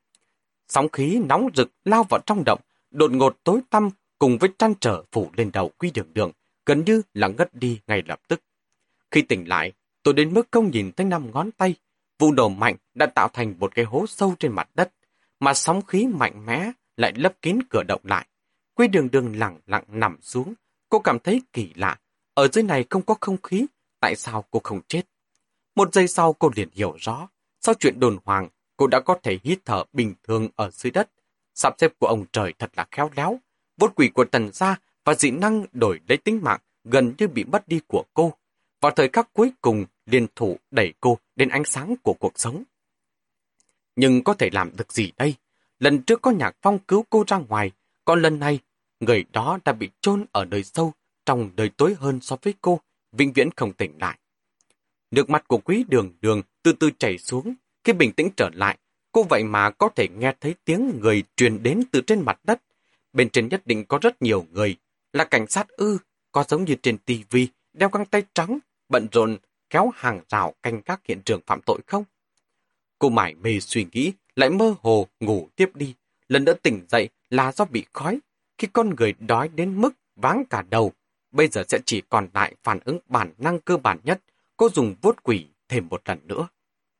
Sóng 0.67 0.89
khí 0.89 1.19
nóng 1.25 1.49
rực 1.55 1.71
lao 1.85 2.03
vào 2.09 2.19
trong 2.25 2.43
động, 2.45 2.61
đột 2.91 3.11
ngột 3.11 3.37
tối 3.43 3.59
tăm 3.69 3.89
cùng 4.19 4.37
với 4.37 4.49
trăn 4.57 4.73
trở 4.79 5.03
phủ 5.11 5.29
lên 5.37 5.51
đầu 5.53 5.71
quy 5.77 5.91
đường 5.91 6.13
đường, 6.13 6.31
gần 6.65 6.83
như 6.85 7.01
là 7.13 7.27
ngất 7.27 7.53
đi 7.53 7.79
ngay 7.87 8.03
lập 8.05 8.19
tức. 8.27 8.41
Khi 9.11 9.21
tỉnh 9.21 9.47
lại, 9.47 9.73
tôi 10.03 10.13
đến 10.13 10.33
mức 10.33 10.47
không 10.51 10.71
nhìn 10.71 10.91
thấy 10.91 11.05
năm 11.05 11.31
ngón 11.33 11.51
tay. 11.51 11.75
vụ 12.19 12.31
nổ 12.31 12.49
mạnh 12.49 12.75
đã 12.93 13.05
tạo 13.05 13.29
thành 13.33 13.55
một 13.59 13.75
cái 13.75 13.85
hố 13.85 14.05
sâu 14.07 14.35
trên 14.39 14.51
mặt 14.51 14.69
đất, 14.75 14.93
mà 15.39 15.53
sóng 15.53 15.81
khí 15.81 16.07
mạnh 16.07 16.45
mẽ 16.45 16.71
lại 16.97 17.13
lấp 17.15 17.33
kín 17.41 17.59
cửa 17.69 17.83
động 17.87 18.01
lại. 18.03 18.27
Quy 18.73 18.87
đường 18.87 19.11
đường 19.11 19.39
lặng 19.39 19.59
lặng 19.65 19.83
nằm 19.87 20.17
xuống, 20.21 20.53
cô 20.89 20.99
cảm 20.99 21.19
thấy 21.19 21.41
kỳ 21.53 21.73
lạ. 21.75 21.97
Ở 22.33 22.47
dưới 22.47 22.63
này 22.63 22.85
không 22.89 23.01
có 23.01 23.15
không 23.21 23.41
khí, 23.41 23.65
tại 23.99 24.15
sao 24.15 24.45
cô 24.51 24.59
không 24.63 24.81
chết? 24.87 25.01
Một 25.75 25.93
giây 25.93 26.07
sau 26.07 26.33
cô 26.33 26.51
liền 26.55 26.69
hiểu 26.73 26.95
rõ, 26.99 27.27
sau 27.61 27.75
chuyện 27.79 27.99
đồn 27.99 28.17
hoàng, 28.25 28.47
cô 28.77 28.87
đã 28.87 28.99
có 28.99 29.17
thể 29.23 29.39
hít 29.43 29.59
thở 29.65 29.83
bình 29.93 30.13
thường 30.23 30.47
ở 30.55 30.69
dưới 30.71 30.91
đất. 30.91 31.09
Sắp 31.53 31.75
xếp 31.77 31.93
của 31.99 32.07
ông 32.07 32.25
trời 32.31 32.53
thật 32.59 32.71
là 32.75 32.85
khéo 32.91 33.09
léo. 33.15 33.39
Vốt 33.77 33.91
quỷ 33.95 34.09
của 34.13 34.25
tần 34.25 34.49
gia 34.53 34.75
và 35.05 35.15
dị 35.15 35.31
năng 35.31 35.65
đổi 35.73 35.99
lấy 36.07 36.17
tính 36.17 36.39
mạng 36.43 36.59
gần 36.83 37.13
như 37.17 37.27
bị 37.27 37.43
mất 37.43 37.67
đi 37.67 37.79
của 37.87 38.03
cô. 38.13 38.33
Vào 38.81 38.91
thời 38.91 39.09
khắc 39.13 39.33
cuối 39.33 39.51
cùng, 39.61 39.85
liên 40.05 40.27
thủ 40.35 40.57
đẩy 40.71 40.93
cô 41.01 41.17
đến 41.35 41.49
ánh 41.49 41.65
sáng 41.65 41.95
của 42.03 42.13
cuộc 42.19 42.39
sống. 42.39 42.63
Nhưng 43.95 44.23
có 44.23 44.33
thể 44.33 44.49
làm 44.53 44.71
được 44.77 44.93
gì 44.93 45.11
đây? 45.17 45.35
Lần 45.79 46.01
trước 46.01 46.21
có 46.21 46.31
nhạc 46.31 46.55
phong 46.61 46.79
cứu 46.79 47.05
cô 47.09 47.23
ra 47.27 47.37
ngoài, 47.37 47.71
còn 48.05 48.21
lần 48.21 48.39
này, 48.39 48.59
người 48.99 49.25
đó 49.31 49.59
đã 49.65 49.73
bị 49.73 49.89
chôn 50.01 50.25
ở 50.31 50.45
nơi 50.45 50.63
sâu, 50.63 50.93
trong 51.25 51.49
đời 51.55 51.69
tối 51.69 51.95
hơn 51.99 52.19
so 52.21 52.37
với 52.41 52.53
cô, 52.61 52.79
vĩnh 53.11 53.33
viễn 53.33 53.49
không 53.51 53.73
tỉnh 53.73 53.97
lại. 53.99 54.17
Nước 55.15 55.29
mắt 55.29 55.47
của 55.47 55.57
quý 55.57 55.85
đường 55.87 56.13
đường 56.21 56.41
từ 56.63 56.73
từ 56.73 56.89
chảy 56.99 57.17
xuống, 57.17 57.53
khi 57.83 57.93
bình 57.93 58.11
tĩnh 58.11 58.29
trở 58.37 58.49
lại, 58.53 58.77
cô 59.11 59.23
vậy 59.23 59.43
mà 59.43 59.69
có 59.69 59.89
thể 59.95 60.07
nghe 60.07 60.33
thấy 60.41 60.55
tiếng 60.65 60.99
người 60.99 61.23
truyền 61.35 61.63
đến 61.63 61.83
từ 61.91 62.01
trên 62.01 62.21
mặt 62.21 62.39
đất. 62.43 62.61
Bên 63.13 63.29
trên 63.29 63.47
nhất 63.47 63.61
định 63.65 63.85
có 63.85 63.99
rất 64.01 64.21
nhiều 64.21 64.45
người, 64.51 64.77
là 65.13 65.23
cảnh 65.23 65.47
sát 65.47 65.67
ư, 65.67 65.97
có 66.31 66.43
giống 66.47 66.65
như 66.65 66.75
trên 66.81 66.97
tivi 66.97 67.47
đeo 67.73 67.89
găng 67.89 68.05
tay 68.05 68.23
trắng, 68.33 68.59
bận 68.89 69.07
rộn 69.11 69.37
kéo 69.69 69.91
hàng 69.95 70.21
rào 70.29 70.53
canh 70.63 70.81
các 70.81 71.01
hiện 71.07 71.21
trường 71.25 71.41
phạm 71.45 71.61
tội 71.65 71.79
không? 71.87 72.03
Cô 72.99 73.09
mải 73.09 73.35
mê 73.35 73.59
suy 73.59 73.85
nghĩ, 73.91 74.11
lại 74.35 74.49
mơ 74.49 74.75
hồ 74.81 75.07
ngủ 75.19 75.49
tiếp 75.55 75.69
đi. 75.75 75.93
Lần 76.27 76.45
nữa 76.45 76.53
tỉnh 76.53 76.85
dậy 76.89 77.09
là 77.29 77.51
do 77.51 77.65
bị 77.65 77.85
khói. 77.93 78.19
Khi 78.57 78.67
con 78.73 78.95
người 78.95 79.13
đói 79.19 79.47
đến 79.47 79.81
mức 79.81 79.93
váng 80.15 80.43
cả 80.49 80.63
đầu, 80.69 80.91
bây 81.31 81.47
giờ 81.47 81.63
sẽ 81.67 81.79
chỉ 81.85 82.01
còn 82.09 82.27
lại 82.33 82.55
phản 82.63 82.79
ứng 82.85 82.99
bản 83.09 83.33
năng 83.37 83.59
cơ 83.59 83.77
bản 83.77 83.99
nhất. 84.03 84.21
Cô 84.57 84.69
dùng 84.69 84.95
vuốt 85.01 85.23
quỷ 85.23 85.47
thêm 85.67 85.87
một 85.89 86.01
lần 86.05 86.27
nữa. 86.27 86.47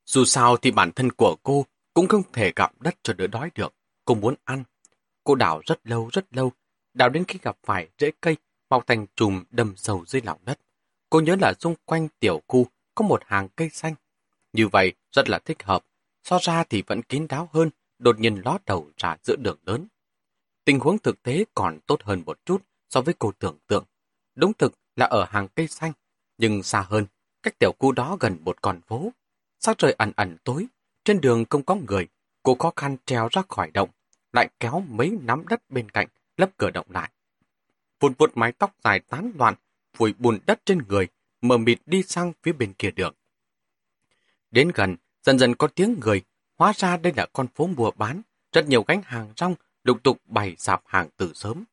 Dù 0.06 0.26
sao 0.26 0.58
thì 0.58 0.72
bản 0.72 0.91
thân 0.91 1.12
của 1.12 1.36
cô 1.43 1.66
cũng 1.93 2.08
không 2.08 2.22
thể 2.34 2.51
gặm 2.56 2.72
đất 2.80 2.95
cho 3.03 3.14
đỡ 3.14 3.28
đói 3.28 3.51
được. 3.56 3.74
Cô 4.06 4.16
muốn 4.16 4.36
ăn. 4.43 4.64
Cô 5.24 5.36
đào 5.36 5.62
rất 5.66 5.80
lâu 5.84 6.10
rất 6.14 6.36
lâu, 6.36 6.51
đào 6.93 7.10
đến 7.10 7.24
khi 7.28 7.39
gặp 7.41 7.58
phải 7.64 7.89
rễ 7.97 8.12
cây 8.22 8.38
mọc 8.70 8.88
thành 8.88 9.06
chùm 9.16 9.43
đâm 9.51 9.74
sâu 9.78 10.03
dưới 10.08 10.22
lòng 10.22 10.39
đất. 10.45 10.60
Cô 11.10 11.20
nhớ 11.20 11.36
là 11.41 11.53
xung 11.60 11.76
quanh 11.86 12.08
tiểu 12.20 12.41
khu 12.47 12.68
có 12.95 13.06
một 13.06 13.22
hàng 13.26 13.49
cây 13.56 13.70
xanh. 13.70 13.95
Như 14.53 14.68
vậy 14.68 14.93
rất 15.12 15.30
là 15.30 15.39
thích 15.39 15.64
hợp. 15.64 15.86
So 16.24 16.39
ra 16.41 16.64
thì 16.64 16.84
vẫn 16.88 17.01
kín 17.01 17.28
đáo 17.30 17.49
hơn, 17.53 17.70
đột 17.99 18.20
nhiên 18.20 18.41
ló 18.45 18.58
đầu 18.66 18.91
ra 18.97 19.18
giữa 19.24 19.36
đường 19.36 19.60
lớn. 19.66 19.88
Tình 20.66 20.80
huống 20.80 20.97
thực 20.99 21.24
tế 21.24 21.45
còn 21.53 21.80
tốt 21.88 22.03
hơn 22.03 22.24
một 22.26 22.39
chút 22.45 22.62
so 22.89 23.01
với 23.01 23.14
cô 23.20 23.32
tưởng 23.39 23.58
tượng. 23.68 23.86
Đúng 24.36 24.53
thực 24.53 24.74
là 24.95 25.06
ở 25.06 25.26
hàng 25.30 25.47
cây 25.56 25.68
xanh, 25.68 25.91
nhưng 26.38 26.64
xa 26.64 26.82
hơn, 26.82 27.06
cách 27.46 27.60
tiểu 27.60 27.74
khu 27.80 27.91
đó 27.91 28.18
gần 28.20 28.38
một 28.41 28.62
con 28.62 28.82
phố. 28.82 29.12
Sắc 29.60 29.78
trời 29.78 29.96
ẩn 29.98 30.12
ẩn 30.16 30.38
tối, 30.43 30.68
trên 31.04 31.22
đường 31.22 31.46
không 31.50 31.64
có 31.64 31.76
người, 31.76 32.08
cô 32.43 32.56
khó 32.56 32.74
khăn 32.76 32.98
treo 33.06 33.28
ra 33.32 33.41
khỏi 33.50 33.72
động, 33.74 33.89
lại 34.34 34.50
kéo 34.60 34.84
mấy 34.89 35.18
nắm 35.22 35.48
đất 35.48 35.70
bên 35.70 35.89
cạnh, 35.91 36.08
lấp 36.38 36.50
cửa 36.58 36.72
động 36.72 36.88
lại. 36.89 37.10
Vụt 38.00 38.12
vụt 38.18 38.32
mái 38.36 38.52
tóc 38.52 38.76
dài 38.84 39.00
tán 39.00 39.32
loạn, 39.36 39.56
vùi 39.98 40.14
bùn 40.14 40.39
đất 40.46 40.60
trên 40.66 40.82
người, 40.88 41.08
mờ 41.41 41.58
mịt 41.58 41.80
đi 41.86 42.04
sang 42.04 42.34
phía 42.43 42.52
bên 42.52 42.74
kia 42.74 42.91
đường. 42.91 43.14
Đến 44.52 44.72
gần, 44.76 44.96
dần 45.24 45.39
dần 45.39 45.56
có 45.56 45.68
tiếng 45.68 46.00
người, 46.02 46.22
hóa 46.56 46.74
ra 46.76 46.98
đây 46.98 47.14
là 47.16 47.28
con 47.34 47.48
phố 47.48 47.68
mua 47.68 47.91
bán, 47.91 48.22
rất 48.52 48.68
nhiều 48.68 48.84
gánh 48.88 49.02
hàng 49.06 49.34
rong 49.38 49.56
lục 49.84 50.04
tục 50.04 50.18
bày 50.26 50.56
sạp 50.58 50.82
hàng 50.86 51.10
từ 51.18 51.32
sớm. 51.34 51.64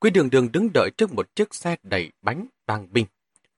Quý 0.00 0.10
đường 0.10 0.30
đường 0.30 0.52
đứng 0.52 0.70
đợi 0.74 0.90
trước 0.96 1.12
một 1.12 1.34
chiếc 1.34 1.54
xe 1.54 1.76
đầy 1.82 2.12
bánh 2.22 2.46
đang 2.66 2.92
binh. 2.92 3.06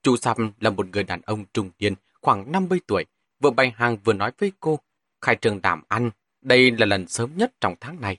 Chu 0.03 0.17
Sam 0.17 0.53
là 0.61 0.71
một 0.71 0.87
người 0.93 1.05
đàn 1.05 1.21
ông 1.21 1.45
trung 1.53 1.71
niên, 1.79 1.95
khoảng 2.21 2.53
50 2.53 2.81
tuổi, 2.87 3.05
vừa 3.41 3.51
bày 3.51 3.73
hàng 3.77 3.97
vừa 4.05 4.13
nói 4.13 4.33
với 4.39 4.53
cô, 4.61 4.79
khai 5.21 5.37
trường 5.37 5.63
đảm 5.63 5.83
ăn, 5.89 6.11
đây 6.43 6.71
là 6.71 6.87
lần 6.87 7.09
sớm 7.09 7.31
nhất 7.37 7.53
trong 7.61 7.75
tháng 7.81 8.01
này. 8.01 8.17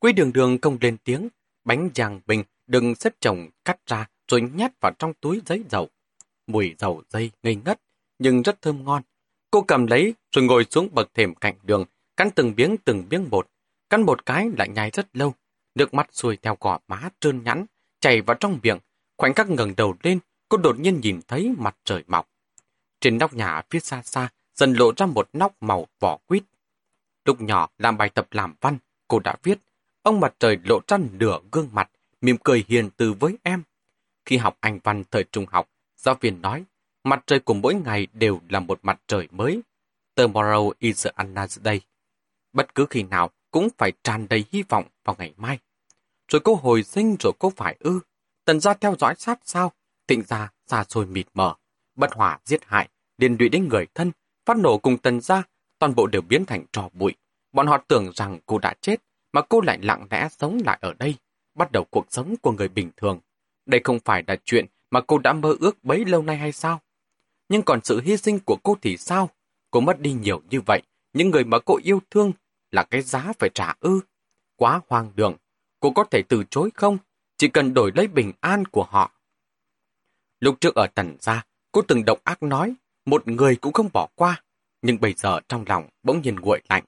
Quý 0.00 0.12
đường 0.12 0.32
đường 0.32 0.58
không 0.62 0.78
lên 0.80 0.96
tiếng, 1.04 1.28
bánh 1.64 1.90
giang 1.94 2.20
bình 2.26 2.44
đừng 2.66 2.94
xếp 2.94 3.14
chồng 3.20 3.48
cắt 3.64 3.78
ra 3.86 4.06
rồi 4.28 4.40
nhét 4.40 4.70
vào 4.80 4.92
trong 4.98 5.12
túi 5.14 5.40
giấy 5.46 5.64
dầu. 5.70 5.88
Mùi 6.46 6.74
dầu 6.78 7.02
dây 7.10 7.30
ngây 7.42 7.54
ngất, 7.64 7.80
nhưng 8.18 8.42
rất 8.42 8.62
thơm 8.62 8.84
ngon. 8.84 9.02
Cô 9.50 9.62
cầm 9.62 9.86
lấy 9.86 10.14
rồi 10.32 10.44
ngồi 10.44 10.66
xuống 10.70 10.88
bậc 10.92 11.14
thềm 11.14 11.34
cạnh 11.34 11.54
đường, 11.62 11.84
cắn 12.16 12.30
từng 12.30 12.54
miếng 12.56 12.76
từng 12.84 13.04
miếng 13.10 13.30
bột. 13.30 13.48
Cắn 13.90 14.02
một 14.02 14.26
cái 14.26 14.48
lại 14.58 14.68
nhai 14.68 14.90
rất 14.90 15.06
lâu, 15.12 15.34
nước 15.74 15.94
mắt 15.94 16.08
xuôi 16.12 16.38
theo 16.42 16.56
cỏ 16.56 16.78
má 16.88 17.08
trơn 17.20 17.44
nhẵn, 17.44 17.66
chảy 18.00 18.20
vào 18.20 18.36
trong 18.40 18.58
miệng. 18.62 18.78
Khoảnh 19.16 19.34
khắc 19.34 19.50
ngẩng 19.50 19.74
đầu 19.76 19.94
lên, 20.02 20.18
cô 20.54 20.58
đột 20.58 20.78
nhiên 20.78 21.00
nhìn 21.00 21.20
thấy 21.28 21.54
mặt 21.58 21.76
trời 21.84 22.04
mọc. 22.06 22.28
Trên 23.00 23.18
nóc 23.18 23.34
nhà 23.34 23.62
phía 23.70 23.80
xa 23.80 24.02
xa, 24.02 24.28
dần 24.54 24.72
lộ 24.72 24.92
ra 24.96 25.06
một 25.06 25.28
nóc 25.32 25.62
màu 25.62 25.86
vỏ 26.00 26.18
quýt. 26.26 26.44
Lúc 27.24 27.40
nhỏ 27.40 27.68
làm 27.78 27.96
bài 27.96 28.10
tập 28.14 28.28
làm 28.30 28.54
văn, 28.60 28.78
cô 29.08 29.18
đã 29.18 29.36
viết, 29.42 29.58
ông 30.02 30.20
mặt 30.20 30.34
trời 30.38 30.58
lộ 30.64 30.80
ra 30.88 30.98
nửa 31.12 31.38
gương 31.52 31.68
mặt, 31.72 31.90
mỉm 32.20 32.36
cười 32.44 32.64
hiền 32.68 32.90
từ 32.96 33.12
với 33.12 33.36
em. 33.42 33.62
Khi 34.24 34.36
học 34.36 34.56
Anh 34.60 34.78
văn 34.84 35.04
thời 35.10 35.24
trung 35.24 35.46
học, 35.48 35.68
giáo 35.96 36.14
viên 36.20 36.42
nói, 36.42 36.64
mặt 37.04 37.22
trời 37.26 37.40
của 37.40 37.54
mỗi 37.54 37.74
ngày 37.74 38.06
đều 38.12 38.40
là 38.48 38.60
một 38.60 38.78
mặt 38.82 39.00
trời 39.06 39.28
mới. 39.30 39.60
Tomorrow 40.16 40.72
is 40.78 41.06
another 41.14 41.64
day. 41.64 41.80
Bất 42.52 42.74
cứ 42.74 42.86
khi 42.90 43.02
nào 43.02 43.30
cũng 43.50 43.68
phải 43.78 43.92
tràn 44.04 44.26
đầy 44.28 44.44
hy 44.52 44.62
vọng 44.62 44.84
vào 45.04 45.16
ngày 45.18 45.34
mai. 45.36 45.58
Rồi 46.28 46.40
cô 46.44 46.54
hồi 46.54 46.82
sinh 46.82 47.16
rồi 47.20 47.32
cô 47.38 47.52
phải 47.56 47.76
ư. 47.80 48.00
Tần 48.44 48.60
gia 48.60 48.74
theo 48.74 48.96
dõi 48.98 49.14
sát 49.18 49.40
sao, 49.44 49.72
tịnh 50.06 50.22
gia 50.22 50.50
xa 50.66 50.84
xôi 50.88 51.06
mịt 51.06 51.26
mờ. 51.34 51.54
Bất 51.94 52.12
hỏa 52.12 52.38
giết 52.44 52.64
hại, 52.64 52.88
liên 53.18 53.36
lụy 53.38 53.48
đến 53.48 53.68
người 53.68 53.86
thân, 53.94 54.12
phát 54.46 54.56
nổ 54.56 54.78
cùng 54.78 54.98
tần 54.98 55.20
gia, 55.20 55.42
toàn 55.78 55.94
bộ 55.94 56.06
đều 56.06 56.22
biến 56.22 56.44
thành 56.44 56.64
trò 56.72 56.88
bụi. 56.92 57.14
Bọn 57.52 57.66
họ 57.66 57.78
tưởng 57.88 58.10
rằng 58.14 58.38
cô 58.46 58.58
đã 58.58 58.74
chết, 58.80 58.96
mà 59.32 59.42
cô 59.42 59.60
lại 59.60 59.78
lặng 59.82 60.06
lẽ 60.10 60.28
sống 60.38 60.60
lại 60.64 60.78
ở 60.80 60.94
đây, 60.98 61.14
bắt 61.54 61.72
đầu 61.72 61.84
cuộc 61.90 62.06
sống 62.10 62.34
của 62.42 62.52
người 62.52 62.68
bình 62.68 62.90
thường. 62.96 63.20
Đây 63.66 63.80
không 63.84 63.98
phải 64.04 64.24
là 64.26 64.36
chuyện 64.44 64.66
mà 64.90 65.00
cô 65.00 65.18
đã 65.18 65.32
mơ 65.32 65.56
ước 65.60 65.84
bấy 65.84 66.04
lâu 66.04 66.22
nay 66.22 66.36
hay 66.36 66.52
sao? 66.52 66.80
Nhưng 67.48 67.62
còn 67.62 67.80
sự 67.84 68.00
hy 68.00 68.16
sinh 68.16 68.38
của 68.40 68.56
cô 68.62 68.76
thì 68.82 68.96
sao? 68.96 69.30
Cô 69.70 69.80
mất 69.80 70.00
đi 70.00 70.12
nhiều 70.12 70.42
như 70.50 70.60
vậy, 70.66 70.82
những 71.12 71.30
người 71.30 71.44
mà 71.44 71.58
cô 71.58 71.78
yêu 71.82 72.00
thương 72.10 72.32
là 72.70 72.82
cái 72.82 73.02
giá 73.02 73.32
phải 73.38 73.50
trả 73.54 73.74
ư. 73.80 74.00
Quá 74.56 74.80
hoang 74.88 75.12
đường, 75.14 75.36
cô 75.80 75.90
có 75.90 76.04
thể 76.04 76.22
từ 76.28 76.44
chối 76.50 76.70
không? 76.74 76.98
Chỉ 77.36 77.48
cần 77.48 77.74
đổi 77.74 77.92
lấy 77.94 78.06
bình 78.06 78.32
an 78.40 78.64
của 78.64 78.84
họ. 78.84 79.13
Lúc 80.44 80.60
trước 80.60 80.74
ở 80.74 80.86
tần 80.86 81.16
gia, 81.20 81.42
cô 81.72 81.82
từng 81.82 82.04
độc 82.04 82.24
ác 82.24 82.42
nói, 82.42 82.74
một 83.06 83.28
người 83.28 83.56
cũng 83.56 83.72
không 83.72 83.88
bỏ 83.92 84.08
qua. 84.14 84.42
Nhưng 84.82 85.00
bây 85.00 85.12
giờ 85.12 85.40
trong 85.48 85.64
lòng 85.66 85.88
bỗng 86.02 86.22
nhiên 86.22 86.36
nguội 86.36 86.60
lạnh. 86.68 86.84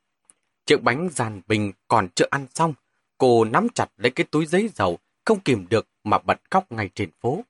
Chiếc 0.67 0.83
bánh 0.83 1.09
giàn 1.13 1.41
bình 1.47 1.73
còn 1.89 2.09
chưa 2.15 2.27
ăn 2.31 2.47
xong, 2.55 2.75
cô 3.19 3.45
nắm 3.45 3.67
chặt 3.75 3.87
lấy 3.97 4.11
cái 4.11 4.27
túi 4.31 4.47
giấy 4.47 4.71
dầu, 4.75 4.99
không 5.25 5.41
kìm 5.41 5.67
được 5.71 5.87
mà 6.05 6.19
bật 6.19 6.41
khóc 6.51 6.73
ngay 6.73 6.91
trên 6.95 7.11
phố. 7.21 7.45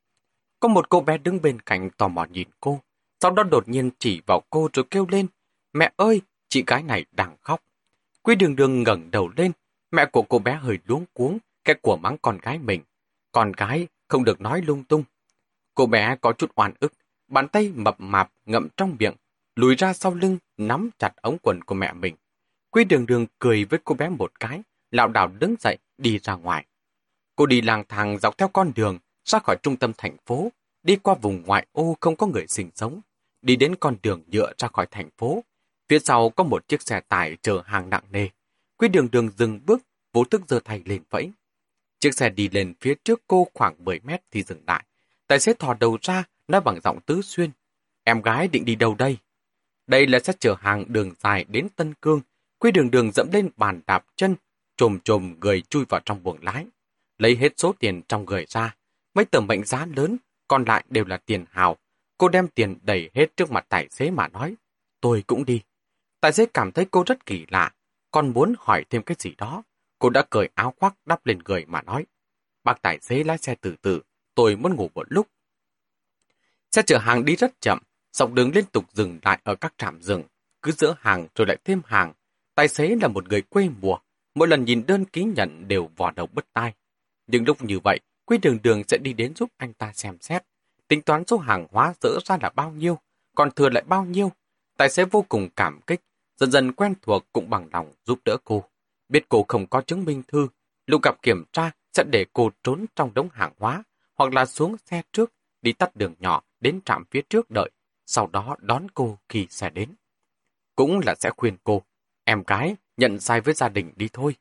Có 0.60 0.68
một 0.68 0.88
cô 0.88 1.00
bé 1.00 1.18
đứng 1.18 1.42
bên 1.42 1.60
cạnh 1.60 1.90
tò 1.90 2.08
mò 2.08 2.24
nhìn 2.24 2.48
cô, 2.60 2.80
sau 3.20 3.30
đó 3.30 3.42
đột 3.42 3.68
nhiên 3.68 3.90
chỉ 3.98 4.20
vào 4.26 4.42
cô 4.50 4.68
rồi 4.72 4.84
kêu 4.90 5.06
lên, 5.10 5.26
mẹ 5.72 5.92
ơi, 5.96 6.20
chị 6.48 6.64
gái 6.66 6.82
này 6.82 7.04
đang 7.12 7.36
khóc. 7.40 7.62
Quý 8.22 8.34
đường 8.34 8.56
đường 8.56 8.82
ngẩng 8.82 9.10
đầu 9.10 9.30
lên, 9.36 9.52
mẹ 9.90 10.06
của 10.06 10.22
cô 10.22 10.38
bé 10.38 10.54
hơi 10.54 10.78
luống 10.86 11.04
cuống, 11.12 11.38
cái 11.64 11.76
của 11.82 11.96
mắng 11.96 12.16
con 12.22 12.38
gái 12.38 12.58
mình. 12.58 12.82
Con 13.32 13.52
gái 13.52 13.86
không 14.08 14.24
được 14.24 14.40
nói 14.40 14.62
lung 14.62 14.84
tung. 14.84 15.04
Cô 15.76 15.86
bé 15.86 16.16
có 16.20 16.32
chút 16.32 16.50
oan 16.54 16.72
ức, 16.80 16.92
bàn 17.28 17.48
tay 17.48 17.72
mập 17.74 18.00
mạp 18.00 18.30
ngậm 18.46 18.68
trong 18.76 18.96
miệng, 18.98 19.14
lùi 19.56 19.74
ra 19.74 19.92
sau 19.92 20.14
lưng, 20.14 20.38
nắm 20.56 20.90
chặt 20.98 21.16
ống 21.16 21.36
quần 21.42 21.64
của 21.64 21.74
mẹ 21.74 21.92
mình. 21.92 22.16
Quý 22.70 22.84
đường 22.84 23.06
đường 23.06 23.26
cười 23.38 23.64
với 23.64 23.80
cô 23.84 23.94
bé 23.94 24.08
một 24.08 24.40
cái, 24.40 24.62
lạo 24.90 25.08
đảo 25.08 25.28
đứng 25.38 25.54
dậy, 25.60 25.78
đi 25.98 26.18
ra 26.18 26.34
ngoài. 26.34 26.66
Cô 27.36 27.46
đi 27.46 27.60
lang 27.60 27.84
thang 27.88 28.18
dọc 28.18 28.38
theo 28.38 28.48
con 28.48 28.72
đường, 28.74 28.98
ra 29.24 29.38
khỏi 29.38 29.56
trung 29.62 29.76
tâm 29.76 29.92
thành 29.98 30.16
phố, 30.26 30.52
đi 30.82 30.96
qua 30.96 31.14
vùng 31.14 31.42
ngoại 31.46 31.66
ô 31.72 31.96
không 32.00 32.16
có 32.16 32.26
người 32.26 32.46
sinh 32.46 32.70
sống, 32.74 33.00
đi 33.42 33.56
đến 33.56 33.74
con 33.80 33.96
đường 34.02 34.22
nhựa 34.26 34.52
ra 34.58 34.68
khỏi 34.68 34.86
thành 34.90 35.10
phố. 35.18 35.44
Phía 35.88 35.98
sau 35.98 36.30
có 36.30 36.44
một 36.44 36.68
chiếc 36.68 36.82
xe 36.82 37.00
tải 37.00 37.36
chở 37.42 37.62
hàng 37.66 37.90
nặng 37.90 38.04
nề. 38.10 38.28
Quý 38.76 38.88
đường 38.88 39.08
đường 39.12 39.30
dừng 39.38 39.60
bước, 39.66 39.82
vô 40.12 40.24
thức 40.24 40.42
giơ 40.48 40.60
tay 40.60 40.82
lên 40.84 41.02
vẫy. 41.10 41.30
Chiếc 42.00 42.14
xe 42.14 42.30
đi 42.30 42.48
lên 42.48 42.74
phía 42.80 42.94
trước 43.04 43.22
cô 43.26 43.46
khoảng 43.54 43.84
10 43.84 44.00
mét 44.00 44.22
thì 44.30 44.42
dừng 44.42 44.62
lại. 44.66 44.84
Tài 45.26 45.40
xế 45.40 45.54
thò 45.54 45.74
đầu 45.74 45.98
ra, 46.02 46.24
nói 46.48 46.60
bằng 46.60 46.80
giọng 46.80 47.00
tứ 47.00 47.22
xuyên. 47.22 47.50
Em 48.04 48.22
gái 48.22 48.48
định 48.48 48.64
đi 48.64 48.74
đâu 48.74 48.94
đây? 48.94 49.18
Đây 49.86 50.06
là 50.06 50.18
xe 50.18 50.32
chở 50.40 50.54
hàng 50.58 50.84
đường 50.88 51.12
dài 51.18 51.44
đến 51.48 51.68
Tân 51.76 51.94
Cương. 51.94 52.20
Quy 52.58 52.70
đường 52.70 52.90
đường 52.90 53.12
dẫm 53.12 53.28
lên 53.32 53.50
bàn 53.56 53.80
đạp 53.86 54.04
chân, 54.16 54.36
trồm 54.76 55.00
trồm 55.00 55.40
người 55.40 55.60
chui 55.60 55.84
vào 55.88 56.00
trong 56.04 56.22
buồng 56.22 56.38
lái. 56.42 56.66
Lấy 57.18 57.36
hết 57.36 57.52
số 57.56 57.74
tiền 57.78 58.02
trong 58.08 58.24
người 58.24 58.46
ra. 58.48 58.76
Mấy 59.14 59.24
tờ 59.24 59.40
mệnh 59.40 59.64
giá 59.64 59.86
lớn, 59.96 60.16
còn 60.48 60.64
lại 60.64 60.84
đều 60.88 61.04
là 61.04 61.16
tiền 61.16 61.44
hào. 61.50 61.76
Cô 62.18 62.28
đem 62.28 62.48
tiền 62.48 62.78
đẩy 62.82 63.10
hết 63.14 63.36
trước 63.36 63.50
mặt 63.50 63.66
tài 63.68 63.88
xế 63.90 64.10
mà 64.10 64.28
nói. 64.28 64.54
Tôi 65.00 65.24
cũng 65.26 65.44
đi. 65.44 65.60
Tài 66.20 66.32
xế 66.32 66.46
cảm 66.54 66.72
thấy 66.72 66.86
cô 66.90 67.04
rất 67.06 67.26
kỳ 67.26 67.46
lạ, 67.48 67.72
còn 68.10 68.32
muốn 68.32 68.54
hỏi 68.58 68.84
thêm 68.90 69.02
cái 69.02 69.16
gì 69.18 69.34
đó. 69.38 69.62
Cô 69.98 70.10
đã 70.10 70.22
cởi 70.30 70.48
áo 70.54 70.74
khoác 70.80 70.94
đắp 71.06 71.26
lên 71.26 71.38
người 71.44 71.64
mà 71.66 71.82
nói. 71.82 72.06
Bác 72.64 72.82
tài 72.82 72.98
xế 73.00 73.24
lái 73.24 73.38
xe 73.38 73.54
từ 73.60 73.76
từ, 73.82 74.00
tôi 74.36 74.56
muốn 74.56 74.76
ngủ 74.76 74.90
một 74.94 75.06
lúc. 75.10 75.28
Xe 76.72 76.82
chở 76.82 76.98
hàng 76.98 77.24
đi 77.24 77.36
rất 77.36 77.60
chậm, 77.60 77.78
dọc 78.12 78.32
đường 78.32 78.50
liên 78.54 78.64
tục 78.72 78.84
dừng 78.92 79.18
lại 79.22 79.40
ở 79.44 79.54
các 79.54 79.74
trạm 79.78 80.02
dừng, 80.02 80.22
cứ 80.62 80.72
giữa 80.72 80.96
hàng 81.00 81.26
rồi 81.34 81.46
lại 81.46 81.56
thêm 81.64 81.80
hàng. 81.84 82.12
Tài 82.54 82.68
xế 82.68 82.96
là 83.00 83.08
một 83.08 83.28
người 83.28 83.42
quê 83.42 83.68
mùa, 83.80 83.98
mỗi 84.34 84.48
lần 84.48 84.64
nhìn 84.64 84.86
đơn 84.86 85.04
ký 85.04 85.24
nhận 85.24 85.68
đều 85.68 85.90
vò 85.96 86.10
đầu 86.10 86.26
bứt 86.26 86.46
tai. 86.52 86.74
Nhưng 87.26 87.44
lúc 87.44 87.62
như 87.62 87.78
vậy, 87.84 88.00
Quý 88.26 88.38
đường 88.38 88.58
đường 88.62 88.82
sẽ 88.88 88.98
đi 88.98 89.12
đến 89.12 89.34
giúp 89.36 89.50
anh 89.56 89.72
ta 89.72 89.92
xem 89.92 90.16
xét, 90.20 90.42
tính 90.88 91.02
toán 91.02 91.26
số 91.26 91.38
hàng 91.38 91.66
hóa 91.70 91.94
dỡ 92.00 92.18
ra 92.24 92.38
là 92.42 92.50
bao 92.54 92.70
nhiêu, 92.70 92.98
còn 93.34 93.50
thừa 93.50 93.68
lại 93.68 93.84
bao 93.86 94.04
nhiêu. 94.04 94.32
Tài 94.76 94.90
xế 94.90 95.04
vô 95.04 95.24
cùng 95.28 95.48
cảm 95.56 95.80
kích, 95.86 96.00
dần 96.36 96.50
dần 96.50 96.72
quen 96.72 96.94
thuộc 97.02 97.26
cũng 97.32 97.50
bằng 97.50 97.68
lòng 97.72 97.92
giúp 98.04 98.18
đỡ 98.24 98.36
cô. 98.44 98.64
Biết 99.08 99.24
cô 99.28 99.44
không 99.48 99.66
có 99.66 99.80
chứng 99.80 100.04
minh 100.04 100.22
thư, 100.28 100.48
lúc 100.86 101.02
gặp 101.02 101.22
kiểm 101.22 101.44
tra 101.52 101.70
sẽ 101.92 102.04
để 102.04 102.26
cô 102.32 102.50
trốn 102.62 102.86
trong 102.96 103.14
đống 103.14 103.28
hàng 103.32 103.52
hóa, 103.58 103.82
hoặc 104.16 104.32
là 104.32 104.46
xuống 104.46 104.76
xe 104.86 105.02
trước, 105.12 105.32
đi 105.62 105.72
tắt 105.72 105.96
đường 105.96 106.14
nhỏ 106.18 106.42
đến 106.60 106.80
trạm 106.84 107.04
phía 107.10 107.22
trước 107.30 107.50
đợi, 107.50 107.70
sau 108.06 108.26
đó 108.26 108.56
đón 108.60 108.86
cô 108.94 109.18
khi 109.28 109.46
xe 109.50 109.70
đến. 109.70 109.94
Cũng 110.76 111.00
là 111.06 111.14
sẽ 111.14 111.30
khuyên 111.36 111.56
cô, 111.64 111.82
em 112.24 112.42
gái, 112.46 112.76
nhận 112.96 113.20
sai 113.20 113.40
với 113.40 113.54
gia 113.54 113.68
đình 113.68 113.92
đi 113.96 114.08
thôi. 114.12 114.36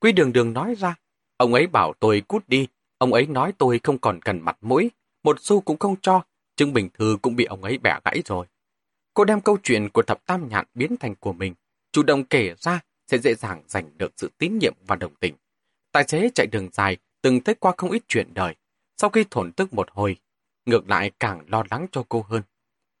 quý 0.00 0.12
đường 0.12 0.32
đường 0.32 0.52
nói 0.52 0.74
ra, 0.74 0.94
ông 1.36 1.54
ấy 1.54 1.66
bảo 1.66 1.92
tôi 2.00 2.20
cút 2.28 2.48
đi, 2.48 2.66
ông 2.98 3.12
ấy 3.12 3.26
nói 3.26 3.52
tôi 3.58 3.80
không 3.82 3.98
còn 3.98 4.20
cần 4.20 4.40
mặt 4.40 4.56
mũi, 4.60 4.90
một 5.22 5.36
xu 5.40 5.60
cũng 5.60 5.78
không 5.78 5.96
cho, 6.02 6.22
chứng 6.56 6.72
bình 6.72 6.88
thư 6.94 7.18
cũng 7.22 7.36
bị 7.36 7.44
ông 7.44 7.64
ấy 7.64 7.78
bẻ 7.78 8.00
gãy 8.04 8.22
rồi. 8.24 8.46
Cô 9.14 9.24
đem 9.24 9.40
câu 9.40 9.58
chuyện 9.62 9.88
của 9.88 10.02
thập 10.02 10.26
tam 10.26 10.48
nhạn 10.48 10.66
biến 10.74 10.96
thành 10.96 11.14
của 11.14 11.32
mình, 11.32 11.54
chủ 11.92 12.02
động 12.02 12.24
kể 12.24 12.54
ra 12.58 12.80
sẽ 13.06 13.18
dễ 13.18 13.34
dàng 13.34 13.62
giành 13.66 13.98
được 13.98 14.12
sự 14.16 14.30
tín 14.38 14.58
nhiệm 14.58 14.74
và 14.86 14.96
đồng 14.96 15.14
tình. 15.14 15.34
Tài 15.92 16.04
xế 16.08 16.30
chạy 16.34 16.46
đường 16.46 16.68
dài, 16.72 16.96
từng 17.22 17.40
thấy 17.40 17.54
qua 17.54 17.72
không 17.76 17.90
ít 17.90 18.02
chuyện 18.08 18.34
đời. 18.34 18.54
Sau 19.02 19.10
khi 19.10 19.24
thổn 19.30 19.52
tức 19.52 19.72
một 19.72 19.88
hồi, 19.92 20.16
ngược 20.66 20.88
lại 20.88 21.10
càng 21.20 21.40
lo 21.48 21.64
lắng 21.70 21.86
cho 21.92 22.04
cô 22.08 22.24
hơn. 22.28 22.42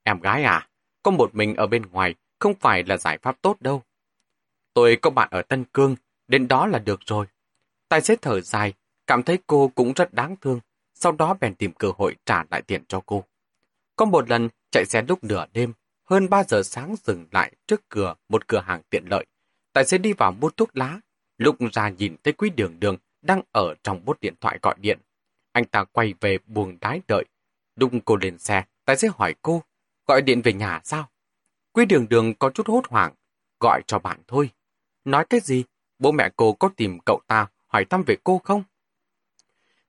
Em 0.02 0.20
gái 0.20 0.44
à, 0.44 0.68
có 1.02 1.10
một 1.10 1.34
mình 1.34 1.56
ở 1.56 1.66
bên 1.66 1.82
ngoài 1.82 2.14
không 2.38 2.54
phải 2.60 2.84
là 2.84 2.96
giải 2.96 3.18
pháp 3.18 3.42
tốt 3.42 3.56
đâu. 3.60 3.82
Tôi 4.74 4.96
có 4.96 5.10
bạn 5.10 5.28
ở 5.30 5.42
Tân 5.42 5.64
Cương, 5.64 5.96
đến 6.28 6.48
đó 6.48 6.66
là 6.66 6.78
được 6.78 7.00
rồi. 7.06 7.26
Tài 7.88 8.00
xế 8.00 8.16
thở 8.16 8.40
dài, 8.40 8.72
cảm 9.06 9.22
thấy 9.22 9.38
cô 9.46 9.72
cũng 9.74 9.92
rất 9.92 10.14
đáng 10.14 10.36
thương, 10.40 10.60
sau 10.94 11.12
đó 11.12 11.36
bèn 11.40 11.54
tìm 11.54 11.72
cơ 11.72 11.92
hội 11.96 12.16
trả 12.26 12.44
lại 12.50 12.62
tiền 12.62 12.84
cho 12.88 13.00
cô. 13.06 13.24
Có 13.96 14.04
một 14.04 14.30
lần 14.30 14.48
chạy 14.70 14.84
xe 14.84 15.02
lúc 15.08 15.24
nửa 15.24 15.46
đêm, 15.52 15.72
hơn 16.04 16.30
3 16.30 16.44
giờ 16.44 16.62
sáng 16.62 16.94
dừng 17.04 17.26
lại 17.30 17.52
trước 17.66 17.88
cửa 17.88 18.14
một 18.28 18.48
cửa 18.48 18.62
hàng 18.66 18.82
tiện 18.90 19.04
lợi. 19.10 19.26
Tài 19.72 19.84
xế 19.84 19.98
đi 19.98 20.12
vào 20.12 20.32
mua 20.32 20.50
thuốc 20.50 20.76
lá, 20.76 21.00
lúc 21.38 21.56
ra 21.72 21.88
nhìn 21.88 22.16
thấy 22.24 22.32
quý 22.32 22.50
đường 22.50 22.80
đường 22.80 22.96
đang 23.20 23.42
ở 23.52 23.74
trong 23.82 24.04
bốt 24.04 24.20
điện 24.20 24.34
thoại 24.40 24.58
gọi 24.62 24.74
điện. 24.80 24.98
Anh 25.52 25.64
ta 25.64 25.84
quay 25.84 26.14
về 26.20 26.38
buồng 26.46 26.78
đái 26.80 27.00
đợi. 27.08 27.24
Lúc 27.76 27.92
cô 28.04 28.16
lên 28.16 28.38
xe, 28.38 28.64
tài 28.84 28.96
xế 28.96 29.08
hỏi 29.14 29.34
cô, 29.42 29.62
gọi 30.06 30.22
điện 30.22 30.42
về 30.42 30.52
nhà 30.52 30.80
sao? 30.84 31.10
Quý 31.72 31.84
đường 31.84 32.08
đường 32.08 32.34
có 32.34 32.50
chút 32.50 32.68
hốt 32.68 32.86
hoảng, 32.88 33.14
gọi 33.60 33.82
cho 33.86 33.98
bạn 33.98 34.20
thôi. 34.26 34.50
Nói 35.04 35.24
cái 35.30 35.40
gì? 35.40 35.64
Bố 35.98 36.12
mẹ 36.12 36.30
cô 36.36 36.52
có 36.52 36.70
tìm 36.76 36.98
cậu 37.06 37.20
ta 37.26 37.46
hỏi 37.66 37.84
thăm 37.84 38.02
về 38.06 38.16
cô 38.24 38.38
không? 38.44 38.62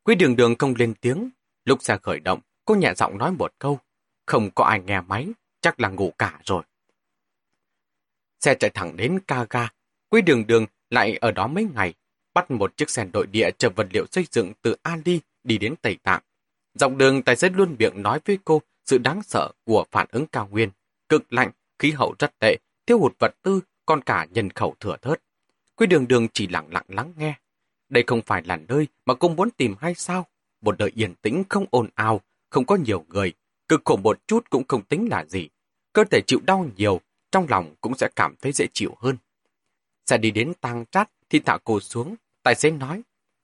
Quý 0.03 0.15
đường 0.15 0.35
đường 0.35 0.55
không 0.59 0.73
lên 0.77 0.93
tiếng. 1.01 1.29
Lúc 1.65 1.83
xe 1.83 1.97
khởi 2.03 2.19
động, 2.19 2.39
cô 2.65 2.75
nhẹ 2.75 2.93
giọng 2.95 3.17
nói 3.17 3.31
một 3.31 3.53
câu. 3.59 3.79
Không 4.25 4.51
có 4.51 4.63
ai 4.63 4.81
nghe 4.85 5.01
máy, 5.01 5.27
chắc 5.61 5.79
là 5.79 5.89
ngủ 5.89 6.13
cả 6.17 6.39
rồi. 6.45 6.63
Xe 8.39 8.55
chạy 8.55 8.69
thẳng 8.69 8.97
đến 8.97 9.19
Kaga. 9.27 9.69
Quý 10.09 10.21
đường 10.21 10.47
đường 10.47 10.65
lại 10.89 11.17
ở 11.21 11.31
đó 11.31 11.47
mấy 11.47 11.67
ngày, 11.75 11.93
bắt 12.33 12.51
một 12.51 12.77
chiếc 12.77 12.89
xe 12.89 13.05
nội 13.13 13.27
địa 13.27 13.49
chở 13.57 13.69
vật 13.69 13.87
liệu 13.91 14.05
xây 14.11 14.27
dựng 14.31 14.53
từ 14.61 14.75
Ali 14.81 15.19
đi 15.43 15.57
đến 15.57 15.75
Tây 15.81 15.97
Tạng. 16.03 16.21
Dọc 16.73 16.95
đường 16.95 17.23
tài 17.23 17.35
xế 17.35 17.49
luôn 17.49 17.75
miệng 17.79 18.01
nói 18.01 18.19
với 18.25 18.37
cô 18.45 18.61
sự 18.85 18.97
đáng 18.97 19.23
sợ 19.23 19.51
của 19.63 19.85
phản 19.91 20.07
ứng 20.11 20.27
cao 20.27 20.47
nguyên. 20.51 20.69
Cực 21.09 21.33
lạnh, 21.33 21.51
khí 21.79 21.91
hậu 21.91 22.15
rất 22.19 22.39
tệ, 22.39 22.57
thiếu 22.85 22.99
hụt 22.99 23.13
vật 23.19 23.35
tư, 23.41 23.61
còn 23.85 24.01
cả 24.01 24.27
nhân 24.31 24.49
khẩu 24.49 24.75
thừa 24.79 24.97
thớt. 25.01 25.21
Quý 25.75 25.87
đường 25.87 26.07
đường 26.07 26.27
chỉ 26.33 26.47
lặng 26.47 26.67
lặng 26.71 26.85
lắng 26.87 27.13
nghe. 27.17 27.33
Đây 27.89 28.03
không 28.07 28.21
phải 28.21 28.43
là 28.45 28.55
nơi 28.55 28.87
mà 29.05 29.13
cô 29.13 29.29
muốn 29.29 29.49
tìm 29.51 29.75
hay 29.79 29.95
sao? 29.95 30.25
Một 30.61 30.77
đời 30.77 30.91
yên 30.95 31.15
tĩnh 31.15 31.43
không 31.49 31.65
ồn 31.69 31.89
ào, 31.95 32.21
không 32.49 32.65
có 32.65 32.75
nhiều 32.75 33.05
người, 33.09 33.33
cực 33.67 33.81
khổ 33.85 33.95
một 33.95 34.27
chút 34.27 34.49
cũng 34.49 34.63
không 34.67 34.83
tính 34.83 35.07
là 35.11 35.25
gì. 35.25 35.49
Cơ 35.93 36.03
thể 36.03 36.21
chịu 36.27 36.39
đau 36.43 36.69
nhiều, 36.75 37.01
trong 37.31 37.45
lòng 37.49 37.75
cũng 37.81 37.95
sẽ 37.95 38.09
cảm 38.15 38.35
thấy 38.41 38.51
dễ 38.51 38.67
chịu 38.73 38.95
hơn. 38.99 39.17
Sẽ 40.05 40.17
đi 40.17 40.31
đến 40.31 40.53
tang 40.61 40.85
trát 40.91 41.09
thì 41.29 41.39
thả 41.39 41.57
cô 41.63 41.79
xuống, 41.79 42.15
tài 42.43 42.55
xế 42.55 42.71
nói. 42.71 43.01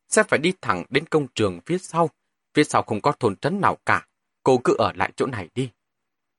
Sẽ 0.10 0.24
phải 0.24 0.40
đi 0.40 0.54
thẳng 0.62 0.84
đến 0.90 1.06
công 1.08 1.28
trường 1.36 1.60
phía 1.66 1.78
sau, 1.78 2.10
phía 2.54 2.64
sau 2.64 2.82
không 2.82 3.02
có 3.02 3.12
thôn 3.12 3.36
trấn 3.36 3.62
nào 3.62 3.78
cả, 3.86 4.08
cô 4.44 4.62
cứ 4.64 4.76
ở 4.78 4.92
lại 4.96 5.12
chỗ 5.16 5.26
này 5.26 5.50
đi. 5.56 5.70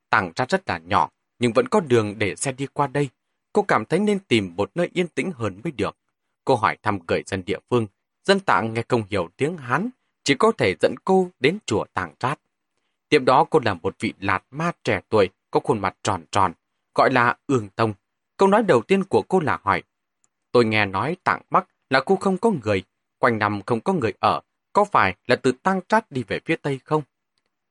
Tàng 0.09 0.33
trát 0.33 0.49
rất 0.49 0.69
là 0.69 0.77
nhỏ, 0.77 1.09
nhưng 1.39 1.53
vẫn 1.53 1.67
có 1.67 1.79
đường 1.79 2.19
để 2.19 2.35
xe 2.35 2.51
đi 2.51 2.67
qua 2.73 2.87
đây. 2.87 3.09
Cô 3.53 3.61
cảm 3.61 3.85
thấy 3.85 3.99
nên 3.99 4.19
tìm 4.19 4.53
một 4.55 4.71
nơi 4.75 4.89
yên 4.93 5.07
tĩnh 5.07 5.31
hơn 5.31 5.61
mới 5.63 5.71
được. 5.71 5.97
Cô 6.45 6.55
hỏi 6.55 6.77
thăm 6.83 6.99
người 7.07 7.23
dân 7.25 7.43
địa 7.45 7.59
phương, 7.69 7.87
dân 8.23 8.39
tạng 8.39 8.73
nghe 8.73 8.83
không 8.87 9.03
hiểu 9.09 9.29
tiếng 9.37 9.57
Hán, 9.57 9.89
chỉ 10.23 10.35
có 10.35 10.51
thể 10.57 10.75
dẫn 10.81 10.95
cô 11.05 11.29
đến 11.39 11.57
chùa 11.65 11.85
Tàng 11.93 12.13
Trát. 12.19 12.39
Tiếp 13.09 13.19
đó 13.19 13.45
cô 13.49 13.59
là 13.65 13.73
một 13.73 13.95
vị 13.99 14.13
lạt 14.19 14.43
ma 14.51 14.71
trẻ 14.83 15.01
tuổi, 15.09 15.29
có 15.51 15.59
khuôn 15.59 15.79
mặt 15.79 15.97
tròn 16.03 16.23
tròn, 16.31 16.53
gọi 16.95 17.11
là 17.11 17.37
Ương 17.47 17.69
Tông. 17.69 17.93
Câu 18.37 18.49
nói 18.49 18.63
đầu 18.63 18.81
tiên 18.81 19.03
của 19.03 19.21
cô 19.27 19.39
là 19.39 19.59
hỏi, 19.63 19.83
tôi 20.51 20.65
nghe 20.65 20.85
nói 20.85 21.17
Tạng 21.23 21.41
Bắc 21.49 21.67
là 21.89 22.01
khu 22.05 22.15
không 22.15 22.37
có 22.37 22.51
người, 22.63 22.83
quanh 23.21 23.39
năm 23.39 23.61
không 23.65 23.81
có 23.81 23.93
người 23.93 24.13
ở, 24.19 24.41
có 24.73 24.85
phải 24.85 25.15
là 25.27 25.35
từ 25.35 25.51
tăng 25.51 25.81
Trát 25.89 26.11
đi 26.11 26.23
về 26.27 26.39
phía 26.45 26.55
Tây 26.55 26.79
không? 26.85 27.03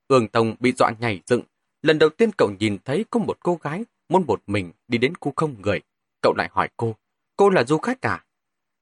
Ương 0.09 0.29
Tông 0.29 0.55
bị 0.61 0.73
dọa 0.79 0.91
nhảy 1.01 1.21
dựng, 1.27 1.43
lần 1.83 1.99
đầu 1.99 2.11
tiên 2.11 2.31
cậu 2.39 2.51
nhìn 2.61 2.79
thấy 2.85 3.05
có 3.11 3.21
một 3.21 3.39
cô 3.41 3.59
gái 3.63 3.85
muốn 4.09 4.25
một 4.27 4.43
mình 4.47 4.73
đi 4.89 4.99
đến 4.99 5.15
khu 5.21 5.33
không 5.37 5.63
người. 5.63 5.81
Cậu 6.23 6.35
lại 6.37 6.49
hỏi 6.53 6.69
cô, 6.77 6.97
cô 7.37 7.51
là 7.51 7.65
du 7.65 7.79
khách 7.79 8.01
à? 8.01 8.25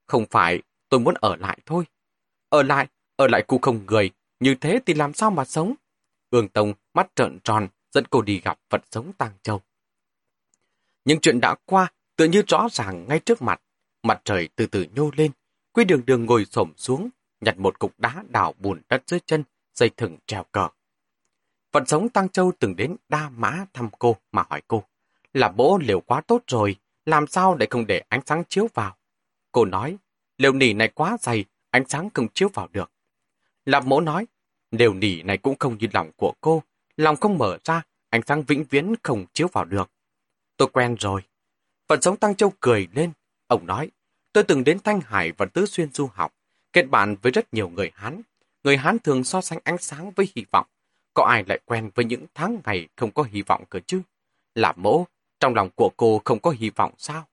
Không 0.06 0.26
phải, 0.30 0.62
tôi 0.88 1.00
muốn 1.00 1.14
ở 1.14 1.36
lại 1.36 1.58
thôi. 1.66 1.84
Ở 2.48 2.62
lại, 2.62 2.86
ở 3.16 3.26
lại 3.26 3.44
khu 3.48 3.58
không 3.58 3.86
người, 3.86 4.10
như 4.40 4.54
thế 4.54 4.80
thì 4.86 4.94
làm 4.94 5.14
sao 5.14 5.30
mà 5.30 5.44
sống? 5.44 5.74
Ương 6.30 6.48
Tông 6.48 6.72
mắt 6.94 7.10
trợn 7.14 7.38
tròn, 7.44 7.68
dẫn 7.92 8.04
cô 8.10 8.22
đi 8.22 8.40
gặp 8.40 8.58
Phật 8.70 8.82
sống 8.90 9.12
Tàng 9.18 9.32
Châu. 9.42 9.62
Những 11.04 11.20
chuyện 11.20 11.40
đã 11.40 11.54
qua, 11.64 11.92
tự 12.16 12.24
như 12.24 12.42
rõ 12.48 12.68
ràng 12.72 13.04
ngay 13.08 13.20
trước 13.20 13.42
mặt. 13.42 13.60
Mặt 14.02 14.20
trời 14.24 14.48
từ 14.56 14.66
từ 14.66 14.86
nhô 14.94 15.10
lên, 15.16 15.30
Quy 15.72 15.84
đường 15.84 16.06
đường 16.06 16.26
ngồi 16.26 16.44
xổm 16.44 16.72
xuống, 16.76 17.08
nhặt 17.40 17.58
một 17.58 17.78
cục 17.78 18.00
đá 18.00 18.24
đào 18.28 18.54
bùn 18.58 18.80
đất 18.88 19.02
dưới 19.06 19.20
chân, 19.26 19.44
dây 19.74 19.90
thừng 19.96 20.16
treo 20.26 20.44
cờ. 20.52 20.68
phận 21.72 21.86
sống 21.86 22.08
Tăng 22.08 22.28
Châu 22.28 22.52
từng 22.58 22.76
đến 22.76 22.96
đa 23.08 23.28
mã 23.28 23.66
thăm 23.72 23.88
cô 23.98 24.16
mà 24.32 24.44
hỏi 24.50 24.62
cô, 24.68 24.84
là 25.32 25.48
bố 25.48 25.78
liều 25.82 26.00
quá 26.00 26.20
tốt 26.20 26.42
rồi, 26.46 26.76
làm 27.06 27.26
sao 27.26 27.54
để 27.54 27.66
không 27.70 27.86
để 27.86 28.02
ánh 28.08 28.20
sáng 28.26 28.44
chiếu 28.48 28.68
vào? 28.74 28.96
Cô 29.52 29.64
nói, 29.64 29.96
liều 30.38 30.52
nỉ 30.52 30.72
này 30.72 30.88
quá 30.88 31.16
dày, 31.20 31.44
ánh 31.70 31.88
sáng 31.88 32.10
không 32.14 32.28
chiếu 32.34 32.48
vào 32.54 32.68
được. 32.72 32.90
Lạp 33.64 33.86
mỗ 33.86 34.00
nói, 34.00 34.26
liều 34.70 34.94
nỉ 34.94 35.22
này 35.22 35.38
cũng 35.38 35.56
không 35.58 35.78
như 35.78 35.86
lòng 35.92 36.10
của 36.16 36.34
cô, 36.40 36.62
lòng 36.96 37.16
không 37.16 37.38
mở 37.38 37.58
ra, 37.64 37.82
ánh 38.10 38.20
sáng 38.26 38.42
vĩnh 38.42 38.64
viễn 38.64 38.94
không 39.02 39.26
chiếu 39.32 39.48
vào 39.52 39.64
được. 39.64 39.90
Tôi 40.56 40.68
quen 40.72 40.96
rồi. 40.98 41.22
phận 41.88 42.02
sống 42.02 42.16
Tăng 42.16 42.34
Châu 42.34 42.52
cười 42.60 42.88
lên. 42.94 43.12
Ông 43.46 43.66
nói, 43.66 43.90
tôi 44.38 44.44
từng 44.44 44.64
đến 44.64 44.78
Thanh 44.84 45.00
Hải 45.00 45.32
và 45.32 45.46
Tứ 45.46 45.66
Xuyên 45.66 45.92
du 45.92 46.08
học, 46.14 46.34
kết 46.72 46.82
bạn 46.82 47.16
với 47.22 47.32
rất 47.32 47.54
nhiều 47.54 47.68
người 47.68 47.90
Hán. 47.94 48.22
Người 48.64 48.76
Hán 48.76 48.98
thường 48.98 49.24
so 49.24 49.40
sánh 49.40 49.58
ánh 49.64 49.78
sáng 49.78 50.10
với 50.10 50.28
hy 50.36 50.44
vọng. 50.50 50.66
Có 51.14 51.24
ai 51.24 51.44
lại 51.46 51.58
quen 51.64 51.90
với 51.94 52.04
những 52.04 52.26
tháng 52.34 52.58
ngày 52.64 52.88
không 52.96 53.10
có 53.10 53.22
hy 53.22 53.42
vọng 53.42 53.64
cơ 53.70 53.80
chứ? 53.86 54.00
Là 54.54 54.72
mỗ, 54.76 55.04
trong 55.40 55.54
lòng 55.54 55.70
của 55.74 55.90
cô 55.96 56.22
không 56.24 56.40
có 56.40 56.50
hy 56.50 56.70
vọng 56.70 56.92
sao? 56.98 57.28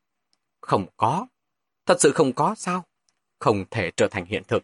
Không 0.61 0.85
có. 0.97 1.27
Thật 1.85 1.95
sự 1.99 2.11
không 2.11 2.33
có 2.33 2.55
sao? 2.55 2.83
Không 3.39 3.65
thể 3.71 3.91
trở 3.97 4.07
thành 4.11 4.25
hiện 4.25 4.43
thực. 4.47 4.63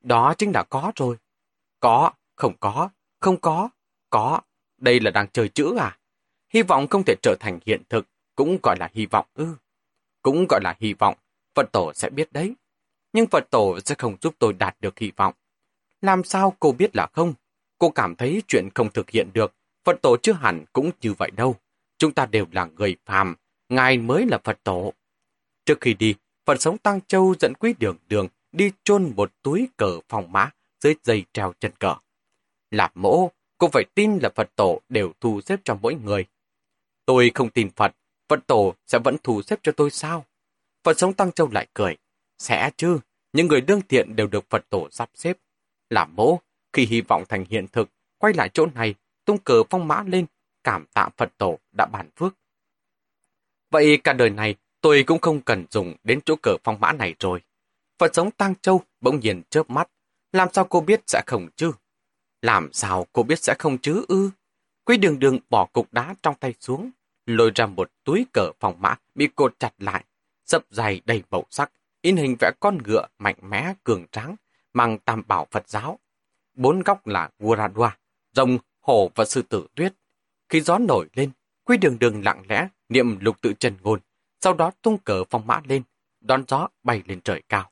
Đó 0.00 0.34
chính 0.38 0.52
là 0.52 0.62
có 0.62 0.92
rồi. 0.96 1.16
Có, 1.80 2.12
không 2.36 2.56
có, 2.60 2.88
không 3.20 3.40
có, 3.40 3.68
có. 4.10 4.40
Đây 4.78 5.00
là 5.00 5.10
đang 5.10 5.28
chơi 5.32 5.48
chữ 5.48 5.76
à? 5.78 5.98
Hy 6.48 6.62
vọng 6.62 6.86
không 6.88 7.02
thể 7.06 7.14
trở 7.22 7.36
thành 7.40 7.58
hiện 7.66 7.82
thực, 7.88 8.06
cũng 8.34 8.58
gọi 8.62 8.76
là 8.80 8.88
hy 8.92 9.06
vọng 9.06 9.26
ư. 9.34 9.56
Cũng 10.22 10.46
gọi 10.48 10.60
là 10.62 10.76
hy 10.80 10.92
vọng, 10.92 11.16
Phật 11.54 11.72
tổ 11.72 11.92
sẽ 11.94 12.10
biết 12.10 12.32
đấy. 12.32 12.54
Nhưng 13.12 13.26
Phật 13.26 13.50
tổ 13.50 13.80
sẽ 13.84 13.94
không 13.98 14.16
giúp 14.20 14.34
tôi 14.38 14.52
đạt 14.52 14.76
được 14.80 14.98
hy 14.98 15.12
vọng. 15.16 15.34
Làm 16.00 16.24
sao 16.24 16.56
cô 16.60 16.72
biết 16.72 16.96
là 16.96 17.06
không? 17.12 17.34
Cô 17.78 17.90
cảm 17.90 18.14
thấy 18.14 18.42
chuyện 18.48 18.68
không 18.74 18.90
thực 18.90 19.10
hiện 19.10 19.30
được, 19.32 19.54
Phật 19.84 20.02
tổ 20.02 20.16
chưa 20.22 20.32
hẳn 20.32 20.64
cũng 20.72 20.90
như 21.00 21.14
vậy 21.18 21.30
đâu. 21.30 21.56
Chúng 21.98 22.12
ta 22.12 22.26
đều 22.26 22.46
là 22.52 22.64
người 22.64 22.96
phàm, 23.06 23.34
Ngài 23.68 23.98
mới 23.98 24.26
là 24.26 24.38
Phật 24.44 24.58
tổ. 24.64 24.92
Trước 25.64 25.80
khi 25.80 25.94
đi, 25.94 26.14
Phật 26.46 26.62
sống 26.62 26.78
Tăng 26.78 27.00
Châu 27.00 27.34
dẫn 27.40 27.52
quý 27.54 27.74
đường 27.78 27.96
đường 28.08 28.28
đi 28.52 28.70
chôn 28.84 29.12
một 29.16 29.32
túi 29.42 29.68
cờ 29.76 30.00
phòng 30.08 30.32
mã 30.32 30.50
dưới 30.80 30.94
dây 31.02 31.24
treo 31.32 31.52
chân 31.60 31.72
cờ. 31.78 31.94
Lạp 32.70 32.96
mỗ, 32.96 33.30
cô 33.58 33.68
phải 33.68 33.84
tin 33.94 34.18
là 34.18 34.30
Phật 34.34 34.50
tổ 34.56 34.80
đều 34.88 35.12
thu 35.20 35.40
xếp 35.40 35.60
cho 35.64 35.78
mỗi 35.82 35.94
người. 35.94 36.24
Tôi 37.06 37.30
không 37.34 37.50
tin 37.50 37.70
Phật, 37.70 37.96
Phật 38.28 38.46
tổ 38.46 38.74
sẽ 38.86 38.98
vẫn 38.98 39.16
thu 39.22 39.42
xếp 39.42 39.58
cho 39.62 39.72
tôi 39.72 39.90
sao? 39.90 40.24
Phật 40.84 40.98
sống 40.98 41.14
Tăng 41.14 41.32
Châu 41.32 41.48
lại 41.52 41.66
cười. 41.74 41.96
Sẽ 42.38 42.70
chứ, 42.76 42.98
những 43.32 43.46
người 43.46 43.60
đương 43.60 43.80
thiện 43.88 44.16
đều 44.16 44.26
được 44.26 44.50
Phật 44.50 44.64
tổ 44.70 44.88
sắp 44.90 45.10
xếp. 45.14 45.36
Làm 45.90 46.16
mẫu, 46.16 46.40
khi 46.72 46.86
hy 46.86 47.00
vọng 47.00 47.24
thành 47.28 47.44
hiện 47.48 47.68
thực, 47.68 47.88
quay 48.18 48.34
lại 48.34 48.48
chỗ 48.54 48.66
này, 48.66 48.94
tung 49.24 49.38
cờ 49.38 49.62
phong 49.70 49.88
mã 49.88 50.02
lên, 50.06 50.26
cảm 50.64 50.86
tạ 50.94 51.08
Phật 51.16 51.32
tổ 51.38 51.58
đã 51.76 51.86
bản 51.92 52.10
phước. 52.16 52.34
Vậy 53.70 54.00
cả 54.04 54.12
đời 54.12 54.30
này, 54.30 54.54
tôi 54.80 55.04
cũng 55.06 55.18
không 55.18 55.40
cần 55.40 55.64
dùng 55.70 55.94
đến 56.04 56.20
chỗ 56.24 56.36
cờ 56.42 56.56
phong 56.64 56.80
mã 56.80 56.92
này 56.92 57.14
rồi. 57.18 57.40
Phật 57.98 58.14
sống 58.14 58.30
Tăng 58.30 58.54
Châu 58.62 58.80
bỗng 59.00 59.20
nhiên 59.20 59.42
chớp 59.50 59.70
mắt. 59.70 59.90
Làm 60.32 60.48
sao 60.52 60.64
cô 60.64 60.80
biết 60.80 61.00
sẽ 61.06 61.22
không 61.26 61.48
chứ? 61.56 61.72
Làm 62.42 62.72
sao 62.72 63.06
cô 63.12 63.22
biết 63.22 63.38
sẽ 63.38 63.54
không 63.58 63.78
chứ 63.78 64.04
ư? 64.08 64.30
Quý 64.84 64.96
đường 64.96 65.18
đường 65.18 65.38
bỏ 65.50 65.66
cục 65.72 65.92
đá 65.92 66.14
trong 66.22 66.34
tay 66.34 66.54
xuống, 66.60 66.90
lôi 67.26 67.50
ra 67.54 67.66
một 67.66 67.90
túi 68.04 68.26
cờ 68.32 68.52
phòng 68.60 68.76
mã 68.80 68.94
bị 69.14 69.28
cột 69.34 69.58
chặt 69.58 69.72
lại, 69.78 70.04
sập 70.50 70.64
dày 70.70 71.00
đầy 71.04 71.22
màu 71.30 71.44
sắc, 71.50 71.72
in 72.02 72.16
hình 72.16 72.36
vẽ 72.40 72.50
con 72.60 72.78
ngựa 72.84 73.06
mạnh 73.18 73.36
mẽ 73.42 73.74
cường 73.84 74.06
tráng, 74.12 74.36
mang 74.72 74.98
tam 74.98 75.22
bảo 75.26 75.46
Phật 75.50 75.68
giáo. 75.68 75.98
Bốn 76.54 76.80
góc 76.80 77.06
là 77.06 77.30
Guradua, 77.38 77.90
rồng, 78.32 78.58
hổ 78.80 79.10
và 79.14 79.24
sư 79.24 79.42
tử 79.42 79.66
tuyết. 79.74 79.94
Khi 80.48 80.60
gió 80.60 80.78
nổi 80.78 81.08
lên, 81.14 81.30
quy 81.64 81.76
đường 81.76 81.98
đường 81.98 82.24
lặng 82.24 82.42
lẽ 82.48 82.68
niệm 82.88 83.18
lục 83.20 83.40
tự 83.42 83.52
trần 83.52 83.76
ngôn, 83.82 84.00
sau 84.40 84.54
đó 84.54 84.70
tung 84.82 84.98
cờ 84.98 85.24
phong 85.30 85.46
mã 85.46 85.60
lên, 85.68 85.82
đón 86.20 86.44
gió 86.48 86.68
bay 86.82 87.02
lên 87.06 87.20
trời 87.20 87.42
cao. 87.48 87.70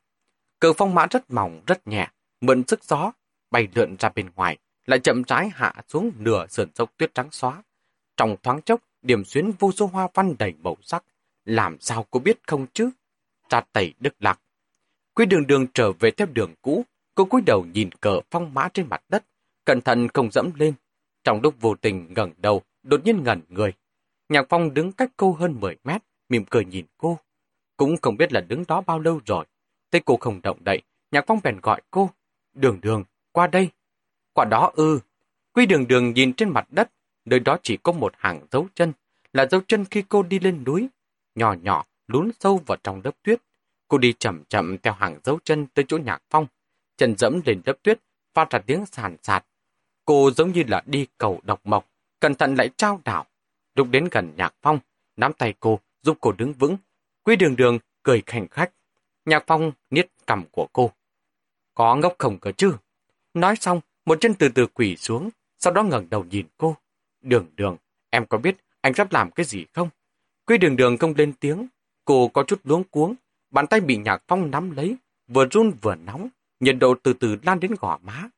Cờ 0.60 0.72
phong 0.72 0.94
mã 0.94 1.06
rất 1.10 1.30
mỏng, 1.30 1.62
rất 1.66 1.86
nhẹ, 1.86 2.08
mượn 2.40 2.66
sức 2.66 2.84
gió, 2.84 3.12
bay 3.50 3.68
lượn 3.74 3.96
ra 3.98 4.08
bên 4.08 4.30
ngoài, 4.34 4.58
lại 4.86 4.98
chậm 4.98 5.22
rãi 5.24 5.50
hạ 5.54 5.74
xuống 5.88 6.12
nửa 6.18 6.46
sườn 6.46 6.68
dốc 6.74 6.92
tuyết 6.96 7.14
trắng 7.14 7.28
xóa. 7.30 7.62
Trong 8.16 8.36
thoáng 8.42 8.62
chốc, 8.62 8.80
điểm 9.02 9.24
xuyến 9.24 9.52
vô 9.58 9.72
số 9.72 9.86
hoa 9.86 10.08
văn 10.14 10.34
đầy 10.38 10.54
màu 10.62 10.76
sắc. 10.82 11.04
Làm 11.48 11.76
sao 11.80 12.06
cô 12.10 12.20
biết 12.20 12.38
không 12.46 12.66
chứ? 12.72 12.90
Ra 13.50 13.60
tẩy 13.72 13.94
đức 14.00 14.14
lạc. 14.20 14.40
Quý 15.14 15.26
đường 15.26 15.46
đường 15.46 15.66
trở 15.74 15.92
về 15.92 16.10
theo 16.10 16.26
đường 16.32 16.54
cũ, 16.62 16.84
cô 17.14 17.24
cúi 17.24 17.40
đầu 17.46 17.66
nhìn 17.72 17.90
cờ 17.92 18.20
phong 18.30 18.54
mã 18.54 18.68
trên 18.74 18.86
mặt 18.88 19.02
đất, 19.08 19.24
cẩn 19.64 19.80
thận 19.80 20.08
không 20.08 20.30
dẫm 20.30 20.50
lên. 20.54 20.74
Trong 21.24 21.40
lúc 21.42 21.54
vô 21.60 21.74
tình 21.74 22.14
ngẩng 22.16 22.32
đầu, 22.36 22.62
đột 22.82 23.04
nhiên 23.04 23.22
ngẩn 23.22 23.40
người. 23.48 23.72
Nhạc 24.28 24.46
phong 24.48 24.74
đứng 24.74 24.92
cách 24.92 25.10
cô 25.16 25.32
hơn 25.32 25.60
10 25.60 25.76
mét, 25.84 26.02
mỉm 26.28 26.44
cười 26.50 26.64
nhìn 26.64 26.86
cô. 26.98 27.18
Cũng 27.76 27.96
không 28.02 28.16
biết 28.16 28.32
là 28.32 28.40
đứng 28.40 28.64
đó 28.68 28.80
bao 28.80 28.98
lâu 28.98 29.20
rồi. 29.26 29.44
Thấy 29.90 30.00
cô 30.04 30.16
không 30.16 30.40
động 30.42 30.64
đậy, 30.64 30.82
nhạc 31.10 31.24
phong 31.26 31.40
bèn 31.42 31.60
gọi 31.62 31.82
cô. 31.90 32.10
Đường 32.54 32.78
đường, 32.82 33.04
qua 33.32 33.46
đây. 33.46 33.68
Quả 34.32 34.44
đó 34.44 34.72
ư. 34.74 35.00
Quy 35.52 35.66
đường 35.66 35.88
đường 35.88 36.12
nhìn 36.14 36.32
trên 36.32 36.48
mặt 36.48 36.66
đất, 36.70 36.90
nơi 37.24 37.40
đó 37.40 37.58
chỉ 37.62 37.76
có 37.76 37.92
một 37.92 38.12
hàng 38.16 38.46
dấu 38.50 38.66
chân, 38.74 38.92
là 39.32 39.46
dấu 39.46 39.60
chân 39.68 39.84
khi 39.84 40.02
cô 40.08 40.22
đi 40.22 40.38
lên 40.38 40.64
núi. 40.64 40.88
Nhỏ 41.38 41.54
nhỏ, 41.62 41.84
lún 42.08 42.30
sâu 42.40 42.60
vào 42.66 42.78
trong 42.84 43.00
lớp 43.04 43.10
tuyết. 43.22 43.42
Cô 43.88 43.98
đi 43.98 44.12
chậm 44.12 44.44
chậm 44.44 44.78
theo 44.78 44.92
hàng 44.92 45.20
dấu 45.24 45.38
chân 45.44 45.66
tới 45.66 45.84
chỗ 45.88 45.98
nhạc 45.98 46.22
phong. 46.30 46.46
Chân 46.96 47.14
dẫm 47.18 47.40
lên 47.46 47.60
lớp 47.64 47.82
tuyết, 47.82 48.00
phát 48.34 48.50
ra 48.50 48.58
tiếng 48.58 48.86
sàn 48.86 49.16
sạt. 49.22 49.44
Cô 50.04 50.30
giống 50.30 50.52
như 50.52 50.62
là 50.68 50.82
đi 50.86 51.06
cầu 51.18 51.40
độc 51.42 51.60
mộc, 51.64 51.90
cẩn 52.20 52.34
thận 52.34 52.54
lại 52.54 52.70
trao 52.76 53.00
đảo. 53.04 53.26
Lúc 53.74 53.88
đến 53.90 54.08
gần 54.10 54.32
nhạc 54.36 54.54
phong, 54.62 54.78
nắm 55.16 55.32
tay 55.32 55.54
cô, 55.60 55.80
giúp 56.02 56.18
cô 56.20 56.32
đứng 56.32 56.52
vững. 56.52 56.76
Quy 57.24 57.36
đường 57.36 57.56
đường 57.56 57.78
cười 58.02 58.22
khảnh 58.26 58.48
khách. 58.48 58.72
Nhạc 59.24 59.44
phong 59.46 59.72
niết 59.90 60.08
cầm 60.26 60.44
của 60.50 60.68
cô. 60.72 60.90
Có 61.74 61.96
ngốc 61.96 62.14
không 62.18 62.38
cơ 62.38 62.52
chứ? 62.52 62.76
Nói 63.34 63.56
xong, 63.56 63.80
một 64.04 64.18
chân 64.20 64.34
từ 64.34 64.48
từ 64.48 64.66
quỳ 64.66 64.96
xuống, 64.96 65.30
sau 65.58 65.72
đó 65.72 65.82
ngẩng 65.82 66.10
đầu 66.10 66.24
nhìn 66.24 66.46
cô. 66.56 66.76
Đường 67.20 67.46
đường, 67.56 67.76
em 68.10 68.26
có 68.26 68.38
biết 68.38 68.56
anh 68.80 68.94
sắp 68.94 69.12
làm 69.12 69.30
cái 69.30 69.46
gì 69.46 69.64
không? 69.74 69.88
Quy 70.48 70.58
đường 70.58 70.76
đường 70.76 70.98
không 70.98 71.14
lên 71.16 71.32
tiếng, 71.40 71.66
cô 72.04 72.28
có 72.28 72.42
chút 72.42 72.60
luống 72.64 72.84
cuống, 72.84 73.14
bàn 73.50 73.66
tay 73.66 73.80
bị 73.80 73.96
nhạc 73.96 74.22
phong 74.28 74.50
nắm 74.50 74.70
lấy, 74.70 74.96
vừa 75.26 75.46
run 75.50 75.70
vừa 75.82 75.94
nóng, 75.94 76.28
nhiệt 76.60 76.76
độ 76.80 76.94
từ 77.02 77.12
từ 77.12 77.36
lan 77.42 77.60
đến 77.60 77.74
gò 77.80 77.98
má. 78.02 78.28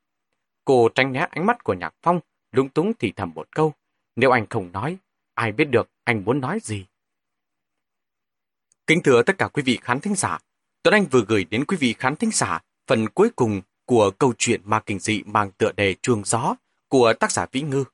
Cô 0.64 0.88
tránh 0.94 1.12
né 1.12 1.26
ánh 1.30 1.46
mắt 1.46 1.64
của 1.64 1.74
nhạc 1.74 1.94
phong, 2.02 2.20
lúng 2.52 2.68
túng 2.68 2.92
thì 2.98 3.12
thầm 3.16 3.32
một 3.34 3.48
câu. 3.50 3.72
Nếu 4.16 4.30
anh 4.30 4.46
không 4.50 4.72
nói, 4.72 4.96
ai 5.34 5.52
biết 5.52 5.64
được 5.64 5.88
anh 6.04 6.24
muốn 6.24 6.40
nói 6.40 6.58
gì? 6.62 6.86
Kính 8.86 9.02
thưa 9.02 9.22
tất 9.22 9.38
cả 9.38 9.48
quý 9.48 9.62
vị 9.62 9.78
khán 9.82 10.00
thính 10.00 10.14
giả, 10.14 10.38
Tuấn 10.82 10.94
Anh 10.94 11.06
vừa 11.10 11.24
gửi 11.28 11.44
đến 11.44 11.64
quý 11.64 11.76
vị 11.80 11.94
khán 11.98 12.16
thính 12.16 12.30
giả 12.32 12.60
phần 12.86 13.08
cuối 13.08 13.30
cùng 13.36 13.60
của 13.84 14.10
câu 14.18 14.32
chuyện 14.38 14.60
ma 14.64 14.80
kinh 14.86 14.98
dị 14.98 15.22
mang 15.26 15.50
tựa 15.50 15.72
đề 15.72 15.94
Chuông 16.02 16.24
Gió 16.24 16.54
của 16.88 17.12
tác 17.20 17.32
giả 17.32 17.46
Vĩ 17.52 17.62
Ngư. 17.62 17.84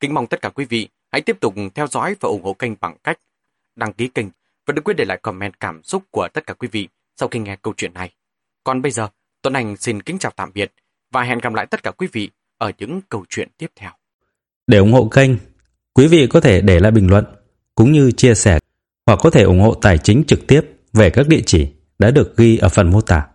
Kính 0.00 0.14
mong 0.14 0.26
tất 0.26 0.42
cả 0.42 0.48
quý 0.48 0.64
vị 0.64 0.88
hãy 1.12 1.20
tiếp 1.20 1.40
tục 1.40 1.54
theo 1.74 1.86
dõi 1.86 2.16
và 2.20 2.28
ủng 2.28 2.42
hộ 2.42 2.52
kênh 2.52 2.72
bằng 2.80 2.96
cách 3.04 3.18
đăng 3.76 3.92
ký 3.92 4.08
kênh 4.08 4.26
và 4.66 4.72
đừng 4.72 4.84
quên 4.84 4.96
để 4.96 5.04
lại 5.04 5.18
comment 5.22 5.60
cảm 5.60 5.82
xúc 5.82 6.02
của 6.10 6.28
tất 6.32 6.46
cả 6.46 6.54
quý 6.54 6.68
vị 6.72 6.88
sau 7.16 7.28
khi 7.28 7.38
nghe 7.38 7.56
câu 7.62 7.74
chuyện 7.76 7.94
này. 7.94 8.10
Còn 8.64 8.82
bây 8.82 8.92
giờ, 8.92 9.08
Tuấn 9.42 9.54
Anh 9.54 9.76
xin 9.76 10.02
kính 10.02 10.18
chào 10.18 10.32
tạm 10.36 10.50
biệt 10.54 10.72
và 11.12 11.22
hẹn 11.22 11.38
gặp 11.38 11.54
lại 11.54 11.66
tất 11.66 11.82
cả 11.82 11.90
quý 11.90 12.08
vị 12.12 12.30
ở 12.58 12.72
những 12.78 13.00
câu 13.08 13.24
chuyện 13.28 13.48
tiếp 13.58 13.70
theo. 13.76 13.90
Để 14.66 14.78
ủng 14.78 14.92
hộ 14.92 15.08
kênh, 15.08 15.30
quý 15.94 16.06
vị 16.06 16.26
có 16.30 16.40
thể 16.40 16.60
để 16.60 16.80
lại 16.80 16.92
bình 16.92 17.10
luận 17.10 17.24
cũng 17.74 17.92
như 17.92 18.12
chia 18.12 18.34
sẻ 18.34 18.58
hoặc 19.06 19.18
có 19.22 19.30
thể 19.30 19.42
ủng 19.42 19.60
hộ 19.60 19.74
tài 19.74 19.98
chính 19.98 20.24
trực 20.26 20.46
tiếp 20.46 20.60
về 20.92 21.10
các 21.10 21.28
địa 21.28 21.42
chỉ 21.46 21.68
đã 21.98 22.10
được 22.10 22.36
ghi 22.36 22.56
ở 22.56 22.68
phần 22.68 22.90
mô 22.90 23.00
tả. 23.00 23.26